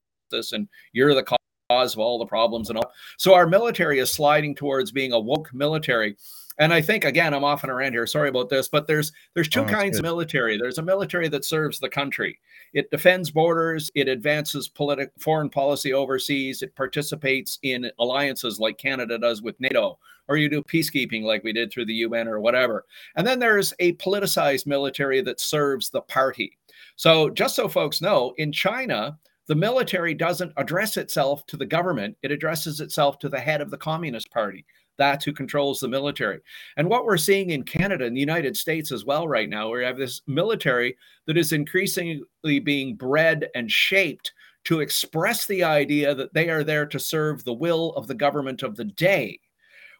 and 0.53 0.68
you're 0.92 1.14
the 1.16 1.24
cause 1.73 1.95
of 1.95 2.01
all 2.01 2.18
the 2.18 2.27
problems 2.27 2.68
and 2.68 2.79
all. 2.79 2.93
So 3.16 3.35
our 3.35 3.47
military 3.47 3.99
is 3.99 4.12
sliding 4.12 4.55
towards 4.55 4.93
being 4.93 5.12
a 5.12 5.20
woke 5.20 5.53
military. 5.53 6.16
And 6.59 6.73
I 6.73 6.83
think 6.83 7.05
again, 7.05 7.33
I'm 7.33 7.45
often 7.45 7.70
around 7.70 7.93
here. 7.93 8.07
Sorry 8.07 8.29
about 8.29 8.51
this, 8.51 8.68
but 8.68 8.87
there's 8.87 9.11
there's 9.35 9.49
two 9.49 9.62
oh, 9.62 9.66
kinds 9.66 9.97
good. 9.97 10.01
of 10.01 10.11
military. 10.11 10.59
There's 10.59 10.79
a 10.79 10.83
military 10.83 11.29
that 11.29 11.47
serves 11.47 11.79
the 11.79 11.89
country. 11.89 12.39
It 12.75 12.91
defends 12.91 13.31
borders. 13.31 13.91
It 13.95 14.07
advances 14.07 14.68
political 14.68 15.14
foreign 15.18 15.49
policy 15.49 15.95
overseas. 15.95 16.62
It 16.62 16.77
participates 16.77 17.59
in 17.62 17.91
alliances 17.99 18.61
like 18.61 18.77
Canada 18.77 19.18
does 19.18 19.41
with 19.41 19.59
NATO, 19.61 19.99
or 20.29 20.37
you 20.37 20.51
do 20.51 20.62
peacekeeping 20.62 21.23
like 21.23 21.43
we 21.43 21.55
did 21.55 21.73
through 21.73 21.87
the 21.87 22.05
UN 22.07 22.29
or 22.29 22.39
whatever. 22.39 22.85
And 23.16 23.27
then 23.27 23.39
there's 23.39 23.73
a 23.79 23.95
politicized 23.95 24.66
military 24.66 25.23
that 25.23 25.41
serves 25.41 25.89
the 25.89 26.03
party. 26.03 26.59
So 26.97 27.31
just 27.31 27.57
so 27.57 27.66
folks 27.66 28.03
know, 28.03 28.35
in 28.37 28.53
China, 28.53 29.19
the 29.48 29.55
military 29.55 30.14
doesn't 30.14 30.52
address 30.56 30.97
itself 30.97 31.44
to 31.47 31.56
the 31.56 31.66
government, 31.66 32.16
it 32.23 32.31
addresses 32.31 32.81
itself 32.81 33.19
to 33.20 33.28
the 33.28 33.40
head 33.40 33.60
of 33.60 33.70
the 33.70 33.78
Communist 33.78 34.31
Party. 34.31 34.64
That's 34.98 35.24
who 35.24 35.32
controls 35.32 35.81
the 35.81 35.89
military. 35.89 36.40
And 36.77 36.89
what 36.89 37.05
we're 37.05 37.16
seeing 37.16 37.51
in 37.51 37.64
Canada 37.64 38.05
and 38.05 38.16
the 38.16 38.20
United 38.20 38.56
States 38.56 38.93
as 38.93 39.05
well 39.05 39.27
right 39.27 39.48
now, 39.48 39.70
we 39.70 39.82
have 39.85 39.97
this 39.97 40.20
military 40.27 40.97
that 41.27 41.39
is 41.39 41.52
increasingly 41.52 42.60
being 42.62 42.94
bred 42.94 43.48
and 43.55 43.70
shaped 43.70 44.32
to 44.64 44.81
express 44.81 45.47
the 45.47 45.64
idea 45.64 46.14
that 46.14 46.32
they 46.35 46.48
are 46.48 46.62
there 46.62 46.86
to 46.86 46.98
serve 46.98 47.43
the 47.43 47.52
will 47.52 47.93
of 47.94 48.06
the 48.06 48.14
government 48.14 48.62
of 48.62 48.77
the 48.77 48.85
day, 48.85 49.40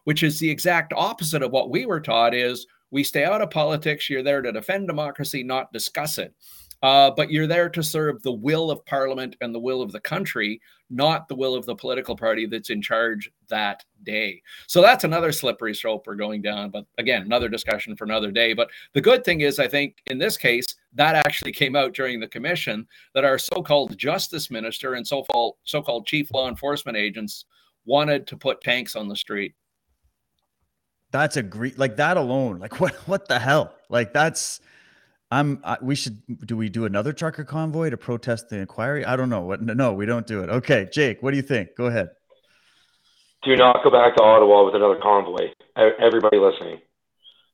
which 0.05 0.23
is 0.23 0.39
the 0.39 0.49
exact 0.49 0.93
opposite 0.95 1.43
of 1.43 1.51
what 1.51 1.69
we 1.69 1.85
were 1.85 1.99
taught 1.99 2.33
is 2.33 2.65
we 2.91 3.03
stay 3.03 3.25
out 3.25 3.41
of 3.41 3.49
politics, 3.49 4.09
you're 4.09 4.23
there 4.23 4.41
to 4.41 4.51
defend 4.51 4.87
democracy, 4.87 5.43
not 5.43 5.73
discuss 5.73 6.17
it. 6.17 6.33
Uh, 6.83 7.09
but 7.09 7.31
you're 7.31 7.47
there 7.47 7.69
to 7.69 7.81
serve 7.81 8.21
the 8.21 8.31
will 8.31 8.69
of 8.69 8.85
Parliament 8.85 9.37
and 9.39 9.55
the 9.55 9.59
will 9.59 9.81
of 9.81 9.93
the 9.93 10.01
country, 10.01 10.59
not 10.89 11.29
the 11.29 11.35
will 11.35 11.55
of 11.55 11.65
the 11.65 11.73
political 11.73 12.13
party 12.13 12.45
that's 12.45 12.69
in 12.69 12.81
charge 12.81 13.31
that 13.47 13.85
day. 14.03 14.41
So 14.67 14.81
that's 14.81 15.05
another 15.05 15.31
slippery 15.31 15.73
slope 15.73 16.03
we're 16.05 16.15
going 16.15 16.41
down. 16.41 16.71
But 16.71 16.85
again, 16.97 17.21
another 17.21 17.47
discussion 17.47 17.95
for 17.95 18.03
another 18.03 18.31
day. 18.31 18.51
But 18.51 18.69
the 18.91 18.99
good 18.99 19.23
thing 19.23 19.41
is, 19.41 19.59
I 19.59 19.67
think 19.67 20.01
in 20.07 20.17
this 20.17 20.35
case, 20.35 20.65
that 20.95 21.15
actually 21.15 21.53
came 21.53 21.77
out 21.77 21.93
during 21.93 22.19
the 22.19 22.27
commission 22.27 22.85
that 23.15 23.23
our 23.23 23.37
so 23.37 23.63
called 23.63 23.97
justice 23.97 24.51
minister 24.51 24.95
and 24.95 25.07
so 25.07 25.23
called 25.23 26.05
chief 26.05 26.31
law 26.33 26.49
enforcement 26.49 26.97
agents 26.97 27.45
wanted 27.85 28.27
to 28.27 28.35
put 28.35 28.59
tanks 28.59 28.97
on 28.97 29.07
the 29.07 29.15
street. 29.15 29.55
That's 31.11 31.37
a 31.37 31.43
great, 31.43 31.79
like 31.79 31.95
that 31.95 32.17
alone. 32.17 32.59
Like, 32.59 32.79
what, 32.81 32.95
what 33.07 33.29
the 33.29 33.39
hell? 33.39 33.73
Like, 33.87 34.11
that's 34.11 34.59
I'm. 35.33 35.59
I, 35.63 35.77
we 35.81 35.95
should. 35.95 36.21
Do 36.45 36.55
we 36.55 36.69
do 36.69 36.85
another 36.85 37.11
trucker 37.11 37.43
convoy 37.43 37.89
to 37.89 37.97
protest 37.97 38.49
the 38.49 38.59
inquiry? 38.59 39.03
I 39.03 39.15
don't 39.15 39.29
know. 39.29 39.41
What? 39.41 39.61
No, 39.61 39.93
we 39.93 40.05
don't 40.05 40.27
do 40.27 40.43
it. 40.43 40.49
Okay, 40.49 40.87
Jake, 40.91 41.23
what 41.23 41.31
do 41.31 41.37
you 41.37 41.43
think? 41.43 41.69
Go 41.75 41.85
ahead. 41.85 42.09
Do 43.43 43.55
not 43.55 43.83
go 43.83 43.89
back 43.89 44.15
to 44.15 44.23
Ottawa 44.23 44.63
with 44.65 44.75
another 44.75 44.99
convoy. 45.01 45.49
Everybody 45.75 46.37
listening, 46.37 46.81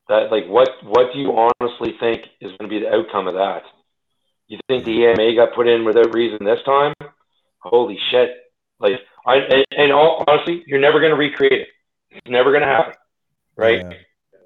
that 0.09 0.29
like 0.29 0.45
what? 0.47 0.69
What 0.83 1.13
do 1.13 1.19
you 1.19 1.31
honestly 1.31 1.95
think 2.01 2.23
is 2.41 2.51
going 2.57 2.69
to 2.69 2.79
be 2.79 2.79
the 2.79 2.93
outcome 2.93 3.27
of 3.27 3.35
that? 3.35 3.63
You 4.49 4.59
think 4.67 4.83
the 4.83 5.05
EMA 5.05 5.35
got 5.35 5.55
put 5.55 5.67
in 5.67 5.85
without 5.85 6.13
reason 6.13 6.45
this 6.45 6.59
time? 6.65 6.93
Holy 7.59 7.97
shit! 8.11 8.31
Like 8.81 8.99
I 9.25 9.35
and, 9.37 9.65
and 9.71 9.91
all, 9.93 10.25
honestly, 10.27 10.63
you're 10.67 10.81
never 10.81 10.99
going 10.99 11.11
to 11.11 11.17
recreate 11.17 11.61
it. 11.61 11.67
It's 12.11 12.29
never 12.29 12.51
going 12.51 12.63
to 12.63 12.67
happen, 12.67 12.93
right? 13.55 13.85
Yeah, 13.85 13.97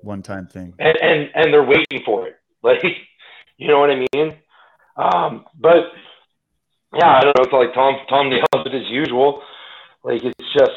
one 0.04 0.22
time 0.22 0.46
thing. 0.46 0.76
And 0.78 0.98
and 1.02 1.30
and 1.34 1.52
they're 1.52 1.64
waiting 1.64 2.04
for 2.06 2.28
it. 2.28 2.36
Like 2.64 2.82
you 3.64 3.70
know 3.70 3.80
what 3.80 3.92
I 3.92 3.96
mean? 3.96 4.36
Um, 4.98 5.46
but 5.58 5.88
yeah, 6.94 7.16
I 7.16 7.22
don't 7.22 7.36
know. 7.38 7.44
It's 7.44 7.54
like 7.54 7.74
Tom 7.74 7.96
Tom 8.10 8.30
nails 8.30 8.46
it 8.54 8.76
as 8.76 8.92
usual. 8.92 9.42
Like 10.04 10.22
it's 10.22 10.54
just 10.54 10.76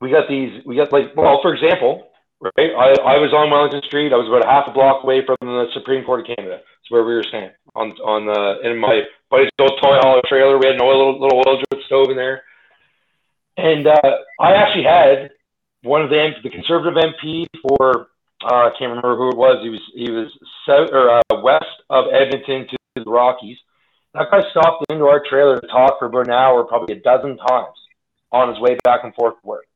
we 0.00 0.10
got 0.10 0.28
these. 0.28 0.62
We 0.66 0.76
got 0.76 0.92
like 0.92 1.16
well, 1.16 1.40
for 1.40 1.54
example, 1.54 2.08
right? 2.40 2.70
I, 2.76 3.16
I 3.16 3.16
was 3.16 3.32
on 3.32 3.50
Wellington 3.50 3.80
Street. 3.86 4.12
I 4.12 4.16
was 4.16 4.28
about 4.28 4.44
a 4.44 4.52
half 4.52 4.68
a 4.68 4.72
block 4.72 5.04
away 5.04 5.24
from 5.24 5.36
the 5.40 5.66
Supreme 5.72 6.04
Court 6.04 6.20
of 6.20 6.36
Canada. 6.36 6.60
It's 6.82 6.90
where 6.90 7.02
we 7.02 7.14
were 7.14 7.24
staying 7.24 7.50
on 7.74 7.92
on 8.04 8.26
the 8.26 8.68
in 8.68 8.76
my 8.78 9.00
buddy's 9.30 9.48
old 9.58 9.80
toy 9.82 9.96
hauler 10.02 10.22
trailer. 10.28 10.58
We 10.58 10.66
had 10.66 10.74
an 10.76 10.82
oil 10.82 11.18
little, 11.18 11.42
oil 11.46 11.56
drip 11.56 11.82
stove 11.86 12.10
in 12.10 12.16
there, 12.16 12.42
and 13.56 13.86
uh, 13.86 14.16
I 14.38 14.52
actually 14.52 14.84
had 14.84 15.30
one 15.82 16.02
of 16.02 16.10
the 16.10 16.28
the 16.42 16.50
conservative 16.50 17.02
MP 17.02 17.46
for 17.66 18.00
uh, 18.00 18.04
I 18.54 18.70
can't 18.78 18.90
remember 18.90 19.16
who 19.16 19.30
it 19.30 19.36
was. 19.36 19.58
He 19.62 19.70
was 19.70 19.80
he 19.94 20.10
was 20.10 20.30
south 20.68 20.90
or 20.92 21.10
uh, 21.10 21.42
west 21.42 21.64
of 21.90 22.06
Edmonton 22.12 22.66
to 22.68 22.76
the 23.04 23.10
Rockies. 23.10 23.58
That 24.14 24.30
guy 24.30 24.42
stopped 24.50 24.86
into 24.90 25.04
our 25.06 25.22
trailer 25.28 25.60
to 25.60 25.66
talk 25.66 25.98
for 25.98 26.06
about 26.06 26.28
an 26.28 26.32
hour, 26.32 26.64
probably 26.64 26.96
a 26.96 27.00
dozen 27.00 27.36
times, 27.36 27.76
on 28.32 28.48
his 28.48 28.60
way 28.60 28.76
back 28.84 29.00
and 29.04 29.14
forth 29.14 29.34
to 29.40 29.46
work. 29.46 29.66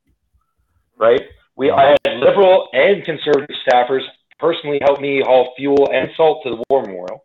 Right? 0.96 1.22
We 1.56 1.70
I 1.70 1.96
had 2.06 2.18
liberal 2.18 2.68
and 2.72 3.04
conservative 3.04 3.54
staffers 3.68 4.02
personally 4.38 4.80
help 4.82 5.00
me 5.00 5.20
haul 5.24 5.52
fuel 5.56 5.90
and 5.92 6.08
salt 6.16 6.42
to 6.44 6.50
the 6.50 6.64
war 6.70 6.82
memorial. 6.82 7.24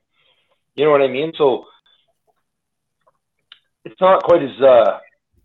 You 0.75 0.85
know 0.85 0.91
what 0.91 1.01
I 1.01 1.07
mean? 1.07 1.31
So 1.37 1.65
it's 3.85 3.99
not 4.01 4.23
quite 4.23 4.43
as 4.43 4.61
uh, 4.61 4.99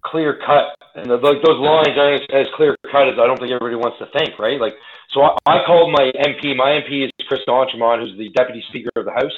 clear 0.04 0.38
cut, 0.44 0.74
and 0.94 1.10
the, 1.10 1.16
like 1.16 1.42
those 1.42 1.58
lines 1.58 1.96
aren't 1.96 2.22
as, 2.22 2.46
as 2.46 2.46
clear 2.56 2.76
cut 2.90 3.08
as 3.08 3.18
I 3.18 3.26
don't 3.26 3.38
think 3.38 3.52
everybody 3.52 3.76
wants 3.76 3.98
to 3.98 4.06
think. 4.16 4.38
Right? 4.38 4.60
Like 4.60 4.74
so 5.12 5.22
I, 5.22 5.36
I 5.46 5.66
called 5.66 5.92
my 5.92 6.12
MP. 6.24 6.56
My 6.56 6.80
MP 6.80 7.04
is 7.04 7.10
Chris 7.26 7.40
d'Entremont, 7.46 8.00
who's 8.00 8.16
the 8.16 8.30
Deputy 8.30 8.62
Speaker 8.68 8.90
of 8.96 9.04
the 9.04 9.12
House. 9.12 9.34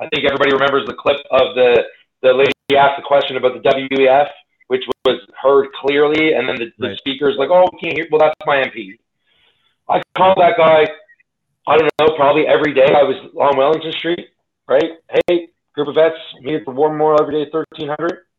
I 0.00 0.08
think 0.08 0.24
everybody 0.24 0.52
remembers 0.52 0.86
the 0.86 0.94
clip 0.94 1.18
of 1.30 1.54
the, 1.54 1.84
the 2.22 2.32
lady 2.32 2.52
asked 2.74 2.96
the 2.96 3.02
question 3.02 3.36
about 3.36 3.52
the 3.52 3.68
WEF, 3.68 4.28
which 4.68 4.82
was 5.04 5.20
heard 5.40 5.68
clearly, 5.72 6.32
and 6.32 6.48
then 6.48 6.56
the, 6.56 6.72
the 6.78 6.88
right. 6.88 6.98
speaker's 6.98 7.36
like, 7.36 7.50
oh, 7.50 7.68
we 7.72 7.78
can't 7.80 7.98
hear. 7.98 8.06
Well, 8.10 8.20
that's 8.20 8.34
my 8.46 8.56
MP. 8.56 8.96
I 9.88 10.00
called 10.16 10.38
that 10.38 10.56
guy, 10.56 10.86
I 11.66 11.76
don't 11.76 11.90
know, 12.00 12.16
probably 12.16 12.46
every 12.46 12.72
day 12.72 12.86
I 12.86 13.02
was 13.02 13.16
on 13.36 13.58
Wellington 13.58 13.92
Street, 13.92 14.28
right? 14.68 14.92
Hey, 15.26 15.48
group 15.74 15.88
of 15.88 15.96
vets 15.96 16.16
meet 16.40 16.54
at 16.54 16.64
the 16.64 16.70
War 16.70 16.90
Memorial 16.90 17.20
every 17.20 17.44
day, 17.44 17.50
1300. 17.50 18.10
You 18.10 18.29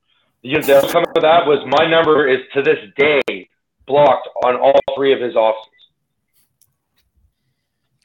know, 0.43 0.61
the 0.61 0.77
outcome 0.77 1.05
of 1.15 1.21
that 1.21 1.45
was 1.45 1.59
my 1.67 1.87
number 1.87 2.27
is 2.27 2.39
to 2.53 2.61
this 2.61 2.79
day 2.97 3.49
blocked 3.85 4.27
on 4.43 4.55
all 4.55 4.79
three 4.95 5.13
of 5.13 5.19
his 5.19 5.35
offices. 5.35 5.67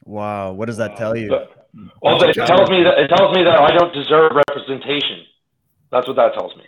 Wow, 0.05 0.53
what 0.53 0.67
does 0.67 0.77
that 0.77 0.95
tell 0.95 1.15
you? 1.17 1.29
But, 1.29 1.67
well, 2.01 2.21
it 2.23 2.33
tells 2.33 2.69
me 2.69 2.83
that 2.83 2.97
it 2.97 3.07
tells 3.09 3.35
me 3.35 3.43
that 3.43 3.59
I 3.59 3.71
don't 3.71 3.93
deserve 3.93 4.31
representation. 4.47 5.25
That's 5.91 6.07
what 6.07 6.15
that 6.15 6.33
tells 6.33 6.55
me. 6.55 6.63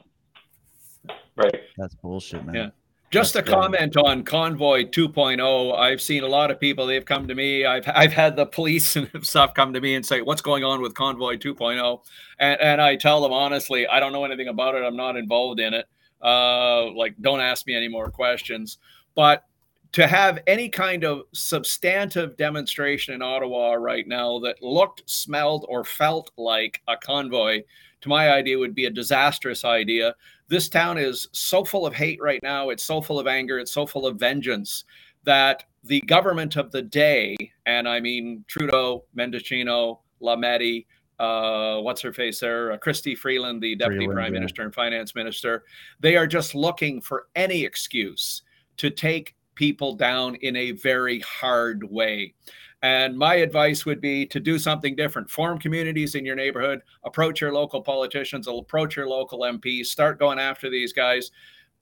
Right. 1.35 1.61
That's 1.77 1.95
bullshit, 1.95 2.45
man. 2.45 2.55
Yeah. 2.55 2.69
Just 3.11 3.35
a 3.35 3.41
comment 3.41 3.97
on 3.97 4.23
Convoy 4.23 4.83
2.0. 4.85 5.77
I've 5.77 5.99
seen 5.99 6.23
a 6.23 6.27
lot 6.27 6.51
of 6.51 6.59
people. 6.59 6.85
They've 6.85 7.03
come 7.03 7.27
to 7.27 7.33
me. 7.33 7.65
I've 7.65 7.83
I've 7.87 8.13
had 8.13 8.35
the 8.35 8.45
police 8.45 8.95
and 8.97 9.09
stuff 9.25 9.53
come 9.55 9.73
to 9.73 9.81
me 9.81 9.95
and 9.95 10.05
say, 10.05 10.21
"What's 10.21 10.41
going 10.41 10.63
on 10.63 10.81
with 10.81 10.93
Convoy 10.93 11.37
2.0?" 11.37 12.01
And 12.39 12.61
and 12.61 12.81
I 12.81 12.95
tell 12.95 13.21
them 13.21 13.33
honestly, 13.33 13.87
I 13.87 13.99
don't 13.99 14.13
know 14.13 14.25
anything 14.25 14.47
about 14.47 14.75
it. 14.75 14.83
I'm 14.83 14.95
not 14.95 15.15
involved 15.17 15.59
in 15.59 15.73
it. 15.73 15.87
Uh, 16.21 16.91
like, 16.91 17.15
don't 17.21 17.39
ask 17.39 17.65
me 17.65 17.75
any 17.75 17.87
more 17.87 18.11
questions. 18.11 18.77
But 19.15 19.45
to 19.93 20.05
have 20.05 20.39
any 20.45 20.69
kind 20.69 21.03
of 21.03 21.23
substantive 21.33 22.37
demonstration 22.37 23.15
in 23.15 23.21
Ottawa 23.23 23.73
right 23.73 24.07
now 24.07 24.37
that 24.39 24.61
looked, 24.61 25.09
smelled, 25.09 25.65
or 25.67 25.83
felt 25.83 26.31
like 26.37 26.81
a 26.87 26.95
convoy, 26.95 27.63
to 28.01 28.09
my 28.09 28.31
idea, 28.31 28.59
would 28.59 28.75
be 28.75 28.85
a 28.85 28.91
disastrous 28.91 29.65
idea. 29.65 30.13
This 30.49 30.67
town 30.67 30.97
is 30.97 31.27
so 31.31 31.63
full 31.63 31.85
of 31.85 31.93
hate 31.93 32.19
right 32.21 32.41
now. 32.41 32.69
It's 32.69 32.83
so 32.83 33.01
full 33.01 33.19
of 33.19 33.27
anger. 33.27 33.59
It's 33.59 33.71
so 33.71 33.85
full 33.85 34.05
of 34.05 34.17
vengeance 34.17 34.83
that 35.23 35.63
the 35.83 36.01
government 36.01 36.55
of 36.55 36.71
the 36.71 36.81
day, 36.81 37.37
and 37.65 37.87
I 37.87 37.99
mean 37.99 38.43
Trudeau, 38.47 39.05
Mendicino, 39.15 39.99
Lametti, 40.21 40.85
uh, 41.19 41.79
what's 41.81 42.01
her 42.01 42.13
face 42.13 42.39
there, 42.39 42.71
uh, 42.71 42.77
Chrystia 42.77 43.17
Freeland, 43.17 43.61
the 43.61 43.75
deputy 43.75 44.05
Freeland, 44.05 44.15
prime 44.17 44.33
yeah. 44.33 44.39
minister 44.39 44.63
and 44.63 44.73
finance 44.73 45.15
minister, 45.15 45.63
they 45.99 46.15
are 46.15 46.27
just 46.27 46.55
looking 46.55 47.01
for 47.01 47.27
any 47.35 47.63
excuse 47.63 48.41
to 48.77 48.89
take 48.89 49.35
people 49.55 49.93
down 49.93 50.35
in 50.35 50.55
a 50.55 50.71
very 50.71 51.19
hard 51.19 51.83
way. 51.83 52.33
And 52.81 53.17
my 53.17 53.35
advice 53.35 53.85
would 53.85 53.99
be 53.99 54.25
to 54.27 54.39
do 54.39 54.57
something 54.57 54.95
different. 54.95 55.29
Form 55.29 55.59
communities 55.59 56.15
in 56.15 56.25
your 56.25 56.35
neighborhood, 56.35 56.81
approach 57.03 57.41
your 57.41 57.51
local 57.51 57.81
politicians, 57.81 58.47
approach 58.47 58.95
your 58.95 59.07
local 59.07 59.39
MPs, 59.39 59.87
start 59.87 60.17
going 60.17 60.39
after 60.39 60.69
these 60.69 60.93
guys. 60.93 61.31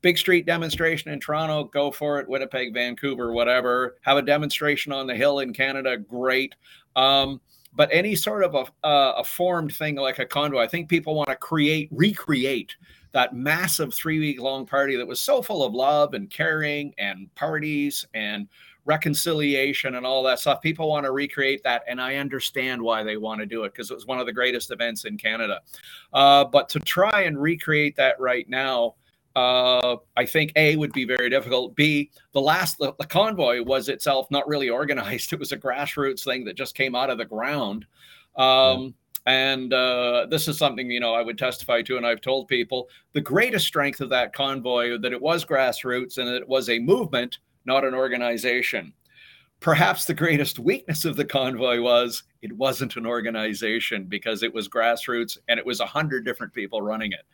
Big 0.02 0.18
street 0.18 0.46
demonstration 0.46 1.12
in 1.12 1.20
Toronto, 1.20 1.66
go 1.66 1.92
for 1.92 2.20
it. 2.20 2.28
Winnipeg, 2.28 2.74
Vancouver, 2.74 3.32
whatever. 3.32 3.98
Have 4.02 4.18
a 4.18 4.22
demonstration 4.22 4.92
on 4.92 5.08
the 5.08 5.16
Hill 5.16 5.40
in 5.40 5.54
Canada, 5.54 5.98
great. 5.98 6.56
Um, 6.96 7.42
but 7.74 7.90
any 7.92 8.16
sort 8.16 8.44
of 8.44 8.56
a, 8.56 8.66
a, 8.88 9.24
formed 9.24 9.74
thing 9.74 9.96
like 9.96 10.18
a 10.18 10.26
convoy, 10.26 10.62
I 10.62 10.68
think 10.68 10.90
people 10.90 11.14
want 11.14 11.30
to 11.30 11.36
create, 11.36 11.90
recreate 11.92 12.76
that 13.12 13.36
massive 13.36 13.94
three 13.94 14.20
week 14.20 14.42
long 14.42 14.66
party 14.66 14.96
that 14.96 15.08
was 15.08 15.20
so 15.20 15.42
full 15.44 15.64
of 15.64 15.74
love 15.74 16.16
and 16.16 16.30
caring 16.30 16.94
and 16.98 17.34
parties 17.36 18.06
and 18.14 18.48
reconciliation 18.88 19.96
and 19.96 20.06
all 20.06 20.24
that 20.24 20.40
stuff. 20.40 20.62
People 20.62 20.90
want 20.90 21.06
to 21.06 21.12
recreate 21.12 21.62
that, 21.64 21.84
and 21.88 22.02
I 22.02 22.16
understand 22.16 22.82
why 22.82 23.04
they 23.04 23.18
want 23.18 23.40
to 23.42 23.46
do 23.46 23.64
it 23.66 23.74
because 23.74 23.92
it 23.92 23.94
was 23.94 24.08
one 24.08 24.20
of 24.20 24.26
the 24.26 24.34
greatest 24.34 24.72
events 24.72 25.06
in 25.06 25.18
Canada. 25.18 25.60
Uh, 26.14 26.46
but 26.46 26.70
to 26.70 26.80
try 26.80 27.24
and 27.24 27.40
recreate 27.40 27.96
that 27.98 28.20
right 28.20 28.50
now, 28.50 28.96
uh, 29.36 29.98
I 30.16 30.26
think 30.26 30.52
A 30.56 30.78
would 30.78 30.94
be 30.94 31.06
very 31.06 31.30
difficult. 31.30 31.76
B, 31.76 32.10
the 32.32 32.42
last 32.42 32.80
the, 32.80 32.94
the, 32.98 33.06
convoy 33.06 33.62
was 33.62 33.88
itself 33.88 34.26
not 34.32 34.48
really 34.48 34.70
organized. 34.82 35.32
It 35.32 35.40
was 35.40 35.52
a 35.52 35.58
grassroots 35.58 36.24
thing 36.24 36.44
that 36.46 36.56
just 36.56 36.76
came 36.76 36.96
out 36.96 37.12
of 37.12 37.20
the 37.20 37.26
ground. 37.26 37.86
Um, 38.36 38.96
and 39.28 39.74
uh, 39.74 40.26
this 40.30 40.48
is 40.48 40.58
something, 40.58 40.90
you 40.90 41.02
know, 41.02 41.14
I 41.14 41.22
would 41.22 41.38
testify 41.38 41.82
to, 41.84 41.98
and 41.98 42.08
I've 42.08 42.22
told 42.22 42.48
people 42.48 42.88
the 43.12 43.22
greatest 43.22 43.68
strength 43.68 44.00
of 44.00 44.10
that 44.10 44.34
convoy 44.34 44.98
that 44.98 45.12
it 45.12 45.22
was 45.22 45.44
grassroots 45.44 46.18
and 46.18 46.30
it 46.30 46.48
was 46.48 46.70
a 46.70 46.80
movement, 46.80 47.40
not 47.68 47.86
an 47.86 47.94
organization. 47.94 48.94
Perhaps 49.60 50.06
the 50.06 50.14
greatest 50.14 50.60
weakness 50.60 51.06
of 51.06 51.16
the 51.16 51.26
convoy 51.26 51.82
was 51.82 52.24
it 52.42 52.54
wasn't 52.54 52.96
an 52.96 53.06
organization 53.06 54.06
because 54.06 54.44
it 54.44 54.54
was 54.54 54.70
grassroots 54.70 55.38
and 55.48 55.60
it 55.60 55.66
was 55.66 55.80
a 55.80 55.86
hundred 55.86 56.26
different 56.26 56.54
people 56.54 56.82
running 56.82 57.12
it. 57.12 57.26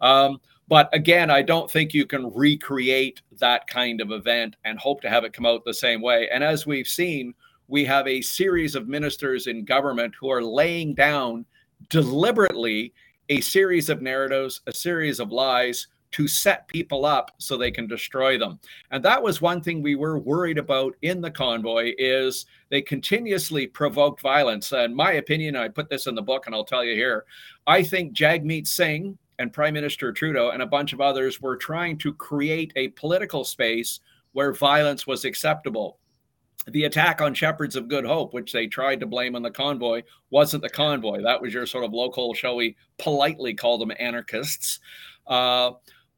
Um, 0.00 0.40
but 0.68 0.88
again, 0.94 1.30
I 1.30 1.42
don't 1.42 1.70
think 1.70 1.92
you 1.92 2.06
can 2.06 2.32
recreate 2.32 3.20
that 3.38 3.66
kind 3.66 4.00
of 4.00 4.12
event 4.12 4.56
and 4.64 4.78
hope 4.78 5.02
to 5.02 5.10
have 5.10 5.24
it 5.24 5.32
come 5.32 5.44
out 5.44 5.64
the 5.64 5.74
same 5.74 6.00
way. 6.00 6.28
And 6.32 6.42
as 6.42 6.66
we've 6.66 6.88
seen, 6.88 7.34
we 7.68 7.84
have 7.84 8.06
a 8.06 8.22
series 8.22 8.74
of 8.74 8.88
ministers 8.88 9.46
in 9.46 9.64
government 9.64 10.14
who 10.18 10.30
are 10.30 10.42
laying 10.42 10.94
down 10.94 11.44
deliberately 11.90 12.92
a 13.28 13.40
series 13.40 13.88
of 13.88 14.02
narratives, 14.02 14.60
a 14.66 14.72
series 14.72 15.20
of 15.20 15.32
lies 15.32 15.88
to 16.12 16.28
set 16.28 16.68
people 16.68 17.04
up 17.04 17.32
so 17.38 17.56
they 17.56 17.70
can 17.70 17.86
destroy 17.86 18.38
them. 18.38 18.58
And 18.90 19.04
that 19.04 19.22
was 19.22 19.40
one 19.40 19.60
thing 19.60 19.82
we 19.82 19.94
were 19.94 20.18
worried 20.18 20.58
about 20.58 20.94
in 21.02 21.20
the 21.20 21.30
convoy 21.30 21.92
is 21.98 22.46
they 22.68 22.82
continuously 22.82 23.66
provoked 23.66 24.20
violence. 24.20 24.72
And 24.72 24.94
my 24.94 25.12
opinion, 25.12 25.56
I 25.56 25.68
put 25.68 25.88
this 25.88 26.06
in 26.06 26.14
the 26.14 26.22
book 26.22 26.46
and 26.46 26.54
I'll 26.54 26.64
tell 26.64 26.84
you 26.84 26.94
here, 26.94 27.24
I 27.66 27.82
think 27.82 28.12
Jagmeet 28.12 28.66
Singh 28.66 29.18
and 29.38 29.52
Prime 29.52 29.74
Minister 29.74 30.12
Trudeau 30.12 30.50
and 30.50 30.62
a 30.62 30.66
bunch 30.66 30.92
of 30.92 31.00
others 31.00 31.40
were 31.40 31.56
trying 31.56 31.98
to 31.98 32.12
create 32.14 32.72
a 32.76 32.88
political 32.88 33.44
space 33.44 34.00
where 34.32 34.52
violence 34.52 35.06
was 35.06 35.24
acceptable 35.24 35.98
the 36.68 36.84
attack 36.84 37.20
on 37.20 37.34
Shepherds 37.34 37.76
of 37.76 37.88
Good 37.88 38.04
Hope, 38.04 38.34
which 38.34 38.52
they 38.52 38.66
tried 38.66 39.00
to 39.00 39.06
blame 39.06 39.34
on 39.34 39.42
the 39.42 39.50
convoy, 39.50 40.02
wasn't 40.30 40.62
the 40.62 40.70
convoy. 40.70 41.22
That 41.22 41.40
was 41.40 41.52
your 41.52 41.66
sort 41.66 41.84
of 41.84 41.92
local, 41.92 42.34
shall 42.34 42.56
we 42.56 42.76
politely 42.98 43.54
call 43.54 43.78
them 43.78 43.92
anarchists. 43.98 44.78
Uh, 45.26 45.72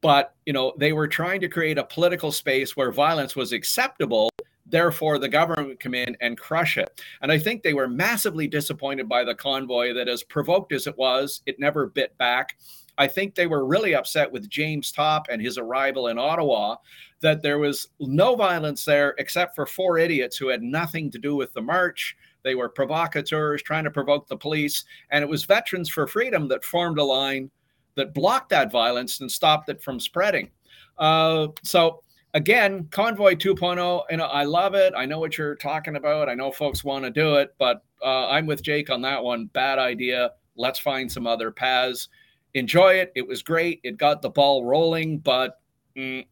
but 0.05 0.35
you 0.45 0.53
know, 0.53 0.71
they 0.77 0.93
were 0.93 1.07
trying 1.07 1.41
to 1.41 1.49
create 1.49 1.79
a 1.79 1.83
political 1.83 2.31
space 2.31 2.77
where 2.77 2.91
violence 2.91 3.35
was 3.35 3.51
acceptable. 3.51 4.29
Therefore, 4.67 5.17
the 5.17 5.27
government 5.27 5.67
would 5.67 5.79
come 5.79 5.95
in 5.95 6.15
and 6.21 6.37
crush 6.37 6.77
it. 6.77 7.01
And 7.23 7.31
I 7.31 7.39
think 7.39 7.63
they 7.63 7.73
were 7.73 7.87
massively 7.87 8.47
disappointed 8.47 9.09
by 9.09 9.23
the 9.23 9.33
convoy 9.33 9.95
that, 9.95 10.07
as 10.07 10.21
provoked 10.21 10.73
as 10.73 10.85
it 10.85 10.95
was, 10.95 11.41
it 11.47 11.59
never 11.59 11.87
bit 11.87 12.15
back. 12.19 12.55
I 12.99 13.07
think 13.07 13.33
they 13.33 13.47
were 13.47 13.65
really 13.65 13.95
upset 13.95 14.31
with 14.31 14.47
James 14.47 14.91
Topp 14.91 15.25
and 15.31 15.41
his 15.41 15.57
arrival 15.57 16.09
in 16.09 16.19
Ottawa 16.19 16.75
that 17.21 17.41
there 17.41 17.57
was 17.57 17.87
no 17.99 18.35
violence 18.35 18.85
there 18.85 19.15
except 19.17 19.55
for 19.55 19.65
four 19.65 19.97
idiots 19.97 20.37
who 20.37 20.49
had 20.49 20.61
nothing 20.61 21.09
to 21.09 21.17
do 21.17 21.35
with 21.35 21.51
the 21.53 21.63
march. 21.63 22.15
They 22.43 22.53
were 22.53 22.69
provocateurs 22.69 23.63
trying 23.63 23.85
to 23.85 23.91
provoke 23.91 24.27
the 24.27 24.37
police. 24.37 24.85
And 25.09 25.23
it 25.23 25.29
was 25.29 25.45
Veterans 25.45 25.89
for 25.89 26.05
Freedom 26.05 26.47
that 26.49 26.63
formed 26.63 26.99
a 26.99 27.03
line 27.03 27.49
that 27.95 28.13
blocked 28.13 28.49
that 28.49 28.71
violence 28.71 29.21
and 29.21 29.31
stopped 29.31 29.69
it 29.69 29.81
from 29.81 29.99
spreading. 29.99 30.49
Uh, 30.97 31.47
so, 31.63 32.01
again, 32.33 32.87
Convoy 32.91 33.35
2.0, 33.35 34.03
you 34.09 34.17
know, 34.17 34.25
I 34.25 34.43
love 34.43 34.75
it. 34.75 34.93
I 34.95 35.05
know 35.05 35.19
what 35.19 35.37
you're 35.37 35.55
talking 35.55 35.95
about. 35.95 36.29
I 36.29 36.33
know 36.33 36.51
folks 36.51 36.83
want 36.83 37.05
to 37.05 37.11
do 37.11 37.35
it, 37.35 37.53
but 37.57 37.83
uh, 38.03 38.27
I'm 38.27 38.45
with 38.45 38.61
Jake 38.61 38.89
on 38.89 39.01
that 39.01 39.23
one. 39.23 39.47
Bad 39.47 39.79
idea. 39.79 40.31
Let's 40.55 40.79
find 40.79 41.11
some 41.11 41.27
other 41.27 41.51
paths 41.51 42.09
enjoy 42.55 42.93
it. 42.95 43.11
It 43.15 43.27
was 43.27 43.43
great. 43.43 43.79
It 43.83 43.97
got 43.97 44.21
the 44.21 44.29
ball 44.29 44.65
rolling, 44.65 45.19
but 45.19 45.59
mm, 45.95 46.25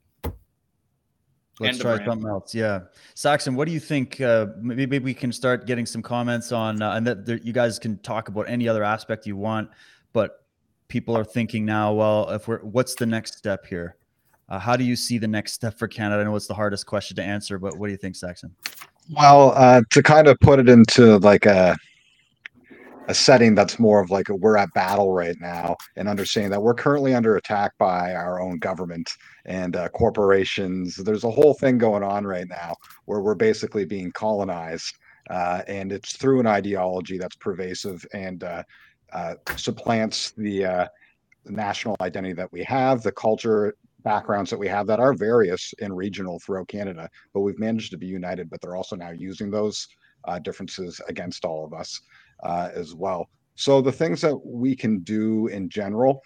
let's 1.59 1.77
try 1.77 2.03
something 2.03 2.27
else. 2.27 2.55
Yeah, 2.55 2.79
Saxon, 3.13 3.55
what 3.55 3.67
do 3.67 3.73
you 3.73 3.79
think? 3.79 4.19
Uh, 4.19 4.47
maybe, 4.59 4.87
maybe 4.87 5.03
we 5.03 5.13
can 5.13 5.31
start 5.31 5.67
getting 5.67 5.85
some 5.85 6.01
comments 6.01 6.51
on, 6.51 6.81
uh, 6.81 6.93
and 6.93 7.05
that 7.05 7.25
there, 7.25 7.37
you 7.37 7.53
guys 7.53 7.77
can 7.77 7.99
talk 7.99 8.29
about 8.29 8.49
any 8.49 8.67
other 8.67 8.83
aspect 8.83 9.27
you 9.27 9.37
want. 9.37 9.69
But 10.13 10.42
people 10.93 11.17
are 11.17 11.25
thinking 11.25 11.65
now, 11.65 11.91
well, 11.91 12.29
if 12.29 12.47
we're, 12.47 12.59
what's 12.59 12.93
the 12.93 13.05
next 13.05 13.35
step 13.35 13.65
here? 13.65 13.95
Uh, 14.47 14.59
how 14.59 14.77
do 14.77 14.83
you 14.83 14.95
see 14.95 15.17
the 15.17 15.27
next 15.27 15.53
step 15.53 15.73
for 15.79 15.87
Canada? 15.87 16.21
I 16.21 16.23
know 16.23 16.35
it's 16.35 16.45
the 16.45 16.53
hardest 16.53 16.85
question 16.85 17.15
to 17.15 17.23
answer, 17.23 17.57
but 17.57 17.79
what 17.79 17.87
do 17.87 17.91
you 17.91 17.97
think, 17.97 18.15
Saxon? 18.15 18.55
Well, 19.09 19.53
uh, 19.55 19.81
to 19.89 20.03
kind 20.03 20.27
of 20.27 20.39
put 20.39 20.59
it 20.59 20.69
into 20.69 21.17
like 21.17 21.47
a 21.47 21.75
a 23.09 23.13
setting 23.13 23.53
that's 23.53 23.79
more 23.79 23.99
of 23.99 24.11
like 24.11 24.29
a, 24.29 24.35
we're 24.35 24.55
at 24.55 24.73
battle 24.73 25.11
right 25.11 25.35
now 25.41 25.75
and 25.97 26.07
understanding 26.07 26.49
that 26.49 26.61
we're 26.61 26.73
currently 26.73 27.13
under 27.13 27.35
attack 27.35 27.73
by 27.77 28.13
our 28.13 28.39
own 28.39 28.57
government 28.59 29.09
and 29.43 29.75
uh, 29.75 29.89
corporations 29.89 30.95
there's 30.95 31.25
a 31.25 31.29
whole 31.29 31.53
thing 31.53 31.77
going 31.77 32.01
on 32.01 32.25
right 32.25 32.47
now 32.47 32.73
where 33.03 33.19
we're 33.19 33.35
basically 33.35 33.83
being 33.83 34.09
colonized 34.13 34.95
uh, 35.29 35.63
and 35.67 35.91
it's 35.91 36.15
through 36.15 36.39
an 36.39 36.47
ideology 36.47 37.17
that's 37.17 37.35
pervasive 37.35 38.05
and 38.13 38.41
uh, 39.13 39.35
supplants 39.55 40.31
the 40.31 40.65
uh, 40.65 40.87
national 41.45 41.95
identity 42.01 42.33
that 42.33 42.51
we 42.51 42.63
have 42.63 43.01
the 43.03 43.11
culture 43.11 43.75
backgrounds 44.03 44.49
that 44.49 44.59
we 44.59 44.67
have 44.67 44.87
that 44.87 44.99
are 44.99 45.13
various 45.13 45.73
and 45.81 45.95
regional 45.95 46.39
throughout 46.39 46.67
canada 46.67 47.09
but 47.33 47.41
we've 47.41 47.59
managed 47.59 47.91
to 47.91 47.97
be 47.97 48.05
united 48.05 48.49
but 48.49 48.59
they're 48.61 48.75
also 48.75 48.95
now 48.95 49.11
using 49.11 49.49
those 49.49 49.87
uh, 50.25 50.39
differences 50.39 51.01
against 51.07 51.45
all 51.45 51.65
of 51.65 51.73
us 51.73 51.99
uh, 52.43 52.69
as 52.73 52.93
well. 52.93 53.29
So 53.55 53.81
the 53.81 53.91
things 53.91 54.21
that 54.21 54.35
we 54.45 54.75
can 54.75 54.99
do 54.99 55.47
in 55.47 55.69
general 55.69 56.21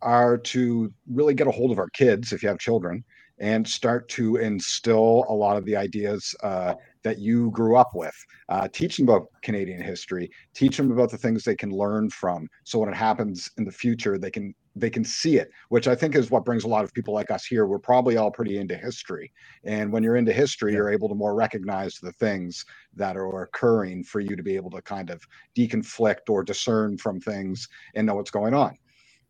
are 0.00 0.36
to 0.36 0.92
really 1.10 1.34
get 1.34 1.46
a 1.46 1.52
hold 1.52 1.70
of 1.70 1.78
our 1.78 1.90
kids 1.90 2.32
if 2.32 2.42
you 2.42 2.48
have 2.48 2.58
children 2.58 3.04
and 3.38 3.66
start 3.66 4.08
to 4.08 4.36
instill 4.36 5.24
a 5.28 5.34
lot 5.34 5.56
of 5.56 5.64
the 5.64 5.76
ideas 5.76 6.34
uh, 6.42 6.74
that 7.02 7.18
you 7.18 7.50
grew 7.50 7.76
up 7.76 7.90
with. 7.94 8.14
Uh, 8.48 8.68
teach 8.72 8.96
them 8.96 9.08
about 9.08 9.28
Canadian 9.42 9.82
history. 9.82 10.30
Teach 10.54 10.76
them 10.76 10.90
about 10.90 11.10
the 11.10 11.18
things 11.18 11.44
they 11.44 11.56
can 11.56 11.70
learn 11.70 12.10
from. 12.10 12.48
So 12.64 12.78
when 12.78 12.88
it 12.88 12.96
happens 12.96 13.50
in 13.58 13.64
the 13.64 13.72
future, 13.72 14.18
they 14.18 14.30
can 14.30 14.54
they 14.74 14.88
can 14.88 15.04
see 15.04 15.36
it, 15.36 15.50
which 15.68 15.86
I 15.86 15.94
think 15.94 16.14
is 16.14 16.30
what 16.30 16.46
brings 16.46 16.64
a 16.64 16.68
lot 16.68 16.82
of 16.82 16.94
people 16.94 17.12
like 17.12 17.30
us 17.30 17.44
here. 17.44 17.66
We're 17.66 17.78
probably 17.78 18.16
all 18.16 18.30
pretty 18.30 18.56
into 18.56 18.74
history, 18.74 19.30
and 19.64 19.92
when 19.92 20.02
you're 20.02 20.16
into 20.16 20.32
history, 20.32 20.72
you're 20.72 20.90
able 20.90 21.10
to 21.10 21.14
more 21.14 21.34
recognize 21.34 21.96
the 21.96 22.12
things 22.12 22.64
that 22.94 23.16
are 23.16 23.42
occurring 23.42 24.04
for 24.04 24.20
you 24.20 24.34
to 24.34 24.42
be 24.42 24.56
able 24.56 24.70
to 24.70 24.80
kind 24.80 25.10
of 25.10 25.22
deconflict 25.56 26.30
or 26.30 26.42
discern 26.42 26.96
from 26.96 27.20
things 27.20 27.68
and 27.94 28.06
know 28.06 28.14
what's 28.14 28.30
going 28.30 28.54
on. 28.54 28.78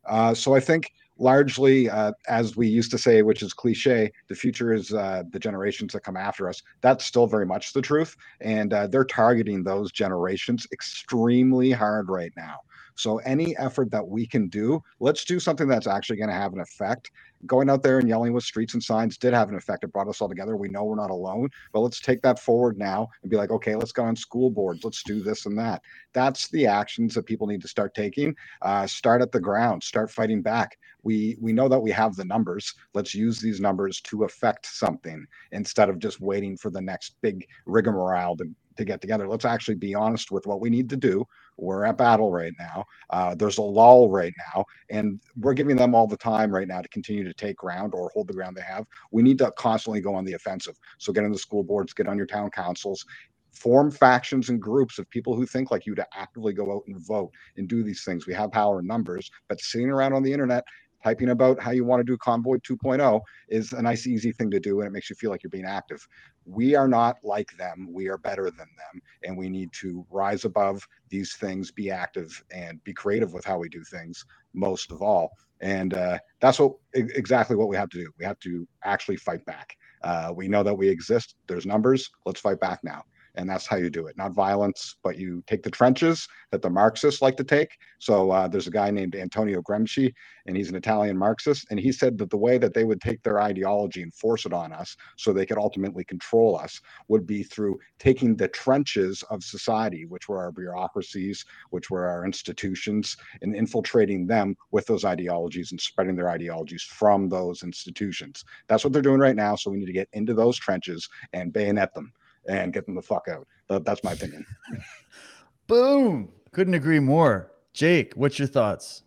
Uh, 0.06 0.34
so 0.34 0.54
I 0.54 0.60
think 0.60 0.92
largely, 1.22 1.88
uh, 1.88 2.12
as 2.28 2.56
we 2.56 2.66
used 2.66 2.90
to 2.90 2.98
say, 2.98 3.22
which 3.22 3.42
is 3.42 3.54
cliche, 3.54 4.10
the 4.28 4.34
future 4.34 4.72
is 4.72 4.92
uh, 4.92 5.22
the 5.30 5.38
generations 5.38 5.92
that 5.92 6.00
come 6.00 6.16
after 6.16 6.48
us. 6.48 6.60
That's 6.80 7.04
still 7.04 7.28
very 7.28 7.46
much 7.46 7.72
the 7.72 7.80
truth. 7.80 8.16
And 8.40 8.72
uh, 8.72 8.88
they're 8.88 9.04
targeting 9.04 9.62
those 9.62 9.92
generations 9.92 10.66
extremely 10.72 11.70
hard 11.70 12.08
right 12.10 12.32
now. 12.36 12.60
So 12.94 13.18
any 13.18 13.56
effort 13.56 13.90
that 13.90 14.06
we 14.06 14.26
can 14.26 14.48
do, 14.48 14.82
let's 15.00 15.24
do 15.24 15.40
something 15.40 15.68
that's 15.68 15.86
actually 15.86 16.16
going 16.16 16.28
to 16.28 16.34
have 16.34 16.52
an 16.52 16.60
effect. 16.60 17.10
Going 17.46 17.68
out 17.68 17.82
there 17.82 17.98
and 17.98 18.08
yelling 18.08 18.32
with 18.32 18.44
streets 18.44 18.74
and 18.74 18.82
signs 18.82 19.18
did 19.18 19.34
have 19.34 19.48
an 19.48 19.56
effect. 19.56 19.82
It 19.84 19.92
brought 19.92 20.08
us 20.08 20.20
all 20.20 20.28
together. 20.28 20.56
We 20.56 20.68
know 20.68 20.84
we're 20.84 20.94
not 20.94 21.10
alone, 21.10 21.48
but 21.72 21.80
let's 21.80 22.00
take 22.00 22.22
that 22.22 22.38
forward 22.38 22.78
now 22.78 23.08
and 23.22 23.30
be 23.30 23.36
like, 23.36 23.50
okay, 23.50 23.74
let's 23.74 23.92
go 23.92 24.04
on 24.04 24.14
school 24.14 24.50
boards. 24.50 24.84
Let's 24.84 25.02
do 25.02 25.20
this 25.20 25.46
and 25.46 25.58
that. 25.58 25.82
That's 26.12 26.48
the 26.48 26.66
actions 26.66 27.14
that 27.14 27.26
people 27.26 27.46
need 27.46 27.62
to 27.62 27.68
start 27.68 27.94
taking. 27.94 28.36
Uh, 28.60 28.86
start 28.86 29.22
at 29.22 29.32
the 29.32 29.40
ground. 29.40 29.82
Start 29.82 30.10
fighting 30.10 30.42
back. 30.42 30.78
We 31.02 31.36
we 31.40 31.52
know 31.52 31.68
that 31.68 31.80
we 31.80 31.90
have 31.90 32.14
the 32.14 32.24
numbers. 32.24 32.74
Let's 32.94 33.12
use 33.12 33.40
these 33.40 33.60
numbers 33.60 34.00
to 34.02 34.22
affect 34.22 34.66
something 34.66 35.26
instead 35.50 35.88
of 35.88 35.98
just 35.98 36.20
waiting 36.20 36.56
for 36.56 36.70
the 36.70 36.80
next 36.80 37.16
big 37.22 37.46
rigmarole 37.66 38.36
to 38.36 38.48
to 38.76 38.84
get 38.84 39.00
together. 39.00 39.28
Let's 39.28 39.44
actually 39.44 39.74
be 39.74 39.94
honest 39.94 40.30
with 40.30 40.46
what 40.46 40.60
we 40.60 40.70
need 40.70 40.88
to 40.90 40.96
do. 40.96 41.26
We're 41.56 41.84
at 41.84 41.98
battle 41.98 42.30
right 42.30 42.52
now. 42.58 42.84
Uh, 43.10 43.34
there's 43.34 43.58
a 43.58 43.62
lull 43.62 44.10
right 44.10 44.32
now, 44.54 44.64
and 44.90 45.20
we're 45.36 45.54
giving 45.54 45.76
them 45.76 45.94
all 45.94 46.06
the 46.06 46.16
time 46.16 46.50
right 46.52 46.68
now 46.68 46.80
to 46.80 46.88
continue 46.88 47.24
to 47.24 47.34
take 47.34 47.56
ground 47.56 47.94
or 47.94 48.10
hold 48.14 48.28
the 48.28 48.34
ground 48.34 48.56
they 48.56 48.62
have. 48.62 48.86
We 49.10 49.22
need 49.22 49.38
to 49.38 49.52
constantly 49.52 50.00
go 50.00 50.14
on 50.14 50.24
the 50.24 50.32
offensive. 50.32 50.76
So 50.98 51.12
get 51.12 51.24
on 51.24 51.32
the 51.32 51.38
school 51.38 51.62
boards, 51.62 51.92
get 51.92 52.08
on 52.08 52.16
your 52.16 52.26
town 52.26 52.50
councils, 52.50 53.04
form 53.52 53.90
factions 53.90 54.48
and 54.48 54.60
groups 54.60 54.98
of 54.98 55.08
people 55.10 55.34
who 55.34 55.46
think 55.46 55.70
like 55.70 55.86
you 55.86 55.94
to 55.94 56.06
actively 56.14 56.52
go 56.52 56.72
out 56.72 56.82
and 56.86 57.06
vote 57.06 57.30
and 57.56 57.68
do 57.68 57.82
these 57.82 58.04
things. 58.04 58.26
We 58.26 58.34
have 58.34 58.50
power 58.50 58.80
in 58.80 58.86
numbers, 58.86 59.30
but 59.48 59.60
sitting 59.60 59.90
around 59.90 60.14
on 60.14 60.22
the 60.22 60.32
internet 60.32 60.64
typing 61.02 61.30
about 61.30 61.60
how 61.60 61.72
you 61.72 61.84
want 61.84 62.00
to 62.00 62.04
do 62.04 62.16
convoy 62.18 62.56
2.0 62.58 63.20
is 63.48 63.72
a 63.72 63.82
nice 63.82 64.06
easy 64.06 64.32
thing 64.32 64.50
to 64.50 64.60
do 64.60 64.80
and 64.80 64.86
it 64.86 64.92
makes 64.92 65.10
you 65.10 65.16
feel 65.16 65.30
like 65.30 65.42
you're 65.42 65.50
being 65.50 65.64
active 65.64 66.06
we 66.44 66.74
are 66.74 66.88
not 66.88 67.16
like 67.22 67.56
them. 67.56 67.88
We 67.90 68.08
are 68.08 68.18
better 68.18 68.44
than 68.44 68.58
them. 68.58 69.00
And 69.22 69.36
we 69.36 69.48
need 69.48 69.72
to 69.80 70.04
rise 70.10 70.44
above 70.44 70.86
these 71.08 71.34
things 71.36 71.70
be 71.70 71.90
active 71.90 72.42
and 72.52 72.82
be 72.84 72.92
creative 72.92 73.32
with 73.32 73.44
how 73.44 73.58
we 73.58 73.68
do 73.68 73.82
things 73.84 74.24
most 74.54 74.90
of 74.90 75.02
all. 75.02 75.30
And 75.60 75.94
uh, 75.94 76.18
that's 76.40 76.58
what 76.58 76.72
exactly 76.94 77.54
what 77.54 77.68
we 77.68 77.76
have 77.76 77.88
to 77.90 77.98
do. 77.98 78.10
We 78.18 78.24
have 78.24 78.38
to 78.40 78.66
actually 78.84 79.16
fight 79.16 79.44
back. 79.44 79.76
Uh, 80.02 80.32
we 80.34 80.48
know 80.48 80.64
that 80.64 80.74
we 80.74 80.88
exist. 80.88 81.36
There's 81.46 81.66
numbers. 81.66 82.10
Let's 82.26 82.40
fight 82.40 82.58
back 82.58 82.80
now 82.82 83.04
and 83.34 83.48
that's 83.48 83.66
how 83.66 83.76
you 83.76 83.90
do 83.90 84.06
it. 84.06 84.16
Not 84.16 84.32
violence 84.32 84.96
but 85.02 85.18
you 85.18 85.42
take 85.46 85.62
the 85.62 85.70
trenches 85.70 86.28
that 86.50 86.62
the 86.62 86.70
marxists 86.70 87.22
like 87.22 87.36
to 87.36 87.44
take. 87.44 87.76
So 87.98 88.30
uh, 88.30 88.48
there's 88.48 88.66
a 88.66 88.70
guy 88.70 88.90
named 88.90 89.14
antonio 89.14 89.62
gramsci 89.62 90.12
and 90.46 90.56
he's 90.56 90.68
an 90.68 90.76
italian 90.76 91.16
marxist 91.16 91.66
and 91.70 91.78
he 91.78 91.92
said 91.92 92.18
that 92.18 92.30
the 92.30 92.36
way 92.36 92.58
that 92.58 92.74
they 92.74 92.84
would 92.84 93.00
take 93.00 93.22
their 93.22 93.40
ideology 93.40 94.02
and 94.02 94.14
force 94.14 94.46
it 94.46 94.52
on 94.52 94.72
us 94.72 94.96
so 95.16 95.32
they 95.32 95.46
could 95.46 95.58
ultimately 95.58 96.04
control 96.04 96.58
us 96.58 96.80
would 97.08 97.26
be 97.26 97.42
through 97.42 97.78
taking 97.98 98.36
the 98.36 98.48
trenches 98.48 99.22
of 99.30 99.42
society 99.42 100.04
which 100.04 100.28
were 100.28 100.38
our 100.38 100.52
bureaucracies 100.52 101.44
which 101.70 101.90
were 101.90 102.06
our 102.06 102.24
institutions 102.24 103.16
and 103.40 103.54
infiltrating 103.54 104.26
them 104.26 104.56
with 104.70 104.86
those 104.86 105.04
ideologies 105.04 105.70
and 105.72 105.80
spreading 105.80 106.16
their 106.16 106.28
ideologies 106.28 106.82
from 106.82 107.28
those 107.28 107.62
institutions. 107.62 108.44
That's 108.66 108.84
what 108.84 108.92
they're 108.92 109.02
doing 109.02 109.20
right 109.20 109.36
now 109.36 109.56
so 109.56 109.70
we 109.70 109.78
need 109.78 109.86
to 109.86 109.92
get 109.92 110.08
into 110.12 110.34
those 110.34 110.58
trenches 110.58 111.08
and 111.32 111.52
bayonet 111.52 111.94
them 111.94 112.12
and 112.48 112.72
get 112.72 112.86
them 112.86 112.94
the 112.94 113.02
fuck 113.02 113.28
out. 113.28 113.46
That's 113.68 114.02
my 114.04 114.12
opinion. 114.12 114.44
Boom. 115.66 116.28
Couldn't 116.52 116.74
agree 116.74 117.00
more. 117.00 117.50
Jake, 117.72 118.12
what's 118.14 118.38
your 118.38 118.48
thoughts? 118.48 119.02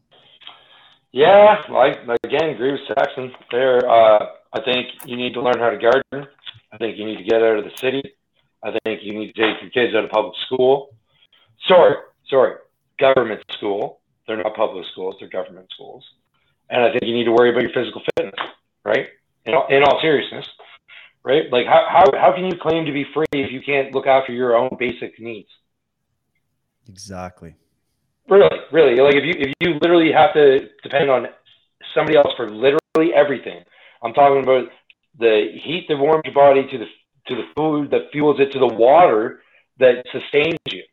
Yeah, 1.11 1.61
I 1.69 1.95
again 2.23 2.49
agree 2.49 2.73
with 2.73 2.81
Saxon 2.87 3.31
there. 3.51 3.87
Uh, 3.89 4.25
I 4.51 4.61
think 4.65 4.87
you 5.05 5.15
need 5.15 5.33
to 5.35 5.41
learn 5.41 5.59
how 5.59 5.69
to 5.69 5.77
garden. 5.77 6.27
I 6.73 6.77
think 6.77 6.97
you 6.97 7.05
need 7.05 7.17
to 7.17 7.23
get 7.23 7.41
out 7.41 7.57
of 7.57 7.63
the 7.63 7.77
city. 7.77 8.03
I 8.63 8.77
think 8.83 9.01
you 9.03 9.17
need 9.17 9.33
to 9.33 9.41
take 9.41 9.61
your 9.61 9.69
kids 9.69 9.95
out 9.95 10.03
of 10.03 10.09
public 10.09 10.33
school. 10.45 10.95
Sorry, 11.67 11.95
sorry, 12.27 12.55
government 12.99 13.41
school. 13.51 14.01
They're 14.27 14.37
not 14.37 14.55
public 14.55 14.85
schools; 14.91 15.15
they're 15.19 15.29
government 15.29 15.67
schools. 15.73 16.03
And 16.69 16.83
I 16.83 16.91
think 16.91 17.03
you 17.03 17.13
need 17.13 17.25
to 17.25 17.31
worry 17.31 17.51
about 17.51 17.61
your 17.61 17.71
physical 17.71 18.01
fitness, 18.17 18.35
right? 18.83 19.07
In 19.45 19.53
all, 19.53 19.67
in 19.67 19.83
all 19.83 20.01
seriousness, 20.01 20.47
right? 21.25 21.51
Like 21.51 21.65
how, 21.65 21.87
how, 21.89 22.05
how 22.17 22.33
can 22.33 22.45
you 22.45 22.57
claim 22.61 22.85
to 22.85 22.93
be 22.93 23.05
free 23.13 23.25
if 23.33 23.51
you 23.51 23.61
can't 23.65 23.93
look 23.93 24.07
after 24.07 24.31
your 24.31 24.55
own 24.55 24.69
basic 24.79 25.19
needs? 25.19 25.49
Exactly. 26.87 27.55
Really, 28.29 28.57
really. 28.71 29.01
Like 29.01 29.15
if 29.15 29.23
you 29.23 29.33
if 29.37 29.53
you 29.59 29.79
literally 29.81 30.11
have 30.11 30.33
to 30.33 30.69
depend 30.83 31.09
on 31.09 31.27
somebody 31.93 32.17
else 32.17 32.33
for 32.37 32.49
literally 32.49 33.13
everything. 33.13 33.63
I'm 34.03 34.13
talking 34.13 34.43
about 34.43 34.69
the 35.19 35.47
heat 35.63 35.85
that 35.89 35.97
warms 35.97 36.21
your 36.25 36.33
body 36.33 36.67
to 36.71 36.77
the 36.77 36.85
to 37.27 37.35
the 37.35 37.47
food 37.55 37.91
that 37.91 38.11
fuels 38.11 38.39
it 38.39 38.51
to 38.51 38.59
the 38.59 38.67
water 38.67 39.41
that 39.79 40.05
sustains 40.11 40.59
you. 40.69 40.83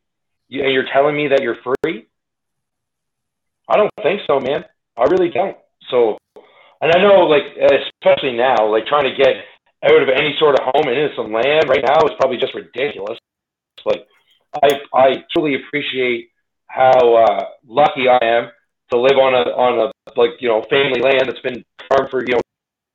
you 0.48 0.62
and 0.62 0.72
you're 0.72 0.86
telling 0.92 1.14
me 1.14 1.28
that 1.28 1.42
you're 1.42 1.58
free? 1.62 2.06
I 3.68 3.76
don't 3.76 3.90
think 4.02 4.22
so, 4.26 4.40
man. 4.40 4.64
I 4.96 5.04
really 5.04 5.30
don't. 5.30 5.56
So, 5.90 6.18
and 6.80 6.92
I 6.92 7.00
know, 7.00 7.26
like, 7.26 7.42
especially 7.56 8.32
now, 8.32 8.70
like 8.70 8.86
trying 8.86 9.04
to 9.04 9.16
get 9.16 9.36
out 9.84 10.02
of 10.02 10.08
any 10.08 10.34
sort 10.38 10.58
of 10.58 10.64
home 10.64 10.88
in 10.88 11.10
some 11.16 11.32
land 11.32 11.68
right 11.68 11.84
now 11.84 12.04
is 12.06 12.12
probably 12.18 12.36
just 12.36 12.54
ridiculous. 12.54 13.18
Like, 13.84 14.06
I 14.62 14.80
I 14.94 15.24
truly 15.32 15.56
appreciate 15.56 16.30
how 16.66 17.14
uh, 17.14 17.44
lucky 17.66 18.08
I 18.08 18.18
am 18.22 18.50
to 18.90 19.00
live 19.00 19.18
on 19.18 19.34
a 19.34 19.50
on 19.50 19.90
a 19.90 20.20
like 20.20 20.30
you 20.40 20.48
know 20.48 20.62
family 20.70 21.00
land 21.00 21.24
that's 21.26 21.40
been 21.40 21.64
farmed 21.88 22.10
for 22.10 22.22
you 22.24 22.34
know 22.34 22.40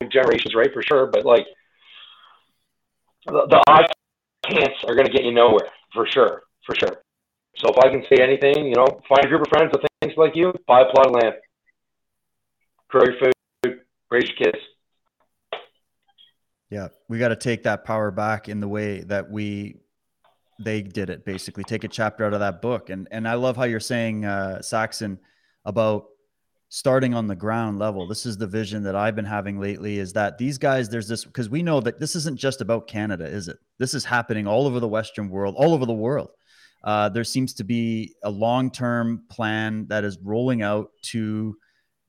generations, 0.09 0.55
right? 0.55 0.71
For 0.73 0.83
sure, 0.83 1.07
but 1.07 1.25
like 1.25 1.45
the, 3.25 3.47
the 3.49 3.63
I 3.67 3.85
can'ts 4.49 4.83
are 4.87 4.95
going 4.95 5.07
to 5.07 5.11
get 5.11 5.23
you 5.23 5.33
nowhere 5.33 5.69
for 5.93 6.07
sure, 6.07 6.43
for 6.65 6.75
sure. 6.75 7.01
So 7.57 7.69
if 7.69 7.77
I 7.79 7.89
can 7.89 8.03
say 8.09 8.21
anything, 8.21 8.67
you 8.67 8.75
know, 8.75 9.01
find 9.09 9.25
a 9.25 9.27
group 9.27 9.41
of 9.41 9.47
friends 9.49 9.71
that 9.71 9.87
thinks 10.01 10.17
like 10.17 10.35
you, 10.35 10.53
buy 10.67 10.81
a 10.81 10.91
plot 10.91 11.07
of 11.07 11.13
land, 11.13 11.35
grow 12.87 13.03
your 13.03 13.15
food, 13.19 13.79
raise 14.11 14.29
your 14.29 14.51
kids. 14.51 14.63
Yeah, 16.69 16.89
we 17.07 17.17
got 17.17 17.29
to 17.29 17.35
take 17.35 17.63
that 17.63 17.85
power 17.85 18.11
back 18.11 18.49
in 18.49 18.59
the 18.59 18.67
way 18.67 19.01
that 19.01 19.29
we 19.29 19.77
they 20.59 20.81
did 20.81 21.09
it. 21.09 21.23
Basically, 21.23 21.63
take 21.63 21.83
a 21.83 21.87
chapter 21.87 22.25
out 22.25 22.33
of 22.33 22.39
that 22.39 22.61
book, 22.61 22.89
and 22.89 23.07
and 23.11 23.27
I 23.27 23.35
love 23.35 23.55
how 23.55 23.63
you're 23.63 23.79
saying, 23.79 24.25
uh, 24.25 24.61
Saxon, 24.61 25.19
about 25.65 26.05
starting 26.69 27.13
on 27.13 27.27
the 27.27 27.35
ground 27.35 27.79
level. 27.79 28.07
This 28.07 28.25
is 28.25 28.37
the 28.37 28.47
vision 28.47 28.83
that 28.83 28.95
I've 28.95 29.15
been 29.15 29.25
having 29.25 29.59
lately. 29.59 29.99
Is 29.99 30.13
that 30.13 30.37
these 30.37 30.57
guys? 30.57 30.89
There's 30.89 31.07
this 31.07 31.23
because 31.23 31.49
we 31.49 31.63
know 31.63 31.79
that 31.79 31.99
this 31.99 32.15
isn't 32.15 32.37
just 32.37 32.61
about 32.61 32.87
Canada, 32.87 33.25
is 33.25 33.47
it? 33.47 33.57
This 33.77 33.93
is 33.93 34.03
happening 34.03 34.47
all 34.47 34.67
over 34.67 34.79
the 34.79 34.87
Western 34.87 35.29
world, 35.29 35.55
all 35.57 35.73
over 35.73 35.85
the 35.85 35.93
world. 35.93 36.31
Uh, 36.83 37.09
there 37.09 37.23
seems 37.23 37.53
to 37.55 37.63
be 37.63 38.13
a 38.23 38.29
long-term 38.29 39.23
plan 39.29 39.87
that 39.87 40.03
is 40.03 40.17
rolling 40.23 40.61
out 40.61 40.91
to 41.01 41.57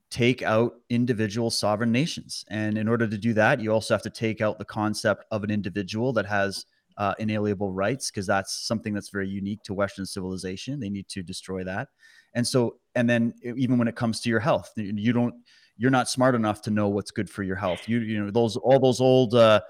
take 0.09 0.41
out 0.41 0.73
individual 0.89 1.49
sovereign 1.51 1.91
nations. 1.91 2.43
And 2.49 2.77
in 2.77 2.87
order 2.87 3.07
to 3.07 3.17
do 3.17 3.33
that, 3.33 3.61
you 3.61 3.71
also 3.71 3.93
have 3.93 4.01
to 4.03 4.09
take 4.09 4.41
out 4.41 4.57
the 4.57 4.65
concept 4.65 5.25
of 5.29 5.43
an 5.43 5.51
individual 5.51 6.13
that 6.13 6.25
has 6.25 6.65
uh, 6.97 7.13
inalienable 7.19 7.71
rights, 7.71 8.09
because 8.09 8.27
that's 8.27 8.67
something 8.67 8.93
that's 8.93 9.09
very 9.09 9.29
unique 9.29 9.61
to 9.63 9.73
Western 9.73 10.05
civilization. 10.05 10.79
They 10.79 10.89
need 10.89 11.07
to 11.09 11.23
destroy 11.23 11.63
that. 11.63 11.89
And 12.33 12.45
so, 12.45 12.77
and 12.95 13.09
then 13.09 13.33
even 13.43 13.77
when 13.77 13.87
it 13.87 13.95
comes 13.95 14.19
to 14.21 14.29
your 14.29 14.39
health, 14.39 14.71
you 14.75 15.13
don't, 15.13 15.35
you're 15.77 15.91
not 15.91 16.09
smart 16.09 16.35
enough 16.35 16.61
to 16.63 16.71
know 16.71 16.89
what's 16.89 17.11
good 17.11 17.29
for 17.29 17.43
your 17.43 17.55
health. 17.55 17.87
You, 17.87 17.99
you 17.99 18.23
know, 18.23 18.31
those, 18.31 18.57
all 18.57 18.79
those 18.79 18.99
old 18.99 19.33
uh, 19.33 19.61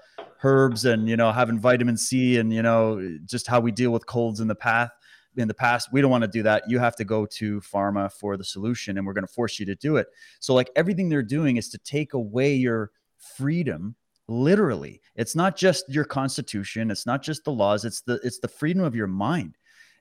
herbs 0.42 0.84
and, 0.84 1.08
you 1.08 1.16
know, 1.16 1.30
having 1.30 1.58
vitamin 1.60 1.96
C 1.96 2.38
and, 2.38 2.52
you 2.52 2.62
know, 2.62 3.18
just 3.26 3.46
how 3.46 3.60
we 3.60 3.70
deal 3.70 3.92
with 3.92 4.06
colds 4.06 4.40
in 4.40 4.48
the 4.48 4.54
past 4.54 4.90
in 5.36 5.48
the 5.48 5.54
past 5.54 5.92
we 5.92 6.00
don't 6.00 6.10
want 6.10 6.22
to 6.22 6.28
do 6.28 6.42
that. 6.42 6.68
You 6.68 6.78
have 6.78 6.96
to 6.96 7.04
go 7.04 7.26
to 7.26 7.60
pharma 7.60 8.12
for 8.12 8.36
the 8.36 8.44
solution 8.44 8.98
and 8.98 9.06
we're 9.06 9.12
going 9.12 9.26
to 9.26 9.32
force 9.32 9.58
you 9.58 9.66
to 9.66 9.74
do 9.74 9.96
it. 9.96 10.08
So 10.40 10.54
like 10.54 10.70
everything 10.76 11.08
they're 11.08 11.22
doing 11.22 11.56
is 11.56 11.68
to 11.70 11.78
take 11.78 12.14
away 12.14 12.54
your 12.54 12.90
freedom 13.36 13.94
literally. 14.28 15.00
It's 15.16 15.34
not 15.34 15.56
just 15.56 15.88
your 15.88 16.04
constitution 16.04 16.90
it's 16.90 17.06
not 17.06 17.22
just 17.22 17.44
the 17.44 17.52
laws 17.52 17.84
it's 17.84 18.00
the 18.02 18.20
it's 18.22 18.38
the 18.38 18.48
freedom 18.48 18.82
of 18.82 18.96
your 18.96 19.06
mind. 19.06 19.56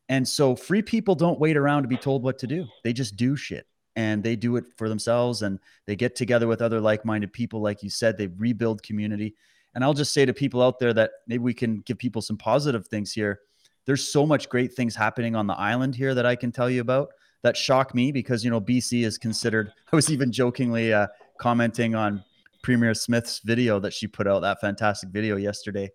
And 0.07 0.27
so 0.27 0.55
free 0.55 0.81
people 0.81 1.13
don't 1.13 1.39
wait 1.39 1.57
around 1.57 1.83
to 1.83 1.87
be 1.87 1.97
told 1.97 2.23
what 2.23 2.39
to 2.39 2.47
do. 2.47 2.65
They 2.83 2.93
just 2.93 3.15
do 3.15 3.35
shit 3.35 3.67
and 3.95 4.23
they 4.23 4.35
do 4.35 4.55
it 4.55 4.65
for 4.75 4.89
themselves 4.89 5.43
and 5.43 5.59
they 5.85 5.95
get 5.95 6.15
together 6.15 6.47
with 6.47 6.61
other 6.61 6.81
like-minded 6.81 7.31
people 7.31 7.61
like 7.61 7.83
you 7.83 7.91
said. 7.91 8.17
They 8.17 8.27
rebuild 8.27 8.81
community. 8.81 9.35
And 9.75 9.83
i'll 9.83 9.93
just 9.93 10.13
say 10.13 10.25
to 10.25 10.33
people 10.33 10.63
out 10.63 10.79
there 10.79 10.93
that 10.93 11.11
maybe 11.27 11.43
we 11.43 11.53
can 11.53 11.81
give 11.81 11.99
people 11.99 12.23
some 12.23 12.37
positive 12.37 12.87
things 12.87 13.13
here 13.13 13.39
there's 13.89 14.07
so 14.07 14.23
much 14.23 14.49
great 14.49 14.71
things 14.71 14.95
happening 14.95 15.35
on 15.35 15.47
the 15.47 15.53
island 15.55 15.95
here 15.95 16.13
that 16.13 16.23
i 16.23 16.35
can 16.35 16.51
tell 16.51 16.69
you 16.69 16.79
about 16.79 17.09
that 17.41 17.57
shock 17.57 17.95
me 17.95 18.11
because 18.11 18.43
you 18.43 18.51
know 18.51 18.61
bc 18.61 19.03
is 19.03 19.17
considered 19.17 19.73
i 19.91 19.95
was 19.95 20.11
even 20.11 20.31
jokingly 20.31 20.93
uh, 20.93 21.07
commenting 21.39 21.95
on 21.95 22.23
premier 22.61 22.93
smith's 22.93 23.39
video 23.39 23.79
that 23.79 23.91
she 23.91 24.05
put 24.05 24.27
out 24.27 24.41
that 24.41 24.61
fantastic 24.61 25.09
video 25.09 25.37
yesterday 25.37 25.89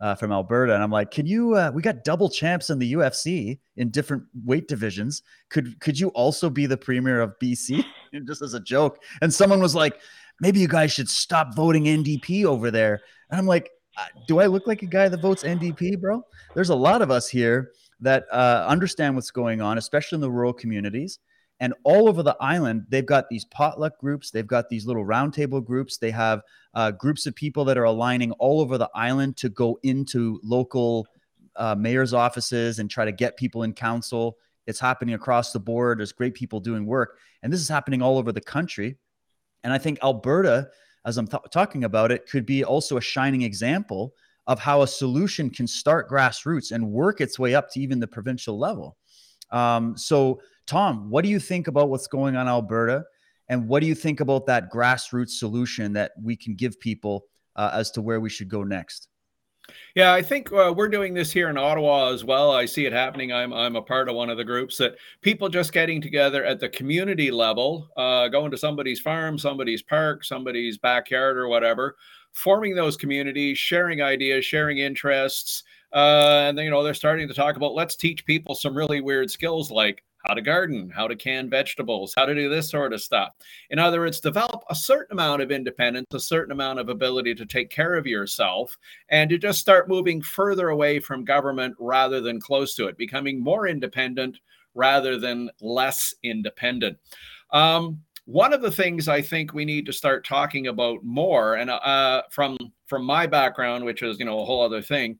uh, 0.00 0.14
from 0.14 0.30
Alberta, 0.30 0.72
and 0.72 0.80
I'm 0.80 0.92
like, 0.92 1.10
"Can 1.10 1.26
you? 1.26 1.56
Uh, 1.56 1.72
we 1.74 1.82
got 1.82 2.04
double 2.04 2.30
champs 2.30 2.70
in 2.70 2.78
the 2.78 2.92
UFC 2.92 3.58
in 3.78 3.90
different 3.90 4.22
weight 4.44 4.68
divisions. 4.68 5.22
Could 5.48 5.80
could 5.80 5.98
you 5.98 6.10
also 6.10 6.48
be 6.48 6.66
the 6.66 6.76
premier 6.76 7.20
of 7.20 7.34
BC?" 7.42 7.84
Just 8.24 8.40
as 8.40 8.54
a 8.54 8.60
joke, 8.60 9.02
and 9.22 9.34
someone 9.34 9.60
was 9.60 9.74
like, 9.74 10.00
"Maybe 10.40 10.60
you 10.60 10.68
guys 10.68 10.92
should 10.92 11.08
stop 11.08 11.52
voting 11.56 11.86
NDP 11.86 12.44
over 12.44 12.70
there." 12.70 13.00
And 13.28 13.40
I'm 13.40 13.46
like, 13.46 13.70
"Do 14.26 14.40
I 14.40 14.46
look 14.46 14.66
like 14.66 14.82
a 14.82 14.86
guy 14.86 15.08
that 15.08 15.20
votes 15.20 15.42
NDP, 15.42 16.00
bro?" 16.00 16.24
There's 16.54 16.70
a 16.70 16.74
lot 16.74 17.02
of 17.02 17.10
us 17.10 17.28
here 17.28 17.72
that 18.00 18.24
uh, 18.32 18.64
understand 18.68 19.14
what's 19.14 19.30
going 19.30 19.60
on, 19.60 19.78
especially 19.78 20.16
in 20.16 20.20
the 20.20 20.30
rural 20.30 20.52
communities. 20.52 21.18
And 21.60 21.74
all 21.82 22.08
over 22.08 22.22
the 22.22 22.36
island, 22.38 22.86
they've 22.88 23.04
got 23.04 23.28
these 23.28 23.44
potluck 23.44 23.98
groups, 23.98 24.30
they've 24.30 24.46
got 24.46 24.68
these 24.68 24.86
little 24.86 25.04
roundtable 25.04 25.64
groups, 25.64 25.96
they 25.96 26.12
have 26.12 26.42
uh, 26.74 26.92
groups 26.92 27.26
of 27.26 27.34
people 27.34 27.64
that 27.64 27.76
are 27.76 27.84
aligning 27.84 28.30
all 28.32 28.60
over 28.60 28.78
the 28.78 28.88
island 28.94 29.36
to 29.38 29.48
go 29.48 29.78
into 29.82 30.40
local 30.44 31.08
uh, 31.56 31.74
mayor's 31.74 32.14
offices 32.14 32.78
and 32.78 32.88
try 32.88 33.04
to 33.04 33.12
get 33.12 33.36
people 33.36 33.64
in 33.64 33.72
council. 33.72 34.38
It's 34.68 34.78
happening 34.78 35.14
across 35.14 35.52
the 35.52 35.58
board. 35.58 35.98
There's 35.98 36.12
great 36.12 36.34
people 36.34 36.60
doing 36.60 36.86
work. 36.86 37.18
And 37.42 37.52
this 37.52 37.60
is 37.60 37.68
happening 37.68 38.02
all 38.02 38.18
over 38.18 38.30
the 38.30 38.40
country. 38.40 38.96
And 39.64 39.72
I 39.72 39.78
think 39.78 39.98
Alberta, 40.02 40.68
as 41.08 41.16
I'm 41.16 41.26
th- 41.26 41.42
talking 41.50 41.84
about 41.84 42.12
it, 42.12 42.28
could 42.28 42.44
be 42.44 42.64
also 42.64 42.98
a 42.98 43.00
shining 43.00 43.42
example 43.42 44.12
of 44.46 44.58
how 44.58 44.82
a 44.82 44.86
solution 44.86 45.48
can 45.48 45.66
start 45.66 46.08
grassroots 46.08 46.70
and 46.70 46.92
work 46.92 47.22
its 47.22 47.38
way 47.38 47.54
up 47.54 47.70
to 47.70 47.80
even 47.80 47.98
the 47.98 48.06
provincial 48.06 48.58
level. 48.58 48.98
Um, 49.50 49.96
so, 49.96 50.42
Tom, 50.66 51.08
what 51.08 51.24
do 51.24 51.30
you 51.30 51.40
think 51.40 51.66
about 51.66 51.88
what's 51.88 52.06
going 52.06 52.36
on 52.36 52.42
in 52.42 52.48
Alberta? 52.48 53.04
And 53.48 53.66
what 53.68 53.80
do 53.80 53.86
you 53.86 53.94
think 53.94 54.20
about 54.20 54.44
that 54.46 54.70
grassroots 54.70 55.30
solution 55.30 55.94
that 55.94 56.12
we 56.22 56.36
can 56.36 56.54
give 56.54 56.78
people 56.78 57.24
uh, 57.56 57.70
as 57.72 57.90
to 57.92 58.02
where 58.02 58.20
we 58.20 58.28
should 58.28 58.50
go 58.50 58.62
next? 58.62 59.08
Yeah, 59.94 60.12
I 60.12 60.22
think 60.22 60.52
uh, 60.52 60.72
we're 60.74 60.88
doing 60.88 61.12
this 61.12 61.32
here 61.32 61.50
in 61.50 61.58
Ottawa 61.58 62.12
as 62.12 62.24
well. 62.24 62.52
I 62.52 62.66
see 62.66 62.86
it 62.86 62.92
happening. 62.92 63.32
I'm 63.32 63.52
I'm 63.52 63.76
a 63.76 63.82
part 63.82 64.08
of 64.08 64.14
one 64.14 64.30
of 64.30 64.36
the 64.36 64.44
groups 64.44 64.76
that 64.78 64.96
people 65.22 65.48
just 65.48 65.72
getting 65.72 66.00
together 66.00 66.44
at 66.44 66.60
the 66.60 66.68
community 66.68 67.30
level, 67.30 67.88
uh, 67.96 68.28
going 68.28 68.50
to 68.50 68.58
somebody's 68.58 69.00
farm, 69.00 69.38
somebody's 69.38 69.82
park, 69.82 70.24
somebody's 70.24 70.78
backyard, 70.78 71.36
or 71.36 71.48
whatever, 71.48 71.96
forming 72.32 72.74
those 72.74 72.96
communities, 72.96 73.58
sharing 73.58 74.00
ideas, 74.00 74.44
sharing 74.44 74.78
interests, 74.78 75.64
uh, 75.92 76.44
and 76.48 76.56
then 76.56 76.64
you 76.64 76.70
know 76.70 76.82
they're 76.82 76.94
starting 76.94 77.28
to 77.28 77.34
talk 77.34 77.56
about 77.56 77.74
let's 77.74 77.96
teach 77.96 78.24
people 78.24 78.54
some 78.54 78.76
really 78.76 79.00
weird 79.00 79.30
skills 79.30 79.70
like 79.70 80.04
how 80.24 80.34
to 80.34 80.42
garden, 80.42 80.90
how 80.94 81.06
to 81.06 81.16
can 81.16 81.48
vegetables, 81.48 82.12
how 82.16 82.26
to 82.26 82.34
do 82.34 82.48
this 82.48 82.70
sort 82.70 82.92
of 82.92 83.00
stuff. 83.00 83.34
In 83.70 83.78
other 83.78 84.00
words, 84.00 84.20
develop 84.20 84.64
a 84.70 84.74
certain 84.74 85.12
amount 85.12 85.42
of 85.42 85.50
independence, 85.50 86.06
a 86.12 86.20
certain 86.20 86.52
amount 86.52 86.78
of 86.78 86.88
ability 86.88 87.34
to 87.36 87.46
take 87.46 87.70
care 87.70 87.94
of 87.94 88.06
yourself, 88.06 88.76
and 89.08 89.30
to 89.30 89.38
just 89.38 89.60
start 89.60 89.88
moving 89.88 90.20
further 90.20 90.70
away 90.70 91.00
from 91.00 91.24
government 91.24 91.74
rather 91.78 92.20
than 92.20 92.40
close 92.40 92.74
to 92.74 92.86
it, 92.86 92.98
becoming 92.98 93.42
more 93.42 93.66
independent 93.66 94.38
rather 94.74 95.18
than 95.18 95.50
less 95.60 96.14
independent. 96.22 96.98
Um, 97.50 98.00
one 98.28 98.52
of 98.52 98.60
the 98.60 98.70
things 98.70 99.08
I 99.08 99.22
think 99.22 99.54
we 99.54 99.64
need 99.64 99.86
to 99.86 99.92
start 99.92 100.26
talking 100.26 100.66
about 100.66 101.02
more, 101.02 101.54
and 101.54 101.70
uh, 101.70 102.22
from 102.30 102.58
from 102.86 103.04
my 103.04 103.26
background, 103.26 103.84
which 103.84 104.02
is 104.02 104.18
you 104.18 104.26
know 104.26 104.40
a 104.40 104.44
whole 104.44 104.62
other 104.62 104.82
thing, 104.82 105.18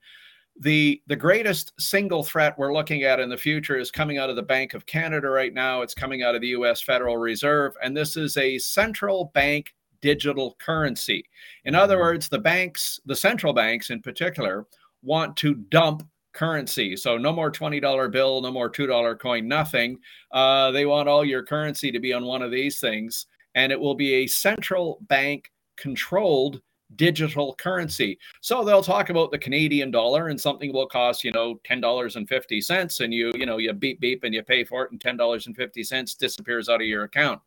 the 0.61 1.01
the 1.07 1.17
greatest 1.17 1.73
single 1.79 2.23
threat 2.23 2.59
we're 2.59 2.75
looking 2.75 3.03
at 3.05 3.21
in 3.21 3.29
the 3.29 3.37
future 3.37 3.77
is 3.77 3.91
coming 3.91 4.19
out 4.19 4.31
of 4.31 4.37
the 4.37 4.43
Bank 4.43 4.75
of 4.75 4.87
Canada 4.87 5.29
right 5.29 5.55
now. 5.55 5.83
It's 5.83 5.95
coming 5.95 6.23
out 6.23 6.35
of 6.35 6.41
the 6.41 6.49
US 6.49 6.81
Federal 6.81 7.17
Reserve 7.17 7.75
and 7.83 7.97
this 7.97 8.17
is 8.17 8.37
a 8.37 8.59
central 8.59 9.31
bank 9.35 9.75
digital 10.01 10.57
currency. 10.59 11.25
In 11.65 11.75
other 11.75 11.95
mm-hmm. 11.95 12.03
words, 12.03 12.29
the 12.29 12.39
banks, 12.39 13.01
the 13.07 13.17
central 13.17 13.53
banks 13.53 13.91
in 13.91 14.01
particular, 14.01 14.67
want 15.03 15.37
to 15.39 15.55
dump 15.55 16.07
currency. 16.33 16.97
So 16.97 17.17
no 17.17 17.33
more 17.33 17.51
$20 17.51 18.11
bill, 18.11 18.41
no 18.41 18.53
more 18.53 18.71
$2 18.71 19.19
coin, 19.19 19.49
nothing. 19.49 19.99
Uh, 20.31 20.71
they 20.71 20.87
want 20.87 21.09
all 21.09 21.25
your 21.25 21.43
currency 21.43 21.91
to 21.91 22.01
be 22.01 22.13
on 22.13 22.25
one 22.25 22.43
of 22.43 22.51
these 22.51 22.81
things 22.81 23.27
and 23.55 23.73
it 23.73 23.81
will 23.81 23.95
be 23.95 24.15
a 24.15 24.27
central 24.27 24.99
bank 25.09 25.51
controlled 25.77 26.61
digital 26.97 27.55
currency. 27.55 28.19
So 28.41 28.65
they'll 28.65 28.83
talk 28.83 29.11
about 29.11 29.31
the 29.31 29.39
Canadian 29.39 29.91
dollar 29.91 30.29
and 30.29 30.41
something 30.41 30.73
will 30.73 30.87
cost, 30.87 31.25
you 31.25 31.33
know, 31.33 31.61
$10.50 31.69 33.01
and 33.05 33.15
you, 33.15 33.33
you 33.35 33.47
know, 33.47 33.59
you 33.59 33.73
beep 33.73 34.01
beep 34.01 34.25
and 34.25 34.35
you 34.35 34.43
pay 34.43 34.65
for 34.65 34.85
it 34.85 34.93
and 34.93 35.01
$10.50 35.01 36.19
disappears 36.19 36.69
out 36.69 36.81
of 36.81 36.87
your 36.87 37.05
account. 37.05 37.41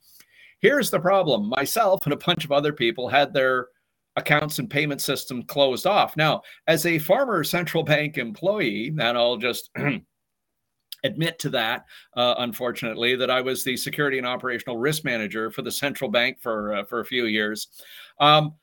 Here's 0.60 0.92
the 0.92 1.00
problem. 1.00 1.50
Myself 1.50 2.06
and 2.06 2.14
a 2.14 2.18
bunch 2.18 2.46
of 2.46 2.52
other 2.52 2.72
people 2.72 3.10
had 3.10 3.34
their 3.34 3.70
accounts 4.16 4.60
and 4.60 4.70
payment 4.70 5.02
system 5.02 5.44
closed 5.44 5.88
off. 5.88 6.16
Now, 6.16 6.42
as 6.68 6.86
a 6.86 7.00
former 7.00 7.44
central 7.44 7.84
bank 7.84 8.18
employee, 8.18 8.90
and 8.90 9.02
I'll 9.18 9.38
just 9.38 9.72
admit 11.04 11.40
to 11.40 11.50
that, 11.50 11.86
uh, 12.16 12.36
unfortunately, 12.40 13.16
that 13.16 13.32
I 13.32 13.42
was 13.42 13.64
the 13.64 13.78
security 13.78 14.18
and 14.18 14.28
operational 14.28 14.78
risk 14.78 15.04
manager 15.04 15.50
for 15.50 15.62
the 15.62 15.72
central 15.72 16.12
bank 16.12 16.38
for 16.42 16.76
uh, 16.76 16.84
for 16.84 17.00
a 17.00 17.06
few 17.06 17.26
years. 17.26 17.68
Um, 18.20 18.54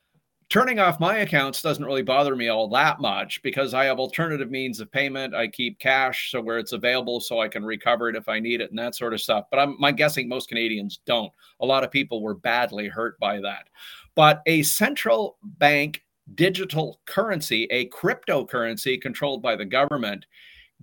turning 0.48 0.78
off 0.78 1.00
my 1.00 1.18
accounts 1.18 1.60
doesn't 1.60 1.84
really 1.84 2.02
bother 2.02 2.34
me 2.34 2.48
all 2.48 2.68
that 2.68 3.00
much 3.00 3.42
because 3.42 3.74
I 3.74 3.84
have 3.84 3.98
alternative 3.98 4.50
means 4.50 4.80
of 4.80 4.90
payment. 4.90 5.34
I 5.34 5.48
keep 5.48 5.78
cash 5.78 6.30
so 6.30 6.40
where 6.40 6.58
it's 6.58 6.72
available 6.72 7.20
so 7.20 7.40
I 7.40 7.48
can 7.48 7.64
recover 7.64 8.08
it 8.08 8.16
if 8.16 8.28
I 8.28 8.40
need 8.40 8.60
it 8.60 8.70
and 8.70 8.78
that 8.78 8.94
sort 8.94 9.12
of 9.12 9.20
stuff. 9.20 9.46
But 9.50 9.60
I'm, 9.60 9.82
I'm 9.84 9.96
guessing 9.96 10.28
most 10.28 10.48
Canadians 10.48 11.00
don't. 11.04 11.32
A 11.60 11.66
lot 11.66 11.84
of 11.84 11.90
people 11.90 12.22
were 12.22 12.34
badly 12.34 12.88
hurt 12.88 13.18
by 13.18 13.40
that. 13.40 13.68
But 14.14 14.42
a 14.46 14.62
central 14.62 15.36
bank 15.42 16.04
digital 16.34 17.00
currency, 17.06 17.64
a 17.70 17.88
cryptocurrency 17.88 19.00
controlled 19.00 19.42
by 19.42 19.56
the 19.56 19.64
government, 19.64 20.26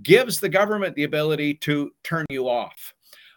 gives 0.04 0.40
the 0.40 0.50
government 0.50 0.96
the 0.96 1.04
ability 1.04 1.56
to 1.56 1.92
turn 2.04 2.26
you 2.30 2.50
off. 2.50 2.94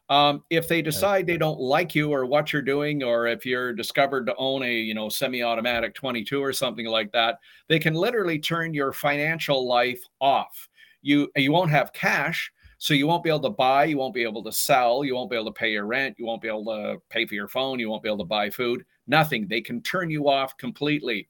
Um, 0.08 0.42
if 0.48 0.68
they 0.68 0.80
decide 0.80 1.26
they 1.26 1.36
don't 1.36 1.60
like 1.60 1.94
you 1.94 2.10
or 2.12 2.24
what 2.24 2.52
you're 2.52 2.62
doing, 2.62 3.02
or 3.02 3.26
if 3.26 3.44
you're 3.44 3.74
discovered 3.74 4.26
to 4.26 4.34
own 4.36 4.62
a 4.62 4.72
you 4.72 4.94
know 4.94 5.08
semi-automatic 5.08 5.94
22 5.94 6.42
or 6.42 6.52
something 6.52 6.86
like 6.86 7.12
that, 7.12 7.38
they 7.68 7.78
can 7.78 7.94
literally 7.94 8.38
turn 8.38 8.72
your 8.72 8.92
financial 8.92 9.68
life 9.68 10.02
off. 10.20 10.68
You 11.02 11.30
you 11.36 11.52
won't 11.52 11.70
have 11.70 11.92
cash, 11.92 12.50
so 12.78 12.94
you 12.94 13.06
won't 13.06 13.22
be 13.22 13.28
able 13.28 13.40
to 13.40 13.50
buy, 13.50 13.84
you 13.84 13.98
won't 13.98 14.14
be 14.14 14.22
able 14.22 14.42
to 14.44 14.52
sell, 14.52 15.04
you 15.04 15.14
won't 15.14 15.30
be 15.30 15.36
able 15.36 15.52
to 15.52 15.58
pay 15.58 15.72
your 15.72 15.86
rent, 15.86 16.16
you 16.18 16.24
won't 16.24 16.40
be 16.40 16.48
able 16.48 16.64
to 16.66 17.02
pay 17.10 17.26
for 17.26 17.34
your 17.34 17.48
phone, 17.48 17.78
you 17.78 17.90
won't 17.90 18.02
be 18.02 18.08
able 18.08 18.18
to 18.18 18.24
buy 18.24 18.48
food. 18.48 18.84
Nothing. 19.06 19.46
They 19.46 19.60
can 19.60 19.82
turn 19.82 20.10
you 20.10 20.28
off 20.28 20.56
completely. 20.56 21.28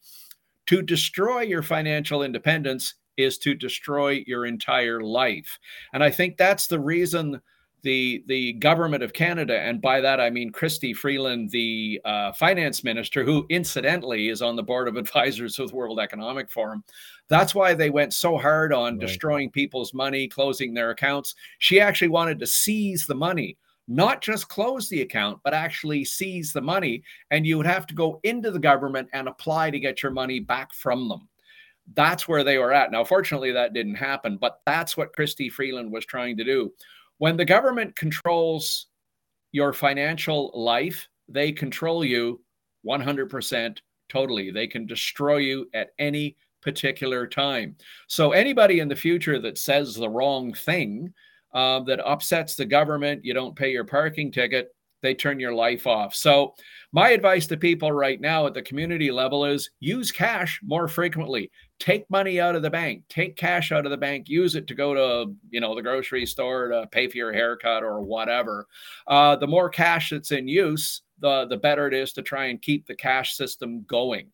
To 0.67 0.83
destroy 0.83 1.41
your 1.41 1.63
financial 1.63 2.23
independence 2.23 2.95
is 3.17 3.39
to 3.39 3.55
destroy 3.55 4.23
your 4.27 4.47
entire 4.47 5.01
life, 5.01 5.59
and 5.93 6.05
I 6.05 6.11
think 6.13 6.37
that's 6.37 6.69
the 6.69 6.79
reason 6.79 7.41
the 7.83 8.25
the 8.27 8.55
government 8.55 9.03
of 9.03 9.13
Canada, 9.13 9.59
and 9.59 9.81
by 9.81 10.01
that 10.01 10.21
I 10.21 10.31
mean 10.31 10.51
Christy 10.51 10.93
Freeland, 10.93 11.51
the 11.51 12.01
uh, 12.05 12.33
finance 12.33 12.83
minister, 12.83 13.25
who 13.25 13.47
incidentally 13.49 14.29
is 14.29 14.43
on 14.43 14.57
the 14.57 14.63
board 14.63 14.89
of 14.89 14.97
advisors 14.99 15.59
with 15.59 15.73
World 15.73 16.01
Economic 16.01 16.51
Forum. 16.51 16.83
That's 17.29 17.55
why 17.55 17.75
they 17.75 17.91
went 17.91 18.15
so 18.15 18.37
hard 18.37 18.73
on 18.73 18.95
right. 18.95 19.01
destroying 19.01 19.51
people's 19.51 19.95
money, 19.95 20.29
closing 20.29 20.75
their 20.75 20.91
accounts. 20.91 21.35
She 21.59 21.81
actually 21.81 22.09
wanted 22.09 22.39
to 22.41 22.47
seize 22.47 23.07
the 23.07 23.15
money, 23.15 23.57
not 23.87 24.23
just 24.23 24.49
close 24.49 24.89
the 24.89 25.03
account, 25.03 25.39
but 25.45 25.55
actually 25.55 26.05
seize 26.05 26.53
the 26.53 26.61
money. 26.61 27.03
And 27.31 27.47
you 27.47 27.57
would 27.59 27.67
have 27.67 27.87
to 27.89 27.95
go 27.95 28.19
into 28.23 28.51
the 28.51 28.59
government 28.59 29.09
and 29.13 29.29
apply 29.29 29.71
to 29.71 29.81
get 29.81 30.03
your 30.03 30.13
money 30.13 30.41
back 30.41 30.73
from 30.73 31.09
them. 31.09 31.29
That's 31.95 32.29
where 32.29 32.45
they 32.45 32.59
were 32.59 32.73
at. 32.73 32.91
Now, 32.93 33.05
fortunately, 33.05 33.53
that 33.53 33.73
didn't 33.73 33.95
happen, 33.95 34.37
but 34.37 34.61
that's 34.67 34.97
what 34.97 35.15
Christy 35.15 35.49
Freeland 35.49 35.91
was 35.91 36.05
trying 36.05 36.37
to 36.37 36.45
do 36.45 36.73
when 37.19 37.36
the 37.36 37.45
government 37.45 37.95
controls 37.97 38.86
your 39.53 39.73
financial 39.73 40.51
life, 40.55 41.09
they 41.28 41.53
control 41.53 42.05
you 42.05 42.40
100% 42.86 43.78
totally. 44.09 44.51
They 44.51 44.66
can 44.66 44.86
destroy 44.86 45.39
you 45.39 45.69
at 45.74 45.90
any 45.99 46.36
particular 46.62 47.27
time. 47.27 47.77
So, 48.09 48.32
anybody 48.32 48.81
in 48.81 48.89
the 48.89 48.97
future 48.97 49.39
that 49.40 49.59
says 49.59 49.95
the 49.95 50.09
wrong 50.09 50.53
thing 50.53 51.12
uh, 51.55 51.81
that 51.81 52.07
upsets 52.07 52.57
the 52.57 52.66
government, 52.66 53.24
you 53.24 53.35
don't 53.35 53.57
pay 53.57 53.70
your 53.70 53.85
parking 53.85 54.32
ticket, 54.32 54.74
they 55.03 55.15
turn 55.15 55.41
your 55.41 55.55
life 55.55 55.87
off. 55.87 56.15
So, 56.15 56.55
my 56.93 57.11
advice 57.11 57.47
to 57.49 57.57
people 57.57 57.93
right 57.93 58.20
now 58.20 58.47
at 58.47 58.55
the 58.55 58.62
community 58.62 59.11
level 59.11 59.45
is 59.45 59.70
use 59.79 60.11
cash 60.11 60.59
more 60.65 60.89
frequently. 60.89 61.51
Take 61.79 62.09
money 62.11 62.41
out 62.41 62.57
of 62.57 62.62
the 62.62 62.70
bank, 62.70 63.03
take 63.09 63.37
cash 63.37 63.73
out 63.73 63.85
of 63.85 63.91
the 63.91 63.97
bank, 63.97 64.29
use 64.29 64.55
it 64.55 64.66
to 64.69 64.75
go 64.75 64.95
to, 64.95 65.35
you 65.51 65.61
know, 65.61 65.75
the 65.75 65.83
grocery 65.83 66.25
store 66.25 66.69
to 66.69 66.87
pay 66.91 67.07
for 67.07 67.19
your 67.19 67.33
haircut 67.33 67.83
or 67.83 68.01
whatever. 68.01 68.66
Uh, 69.07 69.37
the 69.37 69.47
more 69.47 69.69
cash 69.69 70.11
that's 70.11 70.33
in 70.33 70.49
use, 70.49 71.03
the, 71.20 71.47
the 71.47 71.57
better 71.57 71.87
it 71.87 71.95
is 71.95 72.12
to 72.15 72.23
try 72.23 72.47
and 72.47 72.62
keep 72.62 72.87
the 72.87 72.95
cash 72.95 73.37
system 73.37 73.83
going. 73.87 74.29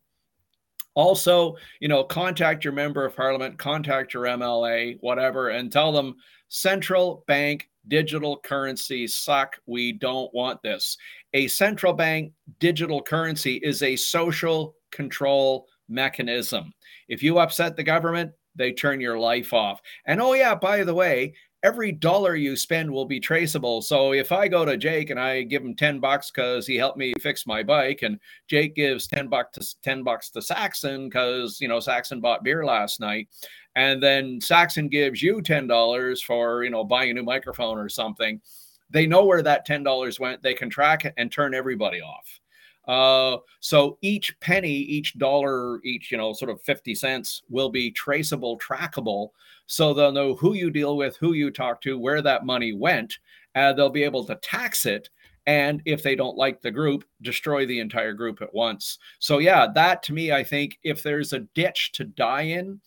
Also, 0.93 1.57
you 1.81 1.89
know, 1.89 2.05
contact 2.05 2.63
your 2.63 2.73
member 2.73 3.03
of 3.03 3.15
parliament, 3.15 3.57
contact 3.57 4.13
your 4.13 4.23
MLA, 4.23 4.97
whatever, 5.01 5.49
and 5.49 5.69
tell 5.69 5.91
them 5.91 6.15
central 6.47 7.25
bank 7.27 7.69
digital 7.87 8.37
currencies 8.37 9.15
suck. 9.15 9.57
We 9.65 9.91
don't 9.91 10.33
want 10.33 10.61
this. 10.61 10.97
A 11.33 11.47
central 11.47 11.93
bank 11.93 12.31
digital 12.59 13.01
currency 13.01 13.57
is 13.57 13.83
a 13.83 13.95
social 13.95 14.75
control 14.91 15.67
mechanism. 15.89 16.73
If 17.07 17.21
you 17.21 17.39
upset 17.39 17.75
the 17.75 17.83
government, 17.83 18.31
they 18.55 18.71
turn 18.71 19.01
your 19.01 19.19
life 19.19 19.53
off. 19.53 19.81
And 20.05 20.21
oh, 20.21 20.33
yeah, 20.33 20.55
by 20.55 20.83
the 20.83 20.93
way, 20.93 21.33
every 21.65 21.91
dollar 21.91 22.35
you 22.35 22.55
spend 22.55 22.89
will 22.89 23.05
be 23.05 23.19
traceable. 23.19 23.81
So 23.81 24.13
if 24.13 24.31
I 24.31 24.47
go 24.47 24.65
to 24.65 24.77
Jake 24.77 25.09
and 25.09 25.19
I 25.19 25.41
give 25.41 25.63
him 25.63 25.75
10 25.75 25.99
bucks 25.99 26.29
because 26.29 26.67
he 26.67 26.75
helped 26.75 26.97
me 26.97 27.11
fix 27.19 27.47
my 27.47 27.63
bike, 27.63 28.03
and 28.03 28.19
Jake 28.47 28.75
gives 28.75 29.07
10 29.07 29.27
bucks 29.29 29.57
to 29.57 29.81
10 29.81 30.03
bucks 30.03 30.29
to 30.31 30.43
Saxon 30.43 31.09
because 31.09 31.59
you 31.59 31.67
know 31.67 31.79
Saxon 31.79 32.21
bought 32.21 32.43
beer 32.43 32.63
last 32.65 32.99
night, 32.99 33.29
and 33.75 34.01
then 34.01 34.39
Saxon 34.41 34.87
gives 34.87 35.21
you 35.21 35.41
$10 35.41 36.23
for 36.23 36.63
you 36.63 36.69
know 36.69 36.83
buying 36.83 37.11
a 37.11 37.13
new 37.13 37.23
microphone 37.23 37.77
or 37.77 37.89
something, 37.89 38.41
they 38.89 39.05
know 39.05 39.25
where 39.25 39.41
that 39.41 39.67
$10 39.67 40.19
went. 40.19 40.41
They 40.41 40.53
can 40.53 40.69
track 40.69 41.05
it 41.05 41.13
and 41.17 41.31
turn 41.31 41.53
everybody 41.53 42.01
off. 42.01 42.39
Uh, 42.87 43.37
so 43.59 43.97
each 44.01 44.39
penny, 44.39 44.69
each 44.69 45.17
dollar, 45.17 45.83
each, 45.83 46.11
you 46.11 46.17
know, 46.17 46.33
sort 46.33 46.51
of 46.51 46.61
50 46.61 46.93
cents 46.93 47.41
will 47.49 47.69
be 47.69 47.91
traceable, 47.91 48.59
trackable. 48.59 49.29
So 49.65 49.93
they'll 49.93 50.11
know 50.11 50.35
who 50.35 50.53
you 50.53 50.69
deal 50.69 50.95
with, 50.95 51.17
who 51.17 51.33
you 51.33 51.49
talk 51.49 51.81
to, 51.81 51.97
where 51.97 52.21
that 52.21 52.45
money 52.45 52.73
went. 52.73 53.17
Uh, 53.55 53.73
they'll 53.73 53.89
be 53.89 54.03
able 54.03 54.23
to 54.25 54.35
tax 54.35 54.85
it. 54.85 55.09
And 55.47 55.81
if 55.85 56.01
they 56.03 56.15
don't 56.15 56.37
like 56.37 56.61
the 56.61 56.71
group, 56.71 57.05
destroy 57.21 57.65
the 57.65 57.79
entire 57.79 58.13
group 58.13 58.41
at 58.41 58.53
once. 58.53 58.97
So, 59.19 59.37
yeah, 59.39 59.67
that 59.75 60.01
to 60.03 60.13
me, 60.13 60.31
I 60.31 60.43
think 60.43 60.79
if 60.83 61.03
there's 61.03 61.33
a 61.33 61.39
ditch 61.39 61.91
to 61.93 62.03
die 62.03 62.41
in, 62.41 62.79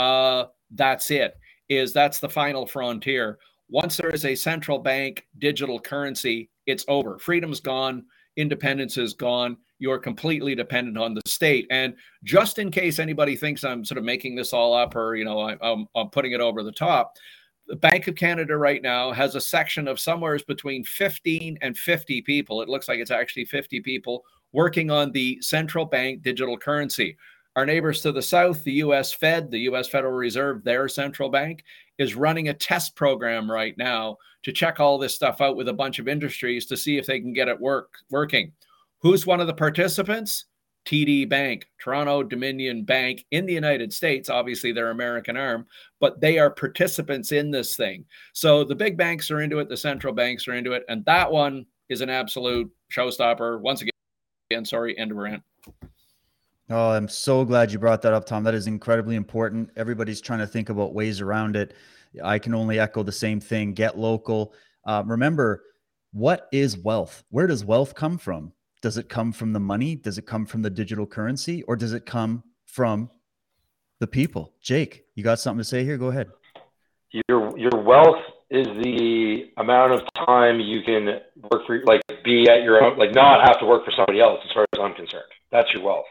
uh, 0.00 0.46
that's 0.72 1.10
it. 1.10 1.38
Is 1.68 1.92
that's 1.92 2.18
the 2.18 2.28
final 2.28 2.66
frontier. 2.66 3.38
Once 3.68 3.96
there 3.96 4.10
is 4.10 4.24
a 4.24 4.34
central 4.34 4.78
bank 4.78 5.26
digital 5.38 5.78
currency, 5.78 6.50
it's 6.66 6.84
over. 6.88 7.18
Freedom's 7.18 7.60
gone 7.60 8.04
independence 8.36 8.96
is 8.96 9.14
gone. 9.14 9.56
You're 9.78 9.98
completely 9.98 10.54
dependent 10.54 10.98
on 10.98 11.14
the 11.14 11.22
state. 11.26 11.66
And 11.70 11.94
just 12.24 12.58
in 12.58 12.70
case 12.70 12.98
anybody 12.98 13.36
thinks 13.36 13.64
I'm 13.64 13.84
sort 13.84 13.98
of 13.98 14.04
making 14.04 14.34
this 14.34 14.52
all 14.52 14.74
up 14.74 14.94
or, 14.96 15.14
you 15.14 15.24
know, 15.24 15.40
I, 15.40 15.56
I'm, 15.60 15.86
I'm 15.94 16.10
putting 16.10 16.32
it 16.32 16.40
over 16.40 16.62
the 16.62 16.72
top, 16.72 17.14
the 17.66 17.76
Bank 17.76 18.08
of 18.08 18.16
Canada 18.16 18.56
right 18.56 18.82
now 18.82 19.12
has 19.12 19.34
a 19.34 19.40
section 19.40 19.86
of 19.86 20.00
somewhere 20.00 20.38
between 20.46 20.84
15 20.84 21.58
and 21.60 21.76
50 21.76 22.22
people. 22.22 22.62
It 22.62 22.68
looks 22.68 22.88
like 22.88 22.98
it's 22.98 23.10
actually 23.10 23.44
50 23.44 23.80
people 23.80 24.24
working 24.52 24.90
on 24.90 25.12
the 25.12 25.38
central 25.40 25.84
bank 25.84 26.22
digital 26.22 26.58
currency. 26.58 27.16
Our 27.56 27.66
neighbors 27.66 28.00
to 28.02 28.12
the 28.12 28.22
south, 28.22 28.62
the 28.64 28.74
US 28.74 29.12
Fed, 29.12 29.50
the 29.50 29.60
US 29.60 29.88
Federal 29.88 30.12
Reserve, 30.12 30.62
their 30.62 30.88
central 30.88 31.28
bank, 31.28 31.64
is 31.98 32.14
running 32.14 32.48
a 32.48 32.54
test 32.54 32.94
program 32.96 33.50
right 33.50 33.76
now 33.76 34.16
to 34.44 34.52
check 34.52 34.80
all 34.80 34.98
this 34.98 35.14
stuff 35.14 35.40
out 35.40 35.56
with 35.56 35.68
a 35.68 35.72
bunch 35.72 35.98
of 35.98 36.08
industries 36.08 36.66
to 36.66 36.76
see 36.76 36.96
if 36.96 37.06
they 37.06 37.20
can 37.20 37.32
get 37.32 37.48
it 37.48 37.60
work 37.60 37.92
working. 38.10 38.52
Who's 39.00 39.26
one 39.26 39.40
of 39.40 39.46
the 39.46 39.54
participants? 39.54 40.46
TD 40.86 41.28
Bank, 41.28 41.68
Toronto 41.78 42.22
Dominion 42.22 42.84
Bank 42.84 43.26
in 43.32 43.44
the 43.44 43.52
United 43.52 43.92
States. 43.92 44.30
Obviously, 44.30 44.72
they're 44.72 44.90
American 44.90 45.36
arm, 45.36 45.66
but 46.00 46.20
they 46.20 46.38
are 46.38 46.50
participants 46.50 47.32
in 47.32 47.50
this 47.50 47.76
thing. 47.76 48.04
So 48.32 48.64
the 48.64 48.74
big 48.74 48.96
banks 48.96 49.30
are 49.30 49.40
into 49.40 49.58
it, 49.58 49.68
the 49.68 49.76
central 49.76 50.14
banks 50.14 50.48
are 50.48 50.54
into 50.54 50.72
it, 50.72 50.84
and 50.88 51.04
that 51.04 51.30
one 51.30 51.66
is 51.90 52.00
an 52.00 52.08
absolute 52.08 52.70
showstopper. 52.90 53.60
Once 53.60 53.82
again, 53.82 54.64
sorry, 54.64 54.96
end 54.98 55.10
of 55.10 55.18
rant. 55.18 55.42
Oh, 56.72 56.90
I'm 56.90 57.08
so 57.08 57.44
glad 57.44 57.72
you 57.72 57.80
brought 57.80 58.00
that 58.02 58.12
up, 58.12 58.26
Tom. 58.26 58.44
That 58.44 58.54
is 58.54 58.68
incredibly 58.68 59.16
important. 59.16 59.70
Everybody's 59.76 60.20
trying 60.20 60.38
to 60.38 60.46
think 60.46 60.68
about 60.68 60.94
ways 60.94 61.20
around 61.20 61.56
it. 61.56 61.74
I 62.22 62.38
can 62.38 62.54
only 62.54 62.78
echo 62.78 63.02
the 63.02 63.10
same 63.10 63.40
thing 63.40 63.72
get 63.72 63.98
local. 63.98 64.54
Uh, 64.84 65.02
remember, 65.04 65.64
what 66.12 66.48
is 66.52 66.78
wealth? 66.78 67.24
Where 67.30 67.48
does 67.48 67.64
wealth 67.64 67.96
come 67.96 68.18
from? 68.18 68.52
Does 68.82 68.98
it 68.98 69.08
come 69.08 69.32
from 69.32 69.52
the 69.52 69.58
money? 69.58 69.96
Does 69.96 70.16
it 70.16 70.26
come 70.26 70.46
from 70.46 70.62
the 70.62 70.70
digital 70.70 71.06
currency? 71.06 71.64
Or 71.64 71.74
does 71.74 71.92
it 71.92 72.06
come 72.06 72.44
from 72.66 73.10
the 73.98 74.06
people? 74.06 74.54
Jake, 74.62 75.06
you 75.16 75.24
got 75.24 75.40
something 75.40 75.58
to 75.58 75.64
say 75.64 75.84
here? 75.84 75.98
Go 75.98 76.06
ahead. 76.06 76.28
Your, 77.28 77.58
your 77.58 77.82
wealth 77.82 78.22
is 78.48 78.68
the 78.68 79.50
amount 79.56 79.92
of 79.92 80.02
time 80.24 80.60
you 80.60 80.82
can 80.82 81.20
work 81.50 81.66
for, 81.66 81.82
like 81.84 82.00
be 82.24 82.48
at 82.48 82.62
your 82.62 82.84
own, 82.84 82.96
like 82.96 83.12
not 83.12 83.44
have 83.46 83.58
to 83.58 83.66
work 83.66 83.84
for 83.84 83.90
somebody 83.90 84.20
else, 84.20 84.38
as 84.44 84.52
far 84.52 84.66
as 84.72 84.78
I'm 84.80 84.94
concerned. 84.94 85.24
That's 85.50 85.68
your 85.74 85.82
wealth. 85.82 86.06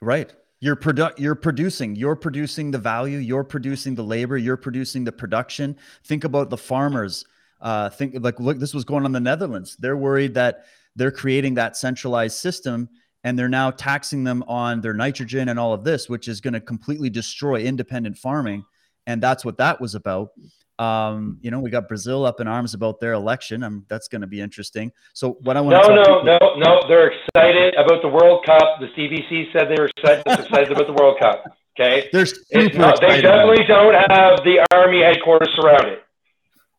Right. 0.00 0.32
You're 0.60 0.76
produ- 0.76 1.18
you're 1.18 1.36
producing, 1.36 1.94
you're 1.94 2.16
producing 2.16 2.70
the 2.70 2.78
value, 2.78 3.18
you're 3.18 3.44
producing 3.44 3.94
the 3.94 4.02
labor, 4.02 4.36
you're 4.36 4.56
producing 4.56 5.04
the 5.04 5.12
production. 5.12 5.76
Think 6.04 6.24
about 6.24 6.50
the 6.50 6.56
farmers. 6.56 7.24
Uh, 7.60 7.88
think 7.90 8.14
like 8.20 8.38
look, 8.40 8.58
this 8.58 8.74
was 8.74 8.84
going 8.84 9.02
on 9.02 9.06
in 9.06 9.12
the 9.12 9.20
Netherlands. 9.20 9.76
They're 9.78 9.96
worried 9.96 10.34
that 10.34 10.64
they're 10.96 11.12
creating 11.12 11.54
that 11.54 11.76
centralized 11.76 12.36
system 12.36 12.88
and 13.24 13.38
they're 13.38 13.48
now 13.48 13.70
taxing 13.70 14.24
them 14.24 14.44
on 14.48 14.80
their 14.80 14.94
nitrogen 14.94 15.48
and 15.48 15.58
all 15.58 15.72
of 15.72 15.84
this, 15.84 16.08
which 16.08 16.28
is 16.28 16.40
going 16.40 16.54
to 16.54 16.60
completely 16.60 17.10
destroy 17.10 17.60
independent 17.60 18.16
farming. 18.16 18.64
And 19.06 19.22
that's 19.22 19.44
what 19.44 19.58
that 19.58 19.80
was 19.80 19.94
about. 19.94 20.30
Um, 20.78 21.38
you 21.40 21.50
know, 21.50 21.58
we 21.60 21.70
got 21.70 21.88
Brazil 21.88 22.24
up 22.24 22.40
in 22.40 22.46
arms 22.46 22.74
about 22.74 23.00
their 23.00 23.12
election. 23.14 23.62
Um, 23.62 23.84
that's 23.88 24.06
going 24.06 24.20
to 24.20 24.26
be 24.26 24.40
interesting. 24.40 24.92
So, 25.12 25.38
what 25.42 25.56
I 25.56 25.60
want 25.60 25.72
no, 25.72 25.88
to 25.88 25.94
no, 25.94 26.04
people- 26.04 26.24
no, 26.24 26.72
no, 26.74 26.88
they're 26.88 27.12
excited 27.12 27.74
about 27.74 28.02
the 28.02 28.08
World 28.08 28.46
Cup. 28.46 28.78
The 28.80 28.86
CBC 28.96 29.52
said 29.52 29.68
they 29.68 29.80
were 29.80 29.90
excited, 29.96 30.24
excited 30.26 30.70
about 30.70 30.86
the 30.86 30.92
World 30.92 31.18
Cup. 31.18 31.44
Okay, 31.78 32.08
they're 32.12 32.26
super 32.26 32.78
no, 32.78 32.94
they 33.00 33.20
definitely 33.20 33.64
don't 33.66 33.94
have 33.94 34.44
the 34.44 34.64
army 34.72 35.02
headquarters 35.02 35.50
surrounded. 35.54 35.98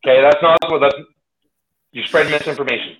Okay, 0.04 0.22
that's 0.22 0.42
not 0.42 0.58
what 0.68 0.80
that's. 0.80 0.96
You 1.92 2.04
spread 2.04 2.30
misinformation. 2.30 2.96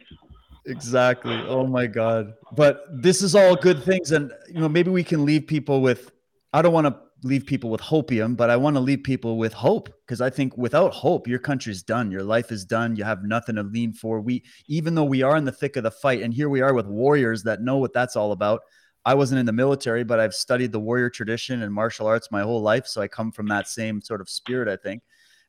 Exactly. 0.66 1.34
Oh 1.46 1.66
my 1.66 1.86
God. 1.86 2.34
But 2.52 2.84
this 2.90 3.22
is 3.22 3.34
all 3.34 3.56
good 3.56 3.82
things, 3.82 4.12
and 4.12 4.32
you 4.48 4.60
know, 4.60 4.68
maybe 4.68 4.90
we 4.90 5.04
can 5.04 5.24
leave 5.24 5.46
people 5.46 5.80
with. 5.80 6.10
I 6.52 6.62
don't 6.62 6.72
want 6.72 6.86
to 6.86 6.96
leave 7.22 7.46
people 7.46 7.70
with 7.70 7.80
hopium, 7.80 8.36
but 8.36 8.50
I 8.50 8.56
want 8.56 8.76
to 8.76 8.80
leave 8.80 9.02
people 9.02 9.36
with 9.36 9.52
hope 9.52 9.88
because 10.06 10.20
I 10.20 10.30
think 10.30 10.56
without 10.56 10.92
hope, 10.92 11.26
your 11.26 11.38
country's 11.38 11.82
done. 11.82 12.10
Your 12.10 12.22
life 12.22 12.50
is 12.50 12.64
done. 12.64 12.96
You 12.96 13.04
have 13.04 13.24
nothing 13.24 13.56
to 13.56 13.62
lean 13.62 13.92
for. 13.92 14.20
We, 14.20 14.44
even 14.66 14.94
though 14.94 15.04
we 15.04 15.22
are 15.22 15.36
in 15.36 15.44
the 15.44 15.52
thick 15.52 15.76
of 15.76 15.84
the 15.84 15.90
fight, 15.90 16.22
and 16.22 16.32
here 16.32 16.48
we 16.48 16.60
are 16.60 16.74
with 16.74 16.86
warriors 16.86 17.42
that 17.44 17.62
know 17.62 17.76
what 17.76 17.92
that's 17.92 18.16
all 18.16 18.32
about. 18.32 18.62
I 19.04 19.14
wasn't 19.14 19.40
in 19.40 19.46
the 19.46 19.52
military, 19.52 20.04
but 20.04 20.20
I've 20.20 20.34
studied 20.34 20.72
the 20.72 20.80
warrior 20.80 21.08
tradition 21.08 21.62
and 21.62 21.72
martial 21.72 22.06
arts 22.06 22.30
my 22.30 22.42
whole 22.42 22.60
life. 22.60 22.86
So 22.86 23.00
I 23.00 23.08
come 23.08 23.32
from 23.32 23.48
that 23.48 23.66
same 23.66 24.00
sort 24.02 24.20
of 24.20 24.28
spirit, 24.28 24.68
I 24.68 24.76
think. 24.76 25.02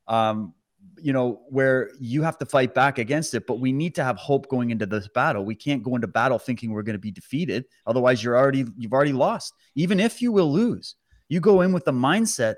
Um, 0.07 0.53
you 0.99 1.14
know, 1.14 1.41
where 1.49 1.91
you 1.99 2.23
have 2.23 2.38
to 2.39 2.45
fight 2.45 2.73
back 2.73 2.98
against 2.98 3.34
it, 3.34 3.45
but 3.45 3.60
we 3.60 3.72
need 3.72 3.93
to 3.95 4.03
have 4.03 4.18
hope 4.18 4.48
going 4.49 4.72
into 4.72 4.85
this 4.85 5.07
battle. 5.07 5.45
We 5.45 5.56
can't 5.56 5.84
go 5.84 5.95
into 5.95 6.07
battle 6.07 6.39
thinking 6.39 6.72
we're 6.72 6.81
going 6.81 6.95
to 6.95 6.99
be 6.99 7.11
defeated. 7.11 7.65
Otherwise, 7.85 8.23
you're 8.23 8.38
already, 8.38 8.65
you've 8.77 8.93
already 8.93 9.14
lost. 9.14 9.53
Even 9.76 9.99
if 9.99 10.22
you 10.22 10.31
will 10.31 10.52
lose, 10.52 10.95
you 11.31 11.39
go 11.39 11.61
in 11.61 11.71
with 11.71 11.85
the 11.85 11.93
mindset, 11.93 12.55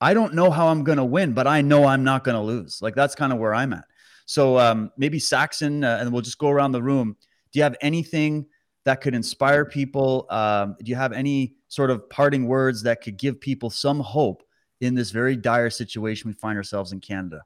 I 0.00 0.14
don't 0.14 0.32
know 0.32 0.50
how 0.50 0.68
I'm 0.68 0.82
going 0.82 0.96
to 0.96 1.04
win, 1.04 1.34
but 1.34 1.46
I 1.46 1.60
know 1.60 1.84
I'm 1.84 2.04
not 2.04 2.24
going 2.24 2.36
to 2.36 2.40
lose. 2.40 2.80
Like 2.80 2.94
that's 2.94 3.14
kind 3.14 3.34
of 3.34 3.38
where 3.38 3.54
I'm 3.54 3.74
at. 3.74 3.84
So 4.24 4.58
um, 4.58 4.90
maybe 4.96 5.18
Saxon, 5.18 5.84
uh, 5.84 5.98
and 6.00 6.10
we'll 6.10 6.22
just 6.22 6.38
go 6.38 6.48
around 6.48 6.72
the 6.72 6.82
room. 6.82 7.18
Do 7.52 7.58
you 7.58 7.62
have 7.64 7.76
anything 7.82 8.46
that 8.86 9.02
could 9.02 9.14
inspire 9.14 9.66
people? 9.66 10.26
Um, 10.30 10.74
do 10.82 10.88
you 10.88 10.96
have 10.96 11.12
any 11.12 11.56
sort 11.68 11.90
of 11.90 12.08
parting 12.08 12.46
words 12.46 12.82
that 12.84 13.02
could 13.02 13.18
give 13.18 13.42
people 13.42 13.68
some 13.68 14.00
hope 14.00 14.42
in 14.80 14.94
this 14.94 15.10
very 15.10 15.36
dire 15.36 15.68
situation 15.68 16.30
we 16.30 16.34
find 16.34 16.56
ourselves 16.56 16.92
in 16.92 17.00
Canada? 17.00 17.42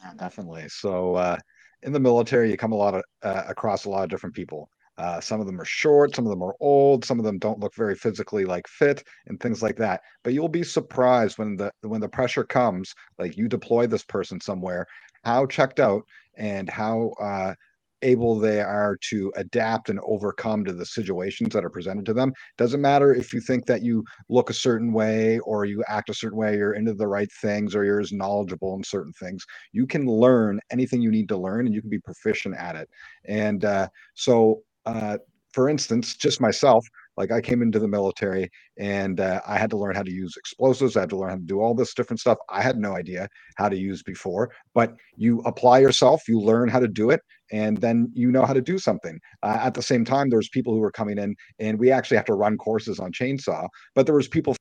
Yeah, 0.00 0.14
definitely. 0.16 0.68
So 0.68 1.14
uh, 1.14 1.38
in 1.82 1.92
the 1.92 2.00
military, 2.00 2.50
you 2.50 2.56
come 2.56 2.72
a 2.72 2.76
lot 2.76 2.94
of 2.94 3.02
uh, 3.22 3.44
across 3.46 3.84
a 3.84 3.90
lot 3.90 4.02
of 4.02 4.10
different 4.10 4.34
people. 4.34 4.70
Uh, 4.96 5.20
some 5.20 5.40
of 5.40 5.46
them 5.46 5.60
are 5.60 5.64
short, 5.64 6.14
some 6.14 6.24
of 6.24 6.30
them 6.30 6.42
are 6.42 6.54
old, 6.60 7.04
some 7.04 7.18
of 7.18 7.24
them 7.24 7.38
don't 7.38 7.60
look 7.60 7.74
very 7.74 7.94
physically 7.94 8.44
like 8.44 8.66
fit 8.68 9.02
and 9.26 9.40
things 9.40 9.62
like 9.62 9.76
that. 9.76 10.00
But 10.22 10.34
you'll 10.34 10.48
be 10.48 10.62
surprised 10.62 11.38
when 11.38 11.56
the 11.56 11.72
when 11.82 12.00
the 12.00 12.08
pressure 12.08 12.44
comes, 12.44 12.94
like 13.18 13.36
you 13.36 13.48
deploy 13.48 13.86
this 13.86 14.04
person 14.04 14.40
somewhere, 14.40 14.86
how 15.24 15.46
checked 15.46 15.80
out 15.80 16.02
and 16.36 16.68
how 16.68 17.12
uh, 17.20 17.54
able 18.02 18.38
they 18.38 18.60
are 18.60 18.96
to 19.10 19.32
adapt 19.36 19.88
and 19.88 19.98
overcome 20.06 20.64
to 20.64 20.72
the 20.72 20.86
situations 20.86 21.52
that 21.54 21.64
are 21.64 21.70
presented 21.70 22.04
to 22.06 22.12
them. 22.12 22.32
Doesn't 22.58 22.80
matter 22.80 23.14
if 23.14 23.32
you 23.32 23.40
think 23.40 23.66
that 23.66 23.82
you 23.82 24.04
look 24.28 24.50
a 24.50 24.54
certain 24.54 24.92
way 24.92 25.38
or 25.40 25.64
you 25.64 25.82
act 25.88 26.10
a 26.10 26.14
certain 26.14 26.38
way, 26.38 26.56
you're 26.56 26.74
into 26.74 26.94
the 26.94 27.08
right 27.08 27.30
things 27.40 27.74
or 27.74 27.84
you're 27.84 28.00
as 28.00 28.12
knowledgeable 28.12 28.74
in 28.76 28.84
certain 28.84 29.12
things. 29.14 29.44
You 29.72 29.86
can 29.86 30.06
learn 30.06 30.60
anything 30.70 31.00
you 31.00 31.10
need 31.10 31.28
to 31.30 31.36
learn 31.36 31.66
and 31.66 31.74
you 31.74 31.80
can 31.80 31.90
be 31.90 31.98
proficient 32.00 32.56
at 32.56 32.76
it. 32.76 32.88
And 33.24 33.64
uh, 33.64 33.88
so, 34.14 34.62
uh, 34.86 35.18
for 35.54 35.68
instance, 35.68 36.16
just 36.16 36.40
myself, 36.40 36.84
like 37.16 37.30
I 37.30 37.40
came 37.40 37.62
into 37.62 37.78
the 37.78 37.86
military 37.86 38.50
and 38.76 39.20
uh, 39.20 39.40
I 39.46 39.56
had 39.56 39.70
to 39.70 39.76
learn 39.76 39.94
how 39.94 40.02
to 40.02 40.10
use 40.10 40.34
explosives. 40.36 40.96
I 40.96 41.00
had 41.00 41.10
to 41.10 41.16
learn 41.16 41.30
how 41.30 41.36
to 41.36 41.42
do 41.42 41.60
all 41.60 41.74
this 41.74 41.94
different 41.94 42.18
stuff. 42.18 42.38
I 42.50 42.60
had 42.60 42.76
no 42.76 42.96
idea 42.96 43.28
how 43.56 43.68
to 43.68 43.76
use 43.76 44.02
before, 44.02 44.50
but 44.74 44.96
you 45.16 45.40
apply 45.42 45.78
yourself, 45.78 46.26
you 46.26 46.40
learn 46.40 46.68
how 46.68 46.80
to 46.80 46.88
do 46.88 47.10
it, 47.10 47.20
and 47.52 47.76
then 47.78 48.10
you 48.14 48.32
know 48.32 48.44
how 48.44 48.52
to 48.52 48.60
do 48.60 48.78
something. 48.78 49.20
Uh, 49.44 49.58
at 49.60 49.74
the 49.74 49.82
same 49.82 50.04
time, 50.04 50.28
there's 50.28 50.48
people 50.48 50.72
who 50.72 50.80
were 50.80 50.90
coming 50.90 51.18
in, 51.18 51.36
and 51.60 51.78
we 51.78 51.92
actually 51.92 52.16
have 52.16 52.26
to 52.26 52.34
run 52.34 52.58
courses 52.58 52.98
on 52.98 53.12
chainsaw, 53.12 53.68
but 53.94 54.06
there 54.06 54.14
was 54.16 54.26
people. 54.26 54.56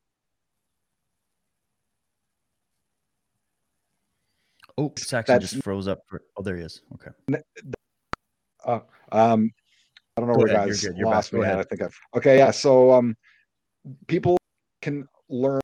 Oh, 4.77 4.91
Saxon 4.97 5.39
just 5.39 5.63
froze 5.63 5.87
up. 5.87 6.01
For, 6.07 6.21
oh, 6.37 6.43
there 6.43 6.57
he 6.57 6.63
is. 6.63 6.81
Okay. 6.93 7.41
Uh, 8.65 8.79
um, 9.11 9.51
I 10.15 10.21
don't 10.21 10.29
know 10.29 10.35
Go 10.35 10.41
where 10.41 10.55
ahead, 10.55 10.69
guys 10.69 10.87
lost 10.99 11.33
me 11.33 11.43
at. 11.43 11.59
I 11.59 11.63
think 11.63 11.81
I've 11.81 11.97
okay, 12.15 12.37
yeah. 12.37 12.51
So 12.51 12.91
um 12.91 13.15
people 14.07 14.37
can 14.81 15.07
learn 15.29 15.61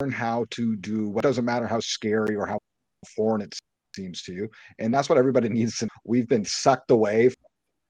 learn 0.00 0.10
how 0.10 0.44
to 0.50 0.76
do 0.76 1.08
what 1.08 1.22
doesn't 1.22 1.44
matter 1.44 1.66
how 1.66 1.80
scary 1.80 2.36
or 2.36 2.46
how 2.46 2.58
foreign 3.16 3.40
it 3.40 3.54
seems 3.94 4.22
to 4.22 4.32
you. 4.32 4.48
And 4.78 4.92
that's 4.92 5.08
what 5.08 5.18
everybody 5.18 5.48
needs 5.58 5.78
to 5.78 5.88
we've 6.04 6.28
been 6.28 6.44
sucked 6.44 6.90
away 6.90 7.30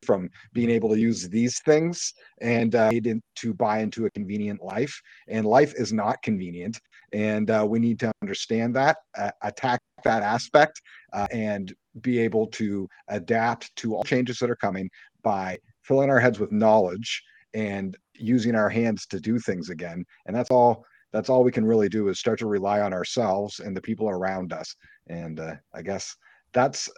from 0.05 0.31
being 0.53 0.71
able 0.71 0.89
to 0.91 0.99
use 0.99 1.29
these 1.29 1.61
things 1.65 2.15
and 2.41 2.75
uh, 2.75 2.91
to 3.37 3.55
buy 3.55 3.81
into 3.81 4.07
a 4.07 4.11
convenient 4.11 4.63
life. 4.63 4.99
And 5.29 5.45
life 5.45 5.75
is 5.77 5.93
not 5.93 6.23
convenient. 6.23 6.79
And 7.13 7.51
uh, 7.51 7.67
we 7.69 7.79
need 7.79 7.99
to 8.01 8.13
understand 8.23 8.75
that, 8.77 8.99
uh, 9.19 9.31
attack 9.43 9.81
that 10.05 10.23
aspect, 10.23 10.81
uh, 11.13 11.27
and 11.33 11.75
be 12.01 12.19
able 12.19 12.47
to 12.49 12.89
adapt 13.09 13.75
to 13.77 13.97
all 13.97 14.05
changes 14.05 14.39
that 14.39 14.51
are 14.51 14.57
coming 14.57 14.89
by 15.27 15.59
filling 15.83 16.09
our 16.09 16.21
heads 16.21 16.39
with 16.39 16.53
knowledge 16.53 17.11
and 17.53 17.97
using 18.15 18.55
our 18.55 18.69
hands 18.69 19.07
to 19.07 19.19
do 19.19 19.39
things 19.41 19.71
again. 19.71 20.05
And 20.27 20.37
that's 20.37 20.51
all. 20.51 20.85
That's 21.13 21.31
all 21.31 21.45
we 21.45 21.53
can 21.53 21.65
really 21.65 21.89
do 21.89 22.09
is 22.09 22.19
start 22.19 22.39
to 22.41 22.47
rely 22.47 22.81
on 22.81 22.93
ourselves 22.93 23.61
and 23.61 23.75
the 23.75 23.81
people 23.81 24.09
around 24.11 24.53
us. 24.53 24.69
And 25.09 25.41
uh, 25.41 25.55
I 25.75 25.81
guess 25.83 26.15
that's 26.53 26.91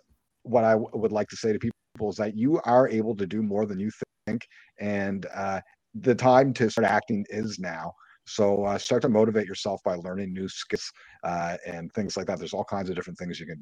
what 0.43 0.65
I 0.65 0.73
w- 0.73 0.91
would 0.95 1.13
like 1.13 1.29
to 1.29 1.37
say 1.37 1.53
to 1.53 1.59
people 1.59 2.11
is 2.11 2.17
that 2.17 2.37
you 2.37 2.61
are 2.65 2.89
able 2.89 3.15
to 3.17 3.27
do 3.27 3.43
more 3.43 3.65
than 3.67 3.79
you 3.79 3.91
think, 4.27 4.43
and 4.81 5.27
uh, 5.35 5.61
the 5.95 6.15
time 6.15 6.53
to 6.55 6.71
start 6.71 6.87
acting 6.87 7.25
is 7.29 7.59
now. 7.59 7.93
So 8.27 8.65
uh, 8.65 8.79
start 8.79 9.03
to 9.03 9.09
motivate 9.09 9.47
yourself 9.47 9.81
by 9.85 9.95
learning 9.95 10.33
new 10.33 10.49
skills 10.49 10.91
uh, 11.23 11.57
and 11.67 11.93
things 11.93 12.17
like 12.17 12.27
that. 12.27 12.39
There's 12.39 12.55
all 12.55 12.65
kinds 12.65 12.89
of 12.91 12.97
different 12.97 13.19
things 13.19 13.39
you 13.39 13.47
can 13.47 13.61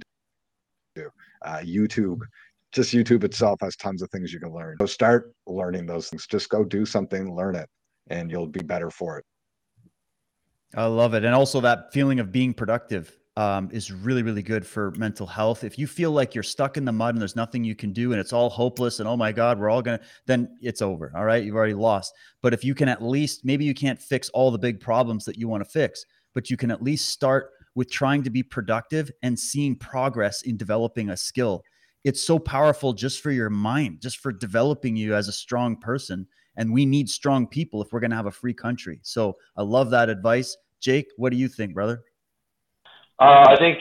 do. 0.96 1.10
Uh, 1.44 1.58
YouTube, 1.58 2.20
just 2.76 2.92
YouTube 2.92 3.24
itself 3.24 3.58
has 3.62 3.74
tons 3.74 4.02
of 4.02 4.10
things 4.10 4.32
you 4.32 4.38
can 4.38 4.52
learn. 4.52 4.76
So 4.78 4.86
start 4.86 5.32
learning 5.46 5.86
those 5.86 6.10
things. 6.10 6.26
Just 6.26 6.50
go 6.50 6.62
do 6.62 6.84
something, 6.84 7.34
learn 7.34 7.56
it, 7.56 7.68
and 8.08 8.30
you'll 8.30 8.46
be 8.46 8.60
better 8.60 8.90
for 8.90 9.18
it. 9.18 9.24
I 10.76 10.84
love 10.84 11.14
it. 11.14 11.24
And 11.24 11.34
also 11.34 11.60
that 11.62 11.92
feeling 11.92 12.20
of 12.20 12.30
being 12.30 12.52
productive 12.52 13.16
um, 13.38 13.70
is 13.72 13.90
really, 13.90 14.22
really 14.22 14.42
good 14.42 14.66
for 14.66 14.90
mental 14.92 15.26
health. 15.26 15.64
If 15.64 15.78
you 15.78 15.86
feel 15.86 16.10
like 16.10 16.34
you're 16.34 16.42
stuck 16.42 16.76
in 16.76 16.84
the 16.84 16.92
mud 16.92 17.14
and 17.14 17.20
there's 17.20 17.36
nothing 17.36 17.64
you 17.64 17.74
can 17.74 17.92
do 17.92 18.12
and 18.12 18.20
it's 18.20 18.32
all 18.32 18.50
hopeless 18.50 19.00
and 19.00 19.08
oh 19.08 19.16
my 19.16 19.32
God, 19.32 19.58
we're 19.58 19.70
all 19.70 19.82
going 19.82 19.98
to, 19.98 20.04
then 20.26 20.56
it's 20.60 20.82
over. 20.82 21.12
All 21.16 21.24
right. 21.24 21.42
You've 21.42 21.56
already 21.56 21.74
lost. 21.74 22.12
But 22.42 22.52
if 22.52 22.62
you 22.62 22.74
can 22.74 22.88
at 22.88 23.02
least, 23.02 23.44
maybe 23.44 23.64
you 23.64 23.74
can't 23.74 24.00
fix 24.00 24.28
all 24.30 24.50
the 24.50 24.58
big 24.58 24.80
problems 24.80 25.24
that 25.24 25.38
you 25.38 25.48
want 25.48 25.64
to 25.64 25.70
fix, 25.70 26.04
but 26.34 26.50
you 26.50 26.58
can 26.58 26.70
at 26.70 26.82
least 26.82 27.08
start 27.08 27.50
with 27.74 27.90
trying 27.90 28.22
to 28.22 28.30
be 28.30 28.42
productive 28.42 29.10
and 29.22 29.38
seeing 29.38 29.76
progress 29.76 30.42
in 30.42 30.58
developing 30.58 31.10
a 31.10 31.16
skill. 31.16 31.62
It's 32.06 32.22
so 32.22 32.38
powerful 32.38 32.92
just 32.92 33.20
for 33.20 33.32
your 33.32 33.50
mind, 33.50 34.00
just 34.00 34.18
for 34.18 34.30
developing 34.30 34.94
you 34.94 35.16
as 35.16 35.26
a 35.26 35.32
strong 35.32 35.76
person. 35.76 36.28
And 36.56 36.72
we 36.72 36.86
need 36.86 37.10
strong 37.10 37.48
people 37.48 37.82
if 37.82 37.92
we're 37.92 37.98
going 37.98 38.12
to 38.12 38.16
have 38.16 38.26
a 38.26 38.30
free 38.30 38.54
country. 38.54 39.00
So 39.02 39.36
I 39.56 39.62
love 39.62 39.90
that 39.90 40.08
advice. 40.08 40.56
Jake, 40.80 41.08
what 41.16 41.32
do 41.32 41.36
you 41.36 41.48
think, 41.48 41.74
brother? 41.74 42.04
Uh, 43.18 43.46
I 43.48 43.56
think 43.58 43.78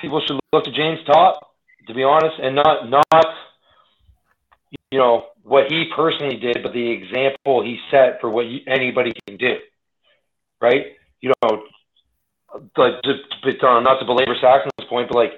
people 0.00 0.20
should 0.26 0.40
look 0.52 0.64
to 0.64 0.72
James 0.72 0.98
Topp, 1.06 1.38
to 1.86 1.94
be 1.94 2.02
honest, 2.02 2.34
and 2.42 2.56
not 2.56 2.90
not 2.90 3.26
you 4.90 4.98
know 4.98 5.26
what 5.44 5.70
he 5.70 5.84
personally 5.94 6.36
did, 6.36 6.58
but 6.64 6.72
the 6.72 6.90
example 6.90 7.62
he 7.62 7.78
set 7.92 8.20
for 8.20 8.28
what 8.28 8.46
you, 8.46 8.58
anybody 8.66 9.12
can 9.28 9.36
do. 9.36 9.54
Right? 10.60 10.96
You 11.20 11.32
know, 11.42 11.62
like 12.76 13.02
to, 13.02 13.12
to, 13.52 13.80
not 13.80 14.00
to 14.00 14.04
belabor 14.04 14.34
Saxon's 14.40 14.88
point, 14.88 15.10
but 15.10 15.16
like 15.16 15.32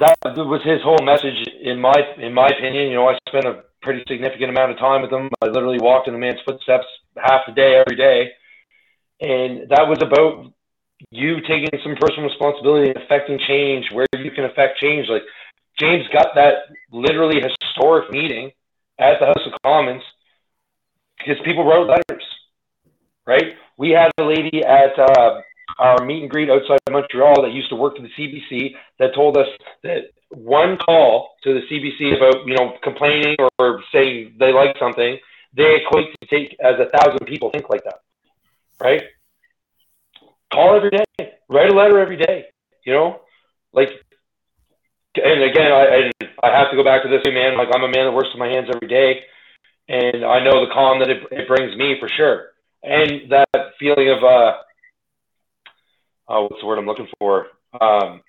that 0.00 0.16
was 0.24 0.62
his 0.64 0.82
whole 0.82 1.04
message 1.04 1.46
in 1.62 1.80
my 1.80 1.94
in 2.18 2.32
my 2.32 2.48
opinion. 2.48 2.88
You 2.88 2.94
know, 2.96 3.08
I 3.08 3.18
spent 3.28 3.46
a 3.46 3.62
pretty 3.82 4.02
significant 4.08 4.50
amount 4.50 4.72
of 4.72 4.78
time 4.78 5.02
with 5.02 5.12
him. 5.12 5.30
I 5.42 5.46
literally 5.46 5.78
walked 5.80 6.08
in 6.08 6.14
the 6.14 6.20
man's 6.20 6.40
footsteps 6.44 6.86
half 7.16 7.42
the 7.46 7.52
day 7.52 7.76
every 7.76 7.96
day, 7.96 8.30
and 9.20 9.68
that 9.68 9.86
was 9.88 9.98
about 10.02 10.52
you 11.10 11.40
taking 11.42 11.70
some 11.82 11.96
personal 12.00 12.28
responsibility 12.28 12.88
and 12.90 12.98
affecting 12.98 13.38
change 13.46 13.86
where 13.92 14.06
you 14.18 14.30
can 14.30 14.44
affect 14.44 14.78
change. 14.78 15.08
Like 15.08 15.22
James 15.78 16.04
got 16.12 16.34
that 16.34 16.68
literally 16.90 17.40
historic 17.40 18.10
meeting 18.10 18.50
at 18.98 19.18
the 19.20 19.26
House 19.26 19.46
of 19.46 19.52
Commons 19.62 20.02
because 21.18 21.36
people 21.44 21.64
wrote 21.64 21.88
letters, 21.88 22.24
right? 23.26 23.54
We 23.76 23.90
had 23.90 24.10
a 24.18 24.24
lady 24.24 24.62
at 24.64 24.98
uh, 24.98 25.40
our 25.80 26.04
meet 26.04 26.22
and 26.22 26.30
greet 26.30 26.50
outside 26.50 26.78
of 26.86 26.92
Montreal 26.92 27.42
that 27.42 27.52
used 27.52 27.70
to 27.70 27.76
work 27.76 27.96
for 27.96 28.02
the 28.02 28.10
CBC 28.16 28.74
that 28.98 29.14
told 29.14 29.36
us 29.36 29.48
that 29.82 30.12
one 30.28 30.76
call 30.76 31.34
to 31.42 31.54
the 31.54 31.60
CBC 31.66 32.16
about 32.16 32.46
you 32.46 32.54
know 32.54 32.76
complaining 32.82 33.36
or 33.58 33.82
saying 33.92 34.36
they 34.38 34.52
like 34.52 34.76
something, 34.78 35.18
they 35.54 35.82
equate 35.82 36.08
to 36.20 36.26
take 36.28 36.56
as 36.60 36.74
a 36.78 36.88
thousand 36.96 37.26
people 37.26 37.50
think 37.50 37.68
like 37.68 37.82
that, 37.84 38.00
right? 38.80 39.02
call 40.52 40.76
every 40.76 40.90
day, 40.90 41.32
write 41.48 41.70
a 41.70 41.74
letter 41.74 41.98
every 41.98 42.16
day. 42.16 42.46
You 42.84 42.92
know, 42.94 43.20
like, 43.72 43.90
and 45.16 45.42
again, 45.42 45.72
I 45.72 46.10
I, 46.42 46.48
I 46.48 46.58
have 46.58 46.70
to 46.70 46.76
go 46.76 46.84
back 46.84 47.02
to 47.02 47.08
this 47.08 47.22
man. 47.26 47.56
Like, 47.56 47.68
I'm 47.74 47.82
a 47.82 47.88
man 47.88 48.06
that 48.06 48.12
works 48.12 48.30
with 48.32 48.38
my 48.38 48.48
hands 48.48 48.68
every 48.74 48.88
day, 48.88 49.22
and 49.88 50.24
I 50.24 50.42
know 50.42 50.64
the 50.64 50.72
calm 50.72 50.98
that 51.00 51.10
it, 51.10 51.22
it 51.30 51.48
brings 51.48 51.76
me 51.76 51.96
for 52.00 52.08
sure, 52.08 52.52
and 52.82 53.30
that 53.30 53.72
feeling 53.78 54.10
of 54.10 54.24
uh, 54.24 54.52
oh, 56.30 56.42
what's 56.44 56.60
the 56.60 56.66
word 56.66 56.78
I'm 56.78 56.86
looking 56.86 57.08
for? 57.18 57.48
Um, 57.80 58.22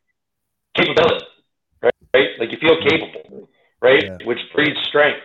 capability, 0.75 1.25
right? 1.81 1.93
right? 2.13 2.29
Like 2.39 2.51
you 2.51 2.57
feel 2.59 2.77
capable, 2.81 3.49
right? 3.81 4.03
Yeah. 4.03 4.17
Which 4.25 4.39
breeds 4.53 4.77
strength, 4.87 5.21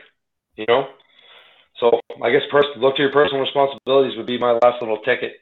you 0.57 0.66
know. 0.69 0.89
So 1.81 2.01
I 2.23 2.31
guess 2.31 2.43
first 2.51 2.69
look 2.77 2.97
to 2.97 3.03
your 3.03 3.12
personal 3.12 3.40
responsibilities 3.40 4.16
would 4.16 4.27
be 4.27 4.39
my 4.39 4.53
last 4.62 4.81
little 4.81 4.98
ticket. 4.98 5.32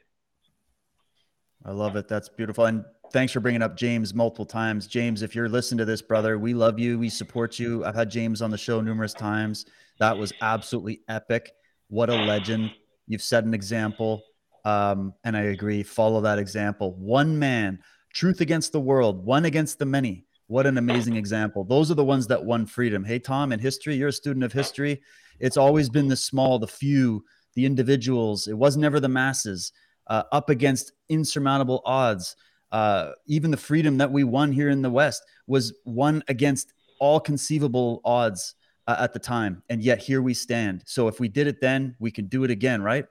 I 1.63 1.71
love 1.71 1.95
it. 1.95 2.07
That's 2.07 2.29
beautiful. 2.29 2.65
And 2.65 2.85
thanks 3.11 3.33
for 3.33 3.39
bringing 3.39 3.61
up 3.61 3.75
James 3.75 4.13
multiple 4.13 4.45
times. 4.45 4.87
James, 4.87 5.21
if 5.21 5.33
you're 5.33 5.49
listening 5.49 5.79
to 5.79 5.85
this, 5.85 6.01
brother, 6.01 6.37
we 6.37 6.53
love 6.53 6.77
you. 6.77 6.99
We 6.99 7.09
support 7.09 7.57
you. 7.57 7.83
I've 7.85 7.95
had 7.95 8.11
James 8.11 8.41
on 8.41 8.51
the 8.51 8.57
show 8.57 8.81
numerous 8.81 9.13
times. 9.13 9.65
That 9.99 10.17
was 10.17 10.33
absolutely 10.41 11.01
epic. 11.07 11.51
What 11.87 12.09
a 12.09 12.15
legend. 12.15 12.71
You've 13.07 13.21
set 13.21 13.45
an 13.45 13.53
example. 13.53 14.23
Um, 14.65 15.13
and 15.23 15.37
I 15.37 15.43
agree. 15.43 15.83
Follow 15.83 16.21
that 16.21 16.39
example. 16.39 16.95
One 16.95 17.37
man, 17.39 17.79
truth 18.13 18.41
against 18.41 18.71
the 18.71 18.79
world, 18.79 19.23
one 19.23 19.45
against 19.45 19.79
the 19.79 19.85
many. 19.85 20.25
What 20.47 20.67
an 20.67 20.77
amazing 20.77 21.15
example. 21.15 21.63
Those 21.63 21.89
are 21.89 21.95
the 21.95 22.03
ones 22.03 22.27
that 22.27 22.43
won 22.43 22.65
freedom. 22.65 23.03
Hey, 23.03 23.19
Tom, 23.19 23.51
in 23.51 23.59
history, 23.59 23.95
you're 23.95 24.09
a 24.09 24.13
student 24.13 24.43
of 24.43 24.53
history. 24.53 25.01
It's 25.39 25.57
always 25.57 25.89
been 25.89 26.07
the 26.07 26.15
small, 26.15 26.59
the 26.59 26.67
few, 26.67 27.23
the 27.55 27.65
individuals. 27.65 28.47
It 28.47 28.57
was 28.57 28.77
never 28.77 28.99
the 28.99 29.09
masses 29.09 29.71
uh, 30.07 30.23
up 30.31 30.49
against 30.49 30.91
insurmountable 31.09 31.81
odds. 31.85 32.35
Uh, 32.71 33.11
even 33.27 33.51
the 33.51 33.57
freedom 33.57 33.97
that 33.97 34.11
we 34.11 34.23
won 34.23 34.51
here 34.51 34.69
in 34.69 34.81
the 34.81 34.89
West 34.89 35.23
was 35.47 35.73
won 35.85 36.23
against 36.27 36.73
all 36.99 37.19
conceivable 37.19 38.01
odds 38.05 38.55
uh, 38.87 38.97
at 38.99 39.13
the 39.13 39.19
time. 39.19 39.63
And 39.69 39.81
yet 39.81 39.99
here 39.99 40.21
we 40.21 40.33
stand. 40.33 40.83
So 40.85 41.07
if 41.07 41.19
we 41.19 41.27
did 41.27 41.47
it 41.47 41.61
then, 41.61 41.95
we 41.99 42.11
can 42.11 42.27
do 42.27 42.43
it 42.43 42.51
again, 42.51 42.81
right? 42.81 43.05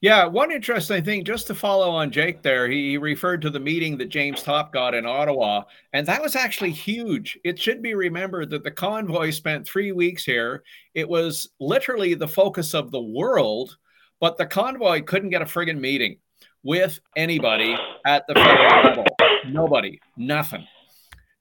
Yeah, 0.00 0.26
one 0.26 0.52
interesting 0.52 1.02
thing, 1.04 1.24
just 1.24 1.46
to 1.46 1.54
follow 1.54 1.90
on 1.90 2.10
Jake 2.10 2.42
there, 2.42 2.68
he 2.68 2.98
referred 2.98 3.42
to 3.42 3.50
the 3.50 3.60
meeting 3.60 3.96
that 3.98 4.10
James 4.10 4.42
Topp 4.42 4.72
got 4.72 4.94
in 4.94 5.06
Ottawa, 5.06 5.62
and 5.92 6.06
that 6.06 6.22
was 6.22 6.36
actually 6.36 6.72
huge. 6.72 7.38
It 7.44 7.58
should 7.58 7.82
be 7.82 7.94
remembered 7.94 8.50
that 8.50 8.62
the 8.62 8.70
convoy 8.70 9.30
spent 9.30 9.66
three 9.66 9.92
weeks 9.92 10.24
here. 10.24 10.62
It 10.94 11.08
was 11.08 11.48
literally 11.60 12.14
the 12.14 12.28
focus 12.28 12.74
of 12.74 12.90
the 12.90 13.00
world 13.00 13.76
but 14.20 14.36
the 14.36 14.46
convoy 14.46 15.02
couldn't 15.02 15.30
get 15.30 15.42
a 15.42 15.46
friggin' 15.46 15.80
meeting 15.80 16.18
with 16.62 17.00
anybody 17.16 17.76
at 18.06 18.26
the 18.26 18.34
federal 18.34 18.84
level. 18.84 19.04
Nobody, 19.48 20.00
nothing. 20.16 20.66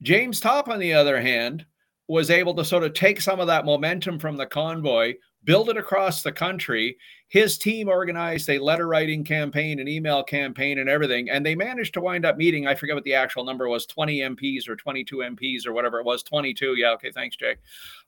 James 0.02 0.40
Topp, 0.40 0.68
on 0.68 0.80
the 0.80 0.94
other 0.94 1.19
hand, 1.19 1.65
was 2.07 2.30
able 2.30 2.53
to 2.56 2.65
sort 2.65 2.84
of 2.84 2.94
take 2.94 3.19
some 3.22 3.40
of 3.40 3.48
that 3.48 3.65
momentum 3.65 4.19
from 4.19 4.38
the 4.38 4.45
convoy, 4.45 5.14
build 5.45 5.69
it 5.69 5.77
across 5.77 6.22
the 6.22 6.31
country. 6.31 6.97
His 7.27 7.57
team 7.57 7.88
organized 7.88 8.49
a 8.49 8.59
letter 8.59 8.88
writing 8.88 9.23
campaign, 9.23 9.80
an 9.80 9.88
email 9.88 10.23
campaign, 10.23 10.80
and 10.80 10.89
everything. 10.89 11.30
And 11.30 11.45
they 11.45 11.55
managed 11.55 11.93
to 11.93 12.01
wind 12.01 12.26
up 12.26 12.38
meeting, 12.38 12.67
I 12.67 12.76
forget 12.76 12.95
what 12.95 13.03
the 13.03 13.13
actual 13.13 13.45
number 13.45 13.69
was 13.69 13.85
20 13.85 14.19
MPs 14.19 14.67
or 14.67 14.76
22 14.76 15.17
MPs 15.17 15.65
or 15.65 15.73
whatever 15.73 15.99
it 15.99 16.05
was 16.05 16.23
22. 16.23 16.76
Yeah. 16.77 16.91
Okay. 16.91 17.11
Thanks, 17.11 17.35
Jake. 17.35 17.59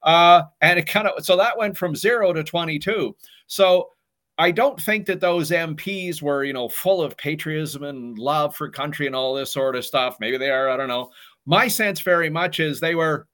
Uh, 0.03 0.43
and 0.61 0.77
it 0.77 0.87
kind 0.87 1.07
of, 1.07 1.23
so 1.23 1.37
that 1.37 1.57
went 1.57 1.77
from 1.77 1.95
zero 1.95 2.33
to 2.33 2.43
22. 2.43 3.15
So, 3.47 3.91
I 4.39 4.51
don't 4.51 4.79
think 4.79 5.07
that 5.07 5.19
those 5.19 5.49
MPs 5.49 6.21
were, 6.21 6.43
you 6.43 6.53
know, 6.53 6.69
full 6.69 7.01
of 7.01 7.17
patriotism 7.17 7.83
and 7.83 8.19
love 8.19 8.55
for 8.55 8.69
country 8.69 9.07
and 9.07 9.15
all 9.15 9.33
this 9.33 9.51
sort 9.51 9.75
of 9.75 9.83
stuff. 9.83 10.17
Maybe 10.19 10.37
they 10.37 10.51
are. 10.51 10.69
I 10.69 10.77
don't 10.77 10.87
know. 10.87 11.09
My 11.47 11.67
sense 11.67 12.01
very 12.01 12.29
much 12.29 12.59
is 12.59 12.79
they 12.79 12.93
were 12.93 13.27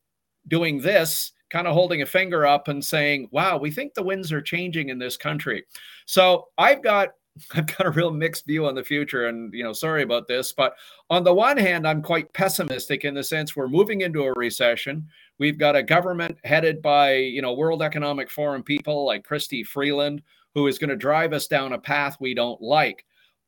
doing 0.47 0.79
this 0.79 1.32
kind 1.53 1.67
of 1.67 1.75
holding 1.75 2.01
a 2.01 2.05
finger 2.05 2.47
up 2.47 2.67
and 2.67 2.83
saying, 2.83 3.29
wow, 3.29 3.57
we 3.57 3.69
think 3.69 3.93
the 3.93 4.01
winds 4.01 4.31
are 4.33 4.41
changing 4.41 4.89
in 4.89 4.97
this 4.97 5.15
country. 5.15 5.63
So 6.07 6.47
I've 6.57 6.81
got 6.81 7.09
I've 7.53 7.65
got 7.65 7.87
a 7.87 7.91
real 7.91 8.11
mixed 8.11 8.45
view 8.45 8.65
on 8.67 8.75
the 8.75 8.83
future. 8.83 9.27
And, 9.27 9.53
you 9.53 9.63
know, 9.63 9.73
sorry 9.73 10.03
about 10.03 10.27
this, 10.27 10.51
but 10.51 10.75
on 11.09 11.23
the 11.23 11.33
one 11.33 11.57
hand, 11.57 11.87
I'm 11.87 12.01
quite 12.01 12.31
pessimistic 12.33 13.05
in 13.05 13.15
the 13.15 13.23
sense 13.23 13.55
we're 13.55 13.67
moving 13.67 14.01
into 14.01 14.23
a 14.23 14.33
recession. 14.33 15.07
We've 15.39 15.57
got 15.57 15.75
a 15.75 15.81
government 15.81 16.37
headed 16.43 16.81
by, 16.81 17.15
you 17.15 17.41
know, 17.41 17.53
World 17.53 17.81
Economic 17.81 18.29
Forum 18.29 18.61
people 18.61 19.05
like 19.05 19.27
Chrystia 19.27 19.65
Freeland, 19.65 20.21
who 20.53 20.67
is 20.67 20.77
going 20.77 20.91
to 20.91 20.95
drive 20.95 21.33
us 21.33 21.47
down 21.47 21.73
a 21.73 21.79
path 21.79 22.17
we 22.19 22.35
don't 22.35 22.61
like. 22.61 23.03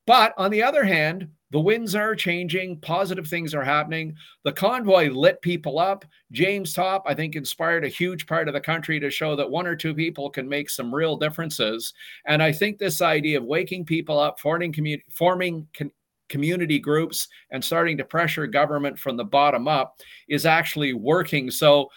But 0.08 0.34
on 0.38 0.50
the 0.52 0.64
other 0.64 0.84
hand, 0.84 1.30
the 1.56 1.62
winds 1.62 1.96
are 1.96 2.16
changing, 2.16 2.82
positive 2.82 3.28
things 3.28 3.56
are 3.56 3.64
happening. 3.64 4.14
The 4.44 4.52
convoy 4.52 5.08
lit 5.10 5.42
people 5.42 5.80
up. 5.80 6.04
James 6.34 6.74
Topp, 6.74 7.04
I 7.06 7.14
think, 7.14 7.38
inspired 7.38 7.86
a 7.86 7.88
huge 7.88 8.28
part 8.28 8.50
of 8.50 8.54
the 8.54 8.60
country 8.60 9.00
to 9.00 9.10
show 9.10 9.38
that 9.38 9.50
one 9.50 9.66
or 9.66 9.74
two 9.74 9.96
people 9.96 10.30
can 10.30 10.50
make 10.50 10.70
some 10.70 10.94
real 10.94 11.16
differences. 11.16 11.94
And 12.28 12.44
I 12.44 12.52
think 12.52 12.78
this 12.78 13.02
idea 13.02 13.38
of 13.38 13.46
waking 13.46 13.86
people 13.86 14.20
up, 14.20 14.38
forming, 14.38 14.74
commu- 14.74 15.02
forming 15.10 15.66
con- 15.74 15.94
community 16.28 16.78
groups, 16.78 17.30
and 17.52 17.64
starting 17.64 17.96
to 18.00 18.04
pressure 18.04 18.48
government 18.48 19.00
from 19.00 19.16
the 19.16 19.24
bottom 19.24 19.66
up 19.66 19.96
is 20.28 20.46
actually 20.46 20.92
working. 20.92 21.50
So, 21.50 21.90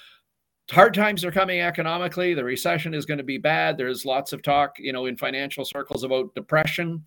hard 0.70 0.94
times 0.94 1.24
are 1.24 1.32
coming 1.32 1.62
economically 1.62 2.34
the 2.34 2.44
recession 2.44 2.92
is 2.92 3.06
going 3.06 3.16
to 3.16 3.24
be 3.24 3.38
bad 3.38 3.78
there's 3.78 4.04
lots 4.04 4.34
of 4.34 4.42
talk 4.42 4.74
you 4.78 4.92
know 4.92 5.06
in 5.06 5.16
financial 5.16 5.64
circles 5.64 6.04
about 6.04 6.34
depression 6.34 7.02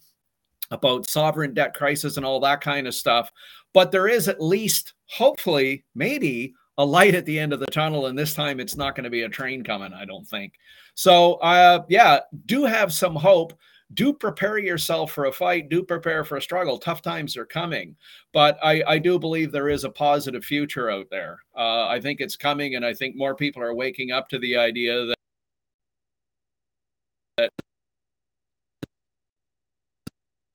about 0.71 1.09
sovereign 1.09 1.53
debt 1.53 1.73
crisis 1.73 2.17
and 2.17 2.25
all 2.25 2.39
that 2.39 2.61
kind 2.61 2.87
of 2.87 2.95
stuff. 2.95 3.31
But 3.73 3.91
there 3.91 4.07
is 4.07 4.27
at 4.27 4.41
least, 4.41 4.93
hopefully, 5.05 5.85
maybe 5.95 6.53
a 6.77 6.85
light 6.85 7.15
at 7.15 7.25
the 7.25 7.37
end 7.37 7.53
of 7.53 7.59
the 7.59 7.67
tunnel. 7.67 8.07
And 8.07 8.17
this 8.17 8.33
time 8.33 8.59
it's 8.59 8.75
not 8.75 8.95
going 8.95 9.03
to 9.03 9.09
be 9.09 9.23
a 9.23 9.29
train 9.29 9.63
coming, 9.63 9.93
I 9.93 10.05
don't 10.05 10.27
think. 10.27 10.53
So, 10.95 11.35
uh, 11.35 11.83
yeah, 11.89 12.19
do 12.45 12.65
have 12.65 12.91
some 12.91 13.15
hope. 13.15 13.53
Do 13.93 14.13
prepare 14.13 14.57
yourself 14.57 15.11
for 15.11 15.25
a 15.25 15.31
fight. 15.33 15.67
Do 15.67 15.83
prepare 15.83 16.23
for 16.23 16.37
a 16.37 16.41
struggle. 16.41 16.77
Tough 16.77 17.01
times 17.01 17.35
are 17.35 17.45
coming. 17.45 17.95
But 18.31 18.57
I, 18.63 18.81
I 18.87 18.97
do 18.97 19.19
believe 19.19 19.51
there 19.51 19.67
is 19.67 19.83
a 19.83 19.89
positive 19.89 20.45
future 20.45 20.89
out 20.89 21.07
there. 21.11 21.39
Uh, 21.55 21.87
I 21.87 21.99
think 21.99 22.21
it's 22.21 22.37
coming. 22.37 22.75
And 22.75 22.85
I 22.85 22.93
think 22.93 23.17
more 23.17 23.35
people 23.35 23.61
are 23.61 23.75
waking 23.75 24.11
up 24.11 24.29
to 24.29 24.39
the 24.39 24.55
idea 24.55 25.13
that. 27.37 27.49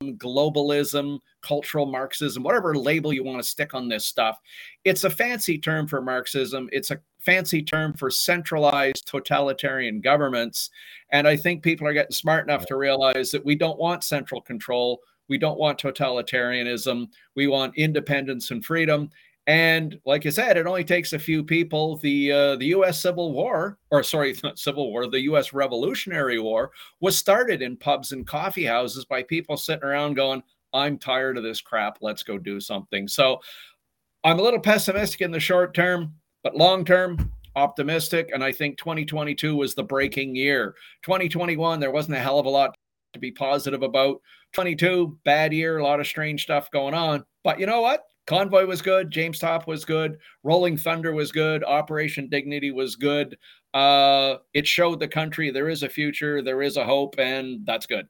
Globalism, 0.02 1.18
cultural 1.40 1.86
Marxism, 1.86 2.42
whatever 2.42 2.76
label 2.76 3.12
you 3.12 3.24
want 3.24 3.38
to 3.38 3.48
stick 3.48 3.74
on 3.74 3.88
this 3.88 4.04
stuff. 4.04 4.38
It's 4.84 5.04
a 5.04 5.10
fancy 5.10 5.58
term 5.58 5.86
for 5.86 6.02
Marxism. 6.02 6.68
It's 6.72 6.90
a 6.90 7.00
fancy 7.20 7.62
term 7.62 7.94
for 7.94 8.10
centralized 8.10 9.06
totalitarian 9.06 10.00
governments. 10.00 10.70
And 11.10 11.26
I 11.26 11.36
think 11.36 11.62
people 11.62 11.86
are 11.86 11.94
getting 11.94 12.12
smart 12.12 12.44
enough 12.44 12.66
to 12.66 12.76
realize 12.76 13.30
that 13.30 13.44
we 13.44 13.54
don't 13.54 13.78
want 13.78 14.04
central 14.04 14.40
control. 14.40 15.00
We 15.28 15.38
don't 15.38 15.58
want 15.58 15.80
totalitarianism. 15.80 17.08
We 17.34 17.46
want 17.46 17.76
independence 17.76 18.50
and 18.50 18.64
freedom. 18.64 19.10
And 19.46 20.00
like 20.04 20.24
you 20.24 20.32
said, 20.32 20.56
it 20.56 20.66
only 20.66 20.82
takes 20.82 21.12
a 21.12 21.18
few 21.18 21.44
people. 21.44 21.98
The 21.98 22.32
uh, 22.32 22.56
the 22.56 22.66
U.S. 22.66 23.00
Civil 23.00 23.32
War, 23.32 23.78
or 23.90 24.02
sorry, 24.02 24.34
not 24.44 24.58
Civil 24.58 24.90
War, 24.90 25.08
the 25.08 25.22
U.S. 25.22 25.52
Revolutionary 25.52 26.40
War 26.40 26.72
was 27.00 27.16
started 27.16 27.62
in 27.62 27.76
pubs 27.76 28.12
and 28.12 28.26
coffee 28.26 28.64
houses 28.64 29.04
by 29.04 29.22
people 29.22 29.56
sitting 29.56 29.84
around 29.84 30.14
going, 30.14 30.42
"I'm 30.72 30.98
tired 30.98 31.36
of 31.36 31.44
this 31.44 31.60
crap. 31.60 31.98
Let's 32.00 32.24
go 32.24 32.38
do 32.38 32.58
something." 32.58 33.06
So, 33.06 33.40
I'm 34.24 34.40
a 34.40 34.42
little 34.42 34.58
pessimistic 34.58 35.20
in 35.20 35.30
the 35.30 35.38
short 35.38 35.74
term, 35.74 36.14
but 36.42 36.56
long 36.56 36.84
term, 36.84 37.32
optimistic. 37.54 38.30
And 38.34 38.42
I 38.42 38.50
think 38.50 38.78
2022 38.78 39.54
was 39.54 39.76
the 39.76 39.84
breaking 39.84 40.34
year. 40.34 40.74
2021, 41.02 41.78
there 41.78 41.92
wasn't 41.92 42.16
a 42.16 42.20
hell 42.20 42.40
of 42.40 42.46
a 42.46 42.50
lot 42.50 42.76
to 43.12 43.20
be 43.20 43.30
positive 43.30 43.84
about. 43.84 44.20
22, 44.52 45.18
bad 45.24 45.52
year, 45.52 45.78
a 45.78 45.84
lot 45.84 46.00
of 46.00 46.06
strange 46.06 46.42
stuff 46.42 46.70
going 46.72 46.94
on. 46.94 47.24
But 47.44 47.60
you 47.60 47.66
know 47.66 47.80
what? 47.80 48.04
Convoy 48.26 48.66
was 48.66 48.82
good. 48.82 49.10
James 49.10 49.38
Topp 49.38 49.66
was 49.66 49.84
good. 49.84 50.18
Rolling 50.42 50.76
Thunder 50.76 51.12
was 51.12 51.30
good. 51.30 51.62
Operation 51.62 52.28
Dignity 52.28 52.72
was 52.72 52.96
good. 52.96 53.38
Uh, 53.72 54.36
it 54.52 54.66
showed 54.66 54.98
the 54.98 55.08
country 55.08 55.50
there 55.50 55.68
is 55.68 55.82
a 55.82 55.88
future, 55.88 56.42
there 56.42 56.62
is 56.62 56.76
a 56.76 56.84
hope, 56.84 57.14
and 57.18 57.64
that's 57.64 57.86
good. 57.86 58.08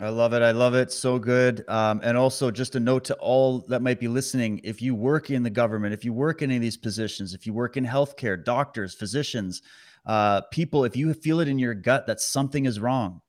I 0.00 0.08
love 0.08 0.32
it. 0.32 0.42
I 0.42 0.50
love 0.50 0.74
it. 0.74 0.90
So 0.90 1.18
good. 1.18 1.64
Um, 1.68 2.00
and 2.02 2.18
also, 2.18 2.50
just 2.50 2.74
a 2.74 2.80
note 2.80 3.04
to 3.04 3.14
all 3.14 3.60
that 3.68 3.80
might 3.80 4.00
be 4.00 4.08
listening 4.08 4.60
if 4.64 4.82
you 4.82 4.94
work 4.94 5.30
in 5.30 5.44
the 5.44 5.50
government, 5.50 5.94
if 5.94 6.04
you 6.04 6.12
work 6.12 6.42
in 6.42 6.50
any 6.50 6.56
of 6.56 6.62
these 6.62 6.76
positions, 6.76 7.32
if 7.32 7.46
you 7.46 7.54
work 7.54 7.76
in 7.76 7.86
healthcare, 7.86 8.42
doctors, 8.42 8.94
physicians, 8.94 9.62
uh, 10.06 10.40
people, 10.50 10.84
if 10.84 10.96
you 10.96 11.14
feel 11.14 11.38
it 11.38 11.48
in 11.48 11.60
your 11.60 11.74
gut 11.74 12.06
that 12.08 12.20
something 12.20 12.66
is 12.66 12.80
wrong, 12.80 13.20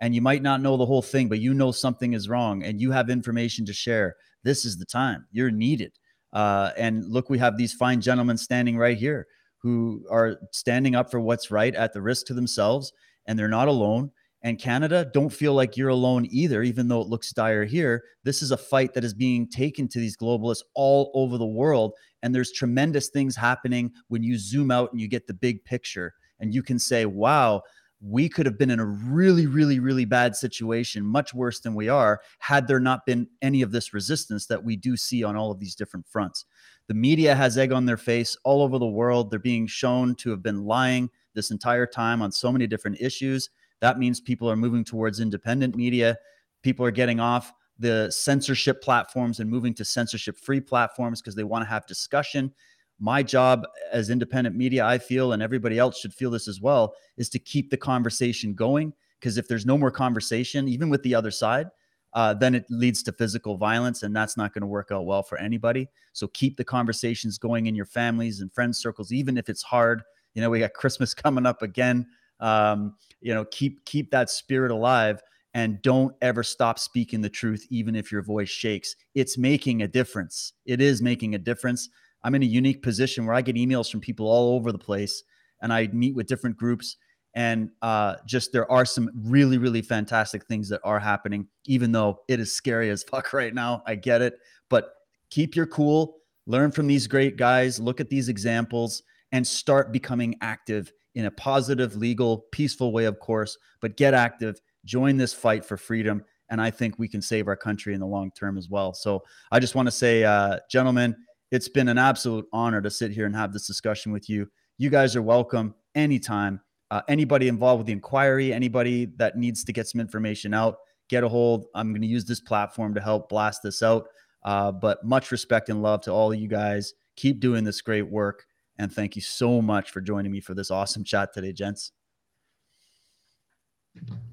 and 0.00 0.14
you 0.14 0.22
might 0.22 0.42
not 0.42 0.62
know 0.62 0.76
the 0.76 0.86
whole 0.86 1.02
thing, 1.02 1.28
but 1.28 1.40
you 1.40 1.54
know 1.54 1.70
something 1.70 2.14
is 2.14 2.28
wrong 2.28 2.62
and 2.62 2.80
you 2.80 2.90
have 2.90 3.10
information 3.10 3.64
to 3.66 3.72
share, 3.72 4.16
this 4.44 4.64
is 4.64 4.78
the 4.78 4.84
time. 4.84 5.26
You're 5.32 5.50
needed. 5.50 5.92
Uh, 6.32 6.70
and 6.76 7.04
look, 7.06 7.30
we 7.30 7.38
have 7.38 7.56
these 7.56 7.72
fine 7.72 8.00
gentlemen 8.00 8.36
standing 8.38 8.76
right 8.76 8.96
here 8.96 9.26
who 9.58 10.04
are 10.10 10.36
standing 10.52 10.94
up 10.94 11.10
for 11.10 11.20
what's 11.20 11.50
right 11.50 11.74
at 11.74 11.92
the 11.92 12.02
risk 12.02 12.26
to 12.26 12.34
themselves, 12.34 12.92
and 13.26 13.38
they're 13.38 13.48
not 13.48 13.68
alone. 13.68 14.10
And 14.42 14.58
Canada, 14.58 15.10
don't 15.14 15.30
feel 15.30 15.54
like 15.54 15.74
you're 15.74 15.88
alone 15.88 16.28
either, 16.30 16.62
even 16.62 16.86
though 16.86 17.00
it 17.00 17.08
looks 17.08 17.32
dire 17.32 17.64
here. 17.64 18.04
This 18.24 18.42
is 18.42 18.50
a 18.50 18.58
fight 18.58 18.92
that 18.92 19.02
is 19.02 19.14
being 19.14 19.48
taken 19.48 19.88
to 19.88 19.98
these 19.98 20.18
globalists 20.18 20.64
all 20.74 21.10
over 21.14 21.38
the 21.38 21.46
world. 21.46 21.94
And 22.22 22.34
there's 22.34 22.52
tremendous 22.52 23.08
things 23.08 23.34
happening 23.34 23.90
when 24.08 24.22
you 24.22 24.36
zoom 24.36 24.70
out 24.70 24.92
and 24.92 25.00
you 25.00 25.08
get 25.08 25.26
the 25.26 25.32
big 25.32 25.64
picture. 25.64 26.12
And 26.40 26.52
you 26.52 26.62
can 26.62 26.78
say, 26.78 27.06
wow, 27.06 27.62
we 28.06 28.28
could 28.28 28.44
have 28.44 28.58
been 28.58 28.70
in 28.70 28.80
a 28.80 28.84
really, 28.84 29.46
really, 29.46 29.78
really 29.78 30.04
bad 30.04 30.36
situation, 30.36 31.04
much 31.04 31.32
worse 31.32 31.60
than 31.60 31.74
we 31.74 31.88
are, 31.88 32.20
had 32.38 32.68
there 32.68 32.80
not 32.80 33.06
been 33.06 33.26
any 33.40 33.62
of 33.62 33.72
this 33.72 33.94
resistance 33.94 34.46
that 34.46 34.62
we 34.62 34.76
do 34.76 34.96
see 34.96 35.24
on 35.24 35.36
all 35.36 35.50
of 35.50 35.58
these 35.58 35.74
different 35.74 36.06
fronts. 36.06 36.44
The 36.86 36.94
media 36.94 37.34
has 37.34 37.56
egg 37.56 37.72
on 37.72 37.86
their 37.86 37.96
face 37.96 38.36
all 38.44 38.62
over 38.62 38.78
the 38.78 38.86
world. 38.86 39.30
They're 39.30 39.38
being 39.38 39.66
shown 39.66 40.14
to 40.16 40.30
have 40.30 40.42
been 40.42 40.64
lying 40.64 41.08
this 41.32 41.50
entire 41.50 41.86
time 41.86 42.20
on 42.20 42.30
so 42.30 42.52
many 42.52 42.66
different 42.66 43.00
issues. 43.00 43.48
That 43.80 43.98
means 43.98 44.20
people 44.20 44.50
are 44.50 44.56
moving 44.56 44.84
towards 44.84 45.20
independent 45.20 45.74
media. 45.74 46.18
People 46.62 46.84
are 46.84 46.90
getting 46.90 47.20
off 47.20 47.54
the 47.78 48.10
censorship 48.10 48.82
platforms 48.82 49.40
and 49.40 49.50
moving 49.50 49.74
to 49.74 49.84
censorship 49.84 50.36
free 50.36 50.60
platforms 50.60 51.22
because 51.22 51.34
they 51.34 51.42
want 51.42 51.64
to 51.64 51.68
have 51.70 51.86
discussion 51.86 52.52
my 52.98 53.22
job 53.22 53.66
as 53.92 54.10
independent 54.10 54.56
media, 54.56 54.84
I 54.84 54.98
feel, 54.98 55.32
and 55.32 55.42
everybody 55.42 55.78
else 55.78 55.98
should 55.98 56.14
feel 56.14 56.30
this 56.30 56.48
as 56.48 56.60
well, 56.60 56.94
is 57.16 57.28
to 57.30 57.38
keep 57.38 57.70
the 57.70 57.76
conversation 57.76 58.54
going. 58.54 58.92
Because 59.20 59.38
if 59.38 59.48
there's 59.48 59.66
no 59.66 59.78
more 59.78 59.90
conversation, 59.90 60.68
even 60.68 60.90
with 60.90 61.02
the 61.02 61.14
other 61.14 61.30
side, 61.30 61.68
uh, 62.12 62.32
then 62.34 62.54
it 62.54 62.64
leads 62.70 63.02
to 63.02 63.12
physical 63.12 63.56
violence, 63.56 64.02
and 64.02 64.14
that's 64.14 64.36
not 64.36 64.54
going 64.54 64.62
to 64.62 64.66
work 64.66 64.90
out 64.92 65.06
well 65.06 65.22
for 65.22 65.38
anybody. 65.38 65.88
So 66.12 66.28
keep 66.28 66.56
the 66.56 66.64
conversations 66.64 67.38
going 67.38 67.66
in 67.66 67.74
your 67.74 67.86
families 67.86 68.40
and 68.40 68.52
friends 68.52 68.78
circles, 68.78 69.12
even 69.12 69.36
if 69.36 69.48
it's 69.48 69.62
hard. 69.62 70.02
You 70.34 70.42
know, 70.42 70.50
we 70.50 70.60
got 70.60 70.72
Christmas 70.74 71.14
coming 71.14 71.46
up 71.46 71.62
again. 71.62 72.06
Um, 72.40 72.96
you 73.20 73.34
know, 73.34 73.44
keep 73.46 73.84
keep 73.84 74.10
that 74.10 74.30
spirit 74.30 74.70
alive 74.70 75.22
and 75.54 75.80
don't 75.82 76.14
ever 76.20 76.42
stop 76.42 76.78
speaking 76.78 77.20
the 77.20 77.30
truth, 77.30 77.64
even 77.70 77.94
if 77.94 78.10
your 78.10 78.22
voice 78.22 78.48
shakes. 78.48 78.94
It's 79.14 79.38
making 79.38 79.82
a 79.82 79.88
difference. 79.88 80.52
It 80.66 80.80
is 80.80 81.00
making 81.00 81.34
a 81.34 81.38
difference. 81.38 81.88
I'm 82.24 82.34
in 82.34 82.42
a 82.42 82.46
unique 82.46 82.82
position 82.82 83.26
where 83.26 83.34
I 83.34 83.42
get 83.42 83.54
emails 83.54 83.90
from 83.90 84.00
people 84.00 84.26
all 84.26 84.56
over 84.56 84.72
the 84.72 84.78
place 84.78 85.22
and 85.60 85.72
I 85.72 85.88
meet 85.88 86.14
with 86.14 86.26
different 86.26 86.56
groups. 86.56 86.96
And 87.34 87.70
uh, 87.82 88.16
just 88.26 88.52
there 88.52 88.70
are 88.70 88.84
some 88.84 89.10
really, 89.14 89.58
really 89.58 89.82
fantastic 89.82 90.46
things 90.46 90.68
that 90.70 90.80
are 90.84 90.98
happening, 90.98 91.46
even 91.66 91.92
though 91.92 92.20
it 92.28 92.40
is 92.40 92.54
scary 92.54 92.90
as 92.90 93.02
fuck 93.10 93.32
right 93.32 93.54
now. 93.54 93.82
I 93.86 93.94
get 93.94 94.22
it. 94.22 94.38
But 94.70 94.94
keep 95.30 95.54
your 95.54 95.66
cool, 95.66 96.16
learn 96.46 96.70
from 96.70 96.86
these 96.86 97.06
great 97.06 97.36
guys, 97.36 97.78
look 97.78 98.00
at 98.00 98.08
these 98.08 98.28
examples, 98.28 99.02
and 99.32 99.46
start 99.46 99.92
becoming 99.92 100.36
active 100.40 100.92
in 101.14 101.26
a 101.26 101.30
positive, 101.30 101.96
legal, 101.96 102.46
peaceful 102.52 102.92
way, 102.92 103.04
of 103.04 103.18
course. 103.18 103.58
But 103.80 103.96
get 103.96 104.14
active, 104.14 104.60
join 104.84 105.16
this 105.16 105.34
fight 105.34 105.64
for 105.64 105.76
freedom. 105.76 106.24
And 106.50 106.60
I 106.60 106.70
think 106.70 106.98
we 106.98 107.08
can 107.08 107.22
save 107.22 107.48
our 107.48 107.56
country 107.56 107.94
in 107.94 108.00
the 108.00 108.06
long 108.06 108.30
term 108.30 108.56
as 108.56 108.68
well. 108.68 108.94
So 108.94 109.24
I 109.50 109.58
just 109.58 109.74
want 109.74 109.86
to 109.86 109.92
say, 109.92 110.24
uh, 110.24 110.58
gentlemen, 110.70 111.16
It's 111.54 111.68
been 111.68 111.86
an 111.86 111.98
absolute 111.98 112.48
honor 112.52 112.82
to 112.82 112.90
sit 112.90 113.12
here 113.12 113.26
and 113.26 113.36
have 113.36 113.52
this 113.52 113.64
discussion 113.64 114.10
with 114.10 114.28
you. 114.28 114.50
You 114.76 114.90
guys 114.90 115.14
are 115.14 115.22
welcome 115.22 115.76
anytime. 115.94 116.60
Uh, 116.90 117.02
anybody 117.06 117.46
involved 117.46 117.78
with 117.78 117.86
the 117.86 117.92
inquiry, 117.92 118.52
anybody 118.52 119.04
that 119.18 119.38
needs 119.38 119.62
to 119.62 119.72
get 119.72 119.86
some 119.86 120.00
information 120.00 120.52
out, 120.52 120.78
get 121.08 121.22
a 121.22 121.28
hold. 121.28 121.66
I'm 121.76 121.90
going 121.90 122.02
to 122.02 122.08
use 122.08 122.24
this 122.24 122.40
platform 122.40 122.92
to 122.96 123.00
help 123.00 123.28
blast 123.28 123.62
this 123.62 123.84
out. 123.84 124.08
Uh, 124.42 124.72
but 124.72 125.04
much 125.04 125.30
respect 125.30 125.68
and 125.68 125.80
love 125.80 126.00
to 126.00 126.10
all 126.10 126.32
of 126.32 126.40
you 126.40 126.48
guys. 126.48 126.92
Keep 127.14 127.38
doing 127.38 127.62
this 127.62 127.80
great 127.82 128.10
work. 128.10 128.44
And 128.80 128.92
thank 128.92 129.14
you 129.14 129.22
so 129.22 129.62
much 129.62 129.92
for 129.92 130.00
joining 130.00 130.32
me 130.32 130.40
for 130.40 130.54
this 130.54 130.72
awesome 130.72 131.04
chat 131.04 131.32
today, 131.32 131.52
gents. 131.52 131.92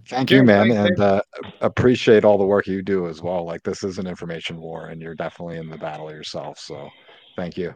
Thank 0.08 0.32
you, 0.32 0.44
man, 0.44 0.72
and 0.72 1.00
uh, 1.00 1.22
appreciate 1.62 2.26
all 2.26 2.38
the 2.38 2.46
work 2.46 2.68
you 2.68 2.82
do 2.82 3.08
as 3.08 3.22
well. 3.22 3.46
Like 3.46 3.64
this 3.64 3.84
is 3.84 3.98
an 3.98 4.08
information 4.08 4.60
war, 4.60 4.88
and 4.88 5.02
you're 5.02 5.16
definitely 5.16 5.58
in 5.58 5.70
the 5.70 5.78
battle 5.78 6.12
yourself. 6.12 6.58
So, 6.58 6.90
thank 7.36 7.58
you. 7.58 7.76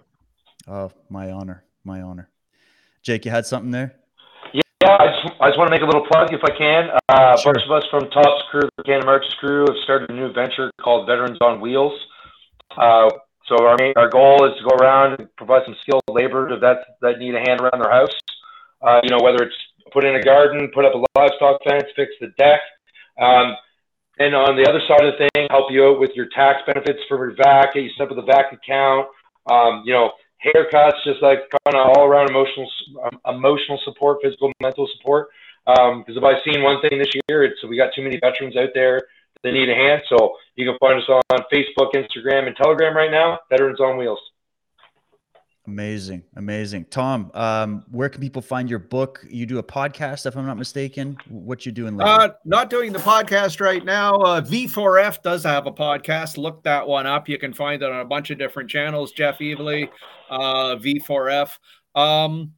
Oh, 0.68 0.91
my 1.10 1.32
honor, 1.32 1.64
my 1.84 2.02
honor. 2.02 2.30
Jake, 3.03 3.26
you 3.26 3.32
had 3.32 3.45
something 3.45 3.72
there? 3.72 3.95
Yeah, 4.53 4.98
I 4.99 5.07
just, 5.07 5.34
I 5.41 5.48
just 5.49 5.57
want 5.57 5.68
to 5.68 5.72
make 5.72 5.82
a 5.82 5.86
little 5.86 6.06
plug 6.06 6.34
if 6.34 6.41
I 6.44 6.56
can. 6.57 6.90
Uh, 7.10 7.38
sure. 7.38 7.52
A 7.52 7.56
bunch 7.56 7.65
of 7.65 7.72
us 7.72 7.84
from 7.90 8.10
Topp's 8.10 8.44
crew, 8.49 8.68
the 8.77 8.84
Canada 8.84 9.06
Marches 9.06 9.34
crew, 9.40 9.65
have 9.68 9.77
started 9.84 10.10
a 10.10 10.14
new 10.14 10.32
venture 10.34 10.72
called 10.82 11.07
Veterans 11.07 11.38
on 11.41 11.61
Wheels. 11.61 11.94
Uh, 12.76 13.10
so 13.48 13.64
our 13.64 13.76
main, 13.80 13.94
our 13.95 14.10
goal 14.10 14.45
is 14.45 14.57
to 14.57 14.64
go 14.68 14.76
around 14.76 15.19
and 15.19 15.36
provide 15.36 15.61
some 15.65 15.76
skilled 15.82 16.03
labor 16.10 16.49
to 16.49 16.57
that 16.57 16.98
that 17.02 17.19
need 17.19 17.36
a 17.36 17.40
hand 17.40 17.61
around 17.61 17.82
their 17.82 17.91
house. 17.91 18.14
Uh, 18.82 18.99
you 19.03 19.10
know, 19.10 19.19
whether 19.22 19.44
it's 19.44 19.56
put 19.91 20.03
in 20.03 20.15
a 20.15 20.22
garden, 20.22 20.69
put 20.73 20.84
up 20.84 20.94
a 20.94 21.19
livestock 21.19 21.61
fence, 21.64 21.86
fix 21.95 22.11
the 22.19 22.27
deck. 22.38 22.60
Um, 23.22 23.56
and 24.18 24.34
on 24.34 24.56
the 24.56 24.68
other 24.68 24.82
side 24.88 25.06
of 25.06 25.14
the 25.14 25.30
thing, 25.34 25.48
help 25.49 25.72
you 25.72 25.86
out 25.86 25.99
with 25.99 26.11
your 26.15 26.27
tax 26.34 26.60
benefits 26.65 26.99
for 27.07 27.18
your 27.18 27.36
VAC, 27.36 27.73
get 27.73 27.84
you 27.84 27.90
set 27.98 28.03
up 28.03 28.15
with 28.15 28.19
a 28.19 28.27
VAC 28.27 28.53
account. 28.53 29.07
Um, 29.48 29.84
you 29.86 29.94
know, 29.94 30.12
haircuts, 30.44 31.04
just 31.04 31.22
like 31.22 31.40
kind 31.66 31.76
of 31.76 31.98
all 31.98 32.06
around 32.06 32.30
emotional 32.30 32.70
um, 33.04 33.36
emotional 33.36 33.80
support, 33.84 34.20
physical, 34.24 34.52
mental 34.62 34.88
support. 34.98 35.30
Because 35.66 35.90
um, 35.94 36.06
if 36.08 36.24
I've 36.24 36.44
seen 36.46 36.62
one 36.62 36.80
thing 36.82 37.00
this 37.00 37.14
year, 37.28 37.44
it's 37.44 37.64
we 37.68 37.78
got 37.78 37.94
too 37.96 38.04
many 38.04 38.18
veterans 38.18 38.56
out 38.56 38.70
there 38.74 39.02
that 39.44 39.52
need 39.52 39.70
a 39.70 39.76
hand. 39.76 40.02
So 40.10 40.36
you 40.56 40.66
can 40.66 40.78
find 40.80 41.02
us 41.02 41.10
on 41.10 41.40
Facebook, 41.52 41.94
Instagram, 41.94 42.48
and 42.48 42.56
Telegram 42.56 42.96
right 42.96 43.12
now. 43.12 43.40
Veterans 43.50 43.80
on 43.80 43.98
Wheels. 43.98 44.20
Amazing, 45.68 46.24
amazing. 46.36 46.86
Tom, 46.92 47.32
um, 47.34 47.84
where 47.90 48.08
can 48.08 48.22
people 48.22 48.42
find 48.42 48.70
your 48.70 48.78
book? 48.78 49.26
You 49.28 49.48
do 49.48 49.58
a 49.58 49.64
podcast, 49.64 50.28
if 50.28 50.38
I'm 50.38 50.46
not 50.46 50.58
mistaken. 50.58 51.18
What 51.28 51.66
you 51.66 51.72
doing? 51.72 52.00
Uh, 52.00 52.30
not 52.46 52.70
doing 52.70 52.94
the 52.94 53.00
podcast 53.00 53.60
right 53.60 53.84
now. 53.84 54.14
Uh, 54.16 54.42
V4F 54.42 55.24
does 55.24 55.44
have 55.44 55.66
a 55.66 55.72
podcast. 55.72 56.38
Look 56.38 56.64
that 56.64 56.88
one 56.88 57.08
up. 57.08 57.28
You 57.28 57.40
can 57.40 57.52
find 57.52 57.82
it 57.82 57.92
on 57.92 58.00
a 58.00 58.06
bunch 58.06 58.30
of 58.30 58.38
different 58.38 58.70
channels. 58.70 59.12
Jeff 59.12 59.40
Evely, 59.40 59.90
uh, 60.30 60.76
V4F. 60.76 61.58
Um, 61.96 62.54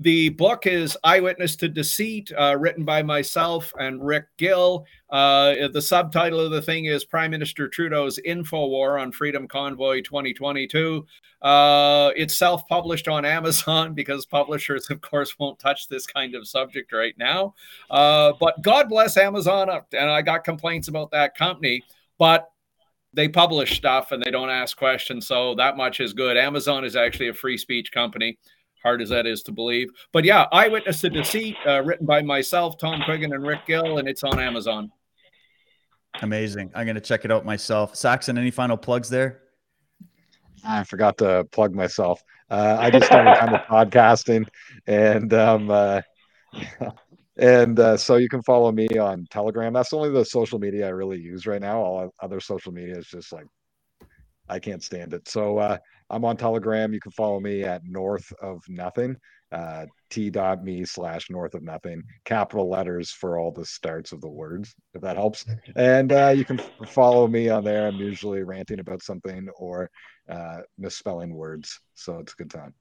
the 0.00 0.28
book 0.30 0.66
is 0.66 0.96
Eyewitness 1.02 1.56
to 1.56 1.68
Deceit, 1.68 2.30
uh, 2.38 2.56
written 2.56 2.84
by 2.84 3.02
myself 3.02 3.72
and 3.78 4.04
Rick 4.04 4.26
Gill. 4.36 4.86
Uh, 5.10 5.68
the 5.72 5.82
subtitle 5.82 6.38
of 6.38 6.52
the 6.52 6.62
thing 6.62 6.84
is 6.84 7.04
Prime 7.04 7.32
Minister 7.32 7.68
Trudeau's 7.68 8.18
Info 8.20 8.68
War 8.68 8.98
on 8.98 9.10
Freedom 9.10 9.48
Convoy 9.48 10.02
2022. 10.02 11.04
Uh, 11.42 12.10
it's 12.14 12.34
self 12.34 12.66
published 12.68 13.08
on 13.08 13.24
Amazon 13.24 13.92
because 13.94 14.24
publishers, 14.24 14.88
of 14.88 15.00
course, 15.00 15.36
won't 15.38 15.58
touch 15.58 15.88
this 15.88 16.06
kind 16.06 16.36
of 16.36 16.46
subject 16.46 16.92
right 16.92 17.16
now. 17.18 17.54
Uh, 17.90 18.32
but 18.38 18.62
God 18.62 18.88
bless 18.88 19.16
Amazon. 19.16 19.68
And 19.92 20.10
I 20.10 20.22
got 20.22 20.44
complaints 20.44 20.86
about 20.86 21.10
that 21.10 21.36
company. 21.36 21.82
But 22.18 22.50
they 23.14 23.28
publish 23.28 23.76
stuff 23.76 24.12
and 24.12 24.22
they 24.22 24.30
don't 24.30 24.50
ask 24.50 24.76
questions. 24.76 25.26
So 25.26 25.54
that 25.56 25.76
much 25.76 25.98
is 25.98 26.12
good. 26.12 26.36
Amazon 26.36 26.84
is 26.84 26.94
actually 26.94 27.28
a 27.28 27.34
free 27.34 27.56
speech 27.56 27.90
company 27.90 28.38
hard 28.82 29.02
as 29.02 29.08
that 29.10 29.26
is 29.26 29.42
to 29.44 29.52
believe. 29.52 29.88
But 30.12 30.24
yeah, 30.24 30.46
Eyewitness 30.52 31.00
to 31.02 31.10
Deceit, 31.10 31.56
uh, 31.66 31.82
written 31.82 32.06
by 32.06 32.22
myself, 32.22 32.78
Tom 32.78 33.00
Quiggin, 33.02 33.34
and 33.34 33.46
Rick 33.46 33.66
Gill, 33.66 33.98
and 33.98 34.08
it's 34.08 34.24
on 34.24 34.38
Amazon. 34.38 34.90
Amazing. 36.22 36.70
I'm 36.74 36.86
going 36.86 36.96
to 36.96 37.00
check 37.00 37.24
it 37.24 37.30
out 37.30 37.44
myself. 37.44 37.94
Saxon, 37.94 38.38
any 38.38 38.50
final 38.50 38.76
plugs 38.76 39.08
there? 39.08 39.42
I 40.64 40.84
forgot 40.84 41.18
to 41.18 41.46
plug 41.52 41.74
myself. 41.74 42.22
Uh, 42.50 42.76
I 42.80 42.90
just 42.90 43.06
started 43.06 43.38
kind 43.38 43.54
of 43.54 43.60
podcasting, 43.90 44.48
and 44.86 45.32
um, 45.34 45.70
uh, 45.70 46.00
and 47.36 47.78
uh, 47.78 47.96
so 47.96 48.16
you 48.16 48.28
can 48.28 48.42
follow 48.42 48.72
me 48.72 48.88
on 48.98 49.26
Telegram. 49.30 49.72
That's 49.72 49.92
only 49.92 50.10
the 50.10 50.24
social 50.24 50.58
media 50.58 50.86
I 50.86 50.90
really 50.90 51.18
use 51.18 51.46
right 51.46 51.60
now. 51.60 51.78
All 51.78 52.14
other 52.20 52.40
social 52.40 52.72
media 52.72 52.96
is 52.96 53.06
just 53.06 53.32
like 53.32 53.46
I 54.48 54.58
can't 54.58 54.82
stand 54.82 55.12
it. 55.12 55.28
So 55.28 55.58
uh, 55.58 55.78
I'm 56.10 56.24
on 56.24 56.36
Telegram. 56.36 56.92
You 56.92 57.00
can 57.00 57.12
follow 57.12 57.40
me 57.40 57.64
at 57.64 57.82
North 57.84 58.32
of 58.40 58.62
Nothing, 58.68 59.16
uh, 59.52 59.86
t.me 60.10 60.84
slash 60.84 61.30
North 61.30 61.54
of 61.54 61.62
Nothing, 61.62 62.02
capital 62.24 62.68
letters 62.68 63.10
for 63.10 63.38
all 63.38 63.52
the 63.52 63.64
starts 63.64 64.12
of 64.12 64.20
the 64.20 64.28
words, 64.28 64.74
if 64.94 65.02
that 65.02 65.16
helps. 65.16 65.44
And 65.76 66.12
uh, 66.12 66.34
you 66.36 66.44
can 66.44 66.60
follow 66.86 67.28
me 67.28 67.48
on 67.48 67.64
there. 67.64 67.86
I'm 67.86 67.96
usually 67.96 68.42
ranting 68.42 68.80
about 68.80 69.02
something 69.02 69.48
or 69.56 69.90
uh, 70.28 70.58
misspelling 70.78 71.34
words. 71.34 71.78
So 71.94 72.18
it's 72.18 72.32
a 72.32 72.36
good 72.36 72.50
time. 72.50 72.74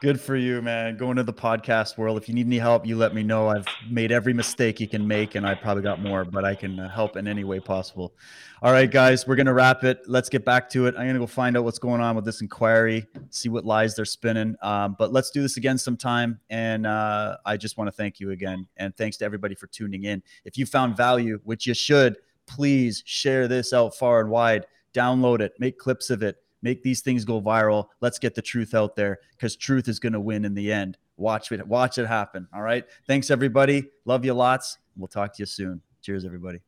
Good 0.00 0.18
for 0.18 0.34
you, 0.34 0.62
man. 0.62 0.96
Going 0.96 1.16
to 1.16 1.22
the 1.22 1.32
podcast 1.32 1.98
world. 1.98 2.16
If 2.16 2.28
you 2.28 2.34
need 2.34 2.46
any 2.46 2.58
help, 2.58 2.86
you 2.86 2.96
let 2.96 3.14
me 3.14 3.22
know. 3.22 3.48
I've 3.48 3.66
made 3.90 4.12
every 4.12 4.32
mistake 4.32 4.80
you 4.80 4.88
can 4.88 5.06
make, 5.06 5.34
and 5.34 5.46
I 5.46 5.54
probably 5.54 5.82
got 5.82 6.00
more, 6.00 6.24
but 6.24 6.44
I 6.44 6.54
can 6.54 6.80
uh, 6.80 6.88
help 6.88 7.16
in 7.16 7.28
any 7.28 7.44
way 7.44 7.60
possible. 7.60 8.14
All 8.62 8.72
right, 8.72 8.90
guys, 8.90 9.26
we're 9.26 9.36
gonna 9.36 9.52
wrap 9.52 9.84
it. 9.84 10.00
Let's 10.06 10.28
get 10.28 10.44
back 10.44 10.70
to 10.70 10.86
it. 10.86 10.94
I'm 10.96 11.06
gonna 11.06 11.18
go 11.18 11.26
find 11.26 11.56
out 11.56 11.64
what's 11.64 11.78
going 11.78 12.00
on 12.00 12.16
with 12.16 12.24
this 12.24 12.40
inquiry, 12.40 13.06
see 13.28 13.48
what 13.50 13.66
lies 13.66 13.94
they're 13.94 14.06
spinning. 14.06 14.56
Um, 14.62 14.96
but 14.98 15.12
let's 15.12 15.30
do 15.30 15.42
this 15.42 15.56
again 15.58 15.76
sometime. 15.76 16.40
And 16.48 16.86
uh, 16.86 17.36
I 17.44 17.56
just 17.56 17.76
want 17.76 17.88
to 17.88 17.92
thank 17.92 18.20
you 18.20 18.30
again, 18.30 18.66
and 18.78 18.96
thanks 18.96 19.18
to 19.18 19.24
everybody 19.24 19.54
for 19.54 19.66
tuning 19.66 20.04
in. 20.04 20.22
If 20.44 20.56
you 20.56 20.64
found 20.64 20.96
value, 20.96 21.40
which 21.44 21.66
you 21.66 21.74
should, 21.74 22.16
please 22.46 23.02
share 23.04 23.48
this 23.48 23.72
out 23.72 23.94
far 23.94 24.20
and 24.20 24.30
wide. 24.30 24.66
Download 24.94 25.40
it, 25.40 25.52
make 25.58 25.78
clips 25.78 26.08
of 26.10 26.22
it 26.22 26.38
make 26.62 26.82
these 26.82 27.00
things 27.00 27.24
go 27.24 27.40
viral. 27.40 27.86
Let's 28.00 28.18
get 28.18 28.34
the 28.34 28.42
truth 28.42 28.74
out 28.74 28.96
there 28.96 29.18
because 29.32 29.56
truth 29.56 29.88
is 29.88 29.98
going 29.98 30.12
to 30.12 30.20
win 30.20 30.44
in 30.44 30.54
the 30.54 30.72
end. 30.72 30.96
Watch 31.16 31.52
it, 31.52 31.66
watch 31.66 31.98
it 31.98 32.06
happen. 32.06 32.48
All 32.54 32.62
right. 32.62 32.84
Thanks, 33.06 33.30
everybody. 33.30 33.88
Love 34.04 34.24
you 34.24 34.34
lots. 34.34 34.78
We'll 34.96 35.08
talk 35.08 35.34
to 35.34 35.42
you 35.42 35.46
soon. 35.46 35.82
Cheers, 36.02 36.24
everybody. 36.24 36.60